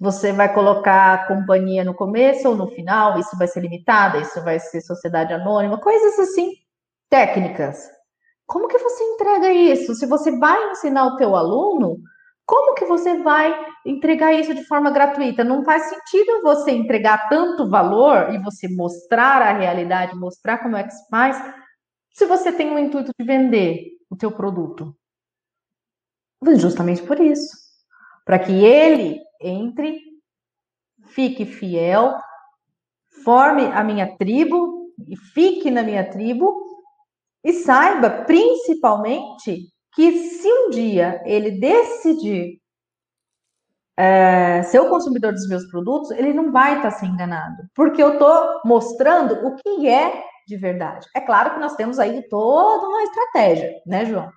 Você 0.00 0.32
vai 0.32 0.50
colocar 0.54 1.12
a 1.12 1.26
companhia 1.26 1.84
no 1.84 1.92
começo 1.92 2.48
ou 2.48 2.56
no 2.56 2.66
final? 2.68 3.18
Isso 3.18 3.36
vai 3.36 3.46
ser 3.46 3.60
limitada? 3.60 4.16
Isso 4.16 4.42
vai 4.42 4.58
ser 4.58 4.80
sociedade 4.80 5.34
anônima? 5.34 5.78
Coisas 5.78 6.18
assim, 6.18 6.52
técnicas. 7.10 7.86
Como 8.46 8.66
que 8.66 8.78
você 8.78 9.04
entrega 9.04 9.52
isso? 9.52 9.94
Se 9.94 10.06
você 10.06 10.34
vai 10.38 10.70
ensinar 10.70 11.04
o 11.04 11.16
teu 11.16 11.36
aluno, 11.36 11.98
como 12.46 12.72
que 12.72 12.86
você 12.86 13.22
vai 13.22 13.54
entregar 13.84 14.32
isso 14.32 14.54
de 14.54 14.64
forma 14.64 14.90
gratuita? 14.90 15.44
Não 15.44 15.66
faz 15.66 15.82
sentido 15.82 16.40
você 16.40 16.70
entregar 16.70 17.28
tanto 17.28 17.68
valor 17.68 18.32
e 18.32 18.38
você 18.38 18.68
mostrar 18.74 19.42
a 19.42 19.52
realidade, 19.52 20.16
mostrar 20.16 20.62
como 20.62 20.78
é 20.78 20.84
que 20.84 20.94
se 20.94 21.06
faz, 21.10 21.36
se 22.16 22.24
você 22.24 22.50
tem 22.50 22.72
o 22.72 22.78
intuito 22.78 23.12
de 23.18 23.26
vender 23.26 23.90
o 24.08 24.16
teu 24.16 24.32
produto? 24.32 24.96
Justamente 26.56 27.02
por 27.02 27.20
isso. 27.20 27.54
Para 28.24 28.38
que 28.38 28.52
ele 28.52 29.20
entre, 29.38 30.00
fique 31.08 31.44
fiel, 31.44 32.14
forme 33.22 33.66
a 33.66 33.84
minha 33.84 34.16
tribo 34.16 34.94
e 35.06 35.14
fique 35.14 35.70
na 35.70 35.82
minha 35.82 36.08
tribo 36.10 36.56
e 37.44 37.52
saiba 37.52 38.24
principalmente 38.24 39.68
que 39.94 40.16
se 40.16 40.48
um 40.48 40.70
dia 40.70 41.22
ele 41.26 41.50
decidir 41.50 42.58
é, 43.94 44.62
ser 44.62 44.80
o 44.80 44.88
consumidor 44.88 45.34
dos 45.34 45.46
meus 45.48 45.66
produtos, 45.70 46.10
ele 46.12 46.32
não 46.32 46.50
vai 46.50 46.76
estar 46.76 46.92
tá 46.92 46.98
se 46.98 47.04
enganado, 47.04 47.68
porque 47.74 48.02
eu 48.02 48.14
estou 48.14 48.62
mostrando 48.64 49.46
o 49.46 49.54
que 49.56 49.86
é 49.86 50.24
de 50.46 50.56
verdade. 50.56 51.08
É 51.14 51.20
claro 51.20 51.54
que 51.54 51.60
nós 51.60 51.74
temos 51.74 51.98
aí 51.98 52.22
toda 52.28 52.86
uma 52.86 53.02
estratégia, 53.02 53.80
né, 53.86 54.04
João? 54.04 54.30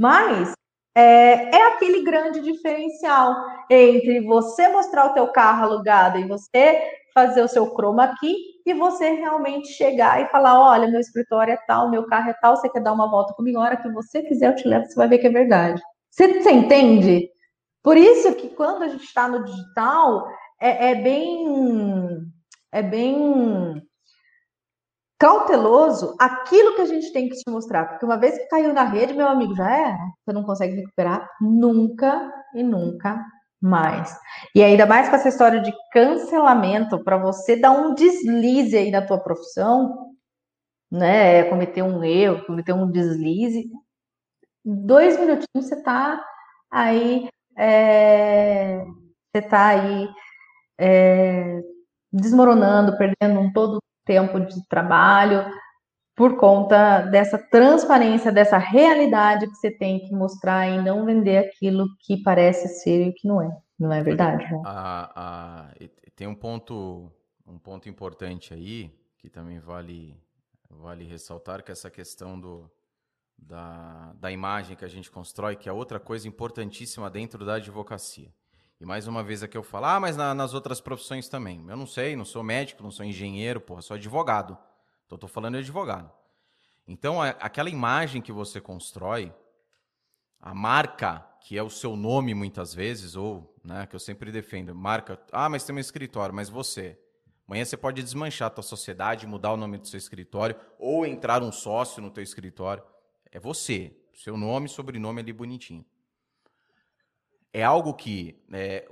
Mas 0.00 0.52
é, 0.96 1.56
é, 1.56 1.66
aquele 1.68 2.02
grande 2.02 2.40
diferencial 2.40 3.34
entre 3.70 4.20
você 4.20 4.68
mostrar 4.68 5.06
o 5.06 5.14
teu 5.14 5.28
carro 5.28 5.64
alugado 5.64 6.18
e 6.18 6.26
você 6.26 6.80
fazer 7.14 7.42
o 7.42 7.48
seu 7.48 7.66
chroma 7.74 8.04
aqui 8.04 8.34
e 8.64 8.72
você 8.72 9.10
realmente 9.10 9.68
chegar 9.68 10.22
e 10.22 10.28
falar, 10.28 10.58
olha, 10.58 10.88
meu 10.88 11.00
escritório 11.00 11.52
é 11.52 11.58
tal, 11.66 11.90
meu 11.90 12.06
carro 12.06 12.30
é 12.30 12.34
tal, 12.34 12.56
você 12.56 12.68
quer 12.68 12.82
dar 12.82 12.92
uma 12.92 13.10
volta 13.10 13.34
comigo, 13.34 13.58
a 13.58 13.62
hora 13.62 13.76
que 13.76 13.90
você 13.90 14.22
quiser 14.22 14.50
eu 14.50 14.56
te 14.56 14.66
levo, 14.66 14.86
você 14.86 14.94
vai 14.94 15.08
ver 15.08 15.18
que 15.18 15.26
é 15.26 15.30
verdade. 15.30 15.82
Você, 16.10 16.40
você 16.40 16.50
entende? 16.50 17.28
Por 17.82 17.96
isso 17.96 18.34
que 18.34 18.48
quando 18.48 18.82
a 18.82 18.88
gente 18.88 19.04
está 19.04 19.28
no 19.28 19.44
digital, 19.44 20.26
é, 20.60 20.90
é 20.90 20.94
bem... 20.94 22.32
É 22.74 22.82
bem 22.82 23.82
cauteloso 25.22 26.16
aquilo 26.18 26.74
que 26.74 26.80
a 26.80 26.86
gente 26.86 27.12
tem 27.12 27.28
que 27.28 27.36
te 27.36 27.48
mostrar. 27.48 27.86
Porque 27.86 28.04
uma 28.04 28.16
vez 28.18 28.36
que 28.36 28.48
caiu 28.48 28.72
na 28.74 28.82
rede, 28.82 29.14
meu 29.14 29.28
amigo, 29.28 29.54
já 29.54 29.70
era. 29.70 29.96
Você 30.24 30.32
não 30.32 30.42
consegue 30.42 30.74
recuperar 30.74 31.30
nunca 31.40 32.28
e 32.52 32.62
nunca 32.64 33.24
mais. 33.60 34.18
E 34.52 34.64
ainda 34.64 34.84
mais 34.84 35.08
com 35.08 35.14
essa 35.14 35.28
história 35.28 35.60
de 35.60 35.72
cancelamento, 35.92 37.04
para 37.04 37.16
você 37.16 37.54
dar 37.54 37.70
um 37.70 37.94
deslize 37.94 38.76
aí 38.76 38.90
na 38.90 39.06
tua 39.06 39.20
profissão, 39.20 40.10
né? 40.90 41.44
Cometer 41.44 41.82
um 41.84 42.02
erro, 42.02 42.44
cometer 42.44 42.72
um 42.72 42.90
deslize. 42.90 43.70
Dois 44.64 45.16
minutinhos 45.20 45.46
você 45.68 45.80
tá 45.84 46.20
aí. 46.68 47.28
É, 47.56 48.84
você 49.32 49.42
tá 49.42 49.66
aí 49.68 50.08
é, 50.80 51.60
desmoronando, 52.12 52.98
perdendo 52.98 53.38
um 53.38 53.52
todo 53.52 53.78
tempo 54.04 54.40
de 54.40 54.66
trabalho 54.68 55.44
por 56.14 56.36
conta 56.36 57.02
dessa 57.02 57.38
transparência, 57.38 58.30
dessa 58.30 58.58
realidade 58.58 59.46
que 59.46 59.54
você 59.54 59.70
tem 59.70 60.00
que 60.00 60.14
mostrar 60.14 60.68
e 60.68 60.82
não 60.82 61.04
vender 61.04 61.38
aquilo 61.38 61.88
que 62.00 62.22
parece 62.22 62.68
ser 62.68 63.08
e 63.08 63.12
que 63.12 63.26
não 63.26 63.40
é. 63.40 63.56
Não 63.78 63.92
é 63.92 64.02
verdade? 64.02 64.44
Né? 64.44 64.62
A, 64.64 65.12
a, 65.16 65.74
tem 66.14 66.26
um 66.26 66.34
ponto, 66.34 67.10
um 67.46 67.58
ponto 67.58 67.88
importante 67.88 68.52
aí 68.52 68.94
que 69.18 69.30
também 69.30 69.58
vale, 69.58 70.16
vale 70.68 71.04
ressaltar, 71.04 71.62
que 71.62 71.70
é 71.70 71.74
essa 71.74 71.90
questão 71.90 72.38
do, 72.38 72.70
da, 73.38 74.12
da 74.14 74.30
imagem 74.30 74.76
que 74.76 74.84
a 74.84 74.88
gente 74.88 75.10
constrói, 75.10 75.56
que 75.56 75.68
é 75.68 75.72
outra 75.72 75.98
coisa 75.98 76.28
importantíssima 76.28 77.10
dentro 77.10 77.44
da 77.44 77.54
advocacia. 77.54 78.32
E 78.82 78.84
mais 78.84 79.06
uma 79.06 79.22
vez 79.22 79.44
aqui 79.44 79.56
eu 79.56 79.62
falo, 79.62 79.86
ah, 79.86 80.00
mas 80.00 80.16
na, 80.16 80.34
nas 80.34 80.54
outras 80.54 80.80
profissões 80.80 81.28
também. 81.28 81.64
Eu 81.68 81.76
não 81.76 81.86
sei, 81.86 82.16
não 82.16 82.24
sou 82.24 82.42
médico, 82.42 82.82
não 82.82 82.90
sou 82.90 83.06
engenheiro, 83.06 83.60
porra, 83.60 83.80
sou 83.80 83.94
advogado. 83.94 84.58
Então 85.06 85.14
estou 85.14 85.28
falando 85.28 85.54
de 85.54 85.60
advogado. 85.60 86.10
Então, 86.84 87.22
a, 87.22 87.28
aquela 87.28 87.70
imagem 87.70 88.20
que 88.20 88.32
você 88.32 88.60
constrói, 88.60 89.32
a 90.40 90.52
marca, 90.52 91.24
que 91.42 91.56
é 91.56 91.62
o 91.62 91.70
seu 91.70 91.94
nome 91.94 92.34
muitas 92.34 92.74
vezes, 92.74 93.14
ou 93.14 93.54
né, 93.62 93.86
que 93.86 93.94
eu 93.94 94.00
sempre 94.00 94.32
defendo, 94.32 94.74
marca, 94.74 95.16
ah, 95.30 95.48
mas 95.48 95.62
tem 95.62 95.76
um 95.76 95.78
escritório, 95.78 96.34
mas 96.34 96.48
você. 96.48 96.98
Amanhã 97.46 97.64
você 97.64 97.76
pode 97.76 98.02
desmanchar 98.02 98.48
a 98.48 98.50
tua 98.50 98.64
sociedade, 98.64 99.28
mudar 99.28 99.52
o 99.52 99.56
nome 99.56 99.78
do 99.78 99.86
seu 99.86 99.98
escritório, 99.98 100.56
ou 100.76 101.06
entrar 101.06 101.40
um 101.40 101.52
sócio 101.52 102.02
no 102.02 102.10
teu 102.10 102.24
escritório. 102.24 102.82
É 103.30 103.38
você, 103.38 103.96
seu 104.12 104.36
nome, 104.36 104.68
sobrenome 104.68 105.20
ali 105.20 105.32
bonitinho 105.32 105.86
é 107.52 107.62
algo 107.62 107.94
que, 107.94 108.40
é, 108.52 108.88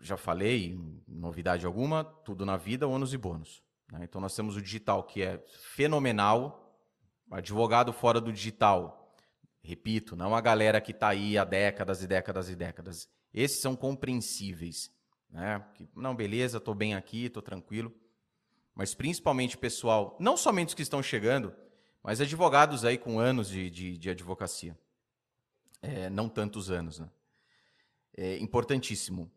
já 0.00 0.16
falei, 0.16 0.78
novidade 1.06 1.66
alguma, 1.66 2.04
tudo 2.04 2.46
na 2.46 2.56
vida, 2.56 2.86
ônus 2.86 3.12
e 3.12 3.18
bônus. 3.18 3.62
Né? 3.92 4.00
Então 4.04 4.20
nós 4.20 4.34
temos 4.34 4.56
o 4.56 4.62
digital 4.62 5.02
que 5.02 5.22
é 5.22 5.42
fenomenal, 5.74 6.78
advogado 7.30 7.92
fora 7.92 8.20
do 8.20 8.32
digital. 8.32 9.16
Repito, 9.60 10.14
não 10.14 10.34
a 10.34 10.40
galera 10.40 10.80
que 10.80 10.92
está 10.92 11.08
aí 11.08 11.36
há 11.36 11.44
décadas 11.44 12.02
e 12.02 12.06
décadas 12.06 12.48
e 12.48 12.56
décadas. 12.56 13.08
Esses 13.34 13.60
são 13.60 13.74
compreensíveis. 13.74 14.90
Né? 15.28 15.64
Que, 15.74 15.88
não, 15.94 16.14
beleza, 16.14 16.58
estou 16.58 16.74
bem 16.74 16.94
aqui, 16.94 17.26
estou 17.26 17.42
tranquilo. 17.42 17.92
Mas 18.74 18.94
principalmente 18.94 19.58
pessoal, 19.58 20.16
não 20.20 20.36
somente 20.36 20.68
os 20.68 20.74
que 20.74 20.82
estão 20.82 21.02
chegando, 21.02 21.52
mas 22.02 22.20
advogados 22.20 22.84
aí 22.84 22.96
com 22.96 23.18
anos 23.18 23.48
de, 23.48 23.68
de, 23.68 23.98
de 23.98 24.10
advocacia. 24.10 24.78
É, 25.82 26.08
não 26.08 26.28
tantos 26.28 26.70
anos, 26.70 26.98
né? 26.98 27.10
É 28.18 28.36
importantíssimo. 28.38 29.30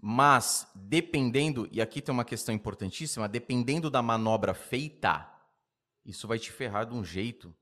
Mas, 0.00 0.70
dependendo, 0.74 1.68
e 1.72 1.82
aqui 1.82 2.00
tem 2.00 2.12
uma 2.12 2.24
questão 2.24 2.54
importantíssima, 2.54 3.28
dependendo 3.28 3.90
da 3.90 4.00
manobra 4.00 4.54
feita, 4.54 5.28
isso 6.06 6.28
vai 6.28 6.38
te 6.38 6.52
ferrar 6.52 6.86
de 6.86 6.94
um 6.94 7.04
jeito 7.04 7.54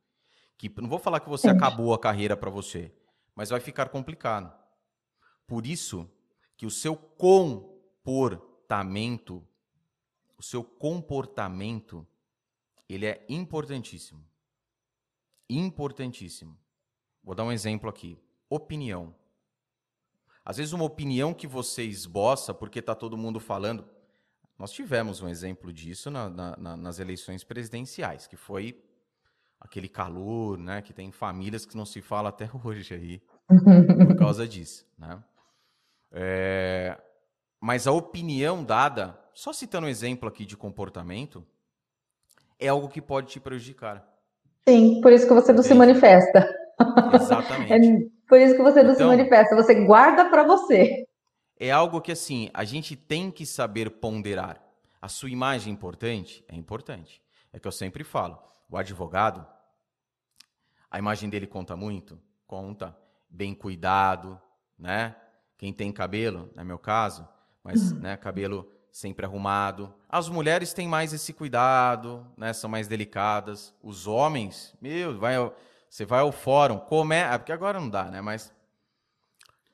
que 0.59 0.71
não 0.81 0.89
vou 0.89 0.99
falar 0.99 1.21
que 1.21 1.29
você 1.29 1.49
acabou 1.49 1.95
a 1.95 1.99
carreira 1.99 2.37
para 2.37 2.51
você, 2.51 2.93
mas 3.35 3.49
vai 3.49 3.61
ficar 3.61 3.89
complicado. 3.89 4.55
Por 5.47 5.67
isso 5.67 6.07
que 6.57 6.67
o 6.67 6.71
seu 6.71 6.95
comportamento, 6.95 9.43
o 10.37 10.43
seu 10.43 10.63
comportamento, 10.63 12.07
ele 12.89 13.07
é 13.07 13.25
importantíssimo. 13.29 14.25
Importantíssimo. 15.49 16.59
Vou 17.23 17.35
dar 17.35 17.45
um 17.45 17.53
exemplo 17.53 17.89
aqui. 17.89 18.19
Opinião. 18.51 19.15
Às 20.49 20.57
vezes, 20.57 20.73
uma 20.73 20.87
opinião 20.87 21.35
que 21.35 21.47
você 21.47 21.83
esboça 21.83 22.55
porque 22.55 22.79
está 22.79 22.95
todo 22.95 23.19
mundo 23.19 23.39
falando. 23.39 23.85
Nós 24.59 24.73
tivemos 24.73 25.21
um 25.21 25.29
exemplo 25.29 25.71
disso 25.71 26.11
na, 26.11 26.31
na, 26.31 26.75
nas 26.75 26.99
eleições 26.99 27.45
presidenciais, 27.45 28.27
que 28.27 28.35
foi 28.35 28.83
aquele 29.61 29.91
calor, 29.91 30.57
né? 30.57 30.81
Que 30.81 30.95
tem 30.95 31.13
famílias 31.13 31.67
que 31.67 31.77
não 31.77 31.85
se 31.85 32.01
fala 32.01 32.31
até 32.31 32.49
hoje 32.65 32.95
aí 32.95 33.23
por 34.07 34.17
causa 34.17 34.49
disso, 34.49 34.87
né? 34.99 35.23
É, 36.11 36.99
mas 37.61 37.87
a 37.87 37.93
opinião 37.93 38.65
dada, 38.65 39.21
só 39.35 39.53
citando 39.53 39.87
um 39.87 39.91
exemplo 39.91 40.27
aqui 40.27 40.47
de 40.47 40.57
comportamento, 40.57 41.47
é 42.59 42.69
algo 42.69 42.89
que 42.89 43.03
pode 43.03 43.27
te 43.27 43.39
prejudicar. 43.39 44.03
Sim, 44.67 45.03
por 45.03 45.13
isso 45.13 45.29
que 45.29 45.35
você 45.35 45.53
não 45.53 45.61
Entende? 45.61 45.69
se 45.69 45.75
manifesta. 45.75 46.55
Exatamente. 47.13 48.09
É 48.18 48.18
por 48.29 48.39
isso 48.39 48.55
que 48.55 48.63
você 48.63 48.83
não 48.83 48.93
então, 48.93 49.11
se 49.11 49.17
manifesta, 49.17 49.57
você 49.57 49.75
guarda 49.85 50.27
para 50.27 50.45
você. 50.45 51.07
É 51.59 51.71
algo 51.71 52.01
que 52.01 52.13
assim, 52.13 52.51
a 52.53 52.65
gente 52.65 52.95
tem 52.95 53.31
que 53.31 53.45
saber 53.45 53.91
ponderar. 53.91 54.63
A 55.01 55.09
sua 55.09 55.31
imagem 55.31 55.73
é 55.73 55.75
importante? 55.75 56.45
É 56.49 56.55
importante. 56.55 57.23
É 57.53 57.59
que 57.59 57.67
eu 57.67 57.73
sempre 57.73 58.05
falo, 58.05 58.39
o 58.71 58.77
advogado, 58.77 59.47
a 60.91 60.99
imagem 60.99 61.29
dele 61.29 61.47
conta 61.47 61.75
muito? 61.77 62.19
Conta. 62.47 62.97
Bem 63.29 63.55
cuidado, 63.55 64.41
né? 64.79 65.17
Quem 65.57 65.73
tem 65.73 65.93
cabelo, 65.93 66.51
no 66.55 66.61
é 66.61 66.65
meu 66.65 66.79
caso, 66.79 67.29
mas 67.63 67.93
né, 67.93 68.17
cabelo 68.17 68.71
sempre 68.91 69.27
arrumado. 69.27 69.93
As 70.09 70.29
mulheres 70.29 70.73
têm 70.73 70.89
mais 70.89 71.13
esse 71.13 71.33
cuidado, 71.33 72.27
né? 72.37 72.53
São 72.53 72.71
mais 72.71 72.89
delicadas. 72.89 73.75
Os 73.83 74.07
homens, 74.07 74.75
meu, 74.81 75.19
vai 75.19 75.35
você 75.91 76.05
vai 76.05 76.21
ao 76.21 76.33
fórum, 76.33 76.79
como 76.79 77.13
é, 77.13 77.37
porque 77.39 77.53
agora 77.53 77.81
não 77.81 77.89
dá, 77.89 78.05
né? 78.05 78.21
Mas 78.21 78.53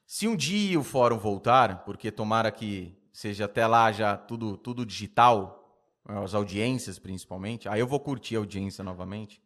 se 0.07 0.29
um 0.29 0.37
dia 0.37 0.79
o 0.79 0.85
fórum 0.85 1.19
voltar, 1.19 1.85
porque 1.85 2.11
tomara 2.11 2.51
que 2.53 2.97
seja 3.13 3.47
até 3.47 3.67
lá 3.67 3.91
já 3.91 4.17
tudo, 4.17 4.57
tudo 4.57 4.85
digital, 4.85 5.61
as 6.05 6.35
audiências 6.35 6.99
principalmente, 6.99 7.69
aí 7.69 7.81
eu 7.81 7.87
vou 7.87 7.99
curtir 7.99 8.37
a 8.37 8.39
audiência 8.39 8.85
novamente. 8.85 9.43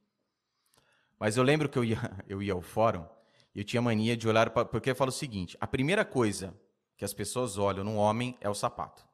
Mas 1.19 1.37
eu 1.37 1.43
lembro 1.43 1.69
que 1.69 1.79
eu 1.79 1.85
ia, 1.85 1.99
eu 2.29 2.43
ia 2.43 2.53
ao 2.53 2.61
fórum 2.61 3.07
e 3.55 3.61
eu 3.61 3.65
tinha 3.65 3.81
mania 3.81 4.17
de 4.17 4.29
olhar, 4.29 4.51
pra, 4.51 4.65
porque 4.65 4.91
eu 4.91 4.97
falo 4.97 5.11
o 5.11 5.13
seguinte: 5.13 5.57
a 5.61 5.67
primeira 5.67 6.05
coisa 6.05 6.55
que 6.97 7.05
as 7.05 7.15
pessoas 7.15 7.59
olham 7.59 7.85
num 7.85 7.97
homem 7.97 8.37
é 8.41 8.49
o 8.49 8.55
sapato. 8.55 9.07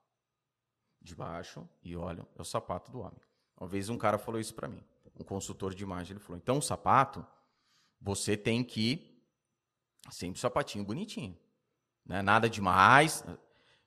De 1.00 1.14
baixo 1.14 1.68
e 1.82 1.94
olham, 1.94 2.26
é 2.34 2.40
o 2.40 2.44
sapato 2.44 2.90
do 2.90 3.00
homem. 3.00 3.20
Uma 3.60 3.68
vez 3.68 3.88
um 3.90 3.98
cara 3.98 4.18
falou 4.18 4.40
isso 4.40 4.54
para 4.54 4.66
mim, 4.66 4.82
um 5.18 5.22
consultor 5.22 5.74
de 5.74 5.82
imagem, 5.82 6.14
ele 6.14 6.24
falou: 6.24 6.38
então 6.38 6.58
o 6.58 6.62
sapato 6.62 7.24
você 8.04 8.36
tem 8.36 8.62
que 8.62 9.18
sempre 10.10 10.38
sapatinho 10.38 10.84
bonitinho, 10.84 11.34
né? 12.04 12.20
Nada 12.20 12.50
demais. 12.50 13.24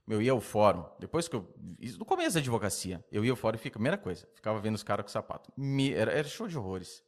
Meu, 0.07 0.21
ia 0.21 0.31
ao 0.31 0.41
fórum, 0.41 0.85
depois 0.99 1.27
que 1.27 1.35
eu. 1.35 1.53
No 1.99 2.05
começo 2.05 2.33
da 2.33 2.39
advocacia, 2.39 3.05
eu 3.11 3.23
ia 3.23 3.31
ao 3.31 3.37
fórum 3.37 3.57
e 3.57 3.59
fica, 3.59 3.75
primeira 3.75 3.97
coisa, 3.97 4.27
ficava 4.33 4.59
vendo 4.59 4.75
os 4.75 4.83
caras 4.83 5.03
com 5.05 5.11
sapato. 5.11 5.51
Me, 5.55 5.93
era, 5.93 6.11
era 6.11 6.27
show 6.27 6.47
de 6.47 6.57
horrores. 6.57 7.03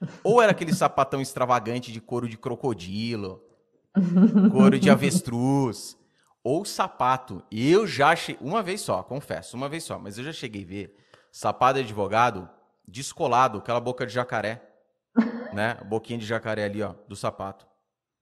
Ou 0.22 0.40
era 0.40 0.52
aquele 0.52 0.72
sapatão 0.72 1.20
extravagante 1.20 1.90
de 1.90 2.00
couro 2.00 2.28
de 2.28 2.36
crocodilo, 2.36 3.42
couro 4.52 4.78
de 4.78 4.90
avestruz, 4.90 5.98
ou 6.44 6.66
sapato. 6.66 7.42
E 7.50 7.72
eu 7.72 7.86
já 7.86 8.14
cheguei, 8.14 8.46
uma 8.46 8.62
vez 8.62 8.82
só, 8.82 9.02
confesso, 9.02 9.56
uma 9.56 9.70
vez 9.70 9.84
só, 9.84 9.98
mas 9.98 10.18
eu 10.18 10.24
já 10.24 10.34
cheguei 10.34 10.62
a 10.62 10.66
ver 10.66 10.96
sapato 11.32 11.78
de 11.78 11.86
advogado 11.86 12.48
descolado, 12.86 13.58
aquela 13.58 13.80
boca 13.80 14.06
de 14.06 14.12
jacaré 14.12 14.75
né? 15.56 15.74
Boquinha 15.84 16.18
de 16.18 16.26
jacaré 16.26 16.64
ali, 16.64 16.82
ó, 16.82 16.94
do 17.08 17.16
sapato. 17.16 17.66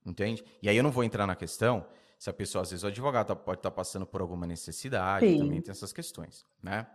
Entende? 0.05 0.43
E 0.61 0.69
aí 0.69 0.77
eu 0.77 0.83
não 0.83 0.91
vou 0.91 1.03
entrar 1.03 1.27
na 1.27 1.35
questão 1.35 1.85
se 2.17 2.29
a 2.29 2.33
pessoa, 2.33 2.61
às 2.61 2.71
vezes, 2.71 2.83
o 2.83 2.87
advogado 2.87 3.27
tá, 3.27 3.35
pode 3.35 3.59
estar 3.59 3.69
tá 3.69 3.75
passando 3.75 4.05
por 4.05 4.21
alguma 4.21 4.47
necessidade, 4.47 5.27
Sim. 5.27 5.37
também 5.37 5.61
tem 5.61 5.71
essas 5.71 5.91
questões, 5.91 6.45
né? 6.63 6.87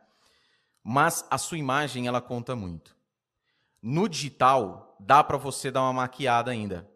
Mas 0.82 1.24
a 1.30 1.36
sua 1.36 1.58
imagem, 1.58 2.06
ela 2.06 2.20
conta 2.20 2.56
muito. 2.56 2.96
No 3.82 4.08
digital, 4.08 4.96
dá 4.98 5.22
para 5.22 5.36
você 5.36 5.70
dar 5.70 5.82
uma 5.82 5.92
maquiada 5.92 6.50
ainda. 6.50 6.88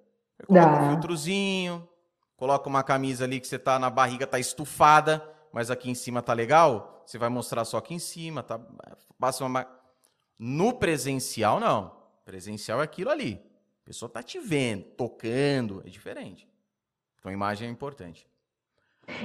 Coloca 0.46 0.66
dá. 0.66 0.82
um 0.82 0.90
filtrozinho, 0.90 1.88
coloca 2.36 2.68
uma 2.68 2.82
camisa 2.82 3.24
ali 3.24 3.40
que 3.40 3.46
você 3.46 3.58
tá 3.58 3.78
na 3.78 3.90
barriga, 3.90 4.26
tá 4.26 4.38
estufada, 4.38 5.22
mas 5.52 5.70
aqui 5.70 5.90
em 5.90 5.94
cima 5.94 6.22
tá 6.22 6.32
legal, 6.32 7.02
você 7.06 7.18
vai 7.18 7.28
mostrar 7.28 7.64
só 7.64 7.76
aqui 7.76 7.94
em 7.94 7.98
cima, 7.98 8.42
tá? 8.42 8.58
Passa 9.18 9.44
uma 9.44 9.66
No 10.38 10.72
presencial, 10.72 11.60
não. 11.60 12.03
Presencial 12.24 12.80
é 12.80 12.84
aquilo 12.84 13.10
ali. 13.10 13.40
A 13.82 13.86
pessoa 13.86 14.06
está 14.06 14.22
te 14.22 14.38
vendo, 14.38 14.84
tocando, 14.96 15.82
é 15.84 15.90
diferente. 15.90 16.48
Então, 17.18 17.30
imagem 17.30 17.68
é 17.68 17.70
importante. 17.70 18.26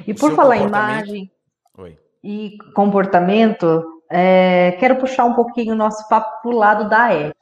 E 0.05 0.11
o 0.11 0.15
por 0.15 0.35
falar 0.35 0.57
em 0.57 0.65
imagem 0.65 1.31
Oi. 1.77 1.97
e 2.23 2.57
comportamento, 2.73 4.03
é, 4.09 4.73
quero 4.79 4.97
puxar 4.97 5.25
um 5.25 5.33
pouquinho 5.33 5.73
o 5.73 5.77
nosso 5.77 6.07
papo 6.09 6.41
para 6.41 6.51
o 6.51 6.57
lado 6.57 6.89
da 6.89 7.13
ética. 7.13 7.35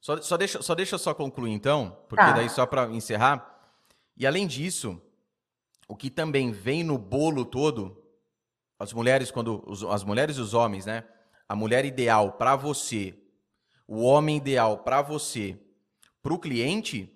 Só, 0.00 0.20
só, 0.20 0.36
deixa, 0.36 0.62
só 0.62 0.74
deixa 0.74 0.98
só 0.98 1.14
concluir 1.14 1.52
então, 1.52 1.96
porque 2.08 2.24
tá. 2.24 2.32
daí 2.32 2.48
só 2.48 2.66
para 2.66 2.86
encerrar. 2.86 3.48
E 4.16 4.26
além 4.26 4.46
disso, 4.46 5.00
o 5.88 5.96
que 5.96 6.10
também 6.10 6.50
vem 6.50 6.82
no 6.82 6.98
bolo 6.98 7.44
todo, 7.44 8.02
as 8.78 8.92
mulheres 8.92 9.30
quando 9.30 9.62
os, 9.66 9.82
as 9.84 10.02
mulheres 10.04 10.36
e 10.36 10.40
os 10.40 10.54
homens, 10.54 10.86
né? 10.86 11.04
A 11.48 11.54
mulher 11.54 11.84
ideal 11.84 12.32
para 12.32 12.56
você 12.56 13.21
o 13.86 14.02
homem 14.02 14.36
ideal 14.36 14.78
para 14.78 15.02
você, 15.02 15.58
para 16.22 16.32
o 16.32 16.38
cliente, 16.38 17.12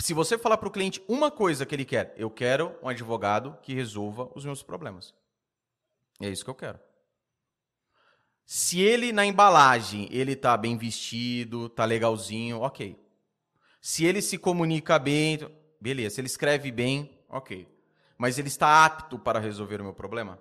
se 0.00 0.14
você 0.14 0.38
falar 0.38 0.56
para 0.56 0.68
o 0.68 0.72
cliente 0.72 1.02
uma 1.06 1.30
coisa 1.30 1.66
que 1.66 1.74
ele 1.74 1.84
quer, 1.84 2.14
eu 2.16 2.30
quero 2.30 2.74
um 2.82 2.88
advogado 2.88 3.58
que 3.62 3.74
resolva 3.74 4.30
os 4.34 4.44
meus 4.44 4.62
problemas. 4.62 5.14
É 6.20 6.28
isso 6.28 6.44
que 6.44 6.50
eu 6.50 6.54
quero. 6.54 6.78
Se 8.46 8.80
ele 8.80 9.12
na 9.12 9.24
embalagem, 9.24 10.08
ele 10.10 10.34
tá 10.34 10.56
bem 10.56 10.76
vestido, 10.76 11.68
tá 11.68 11.84
legalzinho, 11.84 12.60
ok. 12.60 12.98
Se 13.80 14.04
ele 14.04 14.20
se 14.20 14.36
comunica 14.36 14.98
bem, 14.98 15.38
beleza. 15.80 16.16
Se 16.16 16.20
ele 16.20 16.26
escreve 16.26 16.72
bem, 16.72 17.18
ok. 17.28 17.68
Mas 18.18 18.38
ele 18.38 18.48
está 18.48 18.84
apto 18.84 19.18
para 19.18 19.38
resolver 19.38 19.80
o 19.80 19.84
meu 19.84 19.94
problema? 19.94 20.38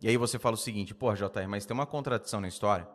E 0.00 0.08
aí 0.08 0.16
você 0.16 0.38
fala 0.38 0.54
o 0.54 0.58
seguinte, 0.58 0.94
pô, 0.94 1.12
JR, 1.14 1.48
mas 1.48 1.66
tem 1.66 1.74
uma 1.74 1.86
contradição 1.86 2.40
na 2.40 2.48
história. 2.48 2.88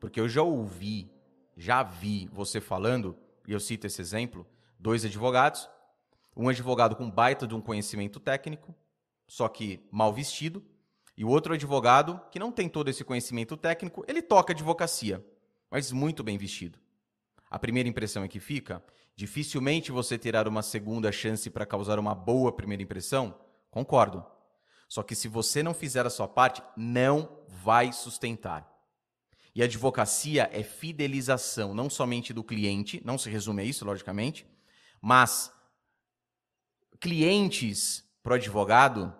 Porque 0.00 0.18
eu 0.18 0.28
já 0.28 0.42
ouvi, 0.42 1.12
já 1.56 1.82
vi 1.82 2.28
você 2.32 2.60
falando, 2.60 3.16
e 3.46 3.52
eu 3.52 3.60
cito 3.60 3.86
esse 3.86 4.00
exemplo, 4.00 4.46
dois 4.78 5.04
advogados, 5.04 5.68
um 6.34 6.48
advogado 6.48 6.96
com 6.96 7.10
baita 7.10 7.46
de 7.46 7.54
um 7.54 7.60
conhecimento 7.60 8.18
técnico, 8.18 8.74
só 9.28 9.46
que 9.46 9.86
mal 9.92 10.12
vestido, 10.12 10.64
e 11.16 11.24
o 11.24 11.28
outro 11.28 11.52
advogado 11.52 12.18
que 12.32 12.38
não 12.38 12.50
tem 12.50 12.66
todo 12.68 12.88
esse 12.88 13.04
conhecimento 13.04 13.56
técnico, 13.56 14.02
ele 14.08 14.22
toca 14.22 14.54
advocacia, 14.54 15.24
mas 15.70 15.92
muito 15.92 16.24
bem 16.24 16.38
vestido. 16.38 16.78
A 17.50 17.58
primeira 17.58 17.88
impressão 17.88 18.24
é 18.24 18.28
que 18.28 18.40
fica, 18.40 18.82
dificilmente 19.14 19.92
você 19.92 20.16
terá 20.16 20.48
uma 20.48 20.62
segunda 20.62 21.12
chance 21.12 21.50
para 21.50 21.66
causar 21.66 21.98
uma 21.98 22.14
boa 22.14 22.50
primeira 22.50 22.82
impressão? 22.82 23.38
Concordo. 23.70 24.24
Só 24.88 25.02
que 25.02 25.14
se 25.14 25.28
você 25.28 25.62
não 25.62 25.74
fizer 25.74 26.06
a 26.06 26.10
sua 26.10 26.26
parte, 26.26 26.62
não 26.76 27.38
vai 27.46 27.92
sustentar. 27.92 28.69
E 29.54 29.62
advocacia 29.62 30.48
é 30.52 30.62
fidelização, 30.62 31.74
não 31.74 31.90
somente 31.90 32.32
do 32.32 32.44
cliente, 32.44 33.02
não 33.04 33.18
se 33.18 33.28
resume 33.28 33.62
a 33.62 33.64
isso, 33.64 33.84
logicamente, 33.84 34.46
mas 35.00 35.52
clientes 37.00 38.04
para 38.22 38.32
o 38.32 38.36
advogado 38.36 39.14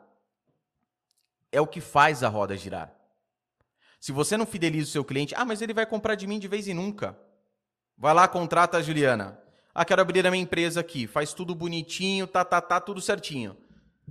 é 1.50 1.60
o 1.60 1.66
que 1.66 1.80
faz 1.80 2.22
a 2.22 2.28
roda 2.28 2.56
girar. 2.56 2.94
Se 3.98 4.12
você 4.12 4.36
não 4.36 4.46
fideliza 4.46 4.88
o 4.88 4.92
seu 4.92 5.04
cliente, 5.04 5.34
ah, 5.34 5.44
mas 5.44 5.60
ele 5.60 5.74
vai 5.74 5.84
comprar 5.84 6.14
de 6.14 6.26
mim 6.26 6.38
de 6.38 6.48
vez 6.48 6.68
em 6.68 6.74
nunca. 6.74 7.18
Vai 7.98 8.14
lá, 8.14 8.26
contrata 8.26 8.78
a 8.78 8.82
Juliana. 8.82 9.38
Ah, 9.74 9.84
quero 9.84 10.00
abrir 10.00 10.26
a 10.26 10.30
minha 10.30 10.42
empresa 10.42 10.80
aqui. 10.80 11.06
Faz 11.06 11.34
tudo 11.34 11.54
bonitinho, 11.54 12.26
tá, 12.26 12.44
tá, 12.44 12.60
tá, 12.60 12.80
tudo 12.80 13.00
certinho. 13.00 13.56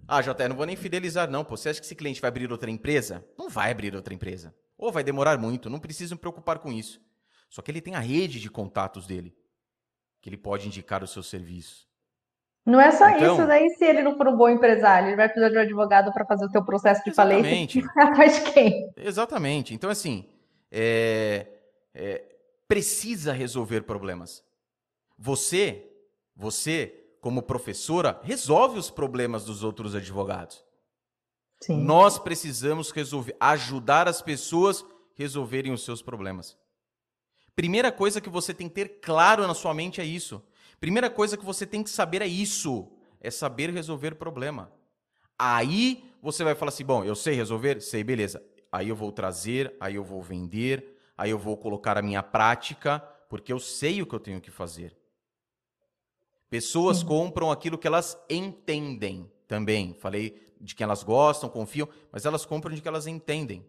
Ah, 0.07 0.21
JR, 0.21 0.47
não 0.47 0.55
vou 0.55 0.65
nem 0.65 0.75
fidelizar, 0.75 1.29
não. 1.29 1.43
Pô, 1.43 1.57
você 1.57 1.69
acha 1.69 1.79
que 1.79 1.85
esse 1.85 1.95
cliente 1.95 2.21
vai 2.21 2.27
abrir 2.27 2.51
outra 2.51 2.69
empresa? 2.69 3.25
Não 3.37 3.49
vai 3.49 3.71
abrir 3.71 3.95
outra 3.95 4.13
empresa. 4.13 4.53
Ou 4.79 4.93
vai 4.93 5.03
demorar 5.03 5.37
muito, 5.37 5.69
não 5.69 5.77
precisa 5.77 6.15
me 6.15 6.21
preocupar 6.21 6.57
com 6.59 6.71
isso. 6.71 7.01
Só 7.49 7.61
que 7.61 7.69
ele 7.69 7.81
tem 7.81 7.95
a 7.95 7.99
rede 7.99 8.39
de 8.39 8.49
contatos 8.49 9.05
dele, 9.05 9.35
que 10.21 10.29
ele 10.29 10.37
pode 10.37 10.67
indicar 10.67 11.03
o 11.03 11.07
seu 11.07 11.21
serviço. 11.21 11.85
Não 12.65 12.79
é 12.79 12.91
só 12.91 13.09
então, 13.09 13.35
isso, 13.35 13.45
daí 13.45 13.69
se 13.71 13.83
ele 13.83 14.01
não 14.01 14.15
for 14.15 14.27
um 14.27 14.37
bom 14.37 14.47
empresário, 14.47 15.09
ele 15.09 15.15
vai 15.17 15.27
precisar 15.27 15.49
de 15.49 15.57
um 15.57 15.61
advogado 15.61 16.13
para 16.13 16.25
fazer 16.25 16.45
o 16.45 16.51
teu 16.51 16.63
processo 16.63 17.03
de 17.03 17.09
exatamente. 17.09 17.81
falência. 17.81 18.03
Atrás 18.03 18.35
de 18.35 18.51
quem? 18.51 18.93
Exatamente. 18.95 19.73
Então, 19.73 19.89
assim, 19.89 20.29
é, 20.71 21.47
é, 21.93 22.23
precisa 22.67 23.33
resolver 23.33 23.81
problemas. 23.81 24.43
Você, 25.17 25.91
você, 26.35 26.93
como 27.19 27.41
professora, 27.41 28.19
resolve 28.23 28.79
os 28.79 28.89
problemas 28.89 29.43
dos 29.43 29.61
outros 29.61 29.93
advogados. 29.93 30.63
Sim. 31.61 31.81
Nós 31.83 32.17
precisamos 32.17 32.91
resolver, 32.91 33.35
ajudar 33.39 34.07
as 34.07 34.21
pessoas 34.21 34.83
a 34.83 34.99
resolverem 35.19 35.73
os 35.73 35.83
seus 35.83 36.01
problemas. 36.01 36.57
Primeira 37.53 37.91
coisa 37.91 38.21
que 38.21 38.29
você 38.29 38.53
tem 38.53 38.69
que 38.69 38.75
ter 38.75 38.87
claro 39.01 39.45
na 39.45 39.53
sua 39.53 39.73
mente 39.73 39.99
é 39.99 40.05
isso. 40.05 40.41
Primeira 40.79 41.09
coisa 41.09 41.35
que 41.35 41.43
você 41.43 41.65
tem 41.65 41.83
que 41.83 41.89
saber 41.89 42.21
é 42.21 42.27
isso, 42.27 42.89
é 43.19 43.29
saber 43.29 43.69
resolver 43.69 44.15
problema. 44.15 44.71
Aí 45.37 46.05
você 46.21 46.41
vai 46.41 46.55
falar 46.55 46.69
assim: 46.69 46.85
bom, 46.85 47.03
eu 47.03 47.15
sei 47.15 47.35
resolver? 47.35 47.81
Sei, 47.81 48.01
beleza. 48.01 48.41
Aí 48.71 48.87
eu 48.87 48.95
vou 48.95 49.11
trazer, 49.11 49.75
aí 49.77 49.95
eu 49.95 50.03
vou 50.05 50.21
vender, 50.21 50.97
aí 51.17 51.31
eu 51.31 51.37
vou 51.37 51.57
colocar 51.57 51.97
a 51.97 52.01
minha 52.01 52.23
prática, 52.23 52.99
porque 53.27 53.51
eu 53.51 53.59
sei 53.59 54.01
o 54.01 54.05
que 54.05 54.15
eu 54.15 54.19
tenho 54.21 54.39
que 54.39 54.51
fazer. 54.51 54.95
Pessoas 56.49 57.03
compram 57.03 57.51
aquilo 57.51 57.77
que 57.77 57.87
elas 57.87 58.17
entendem 58.29 59.29
também. 59.47 59.93
Falei 59.99 60.41
de 60.59 60.75
que 60.75 60.83
elas 60.83 61.03
gostam, 61.03 61.49
confiam, 61.49 61.87
mas 62.11 62.25
elas 62.25 62.45
compram 62.45 62.73
de 62.73 62.81
que 62.81 62.87
elas 62.87 63.07
entendem. 63.07 63.65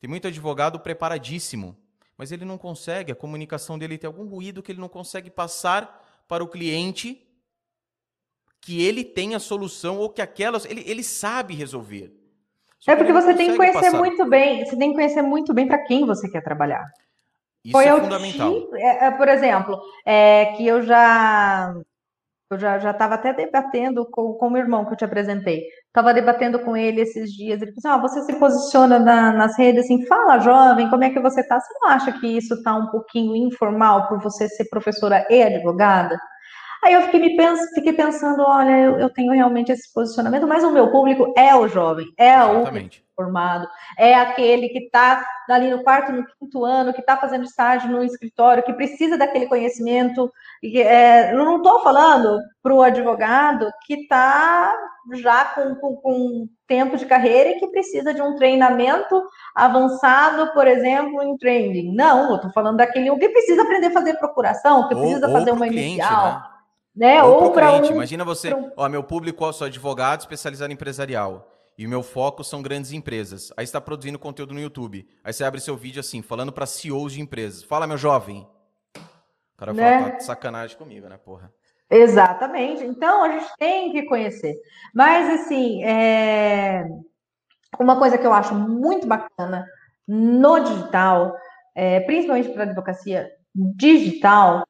Tem 0.00 0.08
muito 0.08 0.28
advogado 0.28 0.80
preparadíssimo, 0.80 1.76
mas 2.16 2.32
ele 2.32 2.44
não 2.44 2.56
consegue, 2.56 3.12
a 3.12 3.16
comunicação 3.16 3.78
dele 3.78 3.98
tem 3.98 4.08
algum 4.08 4.26
ruído 4.26 4.62
que 4.62 4.72
ele 4.72 4.80
não 4.80 4.88
consegue 4.88 5.30
passar 5.30 6.24
para 6.28 6.44
o 6.44 6.48
cliente 6.48 7.26
que 8.60 8.82
ele 8.82 9.02
tem 9.02 9.34
a 9.34 9.38
solução 9.38 9.98
ou 9.98 10.10
que 10.10 10.20
aquelas 10.20 10.64
ele, 10.64 10.84
ele 10.86 11.02
sabe 11.02 11.54
resolver. 11.54 12.14
Só 12.78 12.92
é 12.92 12.96
porque 12.96 13.12
você 13.12 13.34
tem 13.34 13.50
que 13.50 13.56
conhecer 13.56 13.80
passar. 13.80 13.98
muito 13.98 14.26
bem, 14.26 14.64
você 14.64 14.76
tem 14.76 14.90
que 14.90 14.94
conhecer 14.94 15.22
muito 15.22 15.52
bem 15.52 15.66
para 15.66 15.84
quem 15.84 16.06
você 16.06 16.30
quer 16.30 16.42
trabalhar. 16.42 16.86
Isso 17.64 17.72
Foi 17.72 17.84
é 17.84 18.00
fundamental. 18.00 18.54
Tipo, 18.54 18.76
é, 18.76 19.10
por 19.10 19.28
exemplo, 19.28 19.80
é, 20.04 20.46
que 20.56 20.66
eu 20.66 20.82
já 20.82 21.74
eu 22.50 22.58
já 22.58 22.90
estava 22.90 23.14
até 23.14 23.32
debatendo 23.32 24.04
com, 24.10 24.34
com 24.34 24.48
o 24.48 24.50
meu 24.50 24.62
irmão 24.62 24.84
que 24.84 24.92
eu 24.92 24.96
te 24.96 25.04
apresentei. 25.04 25.62
Estava 25.86 26.12
debatendo 26.12 26.58
com 26.58 26.76
ele 26.76 27.00
esses 27.02 27.30
dias. 27.32 27.62
Ele 27.62 27.70
disse: 27.70 27.86
assim, 27.86 27.96
ah, 27.96 28.00
você 28.00 28.22
se 28.22 28.34
posiciona 28.40 28.98
na, 28.98 29.32
nas 29.32 29.56
redes 29.56 29.84
assim, 29.84 30.04
fala, 30.06 30.40
jovem, 30.40 30.90
como 30.90 31.04
é 31.04 31.10
que 31.10 31.20
você 31.20 31.42
está? 31.42 31.60
Você 31.60 31.72
não 31.80 31.88
acha 31.90 32.12
que 32.12 32.26
isso 32.26 32.54
está 32.54 32.74
um 32.74 32.88
pouquinho 32.88 33.36
informal 33.36 34.08
por 34.08 34.20
você 34.20 34.48
ser 34.48 34.68
professora 34.68 35.24
e 35.30 35.40
advogada? 35.42 36.18
Aí 36.84 36.94
eu 36.94 37.02
fiquei, 37.02 37.20
me 37.20 37.36
pens 37.36 37.60
fiquei 37.74 37.92
pensando, 37.92 38.42
olha, 38.42 38.70
eu, 38.70 38.98
eu, 38.98 39.10
tenho 39.10 39.32
realmente 39.32 39.70
esse 39.70 39.92
posicionamento, 39.92 40.46
mas 40.46 40.64
o 40.64 40.72
meu 40.72 40.90
público 40.90 41.32
é 41.36 41.54
o 41.54 41.68
jovem, 41.68 42.06
é 42.16 42.34
Exatamente. 42.34 43.00
o 43.00 43.22
formado, 43.22 43.68
é 43.98 44.14
aquele 44.14 44.70
que 44.70 44.78
está 44.78 45.22
ali 45.50 45.70
no 45.70 45.82
quarto, 45.82 46.10
no 46.10 46.24
quinto 46.24 46.64
ano, 46.64 46.94
que 46.94 47.00
está 47.00 47.18
fazendo 47.18 47.44
estágio 47.44 47.90
no 47.90 48.02
escritório, 48.02 48.62
que 48.62 48.72
precisa 48.72 49.18
daquele 49.18 49.46
conhecimento. 49.46 50.32
É, 50.64 51.32
não 51.34 51.58
estou 51.58 51.82
falando 51.82 52.38
para 52.62 52.72
o 52.72 52.82
advogado 52.82 53.70
que 53.84 53.94
está 53.94 54.74
já 55.14 55.44
com, 55.46 55.74
com, 55.74 55.96
com, 55.96 56.48
tempo 56.66 56.96
de 56.96 57.04
carreira 57.04 57.50
e 57.50 57.58
que 57.58 57.66
precisa 57.66 58.14
de 58.14 58.22
um 58.22 58.36
treinamento 58.36 59.22
avançado, 59.54 60.52
por 60.52 60.66
exemplo, 60.66 61.22
em 61.22 61.36
training. 61.36 61.94
Não, 61.94 62.30
eu 62.30 62.36
estou 62.36 62.52
falando 62.52 62.76
daquele 62.76 63.14
que 63.18 63.28
precisa 63.28 63.62
aprender 63.62 63.88
a 63.88 63.92
fazer 63.92 64.14
procuração, 64.14 64.88
que 64.88 64.94
precisa 64.94 65.26
ou 65.26 65.32
fazer 65.32 65.50
uma 65.50 65.66
cliente, 65.66 65.94
inicial. 65.94 66.24
Né? 66.24 66.42
Né? 66.94 67.22
Ou, 67.22 67.44
ou 67.44 67.52
para 67.52 67.72
um, 67.72 67.84
Imagina 67.84 68.24
você, 68.24 68.52
um... 68.54 68.70
ó, 68.76 68.88
meu 68.88 69.02
público, 69.02 69.44
eu 69.44 69.52
sou 69.52 69.66
advogado 69.66 70.20
especializado 70.20 70.72
em 70.72 70.74
empresarial. 70.74 71.46
E 71.78 71.86
o 71.86 71.88
meu 71.88 72.02
foco 72.02 72.44
são 72.44 72.60
grandes 72.60 72.92
empresas. 72.92 73.50
Aí 73.56 73.64
está 73.64 73.80
produzindo 73.80 74.18
conteúdo 74.18 74.52
no 74.52 74.60
YouTube. 74.60 75.08
Aí 75.24 75.32
você 75.32 75.44
abre 75.44 75.60
seu 75.60 75.76
vídeo 75.76 76.00
assim, 76.00 76.20
falando 76.20 76.52
para 76.52 76.66
CEOs 76.66 77.14
de 77.14 77.22
empresas. 77.22 77.62
Fala, 77.62 77.86
meu 77.86 77.96
jovem. 77.96 78.46
O 78.96 79.56
cara 79.56 79.72
né? 79.72 79.98
fala, 79.98 80.10
tá 80.10 80.16
de 80.18 80.24
sacanagem 80.24 80.76
comigo, 80.76 81.08
né, 81.08 81.16
porra? 81.16 81.50
Exatamente. 81.88 82.84
Então, 82.84 83.24
a 83.24 83.30
gente 83.30 83.50
tem 83.58 83.92
que 83.92 84.02
conhecer. 84.02 84.56
Mas, 84.94 85.40
assim, 85.40 85.82
é... 85.82 86.86
uma 87.78 87.98
coisa 87.98 88.18
que 88.18 88.26
eu 88.26 88.32
acho 88.34 88.54
muito 88.54 89.06
bacana 89.06 89.66
no 90.06 90.60
digital, 90.60 91.34
é, 91.74 92.00
principalmente 92.00 92.50
para 92.50 92.64
a 92.64 92.66
advocacia 92.66 93.30
digital, 93.54 94.64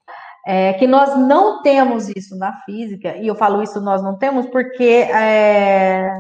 é, 0.53 0.73
que 0.73 0.85
nós 0.85 1.17
não 1.17 1.63
temos 1.63 2.09
isso 2.09 2.37
na 2.37 2.53
física, 2.65 3.17
e 3.17 3.29
eu 3.29 3.37
falo 3.37 3.63
isso 3.63 3.81
nós 3.81 4.03
não 4.03 4.19
temos 4.19 4.47
porque 4.47 5.07
é, 5.15 6.11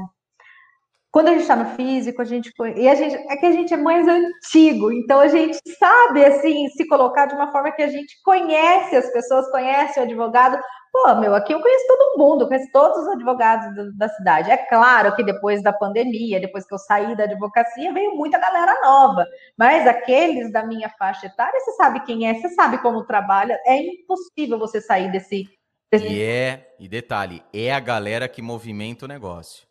quando 1.11 1.27
a 1.27 1.31
gente 1.33 1.41
está 1.41 1.57
no 1.57 1.75
físico, 1.75 2.23
a 2.23 2.25
gente 2.25 2.53
e 2.77 2.89
a 2.89 2.95
gente 2.95 3.17
é 3.17 3.37
que 3.37 3.47
a 3.47 3.51
gente 3.51 3.75
é 3.75 3.77
mais 3.77 4.07
antigo, 4.07 4.93
então 4.93 5.19
a 5.19 5.27
gente 5.27 5.59
sabe 5.77 6.25
assim 6.25 6.69
se 6.69 6.87
colocar 6.87 7.27
de 7.27 7.35
uma 7.35 7.51
forma 7.51 7.73
que 7.73 7.83
a 7.83 7.89
gente 7.89 8.23
conhece 8.23 8.95
as 8.95 9.11
pessoas, 9.11 9.51
conhece 9.51 9.99
o 9.99 10.05
advogado. 10.05 10.57
Pô, 10.93 11.15
meu, 11.15 11.35
aqui 11.37 11.53
eu 11.53 11.61
conheço 11.61 11.87
todo 11.87 12.19
mundo, 12.19 12.49
conheço 12.49 12.69
todos 12.73 12.99
os 12.99 13.09
advogados 13.09 13.75
do, 13.75 13.97
da 13.97 14.09
cidade. 14.09 14.51
É 14.51 14.57
claro 14.57 15.15
que 15.15 15.23
depois 15.23 15.63
da 15.63 15.73
pandemia, 15.73 16.41
depois 16.41 16.67
que 16.67 16.75
eu 16.75 16.79
saí 16.79 17.17
da 17.17 17.25
advocacia, 17.25 17.93
veio 17.93 18.17
muita 18.17 18.39
galera 18.39 18.81
nova. 18.83 19.25
Mas 19.57 19.87
aqueles 19.87 20.53
da 20.53 20.65
minha 20.65 20.89
faixa 20.99 21.27
etária, 21.27 21.61
você 21.61 21.73
sabe 21.73 22.01
quem 22.01 22.29
é, 22.29 22.35
você 22.35 22.49
sabe 22.51 22.79
como 22.79 23.05
trabalha. 23.05 23.61
É 23.65 23.77
impossível 23.77 24.59
você 24.59 24.81
sair 24.81 25.13
desse. 25.13 25.49
desse... 25.93 26.09
E 26.09 26.23
é, 26.23 26.75
e 26.79 26.89
detalhe, 26.89 27.41
é 27.55 27.73
a 27.73 27.79
galera 27.79 28.29
que 28.29 28.43
movimenta 28.43 29.05
o 29.05 29.09
negócio. 29.09 29.69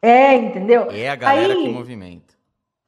É, 0.00 0.34
entendeu? 0.34 0.88
É 0.92 1.08
a 1.08 1.16
galera 1.16 1.54
aí, 1.54 1.62
que 1.64 1.68
movimenta. 1.70 2.34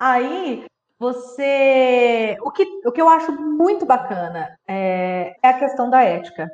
Aí 0.01 0.65
você. 0.97 2.37
O 2.41 2.53
que, 2.53 2.65
o 2.87 2.93
que 2.93 3.01
eu 3.01 3.09
acho 3.09 3.33
muito 3.33 3.85
bacana 3.85 4.57
é, 4.67 5.35
é 5.43 5.49
a 5.49 5.59
questão 5.59 5.91
da 5.91 6.05
ética. 6.05 6.49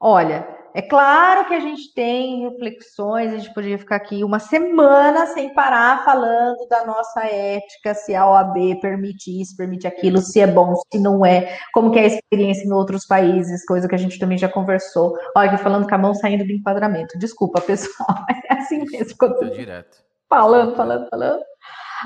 Olha, 0.00 0.46
é 0.76 0.82
claro 0.82 1.46
que 1.48 1.54
a 1.54 1.58
gente 1.58 1.94
tem 1.94 2.50
reflexões, 2.50 3.32
a 3.32 3.38
gente 3.38 3.54
poderia 3.54 3.78
ficar 3.78 3.96
aqui 3.96 4.22
uma 4.22 4.38
semana 4.38 5.26
sem 5.28 5.54
parar 5.54 6.04
falando 6.04 6.68
da 6.68 6.84
nossa 6.84 7.24
ética, 7.24 7.94
se 7.94 8.14
a 8.14 8.28
OAB 8.30 8.78
permite 8.82 9.40
isso, 9.40 9.56
permite 9.56 9.86
aquilo, 9.86 10.18
se 10.18 10.38
é 10.38 10.46
bom, 10.46 10.74
se 10.92 11.00
não 11.00 11.24
é, 11.24 11.58
como 11.72 11.90
que 11.90 11.98
é 11.98 12.02
a 12.02 12.06
experiência 12.08 12.66
em 12.66 12.72
outros 12.72 13.06
países, 13.06 13.64
coisa 13.64 13.88
que 13.88 13.94
a 13.94 13.98
gente 13.98 14.18
também 14.18 14.36
já 14.36 14.50
conversou. 14.50 15.16
Olha, 15.34 15.50
aqui 15.50 15.62
falando 15.62 15.88
com 15.88 15.94
a 15.94 15.98
mão 15.98 16.14
saindo 16.14 16.44
do 16.44 16.52
enquadramento. 16.52 17.18
Desculpa, 17.18 17.58
pessoal, 17.62 18.10
mas 18.28 18.38
é 18.44 18.52
assim 18.52 18.84
mesmo. 18.84 19.16
Quando... 19.18 19.50
direto. 19.50 19.96
falando, 20.28 20.76
falando, 20.76 21.08
falando. 21.08 21.42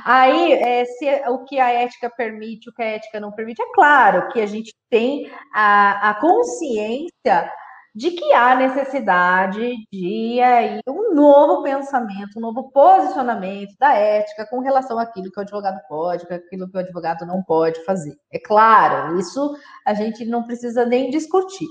Aí, 0.05 0.53
é, 0.53 0.85
se 0.85 1.07
o 1.29 1.43
que 1.45 1.59
a 1.59 1.71
ética 1.73 2.09
permite, 2.09 2.71
o 2.71 2.73
que 2.73 2.83
a 2.83 2.87
ética 2.87 3.19
não 3.19 3.33
permite, 3.33 3.61
é 3.61 3.73
claro 3.75 4.29
que 4.29 4.41
a 4.41 4.47
gente 4.47 4.73
tem 4.89 5.29
a, 5.53 6.11
a 6.11 6.15
consciência 6.21 7.51
de 7.95 8.13
que 8.13 8.33
há 8.33 8.55
necessidade 8.55 9.75
de 9.93 10.41
aí 10.41 10.81
um 10.89 11.15
novo 11.15 11.63
pensamento, 11.63 12.39
um 12.39 12.41
novo 12.41 12.71
posicionamento 12.71 13.75
da 13.79 13.95
ética 13.95 14.47
com 14.47 14.61
relação 14.61 14.99
àquilo 14.99 15.31
que 15.31 15.39
o 15.39 15.43
advogado 15.43 15.81
pode, 15.89 16.27
aquilo 16.33 16.71
que 16.71 16.77
o 16.77 16.81
advogado 16.81 17.27
não 17.27 17.43
pode 17.43 17.85
fazer. 17.85 18.15
É 18.33 18.39
claro, 18.39 19.19
isso 19.19 19.57
a 19.85 19.95
gente 19.95 20.25
não 20.25 20.45
precisa 20.45 20.87
nem 20.87 21.11
discutir. 21.11 21.67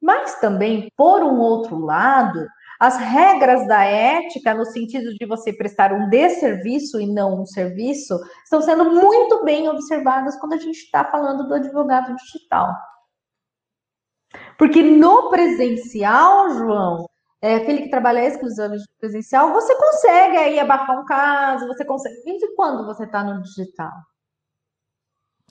Mas 0.00 0.38
também, 0.38 0.88
por 0.96 1.22
um 1.22 1.38
outro 1.38 1.78
lado, 1.78 2.46
as 2.78 2.98
regras 2.98 3.66
da 3.66 3.82
ética, 3.84 4.52
no 4.52 4.66
sentido 4.66 5.14
de 5.14 5.26
você 5.26 5.52
prestar 5.52 5.92
um 5.92 6.08
desserviço 6.08 7.00
e 7.00 7.06
não 7.06 7.40
um 7.40 7.46
serviço, 7.46 8.18
estão 8.42 8.60
sendo 8.60 8.84
muito 8.92 9.42
bem 9.44 9.68
observadas 9.68 10.36
quando 10.36 10.52
a 10.52 10.58
gente 10.58 10.76
está 10.76 11.04
falando 11.04 11.48
do 11.48 11.54
advogado 11.54 12.14
digital. 12.16 12.74
Porque 14.58 14.82
no 14.82 15.30
presencial, 15.30 16.50
João, 16.50 17.06
é, 17.42 17.56
aquele 17.56 17.82
que 17.82 17.90
trabalha 17.90 18.24
exclusivamente 18.24 18.84
presencial, 18.98 19.52
você 19.52 19.74
consegue 19.76 20.36
aí 20.36 20.58
abafar 20.58 21.00
um 21.00 21.04
caso, 21.04 21.66
você 21.66 21.84
consegue. 21.84 22.16
E 22.26 22.54
quando 22.54 22.86
você 22.86 23.04
está 23.04 23.22
no 23.22 23.42
digital? 23.42 23.92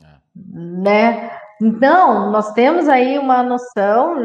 É. 0.02 0.18
Né? 0.36 1.32
Então, 1.62 2.32
nós 2.32 2.52
temos 2.54 2.90
aí 2.90 3.18
uma 3.20 3.44
noção 3.44 4.16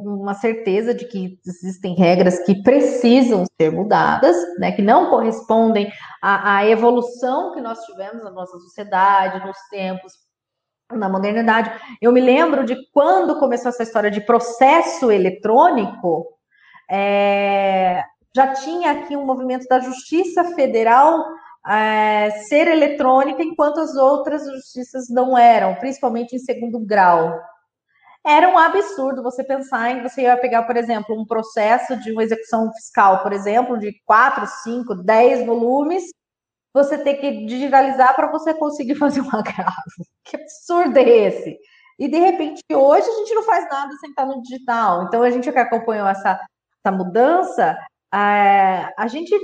uma 0.00 0.34
certeza 0.34 0.94
de 0.94 1.06
que 1.06 1.38
existem 1.46 1.94
regras 1.94 2.38
que 2.44 2.62
precisam 2.62 3.44
ser 3.60 3.70
mudadas, 3.70 4.36
né, 4.58 4.72
que 4.72 4.82
não 4.82 5.10
correspondem 5.10 5.90
à, 6.22 6.56
à 6.56 6.66
evolução 6.66 7.52
que 7.52 7.60
nós 7.60 7.78
tivemos 7.84 8.24
na 8.24 8.30
nossa 8.30 8.58
sociedade, 8.58 9.44
nos 9.44 9.56
tempos, 9.70 10.12
na 10.96 11.08
modernidade. 11.08 11.70
Eu 12.00 12.12
me 12.12 12.20
lembro 12.20 12.64
de 12.64 12.76
quando 12.92 13.38
começou 13.38 13.68
essa 13.68 13.82
história 13.82 14.10
de 14.10 14.20
processo 14.20 15.10
eletrônico, 15.10 16.26
é, 16.90 18.02
já 18.34 18.52
tinha 18.54 18.92
aqui 18.92 19.16
um 19.16 19.26
movimento 19.26 19.66
da 19.68 19.80
Justiça 19.80 20.44
Federal 20.54 21.24
é, 21.68 22.30
ser 22.48 22.68
eletrônica, 22.68 23.42
enquanto 23.42 23.80
as 23.80 23.94
outras 23.94 24.44
justiças 24.44 25.08
não 25.08 25.36
eram, 25.36 25.74
principalmente 25.76 26.34
em 26.34 26.38
segundo 26.38 26.78
grau 26.80 27.40
era 28.24 28.48
um 28.48 28.56
absurdo 28.56 29.22
você 29.22 29.42
pensar 29.42 29.90
em 29.90 30.02
você 30.02 30.22
ia 30.22 30.36
pegar, 30.36 30.62
por 30.62 30.76
exemplo, 30.76 31.20
um 31.20 31.26
processo 31.26 31.96
de 31.96 32.12
uma 32.12 32.22
execução 32.22 32.72
fiscal, 32.72 33.22
por 33.22 33.32
exemplo, 33.32 33.78
de 33.78 33.92
4, 34.04 34.46
5, 34.62 34.94
10 34.94 35.44
volumes, 35.44 36.04
você 36.72 36.98
ter 36.98 37.14
que 37.14 37.44
digitalizar 37.44 38.14
para 38.14 38.30
você 38.30 38.54
conseguir 38.54 38.94
fazer 38.96 39.20
um 39.20 39.30
agravo. 39.30 39.72
Que 40.24 40.36
absurdo 40.36 40.98
é 40.98 41.08
esse? 41.08 41.58
E 41.98 42.08
de 42.08 42.18
repente, 42.18 42.62
hoje 42.72 43.08
a 43.08 43.12
gente 43.18 43.34
não 43.34 43.42
faz 43.42 43.68
nada 43.68 43.92
sem 43.96 44.10
estar 44.10 44.26
no 44.26 44.42
digital. 44.42 45.04
Então, 45.04 45.22
a 45.22 45.30
gente 45.30 45.50
que 45.50 45.58
acompanhou 45.58 46.08
essa, 46.08 46.40
essa 46.84 46.96
mudança, 46.96 47.78
é, 48.12 48.92
a 48.98 49.06
gente 49.06 49.34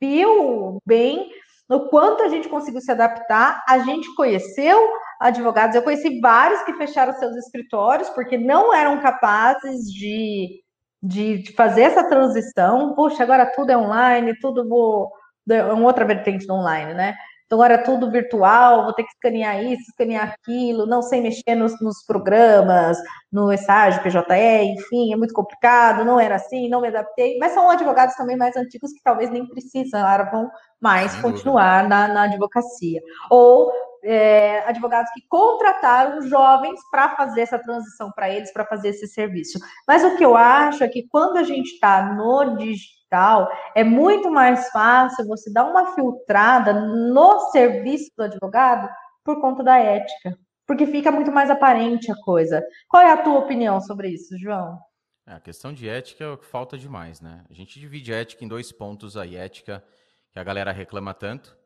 viu 0.00 0.78
bem 0.84 1.30
o 1.68 1.88
quanto 1.88 2.22
a 2.22 2.28
gente 2.28 2.48
conseguiu 2.48 2.80
se 2.80 2.90
adaptar, 2.90 3.64
a 3.66 3.78
gente 3.78 4.14
conheceu 4.14 4.78
advogados. 5.18 5.74
Eu 5.74 5.82
conheci 5.82 6.20
vários 6.20 6.62
que 6.62 6.74
fecharam 6.74 7.14
seus 7.14 7.34
escritórios 7.36 8.10
porque 8.10 8.36
não 8.36 8.74
eram 8.74 9.00
capazes 9.00 9.90
de, 9.90 10.60
de, 11.02 11.38
de 11.38 11.52
fazer 11.52 11.82
essa 11.82 12.04
transição. 12.08 12.94
Puxa, 12.94 13.22
agora 13.22 13.46
tudo 13.46 13.70
é 13.70 13.76
online, 13.76 14.38
tudo 14.40 14.68
vou. 14.68 15.10
É 15.50 15.64
uma 15.64 15.86
outra 15.86 16.04
vertente 16.04 16.46
do 16.46 16.54
online, 16.54 16.94
né? 16.94 17.14
Então 17.52 17.60
agora 17.60 17.74
é 17.74 17.84
tudo 17.84 18.10
virtual, 18.10 18.84
vou 18.84 18.94
ter 18.94 19.02
que 19.02 19.10
escanear 19.10 19.62
isso, 19.62 19.82
escanear 19.90 20.32
aquilo, 20.32 20.86
não 20.86 21.02
sei 21.02 21.20
mexer 21.20 21.54
nos, 21.54 21.78
nos 21.82 22.02
programas, 22.06 22.96
no 23.30 23.52
estágio, 23.52 24.02
PJE, 24.02 24.72
enfim, 24.74 25.12
é 25.12 25.16
muito 25.16 25.34
complicado, 25.34 26.02
não 26.02 26.18
era 26.18 26.36
assim, 26.36 26.70
não 26.70 26.80
me 26.80 26.88
adaptei. 26.88 27.36
Mas 27.38 27.52
são 27.52 27.68
advogados 27.68 28.14
também 28.14 28.38
mais 28.38 28.56
antigos 28.56 28.90
que 28.92 29.02
talvez 29.04 29.28
nem 29.28 29.46
precisavam 29.46 30.50
mais 30.80 31.14
continuar 31.20 31.86
na, 31.86 32.08
na 32.08 32.22
advocacia. 32.22 33.02
Ou 33.28 33.70
é, 34.02 34.60
advogados 34.68 35.10
que 35.12 35.22
contrataram 35.28 36.22
jovens 36.28 36.80
para 36.90 37.16
fazer 37.16 37.42
essa 37.42 37.58
transição 37.58 38.10
para 38.12 38.30
eles, 38.30 38.52
para 38.52 38.66
fazer 38.66 38.88
esse 38.88 39.06
serviço. 39.06 39.58
Mas 39.86 40.04
o 40.04 40.16
que 40.16 40.24
eu 40.24 40.36
acho 40.36 40.82
é 40.82 40.88
que 40.88 41.06
quando 41.08 41.36
a 41.36 41.42
gente 41.42 41.72
está 41.72 42.14
no 42.14 42.56
digital, 42.56 43.48
é 43.74 43.84
muito 43.84 44.30
mais 44.30 44.68
fácil 44.70 45.26
você 45.26 45.52
dar 45.52 45.64
uma 45.64 45.94
filtrada 45.94 46.72
no 46.72 47.50
serviço 47.50 48.10
do 48.16 48.24
advogado 48.24 48.88
por 49.24 49.40
conta 49.40 49.62
da 49.62 49.78
ética, 49.78 50.36
porque 50.66 50.86
fica 50.86 51.10
muito 51.10 51.30
mais 51.30 51.50
aparente 51.50 52.10
a 52.10 52.16
coisa. 52.24 52.62
Qual 52.88 53.02
é 53.02 53.12
a 53.12 53.22
tua 53.22 53.38
opinião 53.38 53.80
sobre 53.80 54.08
isso, 54.08 54.36
João? 54.38 54.78
É, 55.26 55.34
a 55.34 55.40
questão 55.40 55.72
de 55.72 55.88
ética 55.88 56.24
é 56.24 56.36
falta 56.44 56.76
demais, 56.76 57.20
né? 57.20 57.44
A 57.48 57.54
gente 57.54 57.78
divide 57.78 58.12
a 58.12 58.16
ética 58.16 58.44
em 58.44 58.48
dois 58.48 58.72
pontos 58.72 59.16
aí, 59.16 59.36
ética 59.36 59.84
que 60.32 60.38
a 60.38 60.44
galera 60.44 60.72
reclama 60.72 61.14
tanto, 61.14 61.56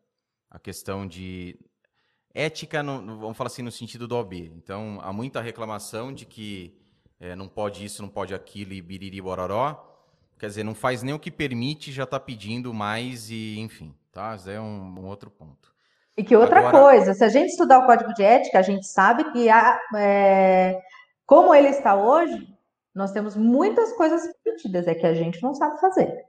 a 0.51 0.59
questão 0.59 1.07
de 1.07 1.59
ética, 2.37 2.83
no, 2.83 3.19
vamos 3.19 3.37
falar 3.37 3.49
assim, 3.49 3.63
no 3.63 3.73
sentido 3.73 4.07
do 4.07 4.15
OB. 4.15 4.53
Então, 4.55 4.99
há 5.03 5.13
muita 5.13 5.41
reclamação 5.41 6.13
de 6.13 6.27
que 6.27 6.77
é, 7.19 7.35
não 7.35 7.49
pode 7.49 7.83
isso, 7.83 8.03
não 8.03 8.11
pode 8.11 8.35
aquilo 8.35 8.75
e 8.75 8.83
biriri 8.83 9.21
bororó. 9.23 9.83
Quer 10.39 10.49
dizer, 10.49 10.63
não 10.63 10.75
faz 10.75 11.03
nem 11.03 11.15
o 11.15 11.19
que 11.19 11.31
permite, 11.31 11.91
já 11.91 12.05
está 12.05 12.21
pedindo 12.21 12.75
mais 12.75 13.31
e, 13.31 13.59
enfim, 13.59 13.95
tá? 14.13 14.37
Isso 14.37 14.51
é 14.51 14.61
um, 14.61 15.01
um 15.01 15.07
outro 15.07 15.31
ponto. 15.31 15.75
E 16.15 16.23
que 16.23 16.37
outra 16.37 16.61
Agora... 16.61 16.79
coisa, 16.79 17.15
se 17.15 17.25
a 17.25 17.29
gente 17.29 17.51
estudar 17.51 17.79
o 17.79 17.87
código 17.87 18.13
de 18.13 18.23
ética, 18.23 18.59
a 18.59 18.63
gente 18.63 18.87
sabe 18.87 19.33
que 19.33 19.49
há, 19.49 19.79
é, 19.97 20.79
como 21.25 21.55
ele 21.55 21.69
está 21.69 21.95
hoje, 21.95 22.47
nós 22.95 23.13
temos 23.13 23.35
muitas 23.35 23.93
coisas 23.95 24.23
permitidas, 24.45 24.87
é 24.87 24.95
que 24.95 25.07
a 25.07 25.15
gente 25.15 25.43
não 25.43 25.55
sabe 25.55 25.81
fazer. 25.81 26.25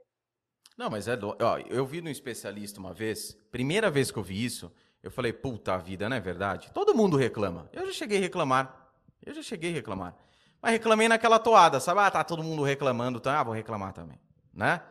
Não, 0.76 0.88
mas 0.88 1.08
é. 1.08 1.16
Do... 1.16 1.36
Ó, 1.40 1.58
eu 1.68 1.84
vi 1.84 2.00
no 2.00 2.08
especialista 2.08 2.78
uma 2.78 2.94
vez, 2.94 3.32
primeira 3.50 3.90
vez 3.90 4.10
que 4.10 4.18
eu 4.18 4.22
vi 4.22 4.44
isso, 4.44 4.72
eu 5.02 5.10
falei, 5.10 5.32
puta 5.32 5.76
vida, 5.78 6.08
não 6.08 6.16
é 6.16 6.20
verdade? 6.20 6.70
Todo 6.72 6.94
mundo 6.94 7.16
reclama. 7.16 7.68
Eu 7.72 7.86
já 7.86 7.92
cheguei 7.92 8.18
a 8.18 8.20
reclamar. 8.20 8.90
Eu 9.24 9.34
já 9.34 9.42
cheguei 9.42 9.70
a 9.70 9.74
reclamar. 9.74 10.16
Mas 10.60 10.72
reclamei 10.72 11.08
naquela 11.08 11.38
toada, 11.38 11.78
sabe? 11.78 12.00
Ah, 12.00 12.10
tá 12.10 12.24
todo 12.24 12.42
mundo 12.42 12.62
reclamando, 12.62 13.20
tá? 13.20 13.40
Ah, 13.40 13.44
vou 13.44 13.54
reclamar 13.54 13.92
também, 13.92 14.18
né? 14.52 14.82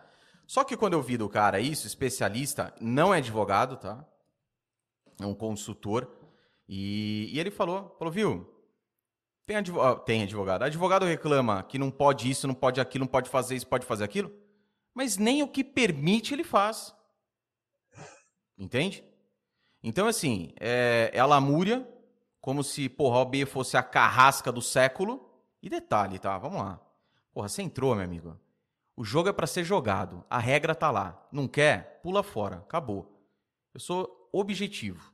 Só 0.46 0.64
que 0.64 0.78
quando 0.78 0.94
eu 0.94 1.02
vi 1.02 1.18
do 1.18 1.28
cara 1.28 1.60
isso, 1.60 1.86
especialista, 1.86 2.74
não 2.80 3.14
é 3.14 3.18
advogado, 3.18 3.76
tá? 3.76 4.06
É 5.20 5.26
um 5.26 5.34
consultor. 5.34 6.10
E, 6.70 7.30
e 7.34 7.40
ele 7.40 7.52
falou, 7.52 7.96
falou, 8.00 8.12
viu? 8.12 8.54
Tem 9.46 9.58
advogado, 9.58 10.00
tem 10.04 10.24
advogado. 10.24 10.64
Advogado 10.64 11.06
reclama 11.06 11.64
que 11.64 11.78
não 11.78 11.92
pode 11.92 12.30
isso, 12.30 12.48
não 12.48 12.56
pode 12.56 12.80
aquilo, 12.80 13.04
não 13.04 13.12
pode 13.12 13.30
fazer 13.30 13.56
isso, 13.56 13.68
pode 13.68 13.86
fazer 13.86 14.06
aquilo. 14.06 14.32
Mas 14.94 15.18
nem 15.18 15.44
o 15.44 15.48
que 15.48 15.64
permite 15.64 16.34
ele 16.34 16.44
faz. 16.44 16.96
Entende? 18.58 19.04
Então, 19.84 20.08
assim, 20.08 20.54
é, 20.60 21.12
é 21.14 21.20
a 21.20 21.26
lamúria, 21.26 21.88
como 22.42 22.64
se, 22.64 22.90
porra, 22.90 23.18
a 23.18 23.22
OB 23.22 23.46
fosse 23.46 23.78
a 23.78 23.84
carrasca 23.84 24.52
do 24.52 24.62
século. 24.62 25.24
E 25.62 25.70
detalhe, 25.70 26.20
tá? 26.20 26.38
Vamos 26.38 26.60
lá. 26.60 26.80
Porra, 27.34 27.50
você 27.50 27.62
entrou, 27.62 27.96
meu 27.96 28.04
amigo. 28.04 28.40
O 28.96 29.04
jogo 29.04 29.30
é 29.30 29.34
para 29.34 29.48
ser 29.48 29.64
jogado. 29.64 30.24
A 30.30 30.40
regra 30.40 30.74
tá 30.74 30.90
lá. 30.90 31.28
Não 31.32 31.48
quer? 31.48 32.00
Pula 32.02 32.24
fora. 32.24 32.58
Acabou. 32.58 33.22
Eu 33.74 33.80
sou 33.80 34.30
objetivo. 34.32 35.14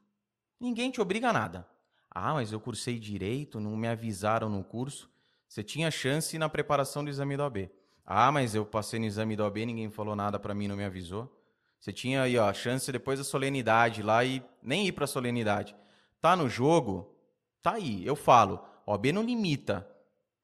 Ninguém 0.59 0.91
te 0.91 1.01
obriga 1.01 1.29
a 1.29 1.33
nada. 1.33 1.67
Ah, 2.09 2.33
mas 2.33 2.51
eu 2.51 2.59
cursei 2.59 2.99
direito, 2.99 3.59
não 3.59 3.75
me 3.75 3.87
avisaram 3.87 4.47
no 4.47 4.63
curso. 4.63 5.09
Você 5.47 5.63
tinha 5.63 5.91
chance 5.91 6.37
na 6.37 6.47
preparação 6.47 7.03
do 7.03 7.09
exame 7.09 7.35
da 7.35 7.43
OAB. 7.43 7.69
Ah, 8.05 8.31
mas 8.31 8.53
eu 8.53 8.65
passei 8.65 8.99
no 8.99 9.05
exame 9.05 9.35
da 9.35 9.43
OAB, 9.43 9.57
ninguém 9.65 9.89
falou 9.89 10.15
nada 10.15 10.39
para 10.39 10.53
mim, 10.53 10.67
não 10.67 10.75
me 10.75 10.83
avisou. 10.85 11.42
Você 11.83 11.91
tinha 11.91 12.21
aí, 12.21 12.37
ó, 12.37 12.47
a 12.47 12.53
chance 12.53 12.89
depois 12.89 13.19
da 13.19 13.25
solenidade 13.25 14.01
lá 14.01 14.23
e 14.23 14.41
nem 14.61 14.87
ir 14.87 14.93
para 14.93 15.03
a 15.03 15.07
solenidade. 15.07 15.75
Tá 16.21 16.33
no 16.33 16.47
jogo? 16.47 17.13
Tá 17.61 17.73
aí. 17.73 18.05
Eu 18.05 18.15
falo, 18.15 18.63
OB 18.85 19.11
não 19.11 19.21
limita. 19.21 19.85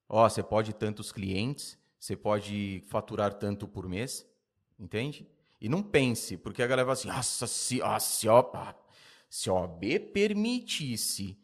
Ó, 0.09 0.27
você 0.27 0.43
pode 0.43 0.73
tantos 0.73 1.13
clientes, 1.13 1.77
você 1.97 2.13
pode 2.13 2.83
faturar 2.89 3.35
tanto 3.35 3.69
por 3.69 3.87
mês, 3.87 4.27
entende? 4.77 5.25
E 5.61 5.69
não 5.69 5.81
pense, 5.81 6.35
porque 6.35 6.61
a 6.61 6.67
galera 6.67 6.83
vai 6.83 6.91
assim, 6.91 7.07
nossa, 7.07 7.47
se, 7.47 7.81
ó, 7.81 7.97
se, 7.99 8.27
ó, 8.27 8.43
se 9.29 9.49
OB 9.49 9.97
permitisse 10.11 11.39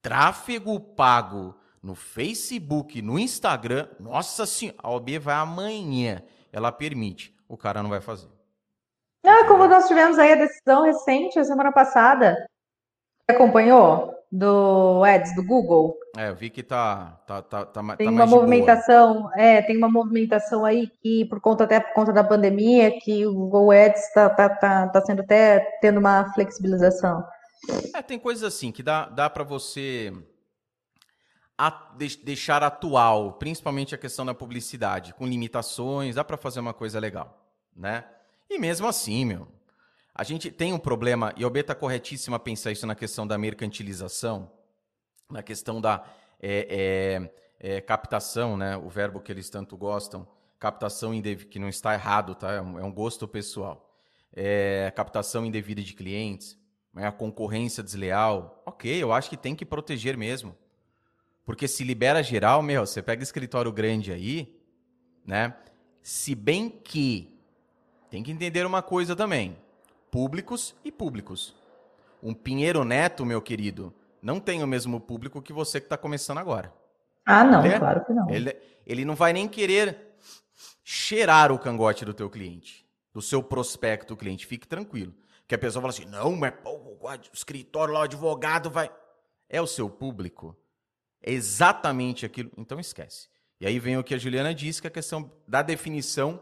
tráfego 0.00 0.78
pago 0.78 1.58
no 1.82 1.96
Facebook, 1.96 3.02
no 3.02 3.18
Instagram, 3.18 3.88
nossa 3.98 4.46
senhora, 4.46 4.78
a 4.80 4.90
OB 4.90 5.18
vai 5.18 5.34
amanhã, 5.34 6.22
ela 6.52 6.70
permite, 6.70 7.34
o 7.48 7.56
cara 7.56 7.82
não 7.82 7.90
vai 7.90 8.00
fazer. 8.00 8.39
Ah, 9.24 9.46
como 9.46 9.66
nós 9.66 9.86
tivemos 9.86 10.18
aí 10.18 10.32
a 10.32 10.36
decisão 10.36 10.84
recente, 10.84 11.38
a 11.38 11.44
semana 11.44 11.72
passada. 11.72 12.46
Acompanhou? 13.28 14.20
do 14.30 15.02
Ads, 15.02 15.34
do 15.34 15.44
Google. 15.44 15.98
É, 16.16 16.28
eu 16.28 16.36
vi 16.36 16.50
que 16.50 16.62
tá, 16.62 17.20
tá, 17.26 17.42
tá, 17.42 17.64
tá, 17.66 17.96
tem 17.96 18.06
tá 18.06 18.12
uma 18.12 18.26
movimentação, 18.26 19.30
é, 19.34 19.60
tem 19.62 19.76
uma 19.76 19.88
movimentação 19.88 20.64
aí 20.64 20.88
que 21.02 21.24
por 21.24 21.40
conta 21.40 21.64
até 21.64 21.80
por 21.80 21.92
conta 21.92 22.12
da 22.12 22.22
pandemia, 22.22 22.96
que 23.00 23.26
o 23.26 23.34
Google 23.34 23.72
Ads 23.72 24.00
está 24.00 24.30
tá, 24.30 24.48
tá, 24.48 24.88
tá 24.88 25.00
sendo 25.00 25.22
até 25.22 25.60
tendo 25.80 25.98
uma 25.98 26.32
flexibilização. 26.32 27.24
É, 27.94 28.02
tem 28.02 28.18
coisas 28.18 28.44
assim 28.44 28.70
que 28.70 28.82
dá, 28.82 29.06
dá 29.06 29.28
para 29.28 29.44
você 29.44 30.12
a, 31.58 31.70
de, 31.96 32.16
deixar 32.18 32.62
atual, 32.62 33.32
principalmente 33.34 33.94
a 33.94 33.98
questão 33.98 34.24
da 34.24 34.34
publicidade, 34.34 35.12
com 35.14 35.26
limitações, 35.26 36.14
dá 36.14 36.24
para 36.24 36.36
fazer 36.36 36.60
uma 36.60 36.72
coisa 36.72 37.00
legal, 37.00 37.36
né? 37.76 38.04
E 38.50 38.58
mesmo 38.58 38.88
assim, 38.88 39.24
meu, 39.24 39.46
a 40.12 40.24
gente 40.24 40.50
tem 40.50 40.72
um 40.72 40.78
problema, 40.78 41.32
e 41.36 41.48
B 41.48 41.60
está 41.60 41.72
corretíssimo 41.72 42.34
a 42.34 42.38
pensar 42.38 42.72
isso 42.72 42.84
na 42.84 42.96
questão 42.96 43.24
da 43.24 43.38
mercantilização, 43.38 44.50
na 45.30 45.40
questão 45.40 45.80
da 45.80 46.04
é, 46.42 47.30
é, 47.60 47.76
é, 47.76 47.80
captação, 47.80 48.56
né? 48.56 48.76
o 48.76 48.88
verbo 48.88 49.20
que 49.20 49.30
eles 49.30 49.48
tanto 49.48 49.76
gostam, 49.76 50.26
captação 50.58 51.14
indevida, 51.14 51.48
que 51.48 51.60
não 51.60 51.68
está 51.68 51.94
errado, 51.94 52.34
tá? 52.34 52.54
é, 52.54 52.60
um, 52.60 52.88
é 52.88 52.90
gosto 52.90 53.28
pessoal. 53.28 53.88
É, 54.32 54.92
captação 54.96 55.46
indevida 55.46 55.80
de 55.80 55.94
clientes, 55.94 56.58
né? 56.92 57.06
a 57.06 57.12
concorrência 57.12 57.84
desleal. 57.84 58.64
Ok, 58.66 58.92
eu 59.00 59.12
acho 59.12 59.30
que 59.30 59.36
tem 59.36 59.54
que 59.54 59.64
proteger 59.64 60.16
mesmo. 60.16 60.56
Porque 61.44 61.68
se 61.68 61.84
libera 61.84 62.20
geral, 62.20 62.62
meu, 62.62 62.84
você 62.84 63.00
pega 63.00 63.22
escritório 63.22 63.70
grande 63.70 64.12
aí, 64.12 64.60
né? 65.24 65.56
Se 66.02 66.34
bem 66.34 66.68
que 66.68 67.29
tem 68.10 68.22
que 68.22 68.30
entender 68.32 68.66
uma 68.66 68.82
coisa 68.82 69.14
também 69.14 69.56
públicos 70.10 70.74
e 70.84 70.90
públicos. 70.90 71.54
Um 72.22 72.34
Pinheiro 72.34 72.84
Neto, 72.84 73.24
meu 73.24 73.40
querido, 73.40 73.94
não 74.20 74.40
tem 74.40 74.62
o 74.62 74.66
mesmo 74.66 75.00
público 75.00 75.40
que 75.40 75.52
você 75.52 75.80
que 75.80 75.86
está 75.86 75.96
começando 75.96 76.38
agora. 76.38 76.72
Ah, 77.24 77.44
não, 77.44 77.64
é, 77.64 77.78
claro 77.78 78.04
que 78.04 78.12
não. 78.12 78.28
Ele, 78.28 78.56
ele 78.86 79.04
não 79.04 79.14
vai 79.14 79.32
nem 79.32 79.48
querer 79.48 80.16
cheirar 80.82 81.52
o 81.52 81.58
cangote 81.58 82.04
do 82.04 82.12
teu 82.12 82.28
cliente, 82.28 82.84
do 83.14 83.22
seu 83.22 83.42
prospecto 83.42 84.16
cliente. 84.16 84.46
Fique 84.46 84.66
tranquilo. 84.66 85.14
Que 85.46 85.54
a 85.54 85.58
pessoa 85.58 85.80
fala 85.80 85.92
assim, 85.92 86.04
não, 86.04 86.36
mas 86.36 86.52
pô, 86.62 86.70
o 86.72 87.08
escritório 87.32 87.94
lá, 87.94 88.00
o 88.00 88.04
advogado 88.04 88.70
vai... 88.70 88.90
É 89.48 89.60
o 89.60 89.66
seu 89.66 89.88
público. 89.88 90.56
É 91.22 91.32
exatamente 91.32 92.24
aquilo. 92.24 92.50
Então 92.56 92.78
esquece. 92.78 93.28
E 93.60 93.66
aí 93.66 93.78
vem 93.78 93.98
o 93.98 94.04
que 94.04 94.14
a 94.14 94.18
Juliana 94.18 94.54
disse, 94.54 94.80
que 94.80 94.86
é 94.86 94.90
a 94.90 94.92
questão 94.92 95.30
da 95.46 95.60
definição 95.60 96.40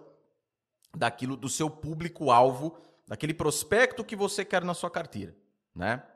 daquilo 0.97 1.37
do 1.37 1.49
seu 1.49 1.69
público-alvo 1.69 2.79
daquele 3.09 3.33
prospecto 3.33 4.05
que 4.05 4.15
você 4.15 4.45
quer 4.45 4.63
na 4.63 4.75
sua 4.75 4.91
carteira, 4.91 5.35
né? 5.75 6.07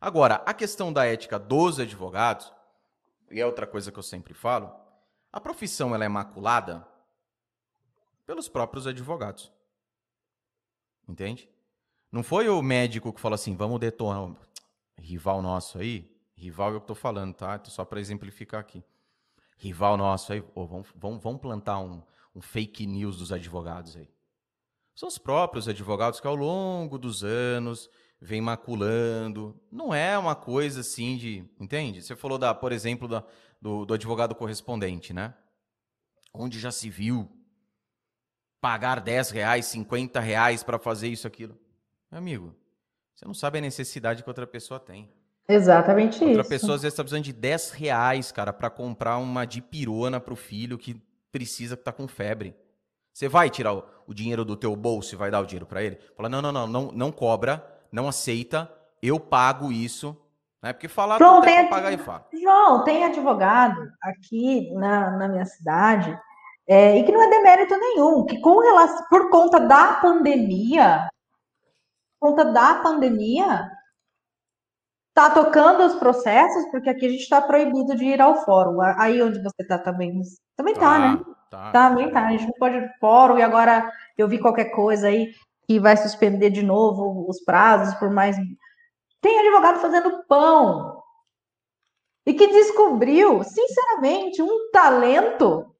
Agora, 0.00 0.36
a 0.46 0.54
questão 0.54 0.90
da 0.90 1.04
ética 1.04 1.38
dos 1.38 1.78
advogados, 1.78 2.50
e 3.30 3.38
é 3.38 3.44
outra 3.44 3.66
coisa 3.66 3.92
que 3.92 3.98
eu 3.98 4.02
sempre 4.02 4.32
falo, 4.32 4.74
a 5.30 5.38
profissão 5.38 5.94
ela 5.94 6.04
é 6.04 6.08
maculada 6.08 6.86
pelos 8.24 8.48
próprios 8.48 8.86
advogados. 8.86 9.52
Entende? 11.06 11.48
Não 12.10 12.22
foi 12.22 12.48
o 12.48 12.62
médico 12.62 13.12
que 13.12 13.20
falou 13.20 13.34
assim, 13.34 13.54
vamos 13.54 13.78
detonar 13.78 14.34
rival 14.98 15.42
nosso 15.42 15.78
aí, 15.78 16.10
rival 16.34 16.72
é 16.72 16.76
o 16.76 16.80
que 16.80 16.86
tô 16.86 16.94
falando, 16.94 17.34
tá? 17.34 17.60
Só 17.64 17.84
para 17.84 18.00
exemplificar 18.00 18.60
aqui. 18.60 18.82
Rival 19.58 19.98
nosso 19.98 20.32
aí, 20.32 20.42
oh, 20.54 20.66
vamos, 20.66 20.88
vamos, 20.96 21.22
vamos 21.22 21.40
plantar 21.40 21.78
um, 21.80 22.02
um 22.34 22.40
fake 22.40 22.86
news 22.86 23.18
dos 23.18 23.32
advogados 23.32 23.96
aí. 23.96 24.08
São 24.94 25.08
os 25.08 25.18
próprios 25.18 25.68
advogados 25.68 26.20
que 26.20 26.26
ao 26.26 26.34
longo 26.34 26.98
dos 26.98 27.24
anos 27.24 27.88
vêm 28.20 28.40
maculando. 28.40 29.58
Não 29.70 29.94
é 29.94 30.18
uma 30.18 30.34
coisa 30.34 30.80
assim 30.80 31.16
de. 31.16 31.44
Entende? 31.58 32.02
Você 32.02 32.14
falou, 32.14 32.38
da, 32.38 32.54
por 32.54 32.72
exemplo, 32.72 33.08
da, 33.08 33.24
do, 33.60 33.86
do 33.86 33.94
advogado 33.94 34.34
correspondente, 34.34 35.12
né? 35.12 35.34
Onde 36.32 36.60
já 36.60 36.70
se 36.70 36.90
viu 36.90 37.28
pagar 38.60 39.00
10 39.00 39.30
reais, 39.30 39.66
50 39.66 40.20
reais 40.20 40.62
para 40.62 40.78
fazer 40.78 41.08
isso, 41.08 41.26
aquilo. 41.26 41.58
Meu 42.10 42.18
amigo, 42.18 42.54
você 43.14 43.24
não 43.24 43.34
sabe 43.34 43.58
a 43.58 43.62
necessidade 43.62 44.22
que 44.22 44.28
outra 44.28 44.46
pessoa 44.46 44.78
tem. 44.78 45.10
Exatamente 45.48 46.14
outra 46.14 46.28
isso. 46.28 46.38
Outra 46.38 46.48
pessoa 46.48 46.74
às 46.76 46.82
vezes 46.82 46.92
está 46.92 47.02
precisando 47.02 47.24
de 47.24 47.32
10 47.32 47.70
reais, 47.72 48.30
cara, 48.30 48.52
para 48.52 48.68
comprar 48.68 49.16
uma 49.16 49.44
dipirona 49.44 50.20
para 50.20 50.34
o 50.34 50.36
filho 50.36 50.78
que 50.78 51.00
precisa, 51.30 51.76
que 51.76 51.82
está 51.82 51.92
com 51.92 52.08
febre. 52.08 52.56
Você 53.12 53.28
vai 53.28 53.50
tirar 53.50 53.74
o, 53.74 53.84
o 54.06 54.14
dinheiro 54.14 54.44
do 54.44 54.56
teu 54.56 54.74
bolso 54.76 55.14
e 55.14 55.18
vai 55.18 55.30
dar 55.30 55.40
o 55.40 55.46
dinheiro 55.46 55.66
para 55.66 55.82
ele? 55.82 55.98
Fala, 56.16 56.28
não, 56.28 56.40
não, 56.40 56.52
não, 56.52 56.66
não, 56.66 56.92
não 56.92 57.12
cobra, 57.12 57.64
não 57.90 58.08
aceita, 58.08 58.70
eu 59.02 59.18
pago 59.18 59.72
isso. 59.72 60.16
Né? 60.62 60.72
Porque 60.72 60.88
falar 60.88 61.18
João, 61.18 61.40
tem 61.40 61.68
pagar 61.68 61.92
e 61.92 61.98
fala. 61.98 62.26
João, 62.32 62.84
tem 62.84 63.04
advogado 63.04 63.90
aqui 64.02 64.72
na, 64.74 65.10
na 65.12 65.28
minha 65.28 65.44
cidade, 65.46 66.18
é, 66.68 66.98
e 66.98 67.04
que 67.04 67.12
não 67.12 67.22
é 67.22 67.28
demérito 67.28 67.76
nenhum, 67.76 68.24
que 68.24 68.40
com 68.40 68.60
relação, 68.60 69.04
por 69.08 69.30
conta 69.30 69.58
da 69.58 69.94
pandemia, 69.94 71.08
por 72.20 72.30
conta 72.30 72.44
da 72.44 72.76
pandemia, 72.76 73.70
tá 75.14 75.30
tocando 75.30 75.84
os 75.84 75.94
processos, 75.96 76.70
porque 76.70 76.90
aqui 76.90 77.06
a 77.06 77.08
gente 77.08 77.22
está 77.22 77.40
proibido 77.40 77.96
de 77.96 78.04
ir 78.04 78.20
ao 78.20 78.44
fórum. 78.44 78.80
Aí 78.80 79.22
onde 79.22 79.42
você 79.42 79.62
está 79.62 79.78
também, 79.78 80.20
também 80.56 80.74
tá, 80.74 80.80
tá 80.80 80.98
né? 80.98 81.24
Tá. 81.50 81.72
Também 81.72 82.10
tá. 82.10 82.26
A 82.26 82.30
gente 82.30 82.46
não 82.46 82.54
pode 82.58 82.76
ir 82.76 82.90
fórum 83.00 83.38
e 83.38 83.42
agora 83.42 83.90
eu 84.16 84.28
vi 84.28 84.38
qualquer 84.38 84.66
coisa 84.66 85.08
aí 85.08 85.32
que 85.66 85.78
vai 85.78 85.96
suspender 85.96 86.50
de 86.50 86.62
novo 86.62 87.26
os 87.28 87.42
prazos 87.44 87.94
por 87.94 88.10
mais. 88.10 88.36
Tem 89.20 89.40
advogado 89.40 89.80
fazendo 89.80 90.24
pão. 90.26 91.00
E 92.26 92.34
que 92.34 92.46
descobriu, 92.48 93.42
sinceramente, 93.42 94.42
um 94.42 94.70
talento 94.70 95.74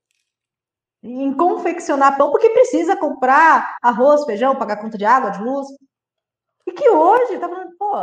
em 1.02 1.32
confeccionar 1.34 2.16
pão, 2.16 2.30
porque 2.30 2.50
precisa 2.50 2.96
comprar 2.96 3.76
arroz, 3.82 4.24
feijão, 4.24 4.56
pagar 4.56 4.76
conta 4.76 4.98
de 4.98 5.04
água, 5.04 5.30
de 5.30 5.42
luz. 5.42 5.66
E 6.66 6.72
que 6.72 6.88
hoje 6.88 7.38
tá 7.38 7.48
falando, 7.48 7.76
pô, 7.78 7.94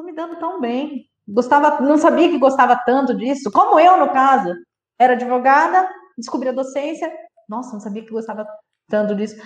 tô 0.00 0.02
me 0.02 0.14
dando 0.14 0.36
tão 0.36 0.60
bem. 0.60 1.06
Gostava, 1.28 1.80
não 1.80 1.98
sabia 1.98 2.28
que 2.28 2.38
gostava 2.38 2.76
tanto 2.84 3.14
disso, 3.14 3.50
como 3.52 3.78
eu, 3.78 3.98
no 3.98 4.10
caso. 4.10 4.52
Era 4.98 5.12
advogada, 5.12 5.88
descobri 6.16 6.48
a 6.48 6.52
docência. 6.52 7.10
Nossa, 7.48 7.72
não 7.72 7.80
sabia 7.80 8.02
que 8.02 8.10
gostava 8.10 8.46
tanto 8.88 9.14
disso. 9.14 9.36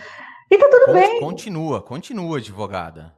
E 0.50 0.56
tá 0.56 0.68
tudo 0.70 0.92
bem. 0.92 1.20
Continua, 1.20 1.82
continua, 1.82 2.38
advogada. 2.38 3.14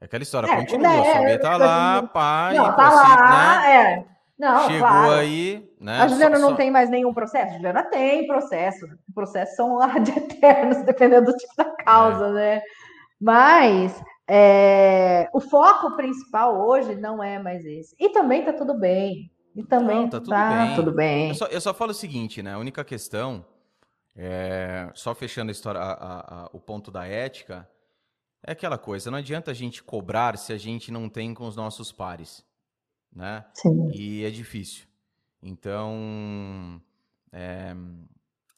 É 0.00 0.06
aquela 0.06 0.22
história, 0.22 0.50
é, 0.50 0.56
continua. 0.56 0.88
Né, 0.88 1.12
saber 1.12 1.38
tá 1.38 1.56
lá, 1.56 2.02
pai. 2.02 2.54
Não, 2.54 2.76
tá 2.76 2.90
lá, 2.90 3.60
né? 3.60 3.76
é. 3.76 4.04
Não, 4.38 4.66
Chegou 4.66 4.86
claro. 4.86 5.12
aí, 5.12 5.70
né? 5.80 6.02
A 6.02 6.08
Juliana 6.08 6.36
só, 6.36 6.42
não 6.42 6.50
só... 6.50 6.56
tem 6.56 6.70
mais 6.70 6.90
nenhum 6.90 7.14
processo? 7.14 7.52
A 7.52 7.56
Juliana 7.56 7.84
tem 7.84 8.26
processo. 8.26 8.86
Processos 9.14 9.56
são 9.56 9.76
lá 9.76 9.96
de 9.98 10.10
eternos, 10.10 10.82
dependendo 10.84 11.32
do 11.32 11.36
tipo 11.36 11.54
da 11.56 11.64
causa, 11.64 12.26
é. 12.26 12.32
né? 12.32 12.62
Mas 13.18 13.98
é, 14.28 15.28
o 15.32 15.40
foco 15.40 15.96
principal 15.96 16.66
hoje 16.66 16.94
não 16.96 17.22
é 17.22 17.38
mais 17.38 17.64
esse. 17.64 17.94
E 17.98 18.08
também 18.08 18.44
tá 18.44 18.52
tudo 18.52 18.74
bem. 18.74 19.30
E 19.54 19.62
também 19.62 20.02
Não, 20.02 20.10
tá 20.10 20.18
tudo 20.18 20.30
tá 20.30 20.66
bem. 20.66 20.76
Tudo 20.76 20.92
bem. 20.92 21.28
Eu, 21.28 21.34
só, 21.34 21.46
eu 21.46 21.60
só 21.60 21.72
falo 21.72 21.92
o 21.92 21.94
seguinte, 21.94 22.42
né? 22.42 22.52
A 22.52 22.58
única 22.58 22.84
questão, 22.84 23.46
é, 24.14 24.90
só 24.94 25.14
fechando 25.14 25.50
a 25.50 25.52
história, 25.52 25.80
a, 25.80 26.44
a, 26.44 26.50
o 26.52 26.60
ponto 26.60 26.90
da 26.90 27.06
ética, 27.06 27.68
é 28.46 28.52
aquela 28.52 28.78
coisa, 28.78 29.10
não 29.10 29.18
adianta 29.18 29.50
a 29.50 29.54
gente 29.54 29.82
cobrar 29.82 30.36
se 30.36 30.52
a 30.52 30.58
gente 30.58 30.92
não 30.92 31.08
tem 31.08 31.34
com 31.34 31.46
os 31.46 31.56
nossos 31.56 31.90
pares, 31.90 32.44
né? 33.12 33.44
Sim. 33.54 33.90
E 33.92 34.24
é 34.24 34.30
difícil. 34.30 34.86
Então, 35.42 36.80
é, 37.32 37.74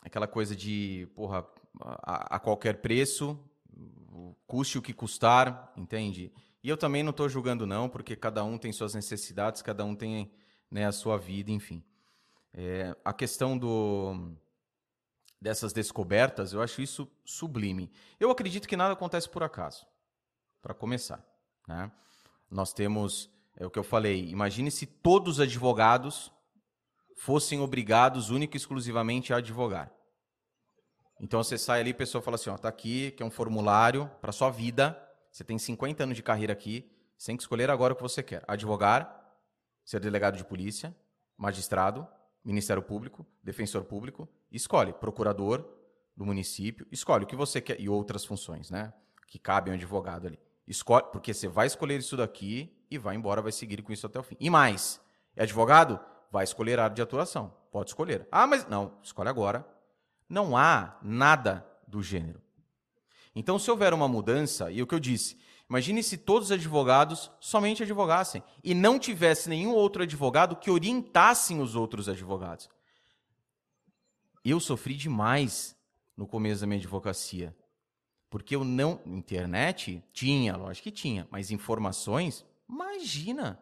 aquela 0.03 0.27
coisa 0.27 0.55
de, 0.55 1.09
porra, 1.15 1.47
a, 1.81 2.37
a, 2.37 2.39
qualquer 2.39 2.83
preço, 2.83 3.39
custe 4.47 4.79
o 4.79 4.83
que 4.83 4.93
custar, 4.93 5.73
entende? 5.77 6.33
E 6.63 6.69
eu 6.69 6.77
também 6.77 7.03
não 7.03 7.11
estou 7.11 7.29
julgando 7.29 7.67
não, 7.67 7.89
porque 7.89 8.17
cada 8.17 8.43
um 8.45 8.59
tem 8.59 8.73
suas 8.73 8.95
necessidades, 8.95 9.63
cada 9.63 9.85
um 9.85 9.95
tem 9.95 10.31
né, 10.71 10.87
a 10.87 10.93
sua 10.93 11.17
vida, 11.17 11.51
enfim. 11.51 11.83
É, 12.53 12.97
a 13.05 13.13
questão 13.13 13.57
do, 13.57 14.33
dessas 15.41 15.73
descobertas, 15.73 16.53
eu 16.53 16.61
acho 16.61 16.83
isso 16.83 17.09
sublime. 17.25 17.91
Eu 18.19 18.31
acredito 18.31 18.67
que 18.67 18.77
nada 18.77 18.93
acontece 18.93 19.29
por 19.29 19.43
acaso, 19.43 19.87
para 20.61 20.75
começar. 20.75 21.25
Né? 21.67 21.91
Nós 22.51 22.73
temos, 22.73 23.31
é 23.57 23.65
o 23.65 23.71
que 23.71 23.79
eu 23.79 23.85
falei, 23.85 24.29
imagine 24.29 24.71
se 24.71 24.87
todos 24.87 25.35
os 25.35 25.41
advogados 25.41 26.33
fossem 27.17 27.61
obrigados 27.61 28.31
única 28.31 28.57
e 28.57 28.59
exclusivamente 28.59 29.33
a 29.33 29.39
advogar. 29.39 29.93
Então 31.21 31.43
você 31.43 31.59
sai 31.59 31.81
ali, 31.81 31.91
a 31.91 31.95
pessoa 31.95 32.23
fala 32.23 32.37
assim, 32.37 32.51
ó, 32.51 32.57
tá 32.57 32.69
aqui, 32.69 33.11
que 33.13 33.23
é 33.23 33.27
um 33.27 33.31
formulário 33.31 34.11
para 34.21 34.33
sua 34.33 34.51
vida. 34.51 34.97
Você 35.31 35.45
tem 35.45 35.59
50 35.59 36.05
anos 36.05 36.17
de 36.17 36.23
carreira 36.23 36.53
aqui, 36.53 36.91
você 37.17 37.27
tem 37.27 37.37
que 37.37 37.43
escolher 37.43 37.71
agora 37.71 37.93
o 37.93 37.97
que 37.97 38.03
você 38.03 38.23
quer: 38.23 38.45
advogar, 38.47 39.37
ser 39.85 40.01
delegado 40.01 40.37
de 40.37 40.45
polícia, 40.45 40.95
magistrado, 41.37 42.07
Ministério 42.45 42.83
Público, 42.83 43.27
defensor 43.43 43.85
público, 43.85 44.29
escolhe 44.51 44.93
procurador 44.93 45.69
do 46.17 46.25
município, 46.25 46.87
escolhe 46.91 47.25
o 47.25 47.27
que 47.27 47.37
você 47.37 47.61
quer 47.61 47.81
e 47.81 47.89
outras 47.89 48.25
funções, 48.25 48.71
né? 48.71 48.93
Que 49.27 49.39
cabem 49.39 49.73
ao 49.73 49.77
advogado 49.77 50.27
ali. 50.27 50.39
Escolhe, 50.67 51.05
porque 51.13 51.35
você 51.35 51.49
vai 51.49 51.67
escolher 51.67 51.99
isso 51.99 52.17
daqui 52.17 52.77
e 52.91 52.97
vai 52.99 53.17
embora, 53.17 53.43
vai 53.43 53.53
seguir 53.53 53.83
com 53.83 53.93
isso 53.93 54.07
até 54.07 54.19
o 54.19 54.23
fim. 54.23 54.37
E 54.39 54.49
mais, 54.49 55.01
é 55.37 55.43
advogado? 55.43 55.99
Vai 56.31 56.45
escolher 56.45 56.79
a 56.79 56.85
área 56.85 56.95
de 56.95 57.03
atuação. 57.03 57.55
Pode 57.71 57.91
escolher. 57.91 58.27
Ah, 58.31 58.47
mas 58.47 58.67
não, 58.67 58.99
escolhe 59.03 59.29
agora. 59.29 59.67
Não 60.29 60.57
há 60.57 60.99
nada 61.03 61.67
do 61.87 62.03
gênero. 62.03 62.43
Então, 63.35 63.59
se 63.59 63.71
houver 63.71 63.95
uma 63.95 64.09
mudança, 64.09 64.71
e 64.71 64.83
o 64.83 64.87
que 64.87 64.95
eu 64.95 65.01
disse, 65.01 65.39
imagine 65.69 66.03
se 66.03 66.19
todos 66.19 66.49
os 66.49 66.53
advogados 66.53 67.31
somente 67.41 67.83
advogassem 67.83 68.43
e 68.63 68.75
não 68.75 68.99
tivesse 68.99 69.49
nenhum 69.49 69.73
outro 69.73 70.03
advogado 70.03 70.57
que 70.57 70.71
orientassem 70.71 71.61
os 71.61 71.75
outros 71.75 72.09
advogados. 72.09 72.69
Eu 74.45 74.59
sofri 74.61 74.95
demais 74.95 75.77
no 76.17 76.27
começo 76.27 76.61
da 76.61 76.67
minha 76.67 76.79
advocacia. 76.79 77.57
Porque 78.31 78.55
eu 78.55 78.65
não. 78.65 79.01
Internet 79.07 80.03
tinha, 80.13 80.57
lógico 80.57 80.85
que 80.85 80.91
tinha, 80.91 81.27
mas 81.31 81.51
informações, 81.51 82.45
imagina. 82.69 83.59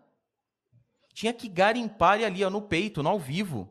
Tinha 1.13 1.33
que 1.33 1.49
garimpar 1.49 2.23
ali 2.23 2.45
ó, 2.45 2.51
no 2.51 2.63
peito, 2.63 3.03
no 3.03 3.09
ao 3.09 3.19
vivo. 3.19 3.69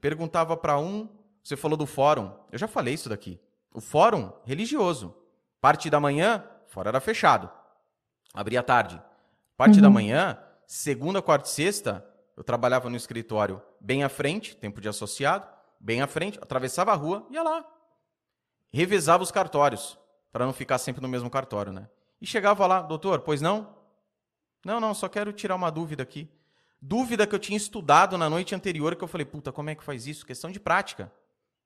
Perguntava 0.00 0.56
para 0.56 0.78
um, 0.78 1.08
você 1.48 1.56
falou 1.56 1.78
do 1.78 1.86
fórum, 1.86 2.30
eu 2.52 2.58
já 2.58 2.68
falei 2.68 2.92
isso 2.92 3.08
daqui. 3.08 3.40
O 3.72 3.80
fórum 3.80 4.30
religioso. 4.44 5.16
Parte 5.62 5.88
da 5.88 5.98
manhã, 5.98 6.44
fora 6.66 6.90
era 6.90 7.00
fechado. 7.00 7.50
Abria 8.34 8.62
tarde. 8.62 9.00
Parte 9.56 9.76
uhum. 9.76 9.80
da 9.80 9.88
manhã, 9.88 10.38
segunda, 10.66 11.22
quarta 11.22 11.48
e 11.48 11.52
sexta, 11.52 12.06
eu 12.36 12.44
trabalhava 12.44 12.90
no 12.90 12.96
escritório 12.96 13.62
bem 13.80 14.04
à 14.04 14.10
frente, 14.10 14.54
tempo 14.56 14.78
de 14.78 14.90
associado, 14.90 15.48
bem 15.80 16.02
à 16.02 16.06
frente, 16.06 16.38
atravessava 16.38 16.92
a 16.92 16.94
rua, 16.94 17.26
ia 17.30 17.42
lá, 17.42 17.64
revezava 18.70 19.22
os 19.22 19.30
cartórios, 19.30 19.98
para 20.30 20.44
não 20.44 20.52
ficar 20.52 20.76
sempre 20.76 21.00
no 21.00 21.08
mesmo 21.08 21.30
cartório, 21.30 21.72
né? 21.72 21.88
E 22.20 22.26
chegava 22.26 22.66
lá, 22.66 22.82
doutor, 22.82 23.20
pois 23.20 23.40
não? 23.40 23.74
Não, 24.66 24.78
não, 24.80 24.92
só 24.92 25.08
quero 25.08 25.32
tirar 25.32 25.54
uma 25.54 25.70
dúvida 25.70 26.02
aqui. 26.02 26.28
Dúvida 26.80 27.26
que 27.26 27.34
eu 27.34 27.38
tinha 27.38 27.56
estudado 27.56 28.18
na 28.18 28.28
noite 28.28 28.54
anterior, 28.54 28.94
que 28.94 29.02
eu 29.02 29.08
falei, 29.08 29.24
puta, 29.24 29.50
como 29.50 29.70
é 29.70 29.74
que 29.74 29.82
faz 29.82 30.06
isso? 30.06 30.26
Questão 30.26 30.50
de 30.50 30.60
prática. 30.60 31.10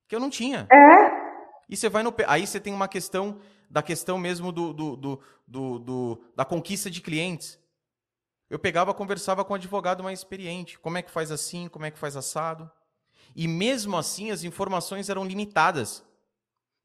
Que 0.07 0.15
eu 0.15 0.19
não 0.19 0.29
tinha. 0.29 0.67
É? 0.71 1.23
E 1.69 1.77
você 1.77 1.89
vai 1.89 2.03
no. 2.03 2.13
Aí 2.27 2.45
você 2.45 2.59
tem 2.59 2.73
uma 2.73 2.87
questão 2.87 3.39
da 3.69 3.81
questão 3.81 4.17
mesmo 4.17 4.51
do, 4.51 4.73
do, 4.73 4.95
do, 4.95 5.21
do, 5.47 5.79
do 5.79 6.23
da 6.35 6.45
conquista 6.45 6.89
de 6.91 7.01
clientes. 7.01 7.59
Eu 8.49 8.59
pegava, 8.59 8.93
conversava 8.93 9.43
com 9.43 9.53
um 9.53 9.55
advogado 9.55 10.03
mais 10.03 10.19
experiente. 10.19 10.77
Como 10.77 10.97
é 10.97 11.01
que 11.01 11.09
faz 11.09 11.31
assim? 11.31 11.67
Como 11.67 11.85
é 11.85 11.91
que 11.91 11.97
faz 11.97 12.15
assado? 12.15 12.69
E 13.35 13.47
mesmo 13.47 13.97
assim, 13.97 14.29
as 14.29 14.43
informações 14.43 15.09
eram 15.09 15.25
limitadas. 15.25 16.05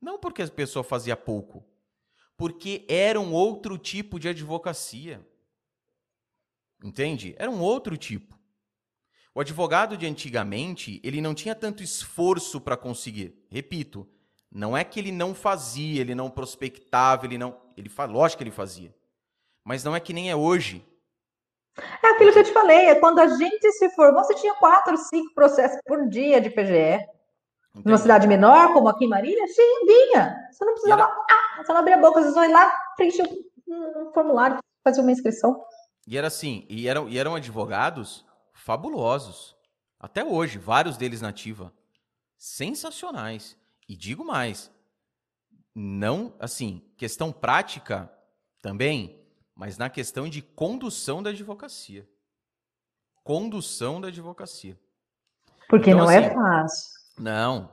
Não 0.01 0.19
porque 0.19 0.43
a 0.43 0.49
pessoa 0.49 0.83
fazia 0.83 1.17
pouco, 1.17 1.65
porque 2.37 2.87
era 2.89 3.21
um 3.21 3.33
outro 3.33 3.77
tipo 3.77 4.19
de 4.19 4.29
advocacia. 4.29 5.27
Entende? 6.83 7.35
Era 7.37 7.51
um 7.51 7.61
outro 7.61 7.97
tipo. 7.97 8.38
O 9.35 9.41
advogado 9.41 9.97
de 9.97 10.07
antigamente, 10.07 11.01
ele 11.05 11.21
não 11.21 11.35
tinha 11.35 11.55
tanto 11.55 11.83
esforço 11.83 12.61
para 12.61 12.77
conseguir. 12.77 13.47
Repito, 13.51 14.09
não 14.51 14.77
é 14.77 14.83
que 14.83 14.99
ele 14.99 15.13
não 15.13 15.35
fazia, 15.35 16.01
ele 16.01 16.15
não 16.15 16.31
prospectava, 16.31 17.27
ele 17.27 17.39
não, 17.39 17.57
ele 17.77 17.91
lógico 18.09 18.39
que 18.39 18.45
ele 18.45 18.51
fazia. 18.51 18.95
Mas 19.65 19.85
não 19.85 19.95
é 19.95 20.01
que 20.01 20.13
nem 20.13 20.31
é 20.31 20.37
hoje. 20.37 20.85
É 22.03 22.09
aquilo 22.09 22.33
que 22.33 22.39
eu 22.39 22.45
te 22.45 22.53
falei, 22.53 22.87
é 22.87 22.95
quando 22.95 23.21
a 23.21 23.29
gente 23.29 23.71
se 23.73 23.91
formou, 23.91 24.25
você 24.25 24.35
tinha 24.35 24.55
quatro, 24.55 24.97
cinco 24.97 25.33
processos 25.35 25.79
por 25.87 26.09
dia 26.09 26.41
de 26.41 26.51
PGE. 26.51 26.95
Entendi. 27.71 27.85
Numa 27.85 27.99
cidade 27.99 28.27
menor, 28.27 28.73
como 28.73 28.89
aqui 28.89 29.05
em 29.05 29.09
Marília, 29.09 29.47
sim, 29.47 29.87
vinha. 29.87 30.37
Você 30.51 30.65
não 30.65 30.73
precisava. 30.73 31.03
Era... 31.03 31.13
Ah, 31.31 31.63
você 31.63 31.73
não 31.73 31.81
abria 31.81 31.97
a 31.97 32.01
boca, 32.01 32.23
você 32.23 32.33
só 32.33 32.45
ia 32.45 32.51
lá, 32.51 32.73
preencher 32.97 33.29
um 33.69 34.11
formulário, 34.13 34.59
fazer 34.83 35.01
uma 35.01 35.13
inscrição. 35.13 35.63
E 36.07 36.17
era 36.17 36.27
assim, 36.27 36.67
e 36.69 36.89
eram, 36.89 37.09
e 37.09 37.19
eram 37.19 37.35
advogados 37.35 38.25
fabulosos. 38.69 39.57
Até 39.99 40.23
hoje, 40.23 40.59
vários 40.59 40.99
deles 40.99 41.23
nativa. 41.23 41.73
Sensacionais. 42.37 43.57
E 43.89 43.97
digo 43.97 44.23
mais, 44.23 44.71
não, 45.75 46.35
assim, 46.39 46.83
questão 46.95 47.33
prática 47.33 48.13
também, 48.61 49.25
mas 49.55 49.79
na 49.79 49.89
questão 49.89 50.29
de 50.29 50.43
condução 50.43 51.23
da 51.23 51.31
advocacia. 51.31 52.07
Condução 53.25 54.03
da 54.03 54.09
advocacia. 54.09 54.79
Porque 55.67 55.89
então, 55.89 56.05
não 56.05 56.11
é 56.11 56.19
assim, 56.19 56.27
é 56.27 56.35
fácil. 56.35 57.01
Não. 57.19 57.71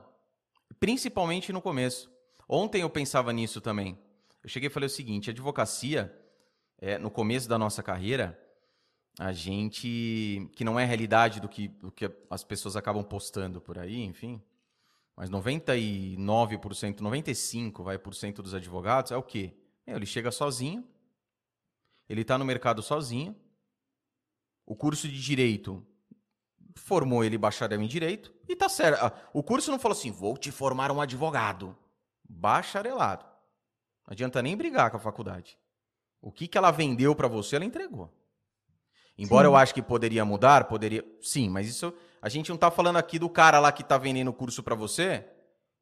Principalmente 0.80 1.52
no 1.52 1.60
começo. 1.60 2.10
Ontem 2.48 2.80
eu 2.80 2.88
pensava 2.88 3.34
nisso 3.34 3.60
também. 3.60 3.98
Eu 4.42 4.48
cheguei 4.48 4.68
e 4.68 4.72
falei 4.72 4.86
o 4.86 4.90
seguinte: 4.90 5.28
a 5.28 5.32
advocacia, 5.32 6.18
é, 6.78 6.96
no 6.96 7.10
começo 7.10 7.46
da 7.46 7.58
nossa 7.58 7.82
carreira, 7.82 8.45
a 9.18 9.32
gente. 9.32 10.48
que 10.54 10.64
não 10.64 10.78
é 10.78 10.84
realidade 10.84 11.40
do 11.40 11.48
que, 11.48 11.68
do 11.68 11.90
que 11.90 12.10
as 12.30 12.44
pessoas 12.44 12.76
acabam 12.76 13.02
postando 13.02 13.60
por 13.60 13.78
aí, 13.78 14.02
enfim. 14.02 14.42
Mas 15.16 15.30
99%, 15.30 16.16
95% 17.00 17.82
vai, 17.82 17.98
por 17.98 18.14
cento 18.14 18.42
dos 18.42 18.52
advogados 18.52 19.12
é 19.12 19.16
o 19.16 19.22
quê? 19.22 19.54
É, 19.86 19.94
ele 19.94 20.04
chega 20.04 20.30
sozinho, 20.30 20.86
ele 22.06 22.20
está 22.20 22.36
no 22.36 22.44
mercado 22.44 22.82
sozinho, 22.82 23.34
o 24.66 24.76
curso 24.76 25.08
de 25.08 25.22
direito 25.22 25.86
formou 26.74 27.24
ele 27.24 27.38
bacharel 27.38 27.80
em 27.80 27.86
direito 27.86 28.34
e 28.46 28.54
tá 28.54 28.68
certo. 28.68 29.02
Ah, 29.02 29.12
o 29.32 29.42
curso 29.42 29.70
não 29.70 29.78
falou 29.78 29.96
assim: 29.96 30.10
vou 30.10 30.36
te 30.36 30.50
formar 30.50 30.92
um 30.92 31.00
advogado. 31.00 31.76
Bacharelado. 32.28 33.24
Não 33.24 34.12
adianta 34.12 34.42
nem 34.42 34.56
brigar 34.56 34.90
com 34.90 34.96
a 34.96 35.00
faculdade. 35.00 35.58
O 36.20 36.30
que, 36.30 36.46
que 36.46 36.58
ela 36.58 36.70
vendeu 36.70 37.14
para 37.14 37.28
você, 37.28 37.56
ela 37.56 37.64
entregou. 37.64 38.12
Embora 39.18 39.46
sim. 39.46 39.52
eu 39.52 39.56
acho 39.56 39.74
que 39.74 39.82
poderia 39.82 40.24
mudar, 40.24 40.64
poderia. 40.64 41.04
Sim, 41.22 41.48
mas 41.48 41.68
isso. 41.68 41.92
A 42.20 42.28
gente 42.28 42.50
não 42.50 42.56
tá 42.56 42.70
falando 42.70 42.96
aqui 42.96 43.18
do 43.18 43.28
cara 43.28 43.58
lá 43.58 43.72
que 43.72 43.84
tá 43.84 43.96
vendendo 43.96 44.28
o 44.28 44.34
curso 44.34 44.62
para 44.62 44.74
você 44.74 45.24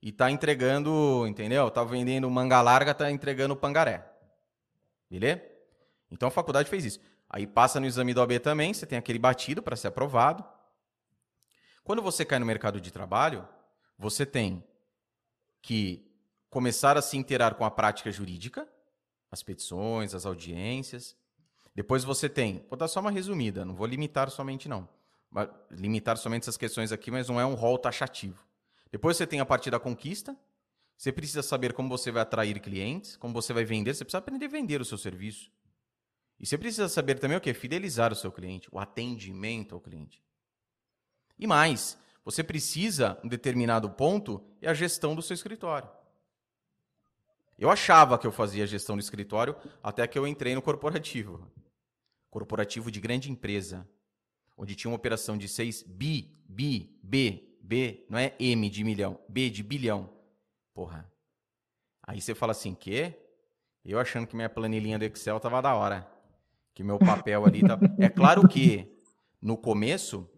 e 0.00 0.12
tá 0.12 0.30
entregando, 0.30 1.26
entendeu? 1.26 1.70
Tá 1.70 1.82
vendendo 1.82 2.30
manga 2.30 2.60
larga, 2.60 2.94
tá 2.94 3.10
entregando 3.10 3.56
pangaré. 3.56 4.06
Beleza? 5.10 5.42
Então 6.10 6.28
a 6.28 6.30
faculdade 6.30 6.68
fez 6.68 6.84
isso. 6.84 7.00
Aí 7.28 7.46
passa 7.46 7.80
no 7.80 7.86
exame 7.86 8.14
do 8.14 8.20
AB 8.20 8.38
também, 8.38 8.72
você 8.72 8.86
tem 8.86 8.98
aquele 8.98 9.18
batido 9.18 9.62
para 9.62 9.76
ser 9.76 9.88
aprovado. 9.88 10.44
Quando 11.82 12.00
você 12.00 12.24
cai 12.24 12.38
no 12.38 12.46
mercado 12.46 12.80
de 12.80 12.90
trabalho, 12.90 13.46
você 13.98 14.24
tem 14.24 14.62
que 15.60 16.06
começar 16.48 16.96
a 16.96 17.02
se 17.02 17.16
interar 17.16 17.54
com 17.56 17.64
a 17.64 17.70
prática 17.70 18.12
jurídica, 18.12 18.68
as 19.30 19.42
petições, 19.42 20.14
as 20.14 20.24
audiências. 20.24 21.16
Depois 21.74 22.04
você 22.04 22.28
tem, 22.28 22.64
vou 22.70 22.78
dar 22.78 22.88
só 22.88 23.00
uma 23.00 23.10
resumida, 23.10 23.64
não 23.64 23.74
vou 23.74 23.86
limitar 23.86 24.30
somente 24.30 24.68
não. 24.68 24.88
Limitar 25.70 26.16
somente 26.16 26.42
essas 26.42 26.56
questões 26.56 26.92
aqui, 26.92 27.10
mas 27.10 27.28
não 27.28 27.40
é 27.40 27.44
um 27.44 27.54
rol 27.54 27.76
taxativo. 27.76 28.44
Depois 28.92 29.16
você 29.16 29.26
tem 29.26 29.40
a 29.40 29.46
parte 29.46 29.70
da 29.70 29.80
conquista. 29.80 30.36
Você 30.96 31.10
precisa 31.10 31.42
saber 31.42 31.72
como 31.72 31.88
você 31.88 32.12
vai 32.12 32.22
atrair 32.22 32.60
clientes, 32.60 33.16
como 33.16 33.34
você 33.34 33.52
vai 33.52 33.64
vender. 33.64 33.92
Você 33.92 34.04
precisa 34.04 34.18
aprender 34.18 34.46
a 34.46 34.48
vender 34.48 34.80
o 34.80 34.84
seu 34.84 34.96
serviço. 34.96 35.50
E 36.38 36.46
você 36.46 36.56
precisa 36.56 36.88
saber 36.88 37.18
também 37.18 37.36
o 37.36 37.40
que? 37.40 37.52
Fidelizar 37.52 38.12
o 38.12 38.16
seu 38.16 38.30
cliente, 38.30 38.68
o 38.70 38.78
atendimento 38.78 39.74
ao 39.74 39.80
cliente. 39.80 40.22
E 41.36 41.46
mais, 41.46 41.98
você 42.24 42.44
precisa, 42.44 43.18
em 43.24 43.28
determinado 43.28 43.90
ponto, 43.90 44.40
é 44.62 44.68
a 44.68 44.74
gestão 44.74 45.16
do 45.16 45.22
seu 45.22 45.34
escritório. 45.34 45.88
Eu 47.58 47.70
achava 47.70 48.16
que 48.18 48.26
eu 48.26 48.32
fazia 48.32 48.66
gestão 48.66 48.96
do 48.96 49.00
escritório 49.00 49.56
até 49.82 50.06
que 50.06 50.18
eu 50.18 50.26
entrei 50.26 50.54
no 50.54 50.62
corporativo. 50.62 51.50
Corporativo 52.34 52.90
de 52.90 52.98
grande 52.98 53.30
empresa, 53.30 53.88
onde 54.58 54.74
tinha 54.74 54.90
uma 54.90 54.96
operação 54.96 55.38
de 55.38 55.46
6 55.46 55.84
bi, 55.84 56.36
bi, 56.48 56.98
B, 57.00 57.56
B, 57.60 58.04
não 58.10 58.18
é 58.18 58.34
M 58.40 58.68
de 58.68 58.82
milhão, 58.82 59.20
B 59.28 59.48
de 59.48 59.62
bilhão. 59.62 60.10
Porra. 60.74 61.08
Aí 62.02 62.20
você 62.20 62.34
fala 62.34 62.50
assim, 62.50 62.74
que? 62.74 63.14
Eu 63.84 64.00
achando 64.00 64.26
que 64.26 64.34
minha 64.34 64.48
planilhinha 64.48 64.98
do 64.98 65.04
Excel 65.04 65.38
tava 65.38 65.62
da 65.62 65.76
hora. 65.76 66.10
Que 66.74 66.82
meu 66.82 66.98
papel 66.98 67.46
ali 67.46 67.60
tá. 67.60 67.78
É 68.00 68.08
claro 68.08 68.48
que 68.48 69.00
no 69.40 69.56
começo 69.56 70.28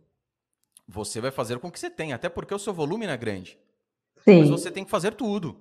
você 0.87 1.19
vai 1.19 1.31
fazer 1.31 1.59
com 1.61 1.71
que 1.71 1.81
você 1.81 1.89
tenha, 1.89 2.15
até 2.15 2.29
porque 2.29 2.53
o 2.53 2.59
seu 2.59 2.75
volume 2.75 3.07
não 3.07 3.15
é 3.15 3.17
grande. 3.17 3.59
Sim. 4.19 4.41
Mas 4.41 4.51
você 4.51 4.71
tem 4.71 4.85
que 4.85 4.91
fazer 4.91 5.15
tudo. 5.15 5.59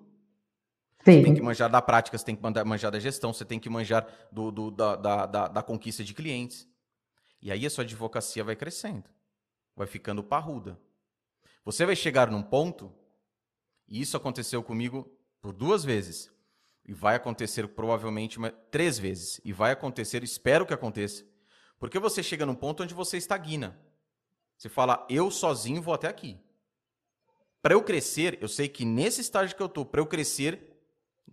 Sim. 1.05 1.19
Você 1.19 1.23
tem 1.23 1.35
que 1.35 1.41
manjar 1.41 1.69
da 1.69 1.81
prática, 1.83 2.17
você 2.17 2.25
tem 2.25 2.35
que 2.35 2.63
manjar 2.63 2.91
da 2.91 2.99
gestão, 2.99 3.31
você 3.31 3.45
tem 3.45 3.59
que 3.59 3.69
manjar 3.69 4.07
do, 4.31 4.49
do 4.51 4.71
da, 4.71 4.95
da, 4.95 5.25
da, 5.27 5.47
da, 5.47 5.63
conquista 5.63 6.03
de 6.03 6.15
clientes. 6.15 6.67
E 7.39 7.51
aí 7.51 7.63
a 7.63 7.69
sua 7.69 7.83
advocacia 7.83 8.43
vai 8.43 8.55
crescendo, 8.55 9.03
vai 9.75 9.85
ficando 9.85 10.23
parruda. 10.23 10.79
Você 11.63 11.85
vai 11.85 11.95
chegar 11.95 12.31
num 12.31 12.41
ponto, 12.41 12.91
e 13.87 14.01
isso 14.01 14.17
aconteceu 14.17 14.63
comigo 14.63 15.15
por 15.39 15.53
duas 15.53 15.85
vezes, 15.85 16.31
e 16.83 16.91
vai 16.91 17.15
acontecer 17.15 17.67
provavelmente 17.67 18.39
uma, 18.39 18.49
três 18.49 18.97
vezes, 18.97 19.39
e 19.45 19.53
vai 19.53 19.71
acontecer, 19.71 20.23
espero 20.23 20.65
que 20.65 20.73
aconteça, 20.73 21.23
porque 21.77 21.99
você 21.99 22.23
chega 22.23 22.47
num 22.47 22.55
ponto 22.55 22.81
onde 22.81 22.95
você 22.95 23.17
estagna. 23.17 23.79
Você 24.57 24.69
fala, 24.69 25.05
eu 25.07 25.29
sozinho 25.29 25.83
vou 25.83 25.93
até 25.93 26.07
aqui. 26.07 26.39
Para 27.61 27.75
eu 27.75 27.83
crescer, 27.83 28.39
eu 28.41 28.47
sei 28.47 28.67
que 28.67 28.85
nesse 28.85 29.21
estágio 29.21 29.55
que 29.55 29.61
eu 29.61 29.69
tô, 29.69 29.85
para 29.85 29.99
eu 29.99 30.05
crescer, 30.05 30.74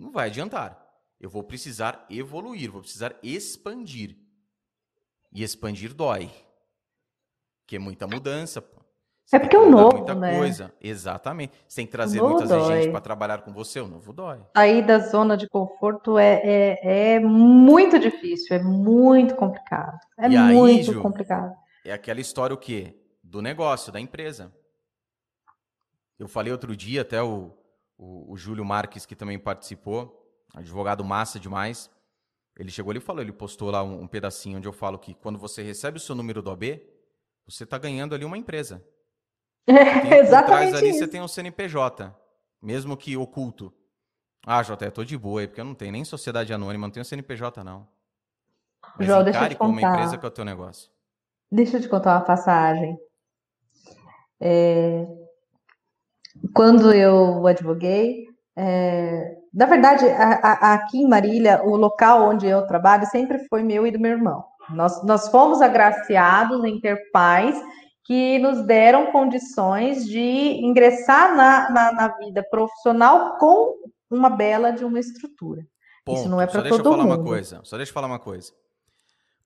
não 0.03 0.11
vai 0.11 0.27
adiantar. 0.27 0.79
eu 1.21 1.31
vou 1.31 1.45
precisar 1.45 2.05
evoluir, 2.11 2.69
vou 2.69 2.81
precisar 2.81 3.15
expandir. 3.23 4.17
E 5.33 5.45
expandir 5.45 5.95
dói. 5.95 6.29
Que 7.65 7.77
é 7.77 7.79
muita 7.79 8.09
mudança. 8.09 8.61
Você 9.25 9.37
é 9.37 9.39
porque 9.39 9.55
é 9.55 9.59
o 9.61 9.71
novo, 9.71 9.99
muita 9.99 10.17
né? 10.17 10.37
coisa. 10.37 10.75
Exatamente. 10.81 11.55
Você 11.67 11.77
tem 11.77 11.87
que 11.87 11.93
trazer 11.93 12.21
muita 12.21 12.47
gente 12.67 12.91
para 12.91 13.01
trabalhar 13.01 13.43
com 13.43 13.53
você, 13.53 13.81
o 13.81 13.87
novo 13.87 14.13
dói. 14.13 14.41
Sair 14.55 14.85
da 14.85 14.99
zona 14.99 15.37
de 15.37 15.49
conforto 15.49 16.19
é, 16.19 16.41
é, 16.43 17.15
é 17.15 17.21
muito 17.21 18.01
difícil, 18.01 18.57
é 18.57 18.63
muito 18.63 19.37
complicado. 19.37 19.97
É 20.19 20.29
e 20.29 20.37
muito 20.37 20.65
aí, 20.65 20.83
Ju, 20.83 21.01
complicado. 21.01 21.55
É 21.85 21.93
aquela 21.93 22.21
história 22.21 22.53
o 22.53 22.59
quê? 22.59 22.99
Do 23.23 23.41
negócio, 23.41 23.93
da 23.93 24.01
empresa. 24.01 24.53
Eu 26.19 26.27
falei 26.27 26.53
outro 26.53 26.77
dia, 26.77 27.03
até 27.03 27.23
o, 27.23 27.57
o, 28.03 28.33
o 28.33 28.37
Júlio 28.37 28.65
Marques, 28.65 29.07
que 29.07 29.15
também 29.15 29.39
participou, 29.39 30.29
advogado 30.53 31.05
massa 31.05 31.39
demais. 31.39 31.89
Ele 32.59 32.71
chegou 32.71 32.91
ali 32.91 32.99
e 32.99 33.03
falou, 33.03 33.23
ele 33.23 33.33
postou 33.33 33.71
lá 33.71 33.83
um, 33.83 34.03
um 34.03 34.09
pedacinho 34.09 34.59
onde 34.59 34.67
eu 34.67 34.73
falo 34.73 34.99
que 34.99 35.15
quando 35.15 35.39
você 35.39 35.63
recebe 35.63 35.99
o 35.99 36.01
seu 36.01 36.15
número 36.15 36.43
do 36.43 36.51
AB, 36.51 36.83
você 37.47 37.63
está 37.63 37.79
ganhando 37.79 38.15
ali 38.15 38.25
uma 38.25 38.37
empresa. 38.37 38.85
É, 39.65 40.19
exatamente. 40.19 40.73
Por 40.73 40.79
ali 40.79 40.89
isso. 40.89 40.99
você 40.99 41.07
tem 41.07 41.23
um 41.23 41.29
CNPJ, 41.29 42.13
mesmo 42.61 42.97
que 42.97 43.17
oculto. 43.17 43.73
Ah, 44.45 44.61
Jota, 44.61 44.85
eu 44.85 44.91
tô 44.91 45.05
de 45.05 45.17
boa 45.17 45.41
aí, 45.41 45.47
porque 45.47 45.61
eu 45.61 45.65
não 45.65 45.75
tenho 45.75 45.93
nem 45.93 46.05
sociedade 46.05 46.53
anônima, 46.53 46.89
não 46.89 46.93
tenho 46.93 47.05
CNPJ, 47.05 47.63
não. 47.63 47.87
Mas 48.99 49.07
João, 49.07 49.23
deixa 49.23 49.45
eu 49.45 49.49
te 49.51 49.55
contar. 49.55 49.81
como 49.81 49.81
empresa 49.81 50.19
que 50.19 50.27
é 50.27 50.29
o 50.29 50.33
teu 50.33 50.45
negócio. 50.45 50.91
Deixa 51.51 51.77
eu 51.77 51.81
te 51.81 51.89
contar 51.89 52.17
uma 52.17 52.25
passagem. 52.25 52.99
É... 54.41 55.22
Quando 56.55 56.93
eu 56.93 57.47
advoguei, 57.47 58.27
é... 58.57 59.37
na 59.53 59.67
verdade, 59.67 60.07
a, 60.07 60.35
a, 60.35 60.75
aqui 60.75 60.99
em 60.99 61.09
Marília, 61.09 61.63
o 61.65 61.77
local 61.77 62.29
onde 62.29 62.47
eu 62.47 62.67
trabalho 62.67 63.07
sempre 63.07 63.47
foi 63.49 63.63
meu 63.63 63.87
e 63.87 63.91
do 63.91 64.01
meu 64.01 64.13
irmão. 64.13 64.45
Nós, 64.71 65.03
nós 65.05 65.29
fomos 65.29 65.61
agraciados 65.61 66.65
em 66.65 66.81
ter 66.81 67.11
pais 67.11 67.61
que 68.05 68.39
nos 68.39 68.65
deram 68.67 69.13
condições 69.13 70.07
de 70.07 70.21
ingressar 70.21 71.37
na, 71.37 71.71
na, 71.71 71.93
na 71.93 72.09
vida 72.19 72.43
profissional 72.43 73.39
com 73.39 73.77
uma 74.11 74.29
bela 74.29 74.71
de 74.71 74.85
uma 74.85 74.99
estrutura. 74.99 75.67
Ponto. 76.05 76.19
Isso 76.19 76.29
não 76.29 76.41
é 76.41 76.47
para 76.47 76.63
todo 76.69 76.69
mundo. 76.69 76.75
Só 76.75 76.77
deixa 76.77 76.89
eu 76.89 76.93
falar 76.93 77.05
uma 77.05 77.25
coisa. 77.25 77.61
Só 77.65 77.77
deixa 77.77 77.91
eu 77.91 77.95
falar 77.95 78.07
uma 78.09 78.19
coisa. 78.19 78.53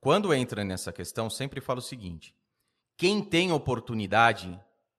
Quando 0.01 0.33
entra 0.33 0.65
nessa 0.65 0.93
questão, 0.93 1.29
sempre 1.29 1.61
falo 1.61 1.81
o 1.81 1.83
seguinte: 1.83 2.35
quem 2.97 3.23
tem 3.23 3.53
oportunidade 3.53 4.59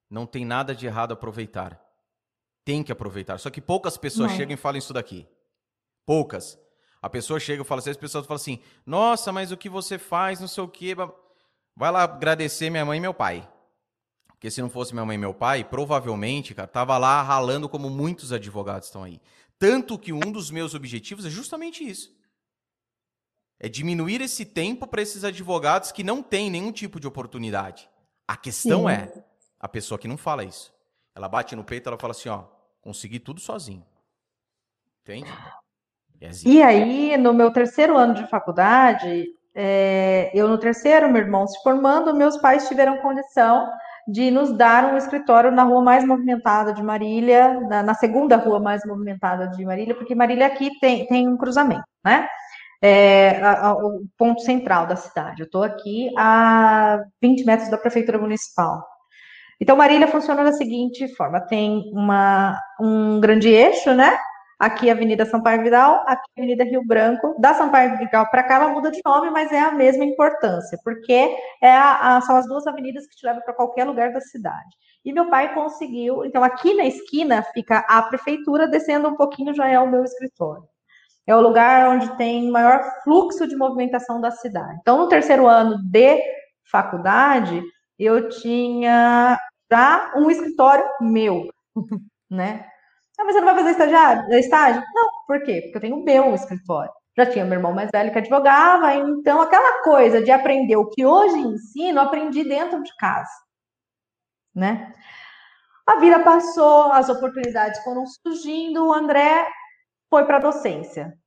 não 0.09 0.25
tem 0.25 0.45
nada 0.45 0.75
de 0.75 0.85
errado 0.85 1.13
aproveitar. 1.13 1.81
Tem 2.67 2.83
que 2.83 2.91
aproveitar. 2.91 3.39
Só 3.39 3.49
que 3.49 3.61
poucas 3.61 3.95
pessoas 3.95 4.29
não. 4.29 4.37
chegam 4.37 4.53
e 4.53 4.57
falam 4.57 4.77
isso 4.77 4.91
daqui. 4.91 5.25
Poucas. 6.05 6.59
A 7.01 7.09
pessoa 7.09 7.39
chega 7.39 7.61
e 7.61 7.65
fala 7.65 7.79
assim, 7.79 7.91
as 7.91 7.95
pessoas 7.95 8.25
falam 8.25 8.35
assim: 8.35 8.59
"Nossa, 8.85 9.31
mas 9.31 9.53
o 9.53 9.57
que 9.57 9.69
você 9.69 9.97
faz, 9.97 10.41
não 10.41 10.49
sei 10.49 10.65
o 10.65 10.67
quê". 10.67 10.93
Vai 11.73 11.91
lá 11.93 12.03
agradecer 12.03 12.69
minha 12.69 12.83
mãe 12.83 12.97
e 12.97 12.99
meu 12.99 13.13
pai. 13.13 13.49
Porque 14.27 14.51
se 14.51 14.61
não 14.61 14.69
fosse 14.69 14.93
minha 14.93 15.05
mãe 15.05 15.15
e 15.15 15.17
meu 15.17 15.33
pai, 15.33 15.63
provavelmente, 15.63 16.53
cara, 16.53 16.67
tava 16.67 16.97
lá 16.97 17.21
ralando 17.21 17.69
como 17.69 17.89
muitos 17.89 18.33
advogados 18.33 18.89
estão 18.89 19.01
aí. 19.01 19.21
Tanto 19.57 19.97
que 19.97 20.11
um 20.11 20.29
dos 20.29 20.51
meus 20.51 20.73
objetivos 20.73 21.25
é 21.25 21.29
justamente 21.29 21.87
isso. 21.87 22.13
É 23.57 23.69
diminuir 23.69 24.19
esse 24.19 24.43
tempo 24.43 24.85
para 24.85 25.01
esses 25.01 25.23
advogados 25.23 25.93
que 25.93 26.03
não 26.03 26.21
têm 26.21 26.51
nenhum 26.51 26.73
tipo 26.73 26.99
de 26.99 27.07
oportunidade. 27.07 27.89
A 28.27 28.35
questão 28.35 28.81
Sim. 28.81 28.89
é 28.89 29.23
a 29.57 29.69
pessoa 29.69 29.97
que 29.97 30.09
não 30.09 30.17
fala 30.17 30.43
isso. 30.43 30.73
Ela 31.15 31.29
bate 31.29 31.55
no 31.55 31.63
peito, 31.63 31.87
ela 31.87 31.97
fala 31.97 32.11
assim, 32.11 32.27
ó, 32.27 32.56
consegui 32.87 33.19
tudo 33.19 33.41
sozinho. 33.41 33.83
Entende? 35.01 35.29
É 36.21 36.29
e 36.45 36.63
aí, 36.63 37.17
no 37.17 37.33
meu 37.33 37.51
terceiro 37.51 37.97
ano 37.97 38.13
de 38.13 38.25
faculdade, 38.27 39.25
é, 39.53 40.31
eu 40.33 40.47
no 40.47 40.57
terceiro, 40.57 41.11
meu 41.11 41.21
irmão 41.21 41.45
se 41.45 41.61
formando, 41.61 42.15
meus 42.15 42.37
pais 42.37 42.67
tiveram 42.69 42.97
condição 42.99 43.69
de 44.07 44.31
nos 44.31 44.53
dar 44.53 44.85
um 44.85 44.97
escritório 44.97 45.51
na 45.51 45.63
rua 45.63 45.81
mais 45.81 46.05
movimentada 46.05 46.73
de 46.73 46.81
Marília, 46.81 47.59
na, 47.67 47.83
na 47.83 47.93
segunda 47.93 48.37
rua 48.37 48.57
mais 48.57 48.85
movimentada 48.85 49.49
de 49.49 49.65
Marília, 49.65 49.93
porque 49.93 50.15
Marília 50.15 50.47
aqui 50.47 50.71
tem, 50.79 51.05
tem 51.07 51.27
um 51.27 51.35
cruzamento, 51.35 51.83
né? 52.05 52.25
É, 52.81 53.41
a, 53.41 53.67
a, 53.67 53.73
o 53.73 54.05
ponto 54.17 54.41
central 54.41 54.87
da 54.87 54.95
cidade. 54.95 55.41
Eu 55.41 55.45
estou 55.45 55.63
aqui 55.63 56.09
a 56.17 57.03
20 57.21 57.43
metros 57.43 57.69
da 57.69 57.77
prefeitura 57.77 58.17
municipal. 58.17 58.81
Então, 59.59 59.75
Marília 59.75 60.07
funciona 60.07 60.43
da 60.43 60.53
seguinte 60.53 61.07
forma: 61.15 61.41
tem 61.41 61.91
uma, 61.93 62.59
um 62.79 63.19
grande 63.19 63.49
eixo, 63.49 63.93
né? 63.93 64.17
Aqui 64.59 64.89
a 64.89 64.93
Avenida 64.93 65.23
Sampaio 65.23 65.61
Vidal, 65.61 66.03
aqui 66.07 66.31
a 66.35 66.41
Avenida 66.41 66.63
Rio 66.63 66.83
Branco. 66.83 67.35
Da 67.39 67.53
Sampaio 67.53 67.95
Vidal 67.97 68.27
para 68.31 68.43
cá 68.43 68.55
ela 68.55 68.69
muda 68.69 68.89
de 68.89 69.01
nome, 69.05 69.29
mas 69.29 69.51
é 69.51 69.59
a 69.59 69.71
mesma 69.71 70.03
importância, 70.03 70.79
porque 70.83 71.35
é 71.61 71.71
a, 71.71 72.17
a, 72.17 72.21
são 72.21 72.35
as 72.35 72.47
duas 72.47 72.65
avenidas 72.65 73.05
que 73.07 73.15
te 73.15 73.25
levam 73.25 73.41
para 73.43 73.53
qualquer 73.53 73.83
lugar 73.85 74.11
da 74.11 74.19
cidade. 74.19 74.75
E 75.05 75.13
meu 75.13 75.29
pai 75.29 75.53
conseguiu, 75.53 76.25
então 76.25 76.43
aqui 76.43 76.73
na 76.73 76.85
esquina 76.85 77.43
fica 77.53 77.85
a 77.87 78.01
prefeitura, 78.01 78.67
descendo 78.67 79.07
um 79.07 79.15
pouquinho 79.15 79.53
já 79.53 79.67
é 79.67 79.79
o 79.79 79.89
meu 79.89 80.03
escritório. 80.03 80.63
É 81.27 81.35
o 81.35 81.41
lugar 81.41 81.89
onde 81.89 82.17
tem 82.17 82.49
maior 82.49 82.81
fluxo 83.03 83.47
de 83.47 83.55
movimentação 83.55 84.19
da 84.19 84.31
cidade. 84.31 84.79
Então, 84.81 84.97
no 84.97 85.07
terceiro 85.07 85.45
ano 85.45 85.77
de 85.83 86.19
faculdade, 86.71 87.61
eu 87.99 88.29
tinha 88.29 89.37
já 89.71 90.13
um 90.15 90.29
escritório 90.29 90.85
meu, 91.01 91.47
né? 92.29 92.67
Ah, 93.19 93.23
mas 93.25 93.33
você 93.33 93.39
não 93.41 93.47
vai 93.47 93.55
fazer 93.55 93.71
estagiário, 93.71 94.33
estágio? 94.35 94.83
Não, 94.93 95.09
por 95.27 95.43
quê? 95.43 95.61
Porque 95.63 95.77
eu 95.77 95.81
tenho 95.81 95.95
o 95.97 96.03
meu 96.03 96.35
escritório. 96.35 96.91
Já 97.17 97.25
tinha 97.25 97.45
meu 97.45 97.55
irmão 97.57 97.73
mais 97.73 97.89
velho 97.91 98.11
que 98.11 98.19
advogava, 98.19 98.93
então 98.93 99.41
aquela 99.41 99.83
coisa 99.83 100.21
de 100.21 100.29
aprender 100.29 100.75
o 100.77 100.87
que 100.87 101.03
hoje 101.03 101.35
ensino, 101.39 101.99
aprendi 101.99 102.43
dentro 102.43 102.83
de 102.83 102.95
casa, 102.95 103.31
né? 104.53 104.93
A 105.87 105.95
vida 105.95 106.19
passou, 106.23 106.91
as 106.91 107.09
oportunidades 107.09 107.83
foram 107.83 108.05
surgindo, 108.05 108.85
o 108.85 108.93
André 108.93 109.47
foi 110.11 110.25
para 110.25 110.37
a 110.37 110.41
docência, 110.41 111.17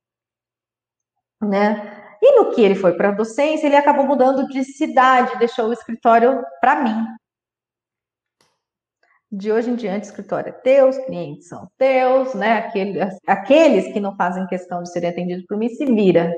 né? 1.41 2.00
E 2.21 2.35
no 2.35 2.51
que 2.51 2.61
ele 2.61 2.75
foi 2.75 2.93
para 2.93 3.09
a 3.09 3.13
docência, 3.13 3.65
ele 3.65 3.75
acabou 3.75 4.05
mudando 4.05 4.47
de 4.47 4.63
cidade, 4.63 5.39
deixou 5.39 5.69
o 5.69 5.73
escritório 5.73 6.43
para 6.61 6.83
mim, 6.83 7.05
de 9.31 9.49
hoje 9.49 9.69
em 9.69 9.75
diante, 9.75 10.03
o 10.03 10.09
escritório 10.09 10.49
é 10.49 10.51
teu, 10.51 10.89
os 10.89 10.97
clientes 10.97 11.47
são 11.47 11.69
teus, 11.77 12.33
né? 12.35 12.57
Aqueles, 12.57 13.17
aqueles 13.25 13.93
que 13.93 13.99
não 13.99 14.15
fazem 14.15 14.45
questão 14.47 14.83
de 14.83 14.91
serem 14.91 15.09
atendidos 15.09 15.45
por 15.45 15.57
mim, 15.57 15.69
se 15.69 15.85
vira. 15.85 16.33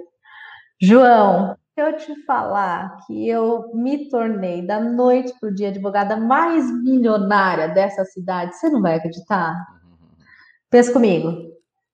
João, 0.79 1.57
eu 1.75 1.97
te 1.97 2.23
falar 2.25 2.97
que 3.07 3.27
eu 3.27 3.71
me 3.73 4.09
tornei 4.09 4.61
da 4.61 4.79
noite 4.79 5.33
para 5.39 5.49
o 5.49 5.53
dia 5.53 5.69
advogada 5.69 6.15
mais 6.17 6.71
milionária 6.83 7.67
dessa 7.69 8.05
cidade, 8.05 8.55
você 8.55 8.69
não 8.69 8.81
vai 8.81 8.95
acreditar? 8.95 9.55
Pensa 10.69 10.93
comigo. 10.93 11.51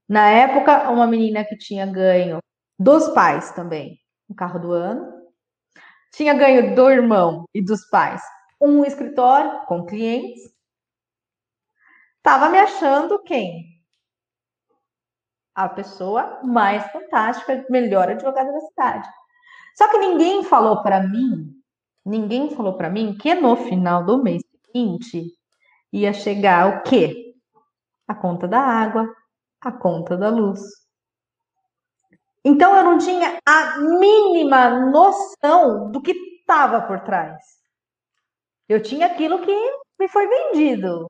Na 0.07 0.29
época, 0.29 0.89
uma 0.89 1.07
menina 1.07 1.45
que 1.45 1.57
tinha 1.57 1.85
ganho 1.85 2.39
dos 2.79 3.09
pais 3.09 3.51
também 3.51 3.99
um 4.29 4.33
carro 4.33 4.59
do 4.59 4.71
ano, 4.71 5.11
tinha 6.13 6.33
ganho 6.33 6.75
do 6.75 6.89
irmão 6.89 7.45
e 7.53 7.61
dos 7.61 7.87
pais 7.89 8.21
um 8.61 8.83
escritório 8.83 9.65
com 9.67 9.85
clientes, 9.85 10.49
Estava 12.19 12.49
me 12.49 12.59
achando 12.59 13.23
quem? 13.23 13.81
A 15.55 15.69
pessoa 15.69 16.41
mais 16.43 16.85
fantástica, 16.91 17.65
melhor 17.69 18.09
advogada 18.09 18.51
da 18.51 18.59
cidade. 18.59 19.09
Só 19.75 19.89
que 19.89 19.97
ninguém 19.97 20.43
falou 20.43 20.83
para 20.83 21.01
mim, 21.01 21.51
ninguém 22.05 22.53
falou 22.53 22.77
para 22.77 22.89
mim 22.89 23.17
que 23.17 23.33
no 23.33 23.55
final 23.55 24.05
do 24.05 24.21
mês 24.21 24.43
seguinte 24.65 25.31
ia 25.93 26.11
chegar 26.11 26.67
o 26.67 26.83
quê? 26.83 27.33
A 28.05 28.13
conta 28.13 28.47
da 28.47 28.59
água, 28.59 29.07
a 29.61 29.71
conta 29.71 30.17
da 30.17 30.29
luz. 30.29 30.59
Então 32.43 32.75
eu 32.75 32.83
não 32.83 32.97
tinha 32.97 33.37
a 33.45 33.77
mínima 33.79 34.69
noção 34.91 35.91
do 35.91 36.01
que 36.01 36.11
estava 36.11 36.81
por 36.81 37.01
trás. 37.01 37.43
Eu 38.67 38.81
tinha 38.81 39.07
aquilo 39.07 39.39
que 39.39 39.55
me 39.99 40.07
foi 40.07 40.27
vendido 40.27 41.07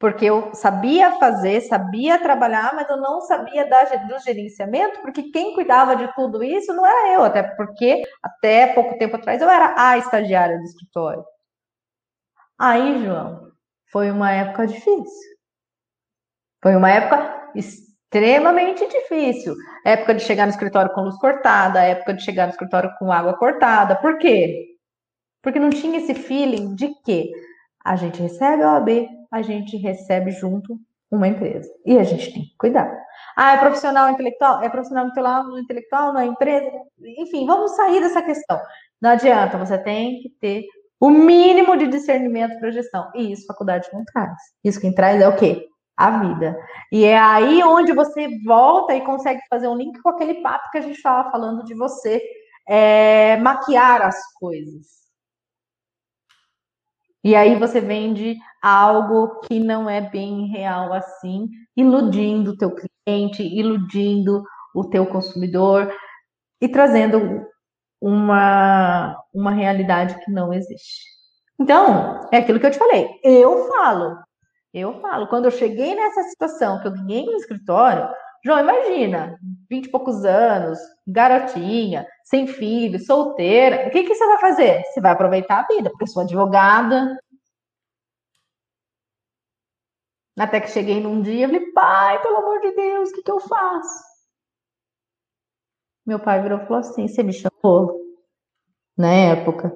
porque 0.00 0.24
eu 0.24 0.54
sabia 0.54 1.18
fazer, 1.18 1.60
sabia 1.60 2.18
trabalhar, 2.18 2.74
mas 2.74 2.88
eu 2.88 2.96
não 2.96 3.20
sabia 3.20 3.68
dar, 3.68 3.84
do 4.08 4.18
gerenciamento, 4.20 4.98
porque 5.02 5.24
quem 5.30 5.54
cuidava 5.54 5.94
de 5.94 6.12
tudo 6.14 6.42
isso 6.42 6.72
não 6.72 6.86
era 6.86 7.12
eu, 7.12 7.22
até 7.22 7.42
porque 7.42 8.02
até 8.22 8.72
pouco 8.72 8.96
tempo 8.96 9.16
atrás 9.16 9.42
eu 9.42 9.50
era 9.50 9.74
a 9.76 9.98
estagiária 9.98 10.56
do 10.56 10.64
escritório. 10.64 11.22
Aí, 12.58 13.04
João, 13.04 13.52
foi 13.92 14.10
uma 14.10 14.32
época 14.32 14.66
difícil. 14.66 15.36
Foi 16.62 16.74
uma 16.74 16.90
época 16.90 17.52
extremamente 18.12 18.86
difícil. 18.88 19.54
Época 19.84 20.14
de 20.14 20.22
chegar 20.22 20.44
no 20.44 20.50
escritório 20.50 20.92
com 20.92 21.02
luz 21.02 21.16
cortada, 21.18 21.82
época 21.82 22.14
de 22.14 22.24
chegar 22.24 22.46
no 22.46 22.52
escritório 22.52 22.90
com 22.98 23.12
água 23.12 23.34
cortada. 23.34 23.94
Por 23.96 24.18
quê? 24.18 24.76
Porque 25.40 25.60
não 25.60 25.70
tinha 25.70 25.98
esse 25.98 26.14
feeling 26.14 26.74
de 26.74 26.88
que 27.04 27.30
a 27.84 27.94
gente 27.96 28.20
recebe 28.20 28.62
a 28.62 28.74
OAB, 28.74 29.08
a 29.30 29.42
gente 29.42 29.76
recebe 29.76 30.32
junto 30.32 30.76
uma 31.10 31.28
empresa. 31.28 31.70
E 31.86 31.98
a 31.98 32.04
gente 32.04 32.32
tem 32.32 32.42
que 32.42 32.56
cuidar. 32.58 32.92
Ah, 33.36 33.54
é 33.54 33.58
profissional 33.58 34.10
intelectual? 34.10 34.62
É 34.62 34.68
profissional 34.68 35.06
intelectual, 35.58 36.12
na 36.12 36.26
empresa? 36.26 36.70
Enfim, 37.18 37.46
vamos 37.46 37.74
sair 37.76 38.00
dessa 38.00 38.22
questão. 38.22 38.60
Não 39.00 39.10
adianta, 39.10 39.56
você 39.56 39.78
tem 39.78 40.20
que 40.20 40.30
ter 40.40 40.66
o 41.00 41.08
mínimo 41.10 41.76
de 41.76 41.86
discernimento 41.86 42.58
para 42.58 42.70
gestão. 42.70 43.10
E 43.14 43.32
isso 43.32 43.46
faculdade 43.46 43.88
não 43.92 44.04
traz. 44.04 44.36
Isso 44.62 44.80
quem 44.80 44.94
traz 44.94 45.20
é 45.20 45.28
o 45.28 45.36
quê? 45.36 45.69
A 46.00 46.18
vida. 46.18 46.58
E 46.90 47.04
é 47.04 47.18
aí 47.18 47.62
onde 47.62 47.92
você 47.92 48.26
volta 48.42 48.94
e 48.94 49.02
consegue 49.02 49.42
fazer 49.50 49.68
um 49.68 49.76
link 49.76 50.00
com 50.00 50.08
aquele 50.08 50.40
papo 50.40 50.70
que 50.70 50.78
a 50.78 50.80
gente 50.80 50.96
estava 50.96 51.30
falando 51.30 51.62
de 51.62 51.74
você 51.74 52.22
é, 52.66 53.36
maquiar 53.36 54.00
as 54.00 54.16
coisas. 54.38 54.86
E 57.22 57.36
aí 57.36 57.54
você 57.58 57.82
vende 57.82 58.38
algo 58.62 59.40
que 59.40 59.60
não 59.60 59.90
é 59.90 60.00
bem 60.00 60.46
real 60.46 60.90
assim, 60.94 61.50
iludindo 61.76 62.52
o 62.52 62.56
teu 62.56 62.74
cliente, 62.74 63.42
iludindo 63.42 64.42
o 64.74 64.88
teu 64.88 65.04
consumidor 65.04 65.94
e 66.62 66.66
trazendo 66.66 67.46
uma, 68.00 69.14
uma 69.34 69.50
realidade 69.50 70.18
que 70.24 70.30
não 70.30 70.50
existe. 70.50 71.04
Então, 71.60 72.26
é 72.32 72.38
aquilo 72.38 72.58
que 72.58 72.64
eu 72.64 72.70
te 72.70 72.78
falei. 72.78 73.06
Eu 73.22 73.68
falo, 73.68 74.16
eu 74.72 75.00
falo. 75.00 75.26
Quando 75.28 75.46
eu 75.46 75.50
cheguei 75.50 75.94
nessa 75.94 76.22
situação, 76.24 76.80
que 76.80 76.88
eu 76.88 76.92
ganhei 76.92 77.26
no 77.26 77.36
escritório, 77.36 78.08
João, 78.44 78.60
imagina, 78.60 79.38
vinte 79.68 79.86
e 79.86 79.90
poucos 79.90 80.24
anos, 80.24 80.78
garotinha, 81.06 82.06
sem 82.24 82.46
filho, 82.46 82.98
solteira. 82.98 83.88
O 83.88 83.90
que, 83.90 84.04
que 84.04 84.14
você 84.14 84.26
vai 84.26 84.38
fazer? 84.38 84.82
Você 84.84 85.00
vai 85.00 85.12
aproveitar 85.12 85.60
a 85.60 85.66
vida, 85.66 85.90
porque 85.90 86.04
eu 86.04 86.08
sou 86.08 86.22
advogada. 86.22 87.18
Até 90.38 90.60
que 90.60 90.70
cheguei 90.70 91.00
num 91.00 91.20
dia 91.20 91.44
e 91.44 91.48
falei, 91.48 91.72
pai, 91.72 92.22
pelo 92.22 92.38
amor 92.38 92.60
de 92.60 92.74
Deus, 92.74 93.10
o 93.10 93.12
que, 93.12 93.22
que 93.22 93.30
eu 93.30 93.40
faço? 93.40 94.10
Meu 96.06 96.18
pai 96.18 96.42
virou 96.42 96.58
e 96.58 96.62
falou 96.62 96.80
assim: 96.80 97.06
você 97.06 97.22
me 97.22 97.32
chamou 97.32 98.00
na 98.96 99.12
época 99.12 99.70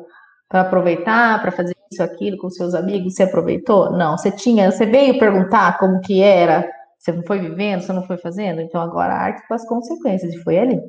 para 0.49 0.63
aproveitar, 0.63 1.41
para 1.41 1.53
fazer 1.53 1.74
isso, 1.91 2.03
aquilo 2.03 2.37
com 2.37 2.51
seus 2.51 2.75
amigos? 2.75 3.15
Você 3.15 3.25
aproveitou? 3.25 3.91
Não, 3.93 4.17
você 4.17 4.31
tinha, 4.31 4.71
você 4.71 4.87
veio 4.87 5.19
perguntar 5.19 5.79
como 5.79 6.01
que 6.01 6.23
era, 6.23 6.69
você 6.99 7.13
não 7.13 7.23
foi 7.25 7.39
vivendo, 7.39 7.83
você 7.83 7.93
não 7.93 8.07
foi 8.07 8.17
fazendo, 8.17 8.61
então 8.61 8.81
agora 8.81 9.15
arte 9.15 9.47
com 9.47 9.55
as 9.55 9.67
consequências, 9.67 10.33
e 10.33 10.43
foi 10.43 10.59
ali. 10.59 10.81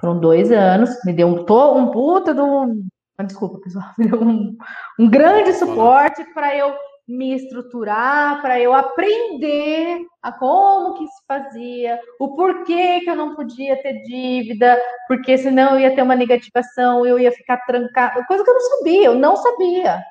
Foram 0.00 0.20
dois 0.20 0.52
anos, 0.52 0.90
me 1.04 1.12
deu 1.12 1.26
um, 1.28 1.40
um 1.40 1.90
puta 1.90 2.34
de 2.34 2.40
um. 2.40 2.86
Desculpa, 3.24 3.58
pessoal, 3.60 3.86
me 3.98 4.08
deu 4.08 4.22
um, 4.22 4.56
um 4.98 5.10
grande 5.10 5.52
suporte 5.54 6.22
para 6.34 6.54
eu 6.56 6.74
me 7.08 7.34
estruturar, 7.34 8.42
para 8.42 8.58
eu 8.60 8.74
aprender 8.74 10.00
a 10.20 10.32
como 10.32 10.94
que 10.94 11.06
se 11.06 11.24
fazia, 11.26 12.00
o 12.18 12.34
porquê 12.34 13.00
que 13.00 13.10
eu 13.10 13.14
não 13.14 13.36
podia 13.36 13.80
ter 13.80 14.02
dívida, 14.02 14.76
porque 15.06 15.38
senão 15.38 15.74
eu 15.74 15.80
ia 15.80 15.94
ter 15.94 16.02
uma 16.02 16.16
negativação, 16.16 17.06
eu 17.06 17.18
ia 17.18 17.30
ficar 17.30 17.58
trancada, 17.58 18.24
coisa 18.26 18.42
que 18.42 18.50
eu 18.50 18.54
não 18.54 18.60
sabia, 18.60 19.04
eu 19.04 19.14
não 19.14 19.36
sabia. 19.36 20.02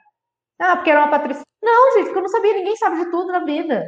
Ah, 0.59 0.75
porque 0.75 0.89
era 0.89 1.01
uma 1.01 1.11
patricinha. 1.11 1.45
Não, 1.61 1.93
gente, 1.93 2.05
porque 2.05 2.19
eu 2.19 2.23
não 2.23 2.29
sabia, 2.29 2.53
ninguém 2.53 2.75
sabe 2.77 3.03
de 3.03 3.11
tudo 3.11 3.31
na 3.31 3.39
vida. 3.39 3.85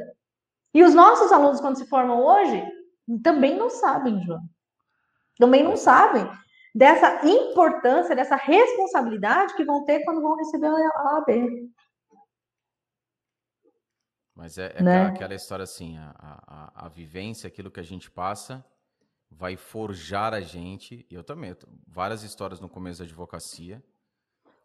E 0.73 0.83
os 0.83 0.93
nossos 0.93 1.31
alunos, 1.31 1.61
quando 1.61 1.77
se 1.77 1.87
formam 1.87 2.23
hoje, 2.23 2.63
também 3.23 3.55
não 3.55 3.69
sabem, 3.69 4.21
João. 4.23 4.41
Também 5.37 5.63
não 5.63 5.77
sabem 5.77 6.29
dessa 6.73 7.25
importância, 7.27 8.15
dessa 8.15 8.35
responsabilidade 8.35 9.55
que 9.55 9.65
vão 9.65 9.85
ter 9.85 10.03
quando 10.03 10.21
vão 10.21 10.35
receber 10.35 10.67
a 10.67 11.15
OAB. 11.15 11.71
Mas 14.35 14.57
é, 14.59 14.73
é 14.75 14.83
né? 14.83 15.05
aquela 15.07 15.33
história 15.33 15.63
assim, 15.63 15.97
a, 15.97 16.13
a, 16.19 16.85
a, 16.85 16.89
vivência, 16.89 17.47
aquilo 17.47 17.71
que 17.71 17.79
a 17.79 17.83
gente 17.83 18.11
passa, 18.11 18.63
vai 19.31 19.57
forjar 19.57 20.31
a 20.35 20.41
gente. 20.41 21.03
E 21.09 21.15
eu 21.15 21.23
também, 21.23 21.49
eu, 21.49 21.57
várias 21.87 22.21
histórias 22.21 22.59
no 22.59 22.69
começo 22.69 22.99
da 22.99 23.05
advocacia, 23.05 23.83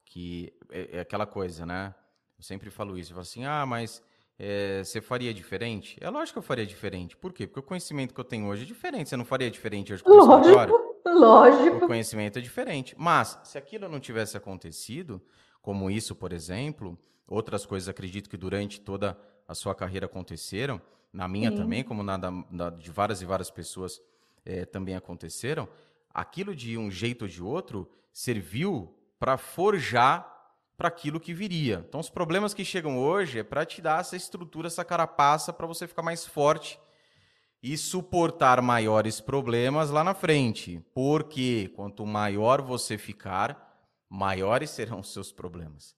que 0.05 0.53
é, 0.71 0.99
é, 0.99 1.01
aquela 1.01 1.27
coisa, 1.27 1.65
né? 1.65 1.95
Eu 2.37 2.45
sempre 2.45 2.71
falo 2.71 2.99
isso, 2.99 3.13
eu 3.13 3.15
falo 3.15 3.23
assim, 3.23 3.45
ah, 3.45 3.65
mas 3.65 4.03
é, 4.39 4.83
você 4.83 5.01
faria 5.01 5.33
diferente? 5.33 5.97
É 6.01 6.11
lógico 6.11 6.35
que 6.35 6.39
eu 6.39 6.43
faria 6.43 6.67
diferente. 6.67 7.17
Por 7.17 7.33
quê? 7.33 7.47
Porque 7.47 7.61
o 7.61 7.63
conhecimento 7.63 8.13
que 8.13 8.21
eu 8.21 8.25
tenho 8.25 8.47
hoje 8.47 8.63
é 8.63 8.67
diferente. 8.67 9.09
Você 9.09 9.17
não 9.17 9.25
faria 9.25 9.51
diferente 9.51 9.93
hoje 9.93 10.03
com 10.03 10.11
lógico, 10.11 10.59
agora? 10.59 10.73
Lógico. 11.07 11.77
O 11.77 11.87
conhecimento 11.87 12.39
é 12.39 12.43
diferente. 12.43 12.95
Mas, 12.99 13.39
se 13.45 13.57
aquilo 13.59 13.89
não 13.89 14.01
tivesse 14.01 14.37
acontecido, 14.37 15.23
como 15.61 15.91
isso, 15.91 16.15
por 16.15 16.33
exemplo, 16.33 16.99
outras 17.27 17.65
coisas 17.65 17.89
acredito 17.89 18.29
que 18.29 18.37
durante 18.37 18.81
toda 18.81 19.17
a 19.47 19.55
sua 19.55 19.75
carreira 19.75 20.07
aconteceram, 20.07 20.81
na 21.13 21.29
minha 21.29 21.51
Sim. 21.51 21.57
também, 21.57 21.85
como 21.85 22.03
na, 22.03 22.19
na, 22.19 22.71
de 22.71 22.91
várias 22.91 23.23
e 23.23 23.27
várias 23.27 23.51
pessoas 23.51 24.01
é, 24.45 24.65
também 24.65 24.97
aconteceram, 24.97 25.69
aquilo 26.13 26.55
de 26.55 26.77
um 26.77 26.91
jeito 26.91 27.23
ou 27.23 27.29
de 27.29 27.43
outro 27.43 27.89
serviu 28.13 28.93
para 29.23 29.39
forjar 29.39 30.29
para 30.77 30.89
aquilo 30.89 31.21
que 31.21 31.33
viria. 31.33 31.85
Então, 31.89 32.01
os 32.01 32.11
problemas 32.11 32.53
que 32.53 32.65
chegam 32.65 32.99
hoje 32.99 33.39
é 33.39 33.45
para 33.45 33.65
te 33.65 33.81
dar 33.81 34.01
essa 34.01 34.17
estrutura, 34.17 34.67
essa 34.67 34.85
carapaça, 34.85 35.53
para 35.53 35.65
você 35.65 35.87
ficar 35.87 36.03
mais 36.03 36.27
forte 36.27 36.77
e 37.63 37.79
suportar 37.79 38.61
maiores 38.61 39.21
problemas 39.21 39.91
lá 39.91 40.03
na 40.03 40.13
frente. 40.13 40.85
Porque 40.93 41.71
quanto 41.77 42.05
maior 42.05 42.63
você 42.63 42.99
ficar, 42.99 43.81
maiores 44.11 44.71
serão 44.71 44.99
os 44.99 45.13
seus 45.13 45.31
problemas. 45.31 45.95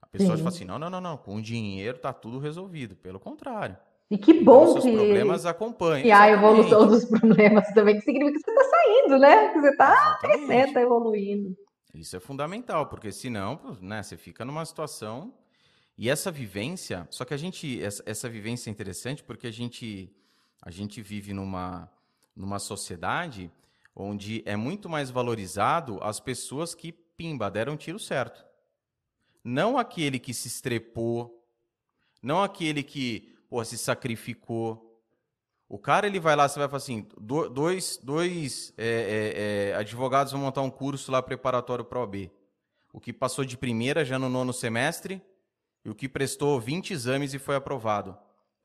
A 0.00 0.06
pessoa 0.06 0.36
Sim. 0.36 0.44
fala 0.44 0.54
assim: 0.54 0.64
não, 0.64 0.78
não, 0.78 0.88
não, 0.88 1.00
não, 1.00 1.16
com 1.16 1.40
dinheiro 1.40 1.98
tá 1.98 2.12
tudo 2.12 2.38
resolvido. 2.38 2.94
Pelo 2.94 3.18
contrário. 3.18 3.76
E 4.08 4.16
que 4.16 4.34
bom 4.34 4.70
então, 4.70 4.82
que. 4.82 4.88
Os 4.88 4.94
problemas 4.94 5.46
acompanham. 5.46 6.06
E 6.06 6.12
a 6.12 6.30
evolução 6.30 6.86
dos 6.86 7.04
problemas 7.10 7.66
também, 7.74 7.96
que 7.96 8.02
significa 8.02 8.38
que 8.38 8.44
você 8.44 8.50
está 8.52 8.70
saindo, 8.70 9.18
né? 9.18 9.48
Que 9.48 9.60
você 9.60 9.70
está 9.70 10.18
crescendo, 10.20 10.68
está 10.68 10.80
evoluindo. 10.80 11.56
Isso 11.98 12.16
é 12.16 12.20
fundamental, 12.20 12.86
porque 12.86 13.10
senão, 13.10 13.76
né, 13.80 14.04
você 14.04 14.16
fica 14.16 14.44
numa 14.44 14.64
situação. 14.64 15.34
E 15.96 16.08
essa 16.08 16.30
vivência, 16.30 17.08
só 17.10 17.24
que 17.24 17.34
a 17.34 17.36
gente, 17.36 17.82
essa, 17.82 18.28
vivência 18.28 18.70
é 18.70 18.72
interessante 18.72 19.24
porque 19.24 19.48
a 19.48 19.50
gente, 19.50 20.08
a 20.62 20.70
gente 20.70 21.02
vive 21.02 21.32
numa, 21.32 21.90
numa 22.36 22.60
sociedade 22.60 23.50
onde 23.96 24.44
é 24.46 24.54
muito 24.54 24.88
mais 24.88 25.10
valorizado 25.10 25.98
as 26.00 26.20
pessoas 26.20 26.72
que, 26.72 26.92
pimba, 26.92 27.50
deram 27.50 27.72
um 27.72 27.76
tiro 27.76 27.98
certo. 27.98 28.46
Não 29.42 29.76
aquele 29.76 30.20
que 30.20 30.32
se 30.32 30.46
estrepou, 30.46 31.44
não 32.22 32.44
aquele 32.44 32.84
que 32.84 33.36
pô, 33.48 33.64
se 33.64 33.76
sacrificou. 33.76 34.87
O 35.68 35.78
cara 35.78 36.06
ele 36.06 36.18
vai 36.18 36.34
lá, 36.34 36.48
você 36.48 36.58
vai 36.58 36.68
falar 36.68 36.78
assim: 36.78 37.06
dois, 37.52 37.98
dois 38.02 38.72
é, 38.78 38.86
é, 38.86 39.70
é, 39.70 39.74
advogados 39.74 40.32
vão 40.32 40.40
montar 40.40 40.62
um 40.62 40.70
curso 40.70 41.12
lá 41.12 41.22
preparatório 41.22 41.84
para 41.84 42.00
OAB. 42.00 42.30
O 42.92 42.98
que 42.98 43.12
passou 43.12 43.44
de 43.44 43.56
primeira 43.56 44.04
já 44.04 44.18
no 44.18 44.30
nono 44.30 44.52
semestre 44.52 45.22
e 45.84 45.90
o 45.90 45.94
que 45.94 46.08
prestou 46.08 46.58
20 46.58 46.92
exames 46.92 47.34
e 47.34 47.38
foi 47.38 47.54
aprovado. 47.54 48.16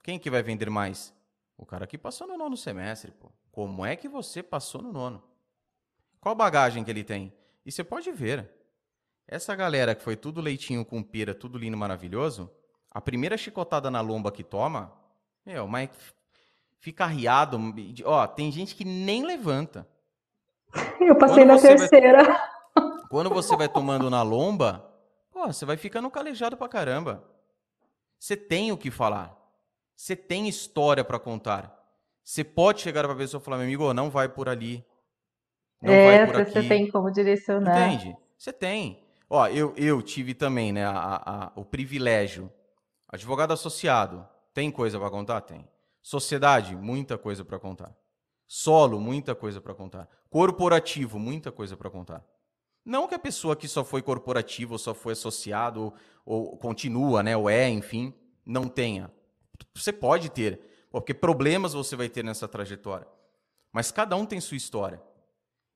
Quem 0.02 0.18
que 0.18 0.30
vai 0.30 0.42
vender 0.42 0.70
mais? 0.70 1.14
O 1.58 1.66
cara 1.66 1.86
que 1.86 1.98
passou 1.98 2.26
no 2.26 2.38
nono 2.38 2.56
semestre, 2.56 3.12
pô. 3.12 3.32
Como 3.52 3.86
é 3.86 3.96
que 3.96 4.08
você 4.08 4.42
passou 4.42 4.82
no 4.82 4.92
nono? 4.92 5.22
Qual 6.20 6.34
bagagem 6.34 6.84
que 6.84 6.90
ele 6.90 7.04
tem? 7.04 7.34
E 7.66 7.72
você 7.72 7.84
pode 7.84 8.12
ver. 8.12 8.50
Essa 9.28 9.56
galera 9.56 9.94
que 9.94 10.04
foi 10.04 10.16
tudo 10.16 10.42
leitinho 10.42 10.84
com 10.84 11.04
pera, 11.04 11.36
tudo 11.36 11.58
lindo, 11.58 11.78
maravilhoso, 11.78 12.50
a 12.90 13.00
primeira 13.00 13.38
chicotada 13.38 13.90
na 13.92 14.02
lomba 14.02 14.32
que 14.32 14.44
toma, 14.44 14.94
meu, 15.46 15.68
mas 15.68 15.90
fica 16.84 17.06
arriado. 17.06 17.58
Ó, 18.04 18.28
tem 18.28 18.52
gente 18.52 18.76
que 18.76 18.84
nem 18.84 19.26
levanta. 19.26 19.88
Eu 21.00 21.16
passei 21.16 21.46
quando 21.46 21.48
na 21.48 21.58
terceira. 21.58 22.24
Vai, 22.24 23.08
quando 23.10 23.30
você 23.30 23.56
vai 23.56 23.70
tomando 23.70 24.10
na 24.10 24.22
lomba, 24.22 24.86
pô, 25.32 25.48
você 25.48 25.66
vai 25.66 25.78
ficando 25.78 26.12
calejado 26.12 26.58
pra 26.58 26.68
caramba. 26.68 27.24
Você 28.20 28.36
tem 28.36 28.72
o 28.74 28.78
que 28.78 28.92
falar. 28.92 29.34
Você 29.96 30.14
tem 30.14 30.50
história 30.50 31.06
para 31.06 31.18
contar. 31.18 31.74
Você 32.22 32.44
pode 32.44 32.82
chegar 32.82 33.04
pra 33.06 33.16
pessoa 33.16 33.40
e 33.40 33.44
falar, 33.46 33.58
meu 33.58 33.66
amigo, 33.66 33.94
não 33.94 34.10
vai 34.10 34.28
por 34.28 34.50
ali. 34.50 34.86
Não 35.82 35.94
é, 35.94 36.26
vai 36.26 36.28
por 36.28 36.42
aqui. 36.42 36.52
Você 36.52 36.68
tem 36.68 36.92
como 36.92 37.10
direcionar. 37.12 37.94
Entende? 37.94 38.18
Você 38.38 38.52
tem. 38.52 39.02
Ó, 39.30 39.48
eu, 39.48 39.74
eu 39.78 40.02
tive 40.02 40.34
também 40.34 40.74
né, 40.74 40.86
a, 40.86 40.92
a, 41.26 41.52
o 41.56 41.64
privilégio. 41.64 42.52
Advogado 43.08 43.54
associado, 43.54 44.28
tem 44.54 44.70
coisa 44.70 45.00
para 45.00 45.10
contar? 45.10 45.40
Tem. 45.42 45.68
Sociedade, 46.04 46.76
muita 46.76 47.18
coisa 47.18 47.46
para 47.46 47.58
contar. 47.58 47.96
Solo, 48.46 49.00
muita 49.00 49.34
coisa 49.34 49.62
para 49.62 49.74
contar. 49.74 50.10
Corporativo, 50.30 51.18
muita 51.18 51.50
coisa 51.50 51.78
para 51.78 51.90
contar. 51.90 52.24
Não 52.86 53.08
que 53.08 53.16
a 53.16 53.20
pessoa 53.20 53.56
que 53.56 53.70
só 53.70 53.86
foi 53.86 54.02
corporativo, 54.02 54.74
ou 54.74 54.78
só 54.78 54.94
foi 54.94 55.14
associado, 55.14 55.82
ou, 55.82 56.52
ou 56.52 56.58
continua, 56.58 57.24
né, 57.24 57.38
ou 57.38 57.50
é, 57.50 57.70
enfim, 57.70 58.14
não 58.46 58.68
tenha. 58.68 59.10
Você 59.74 59.94
pode 59.94 60.30
ter, 60.30 60.60
porque 60.92 61.14
problemas 61.14 61.72
você 61.72 61.96
vai 61.96 62.10
ter 62.10 62.24
nessa 62.24 62.50
trajetória. 62.50 63.08
Mas 63.72 63.90
cada 63.90 64.18
um 64.18 64.26
tem 64.26 64.42
sua 64.42 64.58
história. 64.58 65.02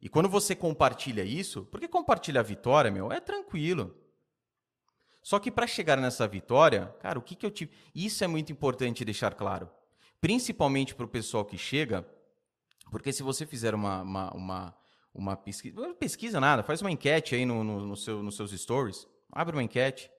E 0.02 0.10
quando 0.10 0.28
você 0.28 0.54
compartilha 0.54 1.24
isso, 1.24 1.66
porque 1.72 1.88
compartilhar 1.88 2.41
a 2.41 2.44
vitória, 2.44 2.91
meu, 2.91 3.12
é 3.14 3.22
tranquilo. 3.22 3.95
Só 5.24 5.40
que 5.40 5.49
para 5.49 5.66
chegar 5.66 5.98
nessa 5.98 6.28
vitória, 6.28 6.94
cara, 6.99 7.18
o 7.18 7.22
que, 7.22 7.36
que 7.36 7.45
eu 7.45 7.52
tive. 7.52 7.72
Isso 7.95 8.24
é 8.24 8.28
muito 8.28 8.52
importante 8.52 9.06
deixar 9.06 9.34
claro. 9.34 9.70
Principalmente 10.19 10.95
para 10.95 11.06
o 11.06 11.10
pessoal 11.10 11.45
que 11.45 11.57
chega, 11.57 12.07
porque 12.91 13.14
se 13.14 13.23
você 13.23 13.45
fizer 13.45 13.76
uma, 13.76 14.02
uma, 14.02 14.31
uma, 14.34 14.77
uma 15.14 15.35
pesquisa, 15.35 15.94
pesquisa 15.95 16.39
nada, 16.39 16.64
faz 16.64 16.81
uma 16.81 16.91
enquete 16.91 17.35
aí 17.35 17.45
no, 17.45 17.64
no, 17.64 17.85
no 17.85 17.95
seu, 17.95 18.23
nos 18.23 18.35
seus 18.35 18.52
stories, 18.52 19.07
abre 19.31 19.56
uma 19.56 19.64
enquete, 19.64 20.10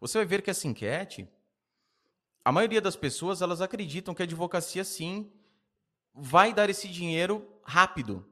você 0.00 0.18
vai 0.18 0.26
ver 0.26 0.42
que 0.42 0.50
essa 0.50 0.66
enquete, 0.66 1.28
a 2.44 2.50
maioria 2.50 2.80
das 2.80 2.96
pessoas, 2.96 3.40
elas 3.40 3.60
acreditam 3.60 4.14
que 4.14 4.22
a 4.22 4.24
advocacia, 4.24 4.84
sim, 4.84 5.32
vai 6.14 6.52
dar 6.52 6.68
esse 6.68 6.88
dinheiro 6.88 7.46
rápido. 7.64 8.26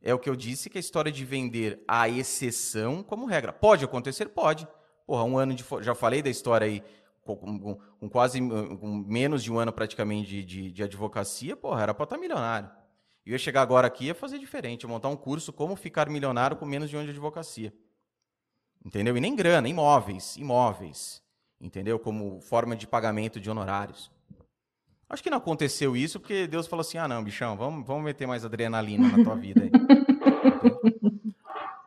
É 0.00 0.14
o 0.14 0.18
que 0.18 0.28
eu 0.28 0.36
disse, 0.36 0.68
que 0.68 0.78
a 0.78 0.80
história 0.80 1.10
de 1.10 1.24
vender 1.24 1.82
a 1.88 2.08
exceção 2.08 3.02
como 3.02 3.26
regra. 3.26 3.52
Pode 3.52 3.84
acontecer? 3.84 4.28
Pode. 4.28 4.68
Porra, 5.06 5.24
um 5.24 5.38
ano 5.38 5.54
de. 5.54 5.64
Já 5.80 5.94
falei 5.94 6.22
da 6.22 6.30
história 6.30 6.66
aí, 6.66 6.82
com, 7.24 7.78
com, 7.98 8.08
quase 8.10 8.38
com 8.40 9.04
menos 9.06 9.42
de 9.42 9.50
um 9.50 9.58
ano 9.58 9.72
praticamente 9.72 10.28
de, 10.28 10.44
de, 10.44 10.70
de 10.70 10.82
advocacia, 10.82 11.56
porra, 11.56 11.82
era 11.82 11.94
para 11.94 12.04
estar 12.04 12.16
tá 12.16 12.20
milionário. 12.20 12.70
Eu 13.24 13.32
ia 13.32 13.38
chegar 13.38 13.62
agora 13.62 13.86
aqui 13.86 14.04
e 14.04 14.06
ia 14.08 14.14
fazer 14.14 14.38
diferente, 14.38 14.82
ia 14.82 14.88
montar 14.88 15.08
um 15.08 15.16
curso 15.16 15.52
como 15.52 15.74
ficar 15.74 16.10
milionário 16.10 16.56
com 16.56 16.66
menos 16.66 16.90
de 16.90 16.96
um 16.96 16.98
ano 16.98 17.06
de 17.06 17.12
advocacia. 17.12 17.72
Entendeu? 18.84 19.16
E 19.16 19.20
nem 19.20 19.34
grana, 19.34 19.66
imóveis, 19.66 20.36
imóveis. 20.36 21.22
Entendeu? 21.58 21.98
Como 21.98 22.40
forma 22.42 22.76
de 22.76 22.86
pagamento 22.86 23.40
de 23.40 23.48
honorários. 23.48 24.12
Acho 25.08 25.22
que 25.22 25.30
não 25.30 25.38
aconteceu 25.38 25.96
isso 25.96 26.20
porque 26.20 26.46
Deus 26.46 26.66
falou 26.66 26.82
assim: 26.82 26.98
ah, 26.98 27.08
não, 27.08 27.24
bichão, 27.24 27.56
vamos, 27.56 27.86
vamos 27.86 28.04
meter 28.04 28.26
mais 28.26 28.44
adrenalina 28.44 29.16
na 29.16 29.24
tua 29.24 29.36
vida 29.36 29.62
aí. 29.62 29.70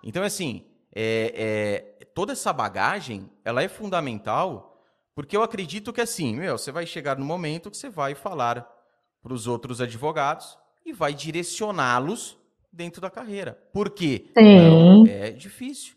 então, 0.02 0.24
assim, 0.24 0.66
é, 0.96 1.92
é, 2.00 2.06
toda 2.06 2.32
essa 2.32 2.52
bagagem 2.52 3.30
ela 3.46 3.62
é 3.62 3.68
fundamental 3.68 4.77
porque 5.18 5.36
eu 5.36 5.42
acredito 5.42 5.92
que, 5.92 6.00
assim, 6.00 6.36
meu, 6.36 6.60
você 6.60 6.72
vai 6.72 6.86
chegar 6.86 7.18
no 7.18 7.26
momento 7.26 7.72
que 7.72 7.78
você 7.78 7.90
vai 7.90 8.14
falar 8.14 8.72
para 9.20 9.34
os 9.34 9.48
outros 9.48 9.82
advogados 9.82 10.56
e 10.86 10.94
vai 10.94 11.12
direcioná-los 11.12 12.38
dentro 12.72 13.02
da 13.02 13.10
carreira. 13.10 13.54
Por 13.74 13.90
quê? 13.90 14.30
Sim. 14.38 14.58
Não, 14.60 15.08
é 15.08 15.32
difícil. 15.32 15.96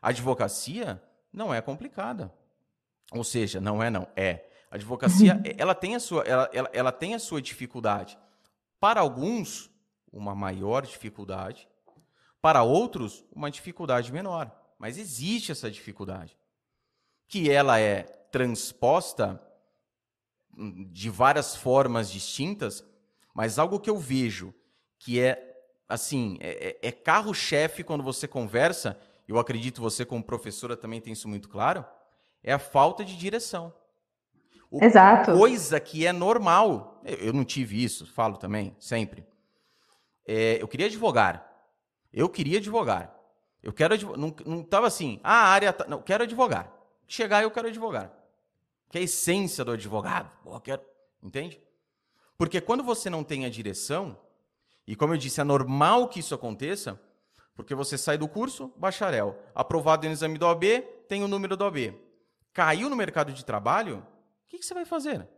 A 0.00 0.10
advocacia 0.10 1.02
não 1.32 1.52
é 1.52 1.60
complicada. 1.60 2.32
Ou 3.10 3.24
seja, 3.24 3.60
não 3.60 3.82
é 3.82 3.90
não, 3.90 4.06
é. 4.14 4.44
A 4.70 4.76
advocacia, 4.76 5.34
uhum. 5.34 5.54
ela 5.58 5.74
tem 5.74 5.96
a 5.96 5.98
sua, 5.98 6.22
ela, 6.22 6.48
ela, 6.52 6.70
ela 6.72 6.92
tem 6.92 7.16
a 7.16 7.18
sua 7.18 7.42
dificuldade. 7.42 8.16
Para 8.78 9.00
alguns, 9.00 9.68
uma 10.12 10.32
maior 10.36 10.86
dificuldade. 10.86 11.66
Para 12.40 12.62
outros, 12.62 13.24
uma 13.34 13.50
dificuldade 13.50 14.12
menor. 14.12 14.48
Mas 14.78 14.96
existe 14.96 15.50
essa 15.50 15.68
dificuldade. 15.68 16.38
Que 17.26 17.50
ela 17.50 17.80
é 17.80 18.14
transposta 18.30 19.42
de 20.90 21.08
várias 21.08 21.54
formas 21.54 22.10
distintas, 22.10 22.84
mas 23.32 23.58
algo 23.58 23.78
que 23.78 23.88
eu 23.88 23.96
vejo 23.96 24.52
que 24.98 25.20
é 25.20 25.48
assim, 25.88 26.36
é, 26.40 26.76
é, 26.82 26.88
é 26.88 26.92
carro-chefe 26.92 27.82
quando 27.82 28.02
você 28.02 28.28
conversa, 28.28 28.98
eu 29.26 29.38
acredito 29.38 29.80
você 29.80 30.04
como 30.04 30.22
professora 30.22 30.76
também 30.76 31.00
tem 31.00 31.12
isso 31.12 31.28
muito 31.28 31.48
claro, 31.48 31.84
é 32.42 32.52
a 32.52 32.58
falta 32.58 33.04
de 33.04 33.16
direção. 33.16 33.72
O, 34.70 34.84
Exato. 34.84 35.32
Coisa 35.32 35.80
que 35.80 36.06
é 36.06 36.12
normal. 36.12 37.00
Eu 37.04 37.32
não 37.32 37.44
tive 37.44 37.82
isso, 37.82 38.06
falo 38.12 38.36
também, 38.36 38.76
sempre. 38.78 39.26
É, 40.26 40.60
eu 40.60 40.68
queria 40.68 40.86
advogar. 40.86 41.46
Eu 42.12 42.28
queria 42.28 42.58
advogar. 42.58 43.14
Eu 43.62 43.72
quero 43.72 43.94
advogar. 43.94 44.20
Não, 44.20 44.34
não 44.44 44.62
tava 44.62 44.86
assim, 44.86 45.20
ah, 45.24 45.44
a 45.44 45.48
área. 45.48 45.72
Tá... 45.72 45.86
Não, 45.86 46.02
quero 46.02 46.24
advogar. 46.24 46.70
Chegar, 47.06 47.42
eu 47.42 47.50
quero 47.50 47.68
advogar. 47.68 48.12
Que 48.88 48.98
é 48.98 49.00
a 49.00 49.04
essência 49.04 49.64
do 49.64 49.72
advogado. 49.72 50.30
Pô, 50.42 50.58
quero... 50.60 50.82
Entende? 51.22 51.60
Porque 52.36 52.60
quando 52.60 52.82
você 52.84 53.10
não 53.10 53.24
tem 53.24 53.44
a 53.44 53.50
direção, 53.50 54.18
e 54.86 54.94
como 54.94 55.12
eu 55.12 55.18
disse, 55.18 55.40
é 55.40 55.44
normal 55.44 56.08
que 56.08 56.20
isso 56.20 56.34
aconteça, 56.34 57.00
porque 57.54 57.74
você 57.74 57.98
sai 57.98 58.16
do 58.16 58.28
curso, 58.28 58.72
bacharel, 58.76 59.36
aprovado 59.54 60.06
no 60.06 60.12
exame 60.12 60.38
do 60.38 60.46
OAB, 60.46 60.64
tem 61.08 61.24
o 61.24 61.28
número 61.28 61.56
do 61.56 61.64
OAB. 61.64 61.94
Caiu 62.52 62.88
no 62.88 62.96
mercado 62.96 63.32
de 63.32 63.44
trabalho, 63.44 63.98
o 63.98 64.46
que, 64.46 64.58
que 64.58 64.64
você 64.64 64.72
vai 64.72 64.84
fazer? 64.84 65.28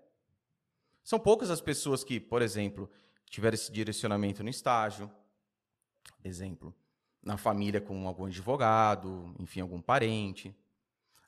São 1.03 1.19
poucas 1.19 1.51
as 1.51 1.61
pessoas 1.61 2.05
que, 2.05 2.21
por 2.21 2.43
exemplo, 2.43 2.91
tiveram 3.31 3.55
esse 3.55 3.73
direcionamento 3.73 4.45
no 4.45 4.51
estágio, 4.51 5.11
exemplo, 6.23 6.75
na 7.23 7.37
família 7.37 7.81
com 7.81 8.07
algum 8.07 8.27
advogado, 8.27 9.35
enfim, 9.39 9.61
algum 9.61 9.81
parente. 9.81 10.55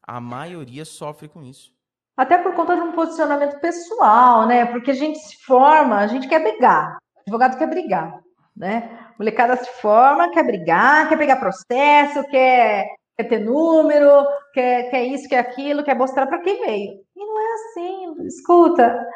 A 0.03 0.21
maioria 0.21 0.85
sofre 0.85 1.29
com 1.29 1.43
isso. 1.43 1.73
Até 2.17 2.39
por 2.39 2.55
conta 2.55 2.75
de 2.75 2.83
um 2.83 2.93
posicionamento 2.93 3.59
pessoal, 3.61 4.47
né? 4.47 4.67
Porque 4.67 4.91
a 4.91 4.95
gente 4.95 5.19
se 5.19 5.43
forma, 5.45 5.99
a 5.99 6.07
gente 6.07 6.29
quer 6.29 6.43
brigar. 6.43 6.99
O 7.17 7.21
advogado 7.21 7.57
quer 7.57 7.69
brigar, 7.69 8.21
né? 8.57 8.99
O 9.15 9.23
molecada 9.23 9.57
se 9.57 9.71
forma, 9.81 10.31
quer 10.31 10.45
brigar, 10.45 11.09
quer 11.09 11.17
pegar 11.17 11.37
processo, 11.37 12.23
quer, 12.29 12.87
quer 13.17 13.25
ter 13.25 13.39
número, 13.39 14.27
quer, 14.53 14.91
quer 14.91 15.05
isso, 15.05 15.29
quer 15.29 15.39
aquilo, 15.39 15.85
quer 15.85 15.97
mostrar 15.97 16.27
para 16.27 16.41
quem 16.41 16.61
veio. 16.61 16.93
E 17.17 17.25
não 17.25 17.41
é 17.41 17.55
assim. 17.55 18.27
Escuta, 18.27 19.07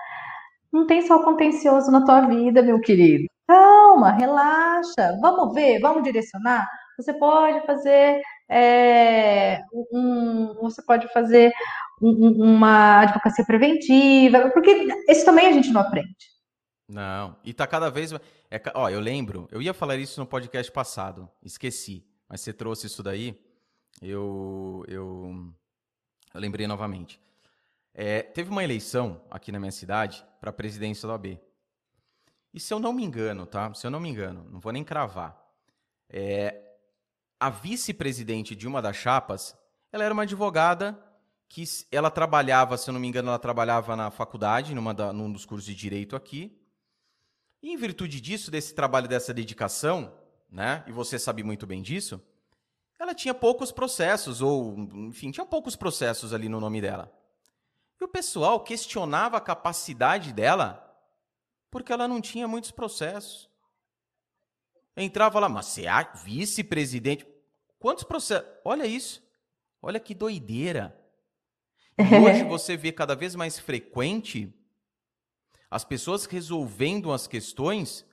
não 0.73 0.87
tem 0.87 1.03
só 1.03 1.23
contencioso 1.23 1.91
na 1.91 2.05
tua 2.05 2.23
vida, 2.23 2.63
meu 2.63 2.81
querido. 2.81 3.27
Calma, 3.47 4.13
relaxa. 4.13 5.17
Vamos 5.21 5.55
ver, 5.55 5.81
vamos 5.81 6.03
direcionar. 6.03 6.67
Você 6.99 7.13
pode 7.13 7.65
fazer 7.67 8.23
é, 8.49 9.61
um, 9.93 10.55
você 10.61 10.83
pode 10.83 11.13
fazer 11.13 11.53
uma 12.01 13.01
advocacia 13.01 13.45
preventiva, 13.45 14.51
porque 14.51 14.71
isso 15.09 15.25
também 15.25 15.47
a 15.47 15.53
gente 15.53 15.71
não 15.71 15.81
aprende. 15.81 16.37
Não, 16.89 17.37
e 17.45 17.53
tá 17.53 17.67
cada 17.67 17.91
vez. 17.91 18.13
É, 18.51 18.63
ó, 18.75 18.89
eu 18.89 19.01
lembro, 19.01 19.49
eu 19.51 19.61
ia 19.61 19.75
falar 19.75 19.97
isso 19.97 20.21
no 20.21 20.27
podcast 20.27 20.71
passado, 20.71 21.29
esqueci, 21.43 22.07
mas 22.29 22.41
você 22.41 22.53
trouxe 22.53 22.87
isso 22.87 23.03
daí, 23.03 23.37
eu, 24.01 24.85
eu, 24.87 25.53
eu 26.33 26.41
lembrei 26.41 26.67
novamente. 26.67 27.21
É, 27.93 28.23
teve 28.23 28.51
uma 28.51 28.63
eleição 28.63 29.23
aqui 29.31 29.51
na 29.51 29.59
minha 29.59 29.73
cidade 29.73 30.25
para 30.39 30.51
a 30.51 30.53
presidência 30.53 31.09
da 31.09 31.15
OAB. 31.15 31.41
E 32.53 32.61
se 32.61 32.73
eu 32.73 32.79
não 32.79 32.93
me 32.93 33.03
engano, 33.03 33.47
tá? 33.47 33.73
Se 33.75 33.87
eu 33.87 33.91
não 33.91 33.99
me 33.99 34.09
engano, 34.09 34.47
não 34.51 34.61
vou 34.61 34.73
nem 34.73 34.85
cravar. 34.85 35.37
É, 36.09 36.63
a 37.41 37.51
vice-presidente 37.51 38.55
de 38.55 38.67
uma 38.67 38.81
das 38.81 38.97
chapas, 38.97 39.57
ela 39.91 40.05
era 40.05 40.13
uma 40.13 40.23
advogada 40.23 40.99
que 41.49 41.65
ela 41.91 42.11
trabalhava, 42.11 42.77
se 42.77 42.89
eu 42.91 42.93
não 42.93 43.01
me 43.01 43.09
engano, 43.09 43.29
ela 43.29 43.39
trabalhava 43.39 43.95
na 43.95 44.11
faculdade, 44.11 44.75
numa 44.75 44.93
da, 44.93 45.13
num 45.13 45.31
dos 45.31 45.45
cursos 45.45 45.67
de 45.67 45.75
direito 45.75 46.17
aqui. 46.17 46.61
E 47.63 47.73
em 47.73 47.77
virtude 47.77 48.21
disso, 48.21 48.51
desse 48.51 48.75
trabalho, 48.75 49.09
dessa 49.09 49.33
dedicação, 49.33 50.13
né? 50.51 50.85
E 50.87 50.93
você 50.93 51.19
sabe 51.19 51.43
muito 51.43 51.67
bem 51.67 51.83
disso, 51.83 52.21
ela 52.99 53.15
tinha 53.15 53.35
poucos 53.35 53.71
processos, 53.71 54.41
ou, 54.41 54.77
enfim, 55.09 55.31
tinha 55.31 55.47
poucos 55.47 55.77
processos 55.77 56.33
ali 56.33 56.49
no 56.49 56.61
nome 56.61 56.81
dela. 56.81 57.13
E 58.01 58.05
o 58.05 58.09
pessoal 58.09 58.61
questionava 58.61 59.37
a 59.37 59.41
capacidade 59.41 60.33
dela 60.33 60.83
porque 61.71 61.93
ela 61.93 62.09
não 62.09 62.21
tinha 62.21 62.49
muitos 62.49 62.71
processos. 62.71 63.51
Entrava 64.97 65.39
lá, 65.39 65.49
mas 65.49 65.67
você 65.67 65.87
é 65.87 66.09
vice-presidente. 66.25 67.27
Quantos 67.79 68.05
processos? 68.05 68.49
Olha 68.65 68.87
isso. 68.87 69.23
Olha 69.83 70.01
que 70.01 70.15
doideira. 70.15 70.99
E 71.99 72.15
hoje 72.15 72.45
você 72.45 72.77
vê 72.77 72.93
cada 72.93 73.15
vez 73.15 73.35
mais 73.35 73.59
frequente 73.59 74.53
as 75.71 75.85
pessoas 75.85 76.27
resolvendo 76.27 77.13
as 77.13 77.27
questões, 77.27 78.07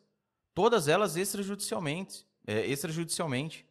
todas 0.53 0.87
elas 0.87 1.15
extrajudicialmente. 1.15 2.25
É, 2.45 2.65
extrajudicialmente. 2.65 3.65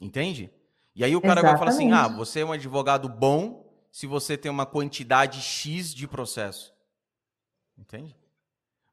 Entende? 0.00 0.50
E 0.94 1.04
aí 1.04 1.14
o 1.14 1.20
cara 1.20 1.40
Exatamente. 1.40 1.50
vai 1.50 1.58
falar 1.58 1.70
assim: 1.70 1.92
ah, 1.92 2.08
você 2.08 2.40
é 2.40 2.44
um 2.44 2.52
advogado 2.52 3.08
bom 3.08 3.68
se 3.90 4.06
você 4.06 4.36
tem 4.36 4.50
uma 4.50 4.66
quantidade 4.66 5.40
X 5.40 5.94
de 5.94 6.06
processo. 6.06 6.74
Entende? 7.76 8.16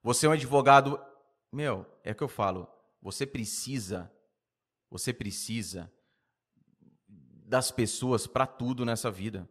Você 0.03 0.25
é 0.25 0.29
um 0.29 0.33
advogado. 0.33 0.99
Meu, 1.51 1.85
é 2.03 2.11
o 2.11 2.15
que 2.15 2.23
eu 2.23 2.27
falo. 2.27 2.67
Você 3.01 3.25
precisa. 3.25 4.11
Você 4.89 5.13
precisa 5.13 5.91
das 7.45 7.71
pessoas 7.71 8.27
para 8.27 8.45
tudo 8.45 8.85
nessa 8.85 9.11
vida. 9.11 9.47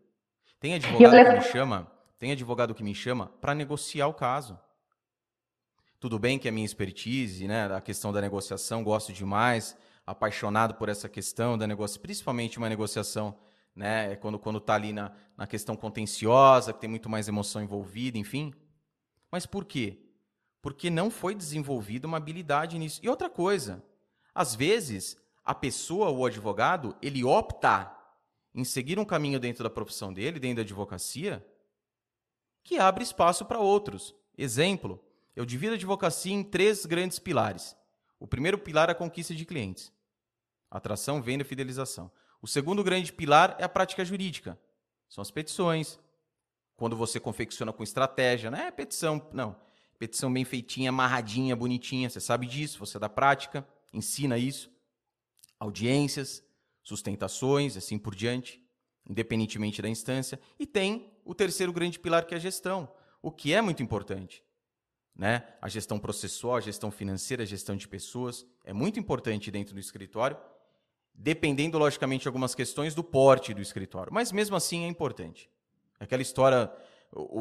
Tem 0.58 0.74
advogado 0.74 1.24
que 1.24 1.32
me 1.32 1.42
chama, 1.42 1.92
tem 2.18 2.32
advogado 2.32 2.74
que 2.74 2.82
me 2.82 2.94
chama 2.94 3.26
para 3.40 3.54
negociar 3.54 4.08
o 4.08 4.14
caso. 4.14 4.58
Tudo 6.00 6.18
bem 6.18 6.38
que 6.38 6.48
a 6.48 6.52
minha 6.52 6.66
expertise, 6.66 7.46
né, 7.46 7.74
a 7.74 7.80
questão 7.80 8.12
da 8.12 8.20
negociação, 8.20 8.84
gosto 8.84 9.12
demais, 9.12 9.76
apaixonado 10.06 10.74
por 10.74 10.88
essa 10.88 11.08
questão 11.08 11.56
da 11.56 11.66
negociação, 11.66 12.02
principalmente 12.02 12.58
uma 12.58 12.68
negociação 12.68 13.36
né? 13.74 14.12
É 14.12 14.16
quando 14.16 14.38
quando 14.38 14.58
está 14.58 14.74
ali 14.74 14.92
na, 14.92 15.12
na 15.36 15.46
questão 15.46 15.76
contenciosa, 15.76 16.72
que 16.72 16.80
tem 16.80 16.90
muito 16.90 17.08
mais 17.08 17.26
emoção 17.28 17.62
envolvida, 17.62 18.16
enfim. 18.16 18.52
Mas 19.30 19.46
por 19.46 19.64
quê? 19.64 19.98
Porque 20.62 20.88
não 20.88 21.10
foi 21.10 21.34
desenvolvida 21.34 22.06
uma 22.06 22.16
habilidade 22.16 22.78
nisso. 22.78 23.00
E 23.02 23.08
outra 23.08 23.28
coisa, 23.28 23.82
às 24.34 24.54
vezes 24.54 25.16
a 25.44 25.54
pessoa, 25.54 26.10
o 26.10 26.24
advogado, 26.24 26.96
ele 27.02 27.22
opta 27.22 27.94
em 28.54 28.64
seguir 28.64 28.98
um 28.98 29.04
caminho 29.04 29.38
dentro 29.38 29.62
da 29.62 29.70
profissão 29.70 30.12
dele, 30.12 30.40
dentro 30.40 30.56
da 30.56 30.62
advocacia, 30.62 31.44
que 32.62 32.78
abre 32.78 33.04
espaço 33.04 33.44
para 33.44 33.58
outros. 33.58 34.14
Exemplo, 34.38 35.04
eu 35.36 35.44
divido 35.44 35.72
a 35.72 35.76
advocacia 35.76 36.32
em 36.32 36.42
três 36.42 36.86
grandes 36.86 37.18
pilares. 37.18 37.76
O 38.18 38.26
primeiro 38.26 38.56
pilar 38.56 38.88
é 38.88 38.92
a 38.92 38.94
conquista 38.94 39.34
de 39.34 39.44
clientes. 39.44 39.92
Atração, 40.70 41.20
venda 41.20 41.42
e 41.42 41.46
fidelização. 41.46 42.10
O 42.40 42.46
segundo 42.46 42.82
grande 42.82 43.12
pilar 43.12 43.54
é 43.58 43.64
a 43.64 43.68
prática 43.68 44.04
jurídica. 44.04 44.58
São 45.08 45.20
as 45.20 45.30
petições. 45.30 45.98
Quando 46.76 46.96
você 46.96 47.20
confecciona 47.20 47.72
com 47.72 47.82
estratégia, 47.82 48.50
não 48.50 48.58
é 48.58 48.70
petição, 48.70 49.28
não. 49.32 49.56
Petição 49.98 50.32
bem 50.32 50.44
feitinha, 50.44 50.88
amarradinha, 50.88 51.54
bonitinha. 51.54 52.08
Você 52.08 52.20
sabe 52.20 52.46
disso, 52.46 52.78
você 52.78 52.98
da 52.98 53.08
prática, 53.08 53.66
ensina 53.92 54.38
isso. 54.38 54.73
Audiências, 55.64 56.42
sustentações, 56.82 57.76
assim 57.76 57.98
por 57.98 58.14
diante, 58.14 58.62
independentemente 59.08 59.80
da 59.80 59.88
instância. 59.88 60.38
E 60.58 60.66
tem 60.66 61.12
o 61.24 61.34
terceiro 61.34 61.72
grande 61.72 61.98
pilar, 61.98 62.26
que 62.26 62.34
é 62.34 62.36
a 62.36 62.40
gestão, 62.40 62.88
o 63.22 63.30
que 63.30 63.54
é 63.54 63.60
muito 63.60 63.82
importante. 63.82 64.42
Né? 65.16 65.42
A 65.62 65.68
gestão 65.68 65.98
processual, 65.98 66.56
a 66.56 66.60
gestão 66.60 66.90
financeira, 66.90 67.42
a 67.42 67.46
gestão 67.46 67.76
de 67.76 67.88
pessoas 67.88 68.44
é 68.64 68.72
muito 68.72 68.98
importante 68.98 69.50
dentro 69.50 69.74
do 69.74 69.80
escritório 69.80 70.36
dependendo, 71.14 71.78
logicamente, 71.78 72.22
de 72.22 72.28
algumas 72.28 72.54
questões 72.54 72.94
do 72.94 73.04
porte 73.04 73.54
do 73.54 73.62
escritório. 73.62 74.12
Mas 74.12 74.32
mesmo 74.32 74.56
assim 74.56 74.84
é 74.84 74.88
importante. 74.88 75.48
Aquela 75.98 76.22
história, 76.22 76.72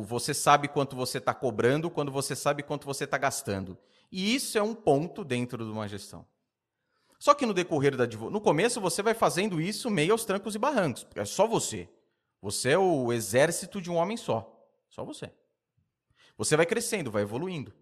você 0.05 0.33
sabe 0.33 0.67
quanto 0.67 0.95
você 0.95 1.17
está 1.17 1.33
cobrando 1.33 1.89
quando 1.89 2.11
você 2.11 2.35
sabe 2.35 2.61
quanto 2.61 2.85
você 2.85 3.05
está 3.05 3.17
gastando. 3.17 3.77
E 4.11 4.35
isso 4.35 4.57
é 4.57 4.61
um 4.61 4.75
ponto 4.75 5.23
dentro 5.23 5.65
de 5.65 5.71
uma 5.71 5.87
gestão. 5.87 6.25
Só 7.23 7.33
que 7.33 7.45
no 7.45 7.53
decorrer 7.53 7.95
da 7.95 8.05
no 8.05 8.41
começo 8.41 8.81
você 8.81 9.01
vai 9.01 9.13
fazendo 9.13 9.61
isso 9.61 9.89
meio 9.89 10.11
aos 10.11 10.25
trancos 10.25 10.55
e 10.55 10.59
barrancos. 10.59 11.07
É 11.15 11.23
só 11.23 11.47
você. 11.47 11.87
Você 12.41 12.71
é 12.71 12.77
o 12.77 13.13
exército 13.13 13.79
de 13.79 13.89
um 13.89 13.95
homem 13.95 14.17
só. 14.17 14.61
Só 14.89 15.05
você. 15.05 15.31
Você 16.37 16.57
vai 16.57 16.65
crescendo, 16.65 17.09
vai 17.09 17.21
evoluindo. 17.21 17.73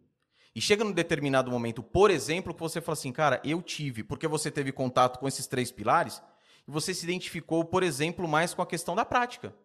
E 0.53 0.61
chega 0.61 0.83
num 0.83 0.91
determinado 0.91 1.49
momento, 1.49 1.81
por 1.81 2.11
exemplo, 2.11 2.53
que 2.53 2.59
você 2.59 2.79
fala 2.79 2.93
assim, 2.93 3.11
cara, 3.11 3.41
eu 3.43 3.63
tive, 3.63 4.03
porque 4.03 4.27
você 4.27 4.51
teve 4.51 4.71
contato 4.71 5.17
com 5.17 5.27
esses 5.27 5.47
três 5.47 5.71
pilares, 5.71 6.21
e 6.67 6.71
você 6.71 6.93
se 6.93 7.03
identificou, 7.03 7.65
por 7.65 7.81
exemplo, 7.81 8.27
mais 8.27 8.53
com 8.53 8.61
a 8.61 8.67
questão 8.67 8.95
da 8.95 9.03
prática. 9.03 9.55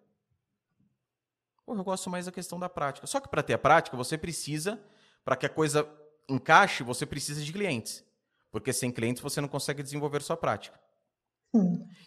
Pô, 1.66 1.74
eu 1.74 1.84
gosto 1.84 2.08
mais 2.08 2.24
da 2.24 2.32
questão 2.32 2.58
da 2.58 2.70
prática. 2.70 3.06
Só 3.06 3.20
que 3.20 3.28
para 3.28 3.42
ter 3.42 3.52
a 3.52 3.58
prática, 3.58 3.94
você 3.94 4.16
precisa, 4.16 4.82
para 5.22 5.36
que 5.36 5.44
a 5.44 5.50
coisa 5.50 5.86
encaixe, 6.30 6.82
você 6.82 7.04
precisa 7.04 7.44
de 7.44 7.52
clientes. 7.52 8.05
Porque 8.56 8.72
sem 8.72 8.90
clientes 8.90 9.22
você 9.22 9.38
não 9.38 9.48
consegue 9.48 9.82
desenvolver 9.82 10.22
sua 10.22 10.34
prática. 10.34 10.80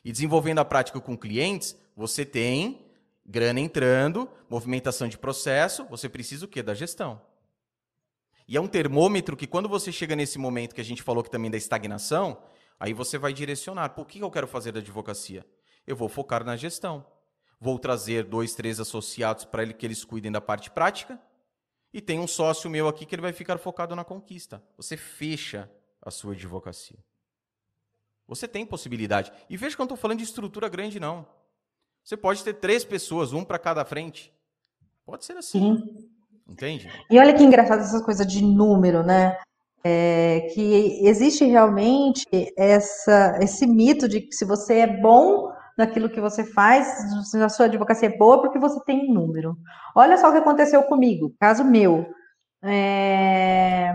E 0.04 0.12
desenvolvendo 0.12 0.58
a 0.58 0.66
prática 0.66 1.00
com 1.00 1.16
clientes, 1.16 1.78
você 1.96 2.26
tem 2.26 2.88
grana 3.24 3.60
entrando, 3.60 4.28
movimentação 4.50 5.08
de 5.08 5.16
processo, 5.16 5.86
você 5.86 6.10
precisa 6.10 6.46
o 6.46 6.48
quê? 6.48 6.64
Da 6.64 6.74
gestão. 6.74 7.22
E 8.48 8.58
é 8.58 8.60
um 8.60 8.66
termômetro 8.66 9.38
que 9.38 9.46
quando 9.46 9.70
você 9.70 9.92
chega 9.92 10.16
nesse 10.16 10.40
momento 10.40 10.74
que 10.74 10.82
a 10.82 10.84
gente 10.84 11.04
falou 11.04 11.24
que 11.24 11.30
também 11.30 11.52
da 11.52 11.58
estagnação, 11.58 12.42
aí 12.80 12.96
você 12.96 13.20
vai 13.20 13.32
direcionar. 13.32 13.90
Por 13.90 14.08
que 14.08 14.18
eu 14.18 14.32
quero 14.32 14.48
fazer 14.48 14.72
da 14.72 14.80
advocacia? 14.80 15.46
Eu 15.86 15.96
vou 15.96 16.10
focar 16.10 16.44
na 16.44 16.56
gestão. 16.56 17.06
Vou 17.62 17.78
trazer 17.78 18.24
dois, 18.24 18.56
três 18.56 18.80
associados 18.80 19.46
para 19.46 19.72
que 19.72 19.86
eles 19.86 20.04
cuidem 20.04 20.32
da 20.32 20.42
parte 20.42 20.72
prática. 20.72 21.22
E 21.94 22.02
tem 22.02 22.20
um 22.20 22.26
sócio 22.26 22.72
meu 22.72 22.88
aqui 22.88 23.06
que 23.06 23.14
ele 23.14 23.22
vai 23.22 23.34
ficar 23.34 23.60
focado 23.60 23.96
na 23.96 24.04
conquista. 24.04 24.64
Você 24.78 24.98
fecha 24.98 25.70
a 26.10 26.12
sua 26.12 26.34
advocacia. 26.34 26.98
Você 28.28 28.48
tem 28.48 28.66
possibilidade. 28.66 29.32
E 29.50 29.58
veja 29.58 29.76
que 29.76 29.82
eu 29.82 29.84
não 29.84 29.88
estou 29.88 29.98
falando 29.98 30.20
de 30.20 30.24
estrutura 30.24 30.70
grande, 30.70 31.00
não. 31.00 31.26
Você 32.04 32.16
pode 32.16 32.44
ter 32.44 32.54
três 32.54 32.86
pessoas, 32.86 33.34
um 33.34 33.44
para 33.44 33.58
cada 33.58 33.84
frente. 33.86 34.34
Pode 35.06 35.26
ser 35.26 35.38
assim. 35.38 35.78
Sim. 35.78 36.10
Entende? 36.48 36.90
E 37.10 37.20
olha 37.20 37.34
que 37.34 37.44
engraçado 37.44 37.82
essa 37.82 38.04
coisa 38.04 38.26
de 38.26 38.44
número, 38.44 39.04
né? 39.04 39.38
É, 39.84 40.42
que 40.54 41.08
existe 41.08 41.46
realmente 41.46 42.26
essa, 42.58 43.40
esse 43.42 43.66
mito 43.66 44.10
de 44.10 44.22
que 44.22 44.34
se 44.34 44.44
você 44.44 44.80
é 44.80 45.02
bom 45.02 45.52
naquilo 45.78 46.10
que 46.10 46.20
você 46.20 46.44
faz, 46.44 46.88
se 47.30 47.42
a 47.42 47.48
sua 47.48 47.66
advocacia 47.68 48.10
é 48.10 48.18
boa, 48.18 48.42
porque 48.42 48.60
você 48.60 48.84
tem 48.84 49.12
número. 49.12 49.56
Olha 49.96 50.18
só 50.18 50.30
o 50.30 50.32
que 50.32 50.40
aconteceu 50.40 50.84
comigo, 50.84 51.34
caso 51.40 51.64
meu. 51.64 52.06
É, 52.62 53.94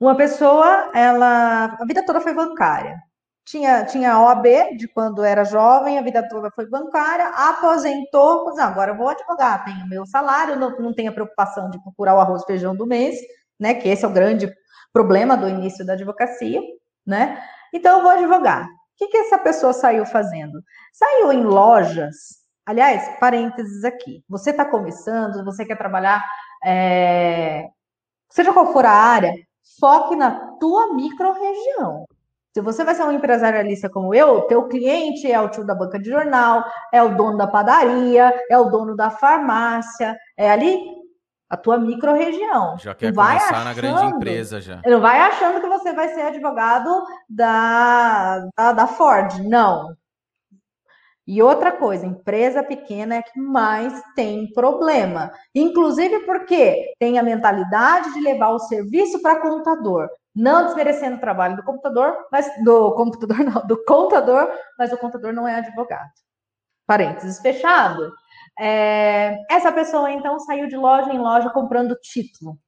uma 0.00 0.16
pessoa, 0.16 0.90
ela 0.94 1.76
a 1.80 1.84
vida 1.86 2.04
toda 2.04 2.20
foi 2.20 2.34
bancária 2.34 2.98
tinha, 3.44 3.84
tinha 3.84 4.18
OAB 4.20 4.76
de 4.76 4.88
quando 4.88 5.22
era 5.22 5.44
jovem, 5.44 5.98
a 5.98 6.02
vida 6.02 6.26
toda 6.28 6.50
foi 6.50 6.66
bancária, 6.66 7.28
aposentou, 7.28 8.54
não, 8.54 8.64
agora 8.64 8.92
eu 8.92 8.96
vou 8.96 9.08
advogar, 9.08 9.64
tenho 9.64 9.86
meu 9.86 10.06
salário, 10.06 10.56
não, 10.56 10.70
não 10.78 10.94
tenho 10.94 11.10
a 11.10 11.14
preocupação 11.14 11.70
de 11.70 11.80
procurar 11.82 12.14
o 12.14 12.20
arroz 12.20 12.42
e 12.42 12.46
feijão 12.46 12.74
do 12.74 12.86
mês, 12.86 13.16
né? 13.60 13.74
Que 13.74 13.88
esse 13.88 14.04
é 14.04 14.08
o 14.08 14.12
grande 14.12 14.52
problema 14.92 15.36
do 15.36 15.48
início 15.48 15.84
da 15.84 15.92
advocacia, 15.92 16.60
né? 17.06 17.42
Então 17.72 17.98
eu 17.98 18.02
vou 18.02 18.12
advogar. 18.12 18.64
O 18.64 18.96
que, 18.96 19.08
que 19.08 19.16
essa 19.18 19.38
pessoa 19.38 19.72
saiu 19.72 20.06
fazendo? 20.06 20.62
Saiu 20.92 21.32
em 21.32 21.42
lojas. 21.42 22.14
Aliás, 22.64 23.18
parênteses 23.20 23.84
aqui. 23.84 24.24
Você 24.28 24.50
está 24.50 24.64
começando, 24.64 25.44
você 25.44 25.64
quer 25.66 25.76
trabalhar, 25.76 26.24
é, 26.64 27.66
seja 28.30 28.52
qual 28.52 28.72
for 28.72 28.86
a 28.86 28.90
área, 28.90 29.34
foque 29.80 30.16
na 30.16 30.52
tua 30.58 30.94
micro-região. 30.94 32.06
Se 32.52 32.60
você 32.60 32.84
vai 32.84 32.94
ser 32.94 33.02
um 33.02 33.10
empresarialista 33.10 33.90
como 33.90 34.14
eu, 34.14 34.42
teu 34.42 34.68
cliente 34.68 35.30
é 35.30 35.40
o 35.40 35.48
tio 35.48 35.66
da 35.66 35.74
banca 35.74 35.98
de 35.98 36.08
jornal, 36.08 36.64
é 36.92 37.02
o 37.02 37.16
dono 37.16 37.36
da 37.36 37.48
padaria, 37.48 38.32
é 38.48 38.56
o 38.56 38.70
dono 38.70 38.94
da 38.94 39.10
farmácia, 39.10 40.16
é 40.36 40.48
ali 40.48 40.78
a 41.50 41.56
tua 41.56 41.78
micro-região. 41.78 42.78
Já 42.78 42.94
quer 42.94 43.12
vai 43.12 43.38
começar 43.38 43.56
achando, 43.56 43.64
na 43.64 43.74
grande 43.74 44.16
empresa 44.16 44.60
já. 44.60 44.80
Não 44.86 45.00
vai 45.00 45.20
achando 45.20 45.60
que 45.60 45.68
você 45.68 45.92
vai 45.92 46.08
ser 46.08 46.22
advogado 46.22 47.04
da, 47.28 48.46
da, 48.56 48.72
da 48.72 48.86
Ford. 48.86 49.38
Não. 49.44 49.94
E 51.26 51.42
outra 51.42 51.72
coisa, 51.72 52.04
empresa 52.04 52.62
pequena 52.62 53.16
é 53.16 53.22
que 53.22 53.40
mais 53.40 54.02
tem 54.14 54.52
problema. 54.52 55.32
Inclusive 55.54 56.20
porque 56.20 56.92
tem 56.98 57.18
a 57.18 57.22
mentalidade 57.22 58.12
de 58.12 58.20
levar 58.20 58.50
o 58.50 58.58
serviço 58.58 59.22
para 59.22 59.40
contador. 59.40 60.08
Não 60.34 60.66
desmerecendo 60.66 61.16
o 61.16 61.20
trabalho 61.20 61.56
do 61.56 61.64
computador, 61.64 62.14
mas 62.30 62.46
do 62.62 62.94
computador 62.94 63.38
não, 63.44 63.66
do 63.66 63.82
contador, 63.84 64.50
mas 64.78 64.92
o 64.92 64.98
contador 64.98 65.32
não 65.32 65.48
é 65.48 65.56
advogado. 65.56 66.10
Parênteses 66.86 67.40
fechado. 67.40 68.12
É, 68.58 69.36
essa 69.50 69.72
pessoa 69.72 70.10
então 70.10 70.38
saiu 70.40 70.68
de 70.68 70.76
loja 70.76 71.10
em 71.12 71.18
loja 71.18 71.48
comprando 71.50 71.96
título. 72.02 72.58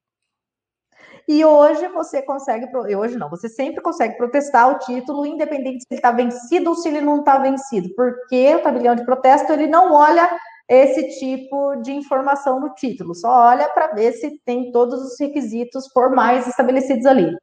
E 1.27 1.43
hoje 1.43 1.87
você 1.89 2.21
consegue, 2.21 2.67
hoje 2.95 3.17
não, 3.17 3.29
você 3.29 3.49
sempre 3.49 3.81
consegue 3.81 4.15
protestar 4.15 4.71
o 4.71 4.79
título, 4.79 5.25
independente 5.25 5.81
se 5.81 5.87
ele 5.91 5.97
está 5.97 6.11
vencido 6.11 6.69
ou 6.69 6.75
se 6.75 6.87
ele 6.87 7.01
não 7.01 7.19
está 7.19 7.37
vencido, 7.37 7.89
porque 7.95 8.55
o 8.55 8.61
tabelião 8.61 8.95
de 8.95 9.03
protesto 9.03 9.51
ele 9.51 9.67
não 9.67 9.91
olha 9.91 10.29
esse 10.69 11.19
tipo 11.19 11.75
de 11.77 11.91
informação 11.91 12.61
no 12.61 12.73
título, 12.73 13.13
só 13.13 13.29
olha 13.29 13.67
para 13.69 13.87
ver 13.87 14.13
se 14.13 14.39
tem 14.45 14.71
todos 14.71 15.01
os 15.01 15.19
requisitos 15.19 15.87
formais 15.91 16.47
estabelecidos 16.47 17.05
ali. 17.05 17.35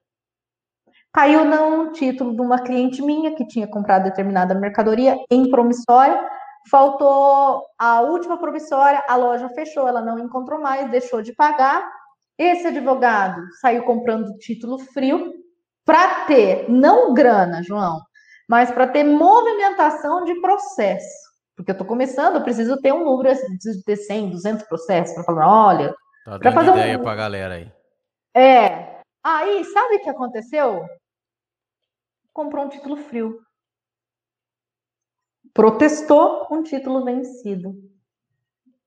Caiu 1.12 1.44
num 1.44 1.92
título 1.92 2.34
de 2.34 2.40
uma 2.40 2.58
cliente 2.60 3.00
minha 3.00 3.36
que 3.36 3.46
tinha 3.46 3.68
comprado 3.68 4.04
determinada 4.04 4.54
mercadoria 4.54 5.16
em 5.30 5.48
promissória. 5.48 6.20
Faltou 6.68 7.62
a 7.78 8.00
última 8.00 8.36
promissória, 8.36 9.04
a 9.06 9.14
loja 9.14 9.48
fechou, 9.50 9.86
ela 9.86 10.00
não 10.00 10.18
encontrou 10.18 10.60
mais, 10.60 10.90
deixou 10.90 11.22
de 11.22 11.32
pagar. 11.32 11.88
Esse 12.38 12.66
advogado 12.66 13.40
saiu 13.60 13.84
comprando 13.84 14.36
título 14.38 14.78
frio 14.78 15.32
para 15.84 16.24
ter, 16.26 16.68
não 16.68 17.12
grana, 17.14 17.62
João, 17.62 18.00
mas 18.48 18.70
para 18.70 18.88
ter 18.88 19.04
movimentação 19.04 20.24
de 20.24 20.40
processo. 20.40 21.24
Porque 21.56 21.70
eu 21.70 21.74
estou 21.74 21.86
começando, 21.86 22.36
eu 22.36 22.42
preciso 22.42 22.80
ter 22.80 22.92
um 22.92 23.04
número, 23.04 23.36
preciso 23.38 23.84
ter 23.84 23.96
100, 23.96 24.30
200 24.30 24.66
processos 24.66 25.14
para 25.14 25.24
falar, 25.24 25.48
olha... 25.48 25.94
Tá 26.24 26.38
dando 26.38 26.54
fazer 26.54 26.70
ideia 26.70 26.98
um... 26.98 27.02
para 27.02 27.12
a 27.12 27.16
galera 27.16 27.54
aí. 27.54 27.72
É. 28.34 29.00
Aí, 29.22 29.64
sabe 29.64 29.96
o 29.96 30.00
que 30.00 30.10
aconteceu? 30.10 30.84
comprou 32.34 32.64
um 32.64 32.68
título 32.68 32.96
frio. 32.96 33.40
Protestou 35.54 36.48
um 36.50 36.64
título 36.64 37.04
vencido. 37.04 37.74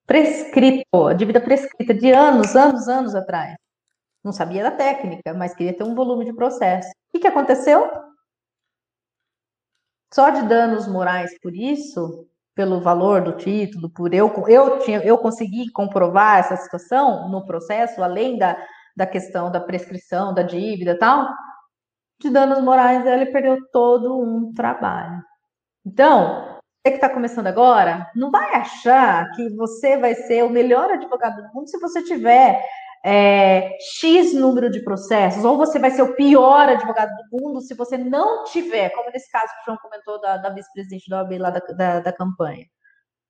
Prescrito, 0.08 1.14
dívida 1.18 1.42
prescrita 1.42 1.94
de 1.94 2.12
anos, 2.14 2.56
anos, 2.56 2.88
anos 2.88 3.14
atrás. 3.14 3.58
Não 4.24 4.32
sabia 4.32 4.64
da 4.64 4.72
técnica, 4.72 5.34
mas 5.34 5.54
queria 5.54 5.76
ter 5.76 5.84
um 5.84 5.94
volume 5.94 6.26
de 6.26 6.34
processo. 6.34 6.90
O 6.90 7.12
que, 7.12 7.20
que 7.20 7.28
aconteceu? 7.28 7.90
Só 10.14 10.30
de 10.30 10.48
danos 10.48 10.88
morais 10.88 11.38
por 11.42 11.54
isso, 11.54 12.26
pelo 12.56 12.80
valor 12.80 13.22
do 13.22 13.34
título, 13.36 13.90
por 13.90 14.14
eu 14.14 14.34
eu 14.48 14.80
tinha 14.80 15.00
eu 15.04 15.18
consegui 15.18 15.70
comprovar 15.72 16.40
essa 16.40 16.56
situação 16.56 17.30
no 17.30 17.46
processo, 17.46 18.02
além 18.02 18.38
da, 18.38 18.58
da 18.96 19.06
questão 19.06 19.52
da 19.52 19.60
prescrição 19.60 20.34
da 20.34 20.42
dívida 20.42 20.92
e 20.92 20.98
tal, 20.98 21.28
de 22.22 22.30
danos 22.30 22.62
morais, 22.64 23.06
ele 23.06 23.28
perdeu 23.28 23.58
todo 23.72 24.20
um 24.20 24.54
trabalho. 24.54 25.22
Então, 25.86 26.57
que 26.92 26.98
está 26.98 27.10
começando 27.10 27.48
agora, 27.48 28.10
não 28.16 28.32
vai 28.32 28.56
achar 28.56 29.32
que 29.32 29.50
você 29.56 29.98
vai 29.98 30.16
ser 30.16 30.44
o 30.44 30.50
melhor 30.50 30.92
advogado 30.92 31.42
do 31.42 31.54
mundo 31.54 31.70
se 31.70 31.80
você 31.80 32.04
tiver 32.04 32.62
é, 33.06 33.78
X 33.80 34.34
número 34.34 34.70
de 34.70 34.82
processos, 34.84 35.46
ou 35.46 35.58
você 35.58 35.80
vai 35.80 35.92
ser 35.92 36.02
o 36.02 36.16
pior 36.16 36.68
advogado 36.68 37.12
do 37.16 37.42
mundo 37.42 37.62
se 37.62 37.74
você 37.74 37.98
não 37.98 38.44
tiver, 38.46 38.90
como 38.90 39.10
nesse 39.12 39.32
caso 39.32 39.46
que 39.46 39.62
o 39.62 39.66
João 39.66 39.78
comentou 39.78 40.20
da, 40.20 40.38
da 40.38 40.50
vice-presidente 40.50 41.10
da 41.10 41.20
OAB 41.20 41.38
lá 41.38 41.50
da, 41.50 41.60
da, 41.60 42.00
da 42.02 42.14
campanha. 42.14 42.66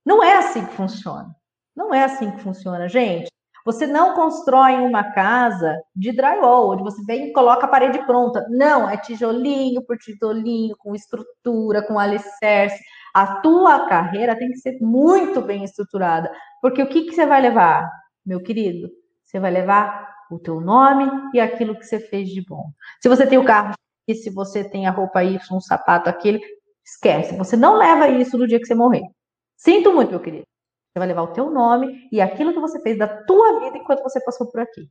Não 0.05 0.23
é 0.23 0.37
assim 0.37 0.65
que 0.65 0.73
funciona. 0.73 1.35
Não 1.75 1.93
é 1.93 2.03
assim 2.03 2.31
que 2.31 2.41
funciona, 2.41 2.87
gente. 2.87 3.29
Você 3.67 3.85
não 3.85 4.15
constrói 4.15 4.75
uma 4.75 5.11
casa 5.11 5.77
de 5.93 6.13
drywall, 6.13 6.71
onde 6.71 6.83
você 6.83 7.03
vem 7.03 7.27
e 7.27 7.33
coloca 7.33 7.65
a 7.65 7.69
parede 7.69 7.99
pronta. 8.05 8.47
Não, 8.49 8.89
é 8.89 8.95
tijolinho 8.95 9.81
por 9.85 9.97
tijolinho, 9.97 10.73
com 10.77 10.95
estrutura, 10.95 11.85
com 11.85 11.99
alicerce. 11.99 12.81
A 13.13 13.41
tua 13.41 13.87
carreira 13.87 14.37
tem 14.37 14.49
que 14.49 14.57
ser 14.57 14.77
muito 14.81 15.41
bem 15.41 15.63
estruturada. 15.63 16.31
Porque 16.61 16.81
o 16.81 16.87
que, 16.87 17.03
que 17.03 17.13
você 17.13 17.25
vai 17.25 17.41
levar, 17.41 17.89
meu 18.25 18.41
querido? 18.41 18.89
Você 19.23 19.39
vai 19.39 19.51
levar 19.51 20.07
o 20.31 20.39
teu 20.39 20.59
nome 20.59 21.09
e 21.33 21.39
aquilo 21.39 21.77
que 21.77 21.85
você 21.85 21.99
fez 21.99 22.29
de 22.29 22.43
bom. 22.45 22.65
Se 23.01 23.09
você 23.09 23.25
tem 23.25 23.37
o 23.37 23.45
carro 23.45 23.73
e 24.07 24.15
se 24.15 24.29
você 24.29 24.63
tem 24.63 24.87
a 24.87 24.91
roupa 24.91 25.23
Y, 25.23 25.39
um 25.51 25.59
sapato 25.59 26.09
aquele, 26.09 26.39
esquece. 26.85 27.35
Você 27.35 27.57
não 27.57 27.75
leva 27.75 28.07
isso 28.07 28.37
no 28.37 28.47
dia 28.47 28.59
que 28.59 28.65
você 28.65 28.75
morrer. 28.75 29.03
Sinto 29.57 29.93
muito, 29.93 30.11
meu 30.11 30.19
querido. 30.19 30.45
Você 30.97 30.99
vai 30.99 31.07
levar 31.07 31.23
o 31.23 31.33
teu 31.33 31.49
nome 31.49 32.07
e 32.11 32.21
aquilo 32.21 32.53
que 32.53 32.59
você 32.59 32.79
fez 32.81 32.97
da 32.97 33.07
tua 33.07 33.59
vida 33.59 33.77
enquanto 33.77 34.03
você 34.03 34.23
passou 34.23 34.49
por 34.49 34.61
aqui. 34.61 34.89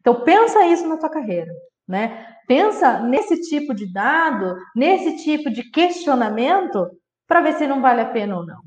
Então 0.00 0.22
pensa 0.22 0.66
isso 0.66 0.86
na 0.86 0.96
tua 0.96 1.08
carreira, 1.08 1.50
né? 1.86 2.26
Pensa 2.46 3.00
nesse 3.00 3.40
tipo 3.42 3.74
de 3.74 3.90
dado, 3.92 4.56
nesse 4.74 5.16
tipo 5.24 5.50
de 5.50 5.70
questionamento 5.70 6.90
para 7.26 7.40
ver 7.40 7.54
se 7.54 7.66
não 7.66 7.80
vale 7.80 8.00
a 8.00 8.06
pena 8.10 8.36
ou 8.36 8.46
não. 8.46 8.60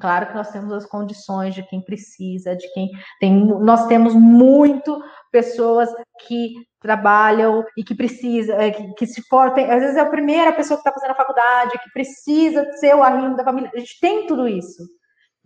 Claro 0.00 0.28
que 0.28 0.34
nós 0.34 0.50
temos 0.50 0.72
as 0.72 0.86
condições 0.86 1.54
de 1.54 1.62
quem 1.64 1.80
precisa, 1.80 2.54
de 2.54 2.72
quem 2.72 2.88
tem. 3.18 3.44
Nós 3.44 3.86
temos 3.88 4.14
muito 4.14 5.02
pessoas 5.32 5.88
que 6.26 6.54
trabalham 6.80 7.64
e 7.76 7.82
que 7.82 7.96
precisa, 7.96 8.54
é, 8.54 8.70
que, 8.70 8.94
que 8.94 9.06
se 9.06 9.22
for, 9.22 9.52
tem, 9.52 9.68
às 9.68 9.80
vezes 9.80 9.96
é 9.96 10.00
a 10.00 10.06
primeira 10.06 10.52
pessoa 10.52 10.80
que 10.80 10.88
está 10.88 10.92
fazendo 10.92 11.10
a 11.10 11.16
faculdade, 11.16 11.78
que 11.82 11.90
precisa 11.92 12.64
ser 12.74 12.94
o 12.94 13.02
arrimo 13.02 13.36
da 13.36 13.42
família. 13.42 13.70
A 13.74 13.78
gente 13.78 13.98
tem 14.00 14.26
tudo 14.26 14.46
isso 14.46 14.84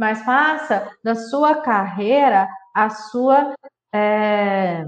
mas 0.02 0.22
faça 0.24 0.90
da 1.04 1.14
sua 1.14 1.62
carreira 1.62 2.48
a 2.74 2.90
sua 2.90 3.54
é, 3.94 4.84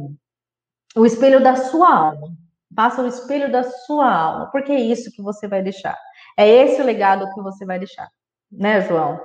o 0.97 1.07
espelho 1.07 1.41
da 1.41 1.55
sua 1.55 1.95
alma. 1.95 2.29
Faça 2.75 3.01
o 3.01 3.07
espelho 3.07 3.53
da 3.53 3.63
sua 3.63 4.13
alma, 4.13 4.51
porque 4.51 4.73
é 4.73 4.81
isso 4.81 5.13
que 5.13 5.23
você 5.23 5.47
vai 5.47 5.63
deixar. 5.63 5.97
É 6.37 6.49
esse 6.49 6.81
o 6.81 6.85
legado 6.85 7.33
que 7.33 7.41
você 7.41 7.65
vai 7.65 7.79
deixar, 7.79 8.11
né, 8.51 8.81
João? 8.81 9.21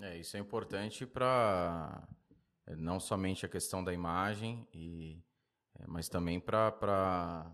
É, 0.00 0.16
isso 0.16 0.36
é 0.36 0.40
importante 0.40 1.06
para 1.06 2.06
é, 2.66 2.76
não 2.76 2.98
somente 3.00 3.46
a 3.46 3.48
questão 3.48 3.82
da 3.82 3.92
imagem, 3.92 4.66
e, 4.72 5.22
é, 5.78 5.84
mas 5.86 6.08
também 6.08 6.40
para 6.40 7.46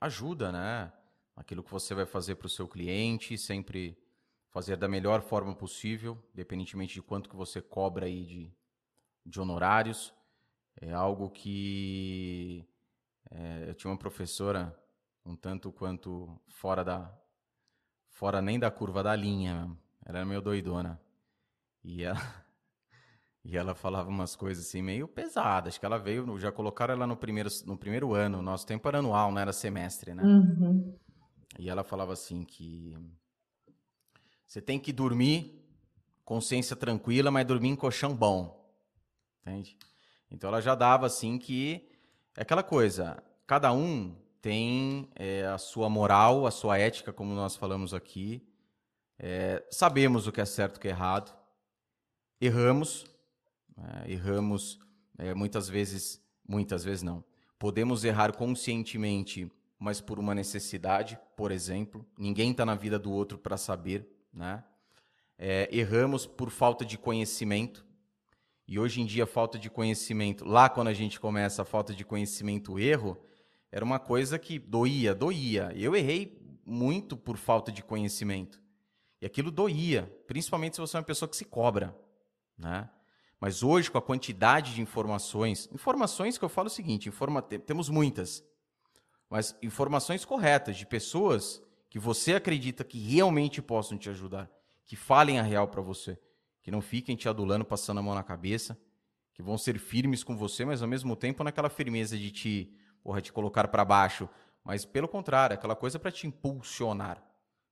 ajuda, 0.00 0.52
né? 0.52 0.92
Aquilo 1.34 1.62
que 1.62 1.70
você 1.70 1.94
vai 1.94 2.06
fazer 2.06 2.36
para 2.36 2.46
o 2.46 2.50
seu 2.50 2.66
cliente, 2.66 3.36
sempre 3.36 3.98
fazer 4.50 4.76
da 4.76 4.88
melhor 4.88 5.20
forma 5.20 5.54
possível, 5.54 6.18
independentemente 6.32 6.94
de 6.94 7.02
quanto 7.02 7.28
que 7.28 7.36
você 7.36 7.60
cobra 7.60 8.06
aí 8.06 8.24
de, 8.24 8.56
de 9.26 9.40
honorários. 9.40 10.14
É 10.80 10.92
algo 10.92 11.30
que 11.30 12.66
é, 13.30 13.68
eu 13.68 13.74
tinha 13.74 13.90
uma 13.90 13.98
professora 13.98 14.74
um 15.24 15.34
tanto 15.34 15.72
quanto 15.72 16.40
fora 16.48 16.84
da 16.84 17.12
fora 18.16 18.40
nem 18.40 18.58
da 18.58 18.70
curva 18.70 19.02
da 19.02 19.14
linha, 19.14 19.70
ela 20.04 20.18
era 20.18 20.26
meio 20.26 20.40
doidona. 20.40 20.98
E 21.84 22.02
ela, 22.02 22.18
e 23.44 23.56
ela 23.56 23.74
falava 23.74 24.08
umas 24.08 24.34
coisas 24.34 24.66
assim 24.66 24.80
meio 24.80 25.06
pesadas. 25.06 25.74
Acho 25.74 25.80
que 25.80 25.84
ela 25.84 25.98
veio, 25.98 26.38
já 26.38 26.50
colocaram 26.50 26.94
ela 26.94 27.06
no 27.06 27.14
primeiro, 27.14 27.50
no 27.66 27.76
primeiro 27.76 28.14
ano. 28.14 28.40
Nosso 28.40 28.66
tempo 28.66 28.88
era 28.88 29.00
anual, 29.00 29.30
não 29.30 29.40
era 29.40 29.52
semestre, 29.52 30.14
né? 30.14 30.22
Uhum. 30.22 30.96
E 31.58 31.68
ela 31.68 31.84
falava 31.84 32.14
assim 32.14 32.42
que 32.42 32.96
você 34.46 34.62
tem 34.62 34.80
que 34.80 34.94
dormir 34.94 35.62
consciência 36.24 36.74
tranquila, 36.74 37.30
mas 37.30 37.46
dormir 37.46 37.68
em 37.68 37.76
colchão 37.76 38.16
bom. 38.16 38.66
Entende? 39.42 39.76
Então 40.30 40.48
ela 40.48 40.62
já 40.62 40.74
dava 40.74 41.04
assim 41.04 41.38
que 41.38 41.86
é 42.34 42.42
aquela 42.42 42.62
coisa, 42.62 43.22
cada 43.46 43.70
um 43.74 44.16
tem 44.46 45.08
é, 45.16 45.44
a 45.44 45.58
sua 45.58 45.90
moral, 45.90 46.46
a 46.46 46.52
sua 46.52 46.78
ética, 46.78 47.12
como 47.12 47.34
nós 47.34 47.56
falamos 47.56 47.92
aqui. 47.92 48.46
É, 49.18 49.64
sabemos 49.72 50.28
o 50.28 50.32
que 50.32 50.40
é 50.40 50.44
certo 50.44 50.76
e 50.76 50.78
o 50.78 50.80
que 50.80 50.86
é 50.86 50.92
errado. 50.92 51.36
Erramos, 52.40 53.06
é, 53.76 54.12
erramos 54.12 54.78
muitas 55.34 55.68
vezes, 55.68 56.22
muitas 56.48 56.84
vezes 56.84 57.02
não. 57.02 57.24
Podemos 57.58 58.04
errar 58.04 58.36
conscientemente, 58.36 59.50
mas 59.80 60.00
por 60.00 60.20
uma 60.20 60.32
necessidade, 60.32 61.18
por 61.36 61.50
exemplo. 61.50 62.06
Ninguém 62.16 62.52
está 62.52 62.64
na 62.64 62.76
vida 62.76 63.00
do 63.00 63.10
outro 63.10 63.38
para 63.38 63.56
saber 63.56 64.08
né? 64.32 64.62
É, 65.36 65.68
erramos 65.72 66.24
por 66.24 66.50
falta 66.50 66.84
de 66.84 66.96
conhecimento. 66.96 67.84
E 68.68 68.78
hoje 68.78 69.00
em 69.00 69.06
dia, 69.06 69.26
falta 69.26 69.58
de 69.58 69.70
conhecimento, 69.70 70.44
lá 70.44 70.68
quando 70.68 70.88
a 70.88 70.92
gente 70.92 71.18
começa 71.18 71.62
a 71.62 71.64
falta 71.64 71.94
de 71.94 72.04
conhecimento, 72.04 72.78
erro, 72.78 73.16
era 73.70 73.84
uma 73.84 73.98
coisa 73.98 74.38
que 74.38 74.58
doía, 74.58 75.14
doía. 75.14 75.72
Eu 75.74 75.94
errei 75.94 76.38
muito 76.64 77.16
por 77.16 77.36
falta 77.36 77.70
de 77.70 77.82
conhecimento. 77.82 78.60
E 79.20 79.26
aquilo 79.26 79.50
doía, 79.50 80.12
principalmente 80.26 80.76
se 80.76 80.80
você 80.80 80.96
é 80.96 81.00
uma 81.00 81.06
pessoa 81.06 81.28
que 81.28 81.36
se 81.36 81.44
cobra. 81.44 81.96
Né? 82.56 82.88
Mas 83.40 83.62
hoje, 83.62 83.90
com 83.90 83.98
a 83.98 84.02
quantidade 84.02 84.74
de 84.74 84.80
informações, 84.80 85.68
informações 85.72 86.38
que 86.38 86.44
eu 86.44 86.48
falo 86.48 86.68
o 86.68 86.70
seguinte: 86.70 87.08
informa, 87.08 87.42
temos 87.42 87.88
muitas, 87.88 88.44
mas 89.28 89.56
informações 89.62 90.24
corretas 90.24 90.76
de 90.76 90.86
pessoas 90.86 91.62
que 91.88 91.98
você 91.98 92.34
acredita 92.34 92.84
que 92.84 92.98
realmente 92.98 93.62
possam 93.62 93.96
te 93.96 94.10
ajudar, 94.10 94.50
que 94.84 94.96
falem 94.96 95.38
a 95.38 95.42
real 95.42 95.68
para 95.68 95.80
você, 95.80 96.18
que 96.62 96.70
não 96.70 96.80
fiquem 96.80 97.16
te 97.16 97.28
adulando, 97.28 97.64
passando 97.64 97.98
a 97.98 98.02
mão 98.02 98.14
na 98.14 98.22
cabeça, 98.22 98.78
que 99.34 99.42
vão 99.42 99.58
ser 99.58 99.78
firmes 99.78 100.24
com 100.24 100.36
você, 100.36 100.64
mas 100.64 100.82
ao 100.82 100.88
mesmo 100.88 101.14
tempo 101.14 101.44
naquela 101.44 101.68
firmeza 101.68 102.16
de 102.16 102.30
te, 102.30 102.74
porra, 103.06 103.20
te 103.20 103.32
colocar 103.32 103.68
para 103.68 103.84
baixo, 103.84 104.28
mas 104.64 104.84
pelo 104.84 105.06
contrário, 105.06 105.54
aquela 105.54 105.76
coisa 105.76 105.96
para 105.96 106.10
te 106.10 106.26
impulsionar. 106.26 107.22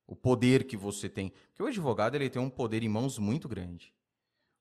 O 0.07 0.15
poder 0.15 0.63
que 0.63 0.77
você 0.77 1.09
tem. 1.09 1.33
Porque 1.49 1.61
o 1.61 1.65
advogado 1.65 2.15
ele 2.15 2.29
tem 2.29 2.41
um 2.41 2.49
poder 2.49 2.83
em 2.83 2.87
mãos 2.87 3.19
muito 3.19 3.49
grande. 3.49 3.93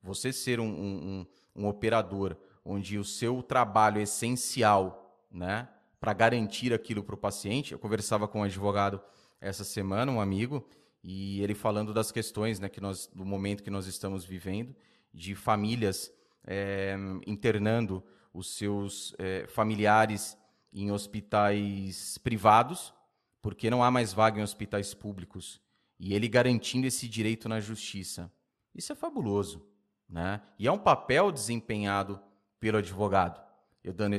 Você 0.03 0.33
ser 0.33 0.59
um, 0.59 0.67
um, 0.67 1.27
um 1.55 1.69
operador 1.69 2.37
onde 2.65 2.99
o 2.99 3.05
seu 3.05 3.41
trabalho 3.41 4.01
é 4.01 4.03
essencial 4.03 5.25
né, 5.31 5.69
para 6.01 6.13
garantir 6.13 6.75
aquilo 6.75 7.05
para 7.05 7.15
o 7.15 7.19
paciente. 7.19 7.71
Eu 7.71 7.79
conversava 7.79 8.27
com 8.27 8.41
um 8.41 8.43
advogado 8.45 9.01
essa 9.41 9.63
semana, 9.63 10.11
um 10.11 10.21
amigo, 10.21 10.67
e 11.05 11.41
ele 11.41 11.55
falando 11.55 11.95
das 11.95 12.11
questões 12.11 12.59
né, 12.59 12.69
que 12.69 12.81
nós, 12.81 13.09
do 13.15 13.25
momento 13.25 13.63
que 13.63 13.71
nós 13.71 13.87
estamos 13.87 14.25
vivendo, 14.25 14.75
de 15.13 15.37
famílias 15.37 16.13
é, 16.45 16.97
internando 17.29 18.03
os 18.33 18.57
seus 18.57 19.15
é, 19.19 19.47
familiares 19.47 20.37
em 20.75 20.91
hospitais 20.91 22.19
privados, 22.19 22.93
porque 23.41 23.71
não 23.71 23.83
há 23.83 23.91
mais 23.91 24.13
vaga 24.13 24.41
em 24.41 24.43
hospitais 24.43 24.93
públicos, 24.93 25.61
e 25.99 26.13
ele 26.13 26.29
garantindo 26.29 26.87
esse 26.87 27.09
direito 27.09 27.49
na 27.49 27.61
justiça. 27.61 28.31
Isso 28.75 28.93
é 28.93 28.97
fabuloso. 28.97 29.65
Né? 30.09 30.41
E 30.59 30.67
é 30.67 30.73
um 30.73 30.79
papel 30.79 31.31
desempenhado 31.33 32.21
pelo 32.59 32.79
advogado. 32.79 33.41
Eu 33.83 33.93
dando 33.93 34.17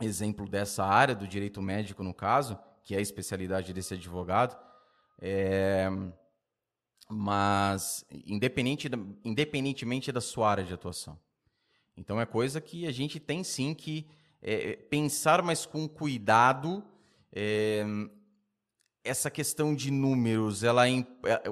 exemplo 0.00 0.48
dessa 0.48 0.84
área 0.84 1.14
do 1.14 1.28
direito 1.28 1.60
médico, 1.60 2.02
no 2.02 2.14
caso, 2.14 2.58
que 2.82 2.94
é 2.94 2.98
a 2.98 3.02
especialidade 3.02 3.72
desse 3.72 3.94
advogado. 3.94 4.56
É, 5.20 5.88
mas 7.08 8.04
independente 8.10 8.88
da, 8.88 8.98
independentemente 9.24 10.10
da 10.10 10.20
sua 10.20 10.50
área 10.50 10.64
de 10.64 10.72
atuação. 10.72 11.18
Então 11.96 12.20
é 12.20 12.26
coisa 12.26 12.60
que 12.60 12.86
a 12.86 12.92
gente 12.92 13.20
tem 13.20 13.44
sim 13.44 13.74
que 13.74 14.08
é, 14.42 14.74
pensar 14.74 15.42
mais 15.42 15.64
com 15.64 15.88
cuidado. 15.88 16.84
É, 17.32 17.84
essa 19.04 19.30
questão 19.30 19.74
de 19.74 19.90
números, 19.90 20.62
ela 20.62 20.88
é, 20.88 21.04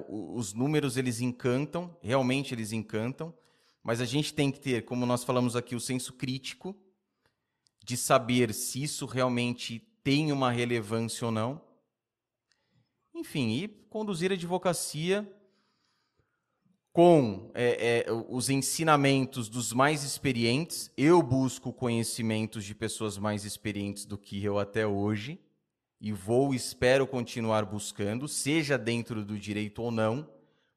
os 0.08 0.52
números 0.52 0.96
eles 0.96 1.20
encantam, 1.20 1.96
realmente 2.02 2.54
eles 2.54 2.72
encantam, 2.72 3.34
mas 3.82 4.00
a 4.00 4.04
gente 4.04 4.34
tem 4.34 4.50
que 4.50 4.60
ter, 4.60 4.84
como 4.84 5.06
nós 5.06 5.24
falamos 5.24 5.56
aqui, 5.56 5.74
o 5.74 5.80
senso 5.80 6.12
crítico 6.12 6.76
de 7.84 7.96
saber 7.96 8.52
se 8.52 8.82
isso 8.82 9.06
realmente 9.06 9.80
tem 10.04 10.32
uma 10.32 10.50
relevância 10.50 11.24
ou 11.26 11.32
não. 11.32 11.60
Enfim, 13.14 13.50
e 13.50 13.68
conduzir 13.68 14.30
a 14.30 14.34
advocacia 14.34 15.28
com 16.92 17.50
é, 17.54 18.04
é, 18.06 18.12
os 18.28 18.50
ensinamentos 18.50 19.48
dos 19.48 19.72
mais 19.72 20.02
experientes. 20.02 20.90
Eu 20.96 21.22
busco 21.22 21.72
conhecimentos 21.72 22.64
de 22.64 22.74
pessoas 22.74 23.16
mais 23.16 23.44
experientes 23.44 24.04
do 24.04 24.18
que 24.18 24.42
eu 24.44 24.58
até 24.58 24.86
hoje 24.86 25.40
e 26.00 26.12
vou, 26.12 26.54
espero 26.54 27.06
continuar 27.06 27.64
buscando, 27.64 28.26
seja 28.26 28.78
dentro 28.78 29.24
do 29.24 29.38
direito 29.38 29.82
ou 29.82 29.90
não, 29.90 30.28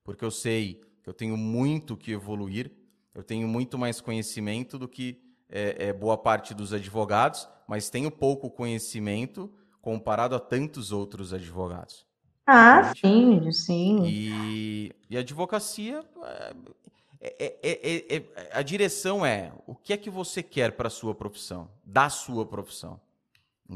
porque 0.04 0.26
eu 0.26 0.32
sei 0.32 0.82
eu 1.06 1.14
tenho 1.14 1.36
muito 1.36 1.98
que 1.98 2.12
evoluir, 2.12 2.72
eu 3.14 3.24
tenho 3.24 3.48
muito 3.48 3.78
mais 3.78 4.00
conhecimento 4.00 4.80
do 4.80 4.88
que 4.88 5.22
é, 5.50 5.88
é, 5.88 5.94
boa 5.94 6.18
parte 6.18 6.54
dos 6.54 6.74
advogados, 6.74 7.48
mas 7.68 7.90
tenho 7.90 8.10
pouco 8.10 8.50
conhecimento 8.50 9.52
comparado 9.82 10.36
a 10.36 10.40
tantos 10.40 10.92
outros 10.92 11.34
advogados. 11.34 12.06
Ah, 12.46 12.94
sim, 12.96 13.52
sim. 13.52 14.04
E, 14.06 14.92
e 15.10 15.18
a 15.18 15.22
advocacia, 15.22 16.04
é, 17.22 17.54
é, 17.64 18.16
é, 18.18 18.24
a 18.52 18.62
direção 18.62 19.26
é 19.26 19.52
o 19.66 19.74
que 19.74 19.94
é 19.94 19.98
que 19.98 20.10
você 20.10 20.44
quer 20.44 20.74
para 20.74 20.88
a 20.88 20.92
sua 20.92 21.16
profissão, 21.16 21.70
da 21.86 22.10
sua 22.10 22.46
profissão. 22.46 23.00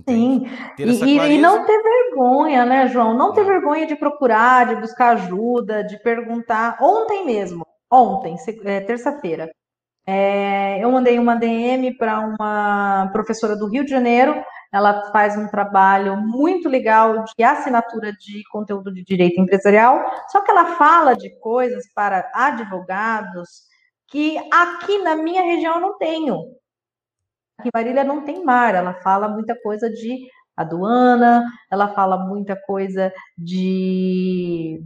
Sim, 0.08 0.46
e, 0.78 0.84
e, 0.84 1.38
não 1.40 1.66
ter 1.66 1.82
vergonha, 1.82 2.66
né, 2.66 2.88
João? 2.88 3.14
Não 3.16 3.34
ter 3.34 3.46
vergonha 3.46 3.88
de 3.88 3.96
procurar, 3.96 4.68
de 4.68 4.76
buscar 4.76 5.16
ajuda, 5.16 5.82
de 5.84 5.98
perguntar. 6.04 6.78
Ontem 6.82 7.26
mesmo, 7.26 7.66
ontem, 7.90 8.36
terça-feira, 8.86 9.50
eu 10.80 10.92
mandei 10.92 11.18
uma 11.18 11.36
DM 11.36 11.98
para 11.98 12.20
uma 12.20 13.10
professora 13.14 13.56
do 13.56 13.68
Rio 13.70 13.86
de 13.86 13.90
Janeiro 13.90 14.44
ela 14.72 15.12
faz 15.12 15.38
um 15.38 15.48
trabalho 15.48 16.18
muito 16.18 16.68
legal 16.68 17.24
de 17.24 17.44
assinatura 17.44 18.12
de 18.12 18.44
conteúdo 18.52 18.94
de 18.94 19.04
direito 19.04 19.40
empresarial, 19.40 20.04
só 20.30 20.42
que 20.42 20.52
ela 20.52 20.76
fala 20.76 21.16
de 21.16 21.30
coisas 21.40 21.86
para 21.94 22.30
advogados 22.34 23.68
que 24.08 24.38
aqui 24.52 25.00
na 25.00 25.16
minha 25.16 25.44
região 25.44 25.76
eu 25.76 25.82
não 25.82 25.98
tenho. 25.98 26.36
Aqui 27.58 27.70
em 27.70 27.78
Marília 27.78 28.04
não 28.04 28.24
tem 28.24 28.44
mar, 28.44 28.76
ela 28.76 28.94
fala 28.96 29.28
muita 29.28 29.60
coisa 29.62 29.90
de 29.90 30.28
aduana, 30.56 31.44
ela 31.72 31.90
fala 31.90 32.18
muita 32.18 32.56
coisa 32.56 33.14
de 33.38 34.82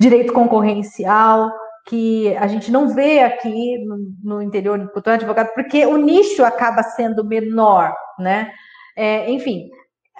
direito 0.00 0.32
concorrencial, 0.32 1.50
que 1.86 2.36
a 2.36 2.46
gente 2.48 2.70
não 2.72 2.88
vê 2.88 3.20
aqui 3.20 3.78
no, 3.84 3.98
no 4.22 4.42
interior 4.42 4.78
do 4.78 5.10
advogado, 5.10 5.54
porque 5.54 5.86
o 5.86 5.96
nicho 5.96 6.44
acaba 6.44 6.82
sendo 6.82 7.24
menor, 7.24 7.94
né? 8.18 8.52
É, 8.96 9.30
enfim, 9.30 9.70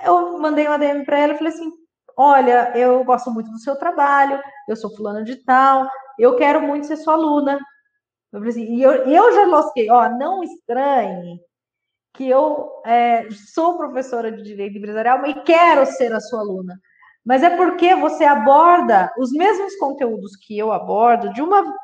eu 0.05 0.39
mandei 0.39 0.66
uma 0.66 0.78
DM 0.78 1.05
para 1.05 1.19
ela 1.19 1.32
e 1.32 1.39
falei 1.39 1.53
assim: 1.53 1.73
olha, 2.16 2.73
eu 2.77 3.03
gosto 3.05 3.31
muito 3.31 3.51
do 3.51 3.59
seu 3.59 3.77
trabalho, 3.77 4.40
eu 4.69 4.77
sou 4.77 4.94
fulana 4.94 5.24
de 5.24 5.36
tal, 5.36 5.89
eu 6.19 6.36
quero 6.36 6.62
muito 6.62 6.86
ser 6.86 6.97
sua 6.97 7.15
aluna. 7.15 7.59
Eu 8.32 8.40
falei 8.40 8.51
assim, 8.51 8.74
e 8.74 8.82
eu, 8.82 8.93
eu 9.07 9.35
já 9.35 9.47
lasquei, 9.47 9.90
ó, 9.90 10.09
não 10.11 10.43
estranhe 10.43 11.40
que 12.15 12.28
eu 12.28 12.82
é, 12.85 13.28
sou 13.31 13.77
professora 13.77 14.32
de 14.32 14.43
direito 14.43 14.78
empresarial 14.78 15.24
e 15.27 15.35
quero 15.43 15.85
ser 15.86 16.12
a 16.12 16.20
sua 16.20 16.40
aluna. 16.40 16.81
Mas 17.24 17.43
é 17.43 17.51
porque 17.57 17.94
você 17.94 18.24
aborda 18.24 19.12
os 19.19 19.32
mesmos 19.32 19.77
conteúdos 19.77 20.36
que 20.36 20.57
eu 20.57 20.73
abordo 20.73 21.32
de 21.32 21.43
uma 21.43 21.74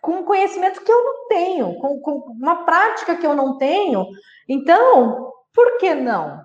com 0.00 0.24
conhecimento 0.24 0.82
que 0.82 0.90
eu 0.90 1.04
não 1.04 1.28
tenho, 1.28 1.74
com, 1.74 2.00
com 2.00 2.12
uma 2.32 2.64
prática 2.64 3.16
que 3.16 3.26
eu 3.26 3.34
não 3.34 3.58
tenho. 3.58 4.06
Então, 4.48 5.32
por 5.56 5.78
que 5.78 5.94
não? 5.94 6.44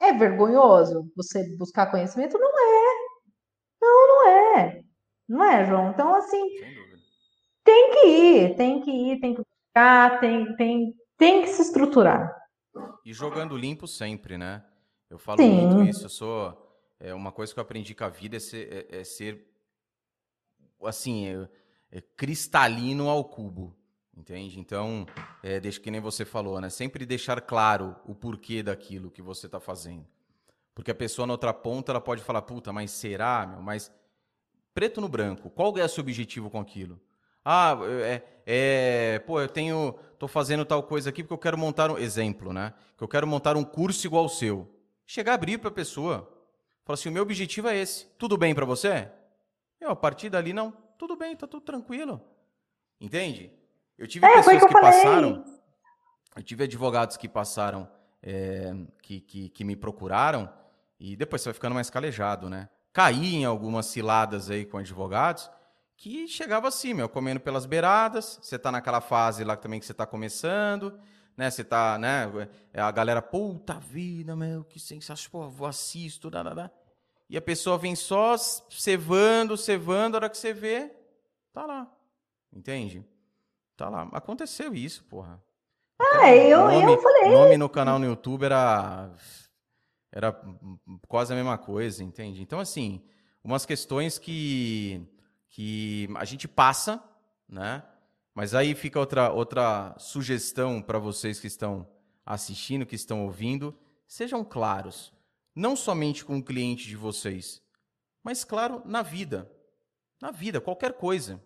É 0.00 0.12
vergonhoso 0.14 1.12
você 1.14 1.54
buscar 1.58 1.90
conhecimento? 1.90 2.38
Não 2.38 2.48
é. 2.48 2.94
Não, 3.82 4.08
não 4.08 4.28
é. 4.28 4.82
Não 5.28 5.44
é, 5.44 5.66
João? 5.66 5.90
Então, 5.90 6.14
assim, 6.14 6.42
tem 7.62 7.90
que 7.90 8.06
ir, 8.06 8.56
tem 8.56 8.80
que 8.80 8.90
ir, 8.90 9.20
tem 9.20 9.34
que 9.34 9.42
buscar, 9.42 10.20
tem, 10.20 10.56
tem, 10.56 10.94
tem 11.18 11.42
que 11.42 11.48
se 11.48 11.62
estruturar. 11.62 12.34
E 13.04 13.12
jogando 13.12 13.56
limpo 13.56 13.86
sempre, 13.86 14.38
né? 14.38 14.64
Eu 15.10 15.18
falo 15.18 15.42
Sim. 15.42 15.50
muito 15.50 15.82
isso, 15.82 16.06
eu 16.06 16.10
sou. 16.10 16.60
É, 16.98 17.12
uma 17.12 17.30
coisa 17.30 17.52
que 17.52 17.60
eu 17.60 17.62
aprendi 17.62 17.94
com 17.94 18.04
a 18.04 18.08
vida 18.08 18.36
é 18.36 18.40
ser, 18.40 18.88
é, 18.90 19.00
é 19.00 19.04
ser 19.04 19.46
assim, 20.82 21.26
é, 21.26 21.48
é 21.90 22.00
cristalino 22.00 23.08
ao 23.08 23.24
cubo. 23.24 23.76
Entende? 24.16 24.60
Então, 24.60 25.06
é, 25.42 25.58
deixa 25.58 25.80
que 25.80 25.90
nem 25.90 26.00
você 26.00 26.24
falou, 26.24 26.60
né? 26.60 26.70
Sempre 26.70 27.04
deixar 27.04 27.40
claro 27.40 27.96
o 28.04 28.14
porquê 28.14 28.62
daquilo 28.62 29.10
que 29.10 29.20
você 29.20 29.46
está 29.46 29.58
fazendo. 29.58 30.06
Porque 30.74 30.90
a 30.90 30.94
pessoa 30.94 31.26
na 31.26 31.32
outra 31.32 31.52
ponta 31.52 31.92
ela 31.92 32.00
pode 32.00 32.22
falar, 32.22 32.42
puta, 32.42 32.72
mas 32.72 32.90
será, 32.90 33.46
meu? 33.46 33.60
Mas 33.60 33.92
preto 34.72 35.00
no 35.00 35.08
branco, 35.08 35.50
qual 35.50 35.76
é 35.78 35.84
o 35.84 35.88
seu 35.88 36.02
objetivo 36.02 36.50
com 36.50 36.60
aquilo? 36.60 37.00
Ah, 37.44 37.76
é, 38.02 38.22
é, 38.46 39.18
pô, 39.20 39.40
eu 39.40 39.48
tenho, 39.48 39.94
tô 40.18 40.26
fazendo 40.26 40.64
tal 40.64 40.82
coisa 40.82 41.10
aqui 41.10 41.22
porque 41.22 41.34
eu 41.34 41.38
quero 41.38 41.58
montar 41.58 41.90
um 41.90 41.98
exemplo, 41.98 42.52
né? 42.52 42.72
Que 42.96 43.04
eu 43.04 43.08
quero 43.08 43.26
montar 43.26 43.56
um 43.56 43.64
curso 43.64 44.06
igual 44.06 44.22
ao 44.22 44.28
seu. 44.28 44.68
Chegar 45.06 45.32
a 45.32 45.34
abrir 45.34 45.58
para 45.58 45.68
a 45.68 45.72
pessoa, 45.72 46.28
falar 46.84 46.94
assim, 46.94 47.08
o 47.08 47.12
meu 47.12 47.22
objetivo 47.22 47.68
é 47.68 47.76
esse. 47.76 48.06
Tudo 48.18 48.38
bem 48.38 48.54
para 48.54 48.64
você? 48.64 49.10
Eu, 49.80 49.90
a 49.90 49.96
partir 49.96 50.30
dali 50.30 50.52
não, 50.52 50.72
tudo 50.96 51.16
bem, 51.16 51.36
tá 51.36 51.46
tudo 51.46 51.62
tranquilo. 51.62 52.20
Entende? 53.00 53.52
Eu 53.98 54.06
tive 54.06 54.26
é, 54.26 54.36
pessoas 54.36 54.58
que, 54.58 54.66
que 54.66 54.72
passaram. 54.72 55.44
Eu 56.36 56.42
tive 56.42 56.64
advogados 56.64 57.16
que 57.16 57.28
passaram, 57.28 57.88
é, 58.22 58.74
que, 59.02 59.20
que, 59.20 59.48
que, 59.48 59.64
me 59.64 59.76
procuraram, 59.76 60.52
e 60.98 61.14
depois 61.16 61.42
você 61.42 61.50
vai 61.50 61.54
ficando 61.54 61.74
mais 61.74 61.90
calejado, 61.90 62.50
né? 62.50 62.68
Caí 62.92 63.36
em 63.36 63.44
algumas 63.44 63.86
ciladas 63.86 64.50
aí 64.50 64.64
com 64.64 64.78
advogados 64.78 65.50
que 65.96 66.26
chegava 66.26 66.68
assim, 66.68 66.92
meu, 66.92 67.08
comendo 67.08 67.40
pelas 67.40 67.66
beiradas. 67.66 68.38
Você 68.42 68.58
tá 68.58 68.70
naquela 68.72 69.00
fase 69.00 69.44
lá 69.44 69.56
também 69.56 69.80
que 69.80 69.86
você 69.86 69.94
tá 69.94 70.06
começando, 70.06 70.98
né? 71.36 71.50
Você 71.50 71.64
tá, 71.64 71.98
né? 71.98 72.26
É, 72.72 72.80
a 72.80 72.90
galera, 72.90 73.22
puta 73.22 73.78
vida, 73.78 74.34
meu, 74.34 74.64
que 74.64 74.80
sensacional, 74.80 75.48
pô, 75.48 75.50
vou 75.50 75.66
assisto, 75.66 76.30
dá, 76.30 76.42
dá, 76.42 76.54
dá. 76.54 76.70
E 77.28 77.36
a 77.36 77.42
pessoa 77.42 77.78
vem 77.78 77.96
só 77.96 78.36
cevando, 78.36 79.56
cevando, 79.56 80.16
a 80.16 80.18
hora 80.18 80.30
que 80.30 80.36
você 80.36 80.52
vê, 80.52 80.92
tá 81.52 81.64
lá. 81.64 81.90
Entende? 82.52 83.04
Tá 83.76 83.88
lá. 83.88 84.08
Aconteceu 84.12 84.74
isso, 84.74 85.04
porra. 85.04 85.42
Ah, 86.00 86.30
eu, 86.30 86.58
nome, 86.58 86.92
eu 86.92 87.00
falei. 87.00 87.28
O 87.28 87.32
nome 87.32 87.56
no 87.56 87.68
canal 87.68 87.98
no 87.98 88.06
YouTube 88.06 88.44
era. 88.44 89.12
Era 90.12 90.32
quase 91.08 91.32
a 91.32 91.36
mesma 91.36 91.58
coisa, 91.58 92.04
entende? 92.04 92.40
Então, 92.40 92.60
assim, 92.60 93.02
umas 93.42 93.66
questões 93.66 94.16
que, 94.16 95.04
que 95.48 96.08
a 96.14 96.24
gente 96.24 96.46
passa, 96.46 97.02
né? 97.48 97.82
Mas 98.32 98.54
aí 98.54 98.74
fica 98.74 98.98
outra, 98.98 99.32
outra 99.32 99.94
sugestão 99.98 100.80
para 100.80 100.98
vocês 100.98 101.40
que 101.40 101.48
estão 101.48 101.88
assistindo, 102.24 102.86
que 102.86 102.94
estão 102.94 103.24
ouvindo. 103.24 103.76
Sejam 104.06 104.44
claros. 104.44 105.12
Não 105.54 105.74
somente 105.74 106.24
com 106.24 106.38
o 106.38 106.44
cliente 106.44 106.86
de 106.86 106.96
vocês, 106.96 107.62
mas, 108.24 108.42
claro, 108.42 108.82
na 108.86 109.02
vida. 109.02 109.50
Na 110.20 110.30
vida, 110.30 110.60
qualquer 110.60 110.94
coisa. 110.94 111.40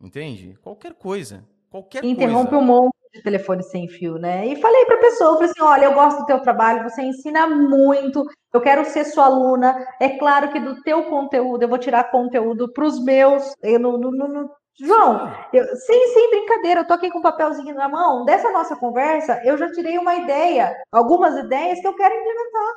Entende? 0.00 0.56
Qualquer 0.62 0.94
coisa. 0.94 1.44
Qualquer 1.70 2.04
Interrompe 2.04 2.50
coisa. 2.50 2.64
um 2.64 2.66
monte 2.66 2.94
de 3.12 3.22
telefone 3.22 3.62
sem 3.62 3.88
fio, 3.88 4.16
né? 4.16 4.46
E 4.46 4.56
falei 4.56 4.84
para 4.84 4.96
a 4.96 5.00
pessoa, 5.00 5.34
falei 5.34 5.50
assim, 5.50 5.62
olha, 5.62 5.84
eu 5.86 5.94
gosto 5.94 6.20
do 6.20 6.26
teu 6.26 6.40
trabalho, 6.40 6.88
você 6.88 7.02
ensina 7.02 7.46
muito, 7.46 8.24
eu 8.52 8.60
quero 8.60 8.84
ser 8.84 9.04
sua 9.04 9.26
aluna. 9.26 9.86
É 10.00 10.10
claro 10.10 10.50
que 10.52 10.60
do 10.60 10.80
teu 10.82 11.04
conteúdo, 11.04 11.62
eu 11.62 11.68
vou 11.68 11.78
tirar 11.78 12.10
conteúdo 12.10 12.72
para 12.72 12.84
os 12.84 13.02
meus. 13.02 13.52
Eu, 13.62 13.78
no, 13.78 13.98
no, 13.98 14.10
no, 14.10 14.50
João, 14.80 15.32
eu, 15.52 15.64
sem, 15.76 16.08
sem 16.08 16.30
brincadeira, 16.30 16.80
eu 16.80 16.86
tô 16.86 16.94
aqui 16.94 17.10
com 17.10 17.18
um 17.18 17.22
papelzinho 17.22 17.74
na 17.74 17.88
mão. 17.88 18.24
Dessa 18.24 18.50
nossa 18.50 18.76
conversa, 18.76 19.42
eu 19.44 19.58
já 19.58 19.70
tirei 19.72 19.98
uma 19.98 20.14
ideia, 20.14 20.74
algumas 20.92 21.36
ideias 21.36 21.80
que 21.80 21.86
eu 21.86 21.96
quero 21.96 22.14
implementar. 22.14 22.74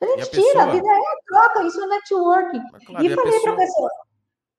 A 0.00 0.06
gente 0.06 0.22
a 0.22 0.26
tira, 0.26 0.42
pessoa... 0.44 0.62
a 0.62 0.66
vida 0.66 0.88
é 0.88 1.02
troca, 1.26 1.62
isso 1.66 1.80
é 1.80 1.86
networking. 1.86 2.62
Claro, 2.86 3.04
e, 3.04 3.06
e 3.06 3.14
falei 3.14 3.40
para 3.40 3.52
a 3.52 3.56
pessoa, 3.56 3.90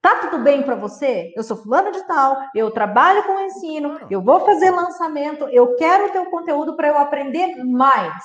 Tá 0.02 0.22
tudo 0.22 0.42
bem 0.42 0.64
para 0.64 0.76
você? 0.76 1.34
Eu 1.36 1.44
sou 1.44 1.58
fulano 1.58 1.92
de 1.92 2.06
tal, 2.08 2.38
eu 2.56 2.72
trabalho 2.72 3.22
com 3.24 3.40
ensino, 3.42 4.00
eu 4.10 4.22
vou 4.22 4.40
fazer 4.46 4.72
lançamento, 4.72 5.48
eu 5.50 5.76
quero 5.76 6.08
o 6.08 6.12
teu 6.12 6.26
conteúdo 6.28 6.76
para 6.76 6.88
eu 6.88 6.98
aprender 6.98 7.64
mais. 7.66 8.24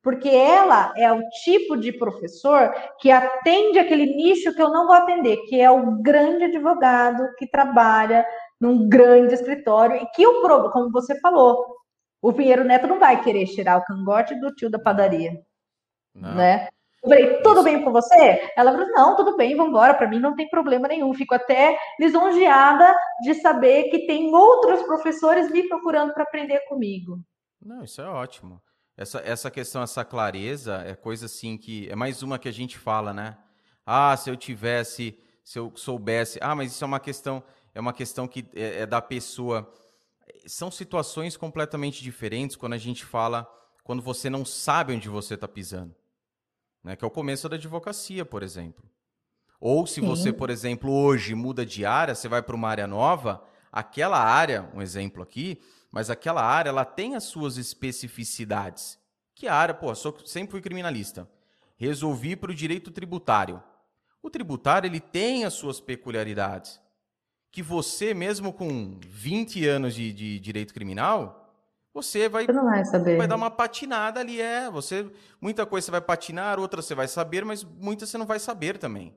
Porque 0.00 0.28
ela 0.28 0.92
é 0.96 1.12
o 1.12 1.20
tipo 1.44 1.76
de 1.76 1.92
professor 1.92 2.72
que 3.00 3.10
atende 3.10 3.80
aquele 3.80 4.06
nicho 4.14 4.54
que 4.54 4.62
eu 4.62 4.70
não 4.70 4.86
vou 4.86 4.94
atender, 4.94 5.38
que 5.48 5.60
é 5.60 5.68
o 5.68 6.00
grande 6.00 6.44
advogado 6.44 7.34
que 7.36 7.50
trabalha 7.50 8.24
num 8.60 8.88
grande 8.88 9.34
escritório 9.34 9.96
e 9.96 10.06
que 10.10 10.24
o 10.24 10.70
como 10.70 10.92
você 10.92 11.18
falou, 11.20 11.76
o 12.22 12.32
Pinheiro 12.32 12.64
Neto 12.64 12.86
não 12.86 13.00
vai 13.00 13.20
querer 13.22 13.46
tirar 13.46 13.78
o 13.78 13.84
cangote 13.84 14.38
do 14.38 14.54
tio 14.54 14.70
da 14.70 14.78
padaria, 14.78 15.32
não. 16.14 16.34
né? 16.36 16.68
Eu 17.08 17.16
falei, 17.16 17.42
tudo 17.42 17.62
bem 17.62 17.82
com 17.82 17.90
você? 17.90 18.52
Ela 18.54 18.70
falou, 18.70 18.86
não, 18.88 19.16
tudo 19.16 19.34
bem, 19.34 19.56
vamos 19.56 19.70
embora, 19.70 19.94
para 19.94 20.06
mim 20.06 20.18
não 20.18 20.36
tem 20.36 20.46
problema 20.48 20.86
nenhum. 20.88 21.14
Fico 21.14 21.34
até 21.34 21.78
lisonjeada 21.98 22.94
de 23.22 23.32
saber 23.34 23.84
que 23.84 24.06
tem 24.06 24.34
outros 24.34 24.82
professores 24.82 25.50
me 25.50 25.66
procurando 25.66 26.12
para 26.12 26.24
aprender 26.24 26.60
comigo. 26.68 27.18
Não, 27.64 27.82
isso 27.82 28.02
é 28.02 28.06
ótimo. 28.06 28.60
Essa, 28.94 29.20
essa 29.24 29.50
questão, 29.50 29.82
essa 29.82 30.04
clareza, 30.04 30.82
é 30.86 30.94
coisa 30.94 31.24
assim 31.26 31.56
que. 31.56 31.88
É 31.88 31.96
mais 31.96 32.22
uma 32.22 32.38
que 32.38 32.48
a 32.48 32.52
gente 32.52 32.76
fala, 32.76 33.14
né? 33.14 33.38
Ah, 33.86 34.14
se 34.14 34.28
eu 34.28 34.36
tivesse, 34.36 35.18
se 35.42 35.58
eu 35.58 35.72
soubesse. 35.76 36.38
Ah, 36.42 36.54
mas 36.54 36.72
isso 36.72 36.84
é 36.84 36.86
uma 36.86 37.00
questão, 37.00 37.42
é 37.74 37.80
uma 37.80 37.92
questão 37.94 38.28
que 38.28 38.46
é, 38.54 38.82
é 38.82 38.86
da 38.86 39.00
pessoa. 39.00 39.72
São 40.46 40.70
situações 40.70 41.38
completamente 41.38 42.02
diferentes 42.02 42.54
quando 42.54 42.74
a 42.74 42.78
gente 42.78 43.02
fala, 43.02 43.48
quando 43.82 44.02
você 44.02 44.28
não 44.28 44.44
sabe 44.44 44.92
onde 44.92 45.08
você 45.08 45.34
está 45.34 45.48
pisando 45.48 45.97
né, 46.82 46.96
que 46.96 47.04
é 47.04 47.08
o 47.08 47.10
começo 47.10 47.48
da 47.48 47.56
advocacia, 47.56 48.24
por 48.24 48.42
exemplo. 48.42 48.84
Ou 49.60 49.86
se 49.86 50.00
você, 50.00 50.32
por 50.32 50.50
exemplo, 50.50 50.92
hoje 50.92 51.34
muda 51.34 51.66
de 51.66 51.84
área, 51.84 52.14
você 52.14 52.28
vai 52.28 52.42
para 52.42 52.54
uma 52.54 52.68
área 52.68 52.86
nova, 52.86 53.42
aquela 53.72 54.18
área, 54.18 54.70
um 54.72 54.80
exemplo 54.80 55.22
aqui, 55.22 55.60
mas 55.90 56.10
aquela 56.10 56.42
área 56.42 56.68
ela 56.68 56.84
tem 56.84 57.16
as 57.16 57.24
suas 57.24 57.56
especificidades. 57.56 58.98
Que 59.34 59.48
área, 59.48 59.74
pô, 59.74 59.94
sou, 59.94 60.16
sempre 60.24 60.52
fui 60.52 60.60
criminalista. 60.60 61.28
Resolvi 61.76 62.36
para 62.36 62.50
o 62.50 62.54
direito 62.54 62.90
tributário. 62.90 63.62
O 64.22 64.30
tributário 64.30 64.86
ele 64.88 65.00
tem 65.00 65.44
as 65.44 65.54
suas 65.54 65.80
peculiaridades. 65.80 66.80
Que 67.50 67.62
você, 67.62 68.12
mesmo 68.12 68.52
com 68.52 68.98
20 69.08 69.66
anos 69.66 69.94
de, 69.94 70.12
de 70.12 70.40
direito 70.40 70.74
criminal, 70.74 71.37
você 72.02 72.28
vai, 72.28 72.46
vai, 72.46 73.16
vai, 73.16 73.26
dar 73.26 73.36
uma 73.36 73.50
patinada 73.50 74.20
ali. 74.20 74.40
É, 74.40 74.70
você 74.70 75.10
muita 75.40 75.66
coisa 75.66 75.86
você 75.86 75.90
vai 75.90 76.00
patinar, 76.00 76.58
outra 76.58 76.80
você 76.80 76.94
vai 76.94 77.08
saber, 77.08 77.44
mas 77.44 77.64
muita 77.64 78.06
você 78.06 78.16
não 78.16 78.26
vai 78.26 78.38
saber 78.38 78.78
também. 78.78 79.14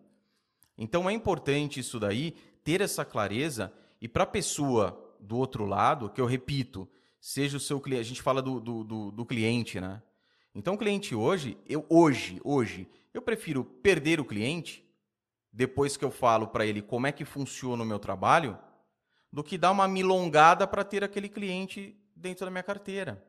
Então 0.77 1.09
é 1.09 1.13
importante 1.13 1.79
isso 1.79 1.99
daí, 1.99 2.35
ter 2.63 2.81
essa 2.81 3.05
clareza 3.05 3.71
e 4.01 4.07
para 4.07 4.23
a 4.23 4.27
pessoa 4.27 4.99
do 5.19 5.37
outro 5.37 5.65
lado, 5.65 6.09
que 6.09 6.19
eu 6.19 6.25
repito, 6.25 6.89
seja 7.19 7.57
o 7.57 7.59
seu 7.59 7.79
cliente, 7.79 8.01
a 8.01 8.05
gente 8.05 8.21
fala 8.21 8.41
do, 8.41 8.59
do, 8.59 8.83
do, 8.83 9.11
do 9.11 9.25
cliente, 9.25 9.79
né? 9.79 10.01
Então 10.53 10.73
o 10.73 10.77
cliente 10.77 11.13
hoje, 11.13 11.57
eu 11.69 11.85
hoje, 11.87 12.41
hoje, 12.43 12.89
eu 13.13 13.21
prefiro 13.21 13.63
perder 13.63 14.19
o 14.19 14.25
cliente 14.25 14.83
depois 15.53 15.95
que 15.95 16.03
eu 16.03 16.11
falo 16.11 16.47
para 16.47 16.65
ele 16.65 16.81
como 16.81 17.07
é 17.07 17.11
que 17.11 17.25
funciona 17.25 17.83
o 17.83 17.85
meu 17.85 17.99
trabalho, 17.99 18.57
do 19.31 19.43
que 19.43 19.57
dar 19.57 19.71
uma 19.71 19.87
milongada 19.87 20.67
para 20.67 20.83
ter 20.83 21.03
aquele 21.03 21.29
cliente 21.29 21.95
dentro 22.21 22.45
da 22.45 22.51
minha 22.51 22.63
carteira. 22.63 23.21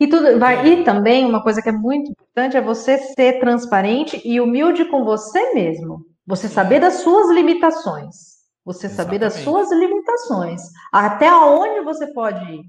E 0.00 0.08
tudo 0.08 0.38
vai 0.38 0.66
e 0.66 0.84
também 0.84 1.24
uma 1.24 1.42
coisa 1.42 1.62
que 1.62 1.68
é 1.68 1.72
muito 1.72 2.10
importante 2.10 2.56
é 2.56 2.60
você 2.60 2.98
ser 2.98 3.38
transparente 3.38 4.20
e 4.24 4.40
humilde 4.40 4.84
com 4.86 5.04
você 5.04 5.52
mesmo. 5.54 6.04
Você 6.26 6.48
saber 6.48 6.80
das 6.80 6.94
suas 6.94 7.30
limitações. 7.30 8.34
Você 8.64 8.86
Exatamente. 8.86 8.96
saber 8.96 9.18
das 9.18 9.34
suas 9.34 9.70
limitações. 9.70 10.62
Até 10.90 11.32
onde 11.32 11.84
você 11.84 12.12
pode 12.12 12.42
ir. 12.50 12.64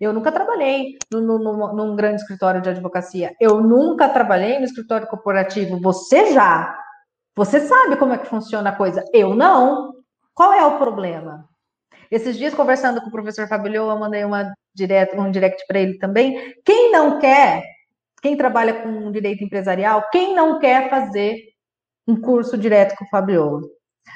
Eu 0.00 0.12
nunca 0.12 0.30
trabalhei 0.30 0.98
no, 1.10 1.20
no, 1.20 1.72
num 1.72 1.96
grande 1.96 2.20
escritório 2.20 2.60
de 2.60 2.68
advocacia. 2.68 3.34
Eu 3.40 3.60
nunca 3.60 4.08
trabalhei 4.08 4.58
no 4.58 4.64
escritório 4.64 5.06
corporativo. 5.06 5.80
Você 5.80 6.32
já. 6.32 6.78
Você 7.34 7.60
sabe 7.60 7.96
como 7.96 8.12
é 8.12 8.18
que 8.18 8.26
funciona 8.26 8.70
a 8.70 8.76
coisa. 8.76 9.02
Eu 9.12 9.34
não. 9.34 9.94
Qual 10.34 10.52
é 10.52 10.64
o 10.64 10.78
problema? 10.78 11.48
Esses 12.10 12.36
dias, 12.36 12.54
conversando 12.54 13.00
com 13.00 13.08
o 13.08 13.12
professor 13.12 13.48
Fabio, 13.48 13.74
eu 13.74 13.98
mandei 13.98 14.24
uma 14.24 14.52
direto, 14.74 15.18
um 15.18 15.30
direct 15.30 15.64
para 15.66 15.78
ele 15.78 15.98
também. 15.98 16.54
Quem 16.64 16.90
não 16.90 17.18
quer, 17.18 17.62
quem 18.22 18.36
trabalha 18.36 18.82
com 18.82 19.10
direito 19.10 19.44
empresarial, 19.44 20.08
quem 20.10 20.34
não 20.34 20.58
quer 20.58 20.90
fazer 20.90 21.36
um 22.06 22.20
curso 22.20 22.58
direto 22.58 22.96
com 22.96 23.04
o 23.04 23.08
Fabio? 23.08 23.60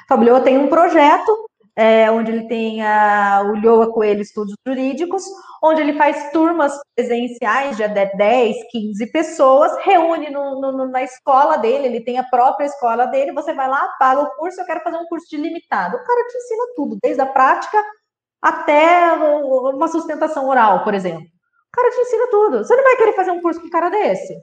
Fabio 0.07 0.41
tem 0.41 0.57
um 0.57 0.67
projeto 0.67 1.49
é, 1.79 2.11
onde 2.11 2.29
ele 2.29 2.45
tem 2.47 2.81
a, 2.85 3.41
o 3.41 3.55
Lhoa 3.55 3.93
Coelho 3.93 4.21
Estudos 4.21 4.53
Jurídicos, 4.67 5.23
onde 5.63 5.79
ele 5.79 5.93
faz 5.93 6.29
turmas 6.31 6.73
presenciais 6.93 7.77
de 7.77 7.87
10, 7.87 8.55
15 8.69 9.11
pessoas, 9.13 9.71
reúne 9.85 10.29
no, 10.29 10.59
no, 10.59 10.87
na 10.89 11.03
escola 11.03 11.57
dele, 11.57 11.85
ele 11.85 12.01
tem 12.01 12.17
a 12.17 12.23
própria 12.23 12.65
escola 12.65 13.05
dele, 13.05 13.31
você 13.31 13.53
vai 13.53 13.69
lá, 13.69 13.87
paga 13.97 14.21
o 14.21 14.35
curso, 14.35 14.59
eu 14.59 14.65
quero 14.65 14.81
fazer 14.81 14.97
um 14.97 15.05
curso 15.05 15.25
de 15.29 15.37
limitado. 15.37 15.95
O 15.95 16.03
cara 16.03 16.27
te 16.27 16.37
ensina 16.37 16.63
tudo, 16.75 16.97
desde 17.01 17.21
a 17.21 17.25
prática 17.25 17.81
até 18.41 19.13
uma 19.13 19.87
sustentação 19.87 20.47
oral, 20.47 20.83
por 20.83 20.93
exemplo. 20.93 21.21
O 21.21 21.71
cara 21.71 21.91
te 21.91 22.01
ensina 22.01 22.27
tudo. 22.29 22.57
Você 22.59 22.75
não 22.75 22.83
vai 22.83 22.95
querer 22.95 23.13
fazer 23.13 23.31
um 23.31 23.41
curso 23.41 23.59
com 23.59 23.67
um 23.67 23.71
cara 23.71 23.89
desse? 23.89 24.35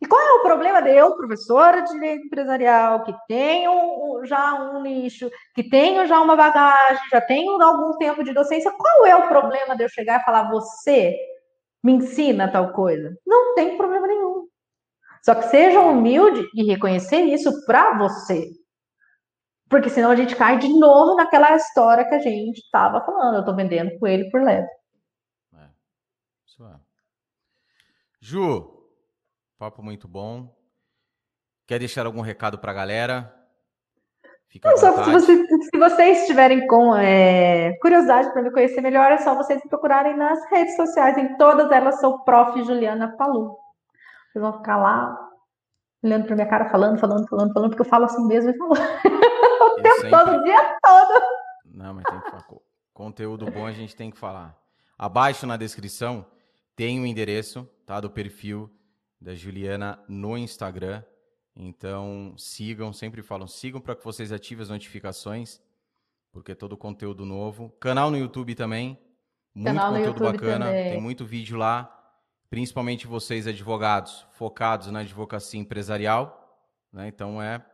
E 0.00 0.06
qual 0.06 0.20
é 0.20 0.32
o 0.34 0.42
problema 0.42 0.82
de 0.82 0.90
eu, 0.90 1.16
professora 1.16 1.80
de 1.82 1.92
direito 1.92 2.26
empresarial, 2.26 3.02
que 3.02 3.14
tenho 3.26 4.22
já 4.24 4.54
um 4.54 4.82
nicho, 4.82 5.30
que 5.54 5.68
tenho 5.68 6.06
já 6.06 6.20
uma 6.20 6.36
bagagem, 6.36 7.08
já 7.10 7.20
tenho 7.20 7.60
algum 7.62 7.96
tempo 7.96 8.22
de 8.22 8.34
docência, 8.34 8.70
qual 8.72 9.06
é 9.06 9.16
o 9.16 9.26
problema 9.26 9.74
de 9.74 9.84
eu 9.84 9.88
chegar 9.88 10.20
e 10.20 10.24
falar, 10.24 10.50
você 10.50 11.16
me 11.82 11.92
ensina 11.92 12.50
tal 12.50 12.72
coisa? 12.72 13.16
Não 13.26 13.54
tem 13.54 13.78
problema 13.78 14.06
nenhum. 14.06 14.46
Só 15.24 15.34
que 15.34 15.46
seja 15.46 15.80
humilde 15.80 16.46
e 16.54 16.62
reconhecer 16.64 17.22
isso 17.22 17.64
para 17.64 17.96
você. 17.96 18.50
Porque 19.68 19.90
senão 19.90 20.10
a 20.10 20.16
gente 20.16 20.36
cai 20.36 20.58
de 20.58 20.68
novo 20.68 21.16
naquela 21.16 21.54
história 21.56 22.08
que 22.08 22.14
a 22.14 22.20
gente 22.20 22.58
estava 22.58 23.04
falando. 23.04 23.34
Eu 23.34 23.40
estou 23.40 23.56
vendendo 23.56 23.98
com 23.98 24.06
ele 24.06 24.30
por 24.30 24.42
leve. 24.42 24.68
É. 25.54 25.68
Isso 26.46 26.64
é. 26.64 26.78
Ju, 28.20 28.76
Papo 29.58 29.82
muito 29.82 30.06
bom. 30.06 30.54
Quer 31.66 31.78
deixar 31.78 32.04
algum 32.04 32.20
recado 32.20 32.58
para 32.58 32.72
a 32.72 32.74
galera? 32.74 33.34
Fica 34.48 34.70
Não, 34.70 34.76
só 34.76 35.04
se, 35.04 35.10
você, 35.10 35.46
se, 35.46 35.78
vocês 35.78 36.26
tiverem 36.26 36.66
com 36.66 36.94
é, 36.94 37.76
curiosidade 37.80 38.30
para 38.32 38.42
me 38.42 38.52
conhecer 38.52 38.80
melhor, 38.82 39.10
é 39.10 39.18
só 39.18 39.34
vocês 39.34 39.62
me 39.62 39.68
procurarem 39.68 40.16
nas 40.16 40.38
redes 40.50 40.76
sociais. 40.76 41.16
Em 41.16 41.36
todas 41.36 41.70
elas 41.72 42.00
sou 42.00 42.22
Prof. 42.22 42.62
Juliana 42.62 43.16
Palu. 43.16 43.56
Vocês 44.30 44.42
vão 44.42 44.52
ficar 44.58 44.76
lá 44.76 45.16
olhando 46.04 46.26
para 46.26 46.36
minha 46.36 46.48
cara, 46.48 46.68
falando, 46.68 47.00
falando, 47.00 47.26
falando, 47.28 47.52
falando, 47.52 47.70
porque 47.70 47.82
eu 47.82 47.90
falo 47.90 48.04
assim 48.04 48.24
mesmo 48.26 48.50
e 48.50 48.58
falo. 48.58 48.74
todo, 50.10 50.42
dia 50.42 50.78
todo. 50.82 51.22
Não, 51.64 51.94
mas 51.94 52.04
tem 52.04 52.20
que 52.20 52.30
falar. 52.30 52.44
Conteúdo 52.92 53.50
bom 53.50 53.66
a 53.66 53.72
gente 53.72 53.94
tem 53.94 54.10
que 54.10 54.18
falar. 54.18 54.58
Abaixo 54.98 55.46
na 55.46 55.56
descrição 55.56 56.26
tem 56.74 57.00
o 57.00 57.06
endereço 57.06 57.68
tá, 57.84 58.00
do 58.00 58.10
perfil 58.10 58.70
da 59.20 59.34
Juliana 59.34 59.98
no 60.08 60.36
Instagram. 60.36 61.02
Então 61.54 62.34
sigam, 62.36 62.92
sempre 62.92 63.22
falam, 63.22 63.46
sigam 63.46 63.80
para 63.80 63.94
que 63.96 64.04
vocês 64.04 64.30
ativem 64.30 64.62
as 64.62 64.68
notificações, 64.68 65.60
porque 66.30 66.52
é 66.52 66.54
todo 66.54 66.76
conteúdo 66.76 67.24
novo. 67.24 67.70
Canal 67.80 68.10
no 68.10 68.18
YouTube 68.18 68.54
também, 68.54 68.98
muito 69.54 69.74
Canal 69.74 69.92
conteúdo 69.94 70.20
bacana, 70.20 70.66
também. 70.66 70.90
tem 70.92 71.00
muito 71.00 71.24
vídeo 71.24 71.56
lá, 71.56 71.90
principalmente 72.50 73.06
vocês 73.06 73.46
advogados 73.46 74.26
focados 74.32 74.88
na 74.88 75.00
advocacia 75.00 75.58
empresarial, 75.58 76.62
né? 76.92 77.08
Então 77.08 77.40
é 77.40 77.64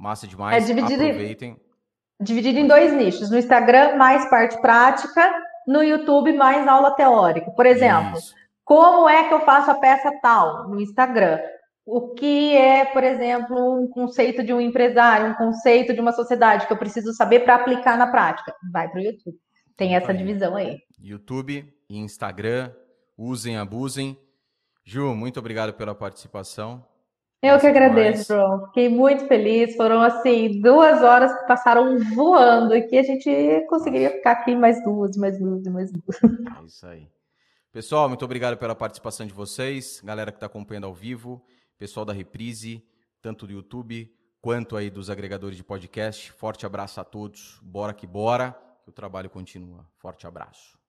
massa 0.00 0.26
demais. 0.26 0.64
É 0.64 0.66
dividido 0.66 1.04
Aproveitem. 1.04 1.50
Em, 1.50 2.24
dividido 2.24 2.58
em 2.58 2.66
dois 2.66 2.92
nichos. 2.92 3.30
No 3.30 3.38
Instagram, 3.38 3.96
mais 3.96 4.28
parte 4.30 4.58
prática, 4.62 5.30
no 5.66 5.82
YouTube, 5.82 6.32
mais 6.32 6.66
aula 6.66 6.92
teórica. 6.92 7.50
Por 7.50 7.66
exemplo, 7.66 8.16
Isso. 8.16 8.34
Como 8.64 9.08
é 9.08 9.28
que 9.28 9.34
eu 9.34 9.40
faço 9.40 9.70
a 9.70 9.74
peça 9.74 10.10
tal 10.22 10.68
no 10.68 10.80
Instagram? 10.80 11.38
O 11.84 12.14
que 12.14 12.56
é, 12.56 12.84
por 12.86 13.04
exemplo, 13.04 13.82
um 13.82 13.88
conceito 13.88 14.42
de 14.42 14.52
um 14.52 14.60
empresário, 14.60 15.30
um 15.30 15.34
conceito 15.34 15.92
de 15.92 16.00
uma 16.00 16.12
sociedade 16.12 16.66
que 16.66 16.72
eu 16.72 16.76
preciso 16.78 17.12
saber 17.12 17.40
para 17.40 17.56
aplicar 17.56 17.98
na 17.98 18.06
prática? 18.06 18.54
Vai 18.72 18.88
para 18.88 19.00
o 19.00 19.02
YouTube. 19.02 19.36
Tem 19.76 19.96
essa 19.96 20.14
divisão 20.14 20.56
aí. 20.56 20.78
YouTube 20.98 21.64
e 21.88 21.98
Instagram, 21.98 22.70
usem, 23.18 23.56
abusem. 23.56 24.16
Ju, 24.84 25.14
muito 25.14 25.40
obrigado 25.40 25.72
pela 25.74 25.94
participação. 25.94 26.86
Eu 27.42 27.58
que 27.58 27.66
agradeço, 27.66 28.34
João. 28.34 28.66
Fiquei 28.66 28.88
muito 28.88 29.26
feliz. 29.26 29.74
Foram 29.74 30.02
assim 30.02 30.60
duas 30.60 31.02
horas 31.02 31.32
que 31.38 31.46
passaram 31.46 31.98
voando 32.14 32.74
e 32.74 32.82
que 32.82 32.98
a 32.98 33.02
gente 33.02 33.66
conseguiria 33.68 34.10
ficar 34.10 34.32
aqui 34.32 34.54
mais 34.54 34.82
duas, 34.84 35.16
mais 35.16 35.38
duas, 35.38 35.62
mais 35.64 35.90
duas. 35.90 36.20
É 36.60 36.64
isso 36.66 36.86
aí. 36.86 37.08
Pessoal, 37.72 38.08
muito 38.08 38.24
obrigado 38.24 38.56
pela 38.56 38.74
participação 38.74 39.26
de 39.26 39.32
vocês, 39.32 40.02
galera 40.04 40.32
que 40.32 40.36
está 40.36 40.46
acompanhando 40.46 40.86
ao 40.86 40.94
vivo, 40.94 41.40
pessoal 41.78 42.04
da 42.04 42.12
Reprise, 42.12 42.84
tanto 43.22 43.46
do 43.46 43.52
YouTube 43.52 44.12
quanto 44.40 44.76
aí 44.76 44.90
dos 44.90 45.08
agregadores 45.08 45.56
de 45.56 45.62
podcast. 45.62 46.32
Forte 46.32 46.66
abraço 46.66 47.00
a 47.00 47.04
todos. 47.04 47.60
Bora 47.62 47.94
que 47.94 48.06
bora, 48.06 48.56
o 48.86 48.92
trabalho 48.92 49.30
continua. 49.30 49.86
Forte 49.98 50.26
abraço. 50.26 50.79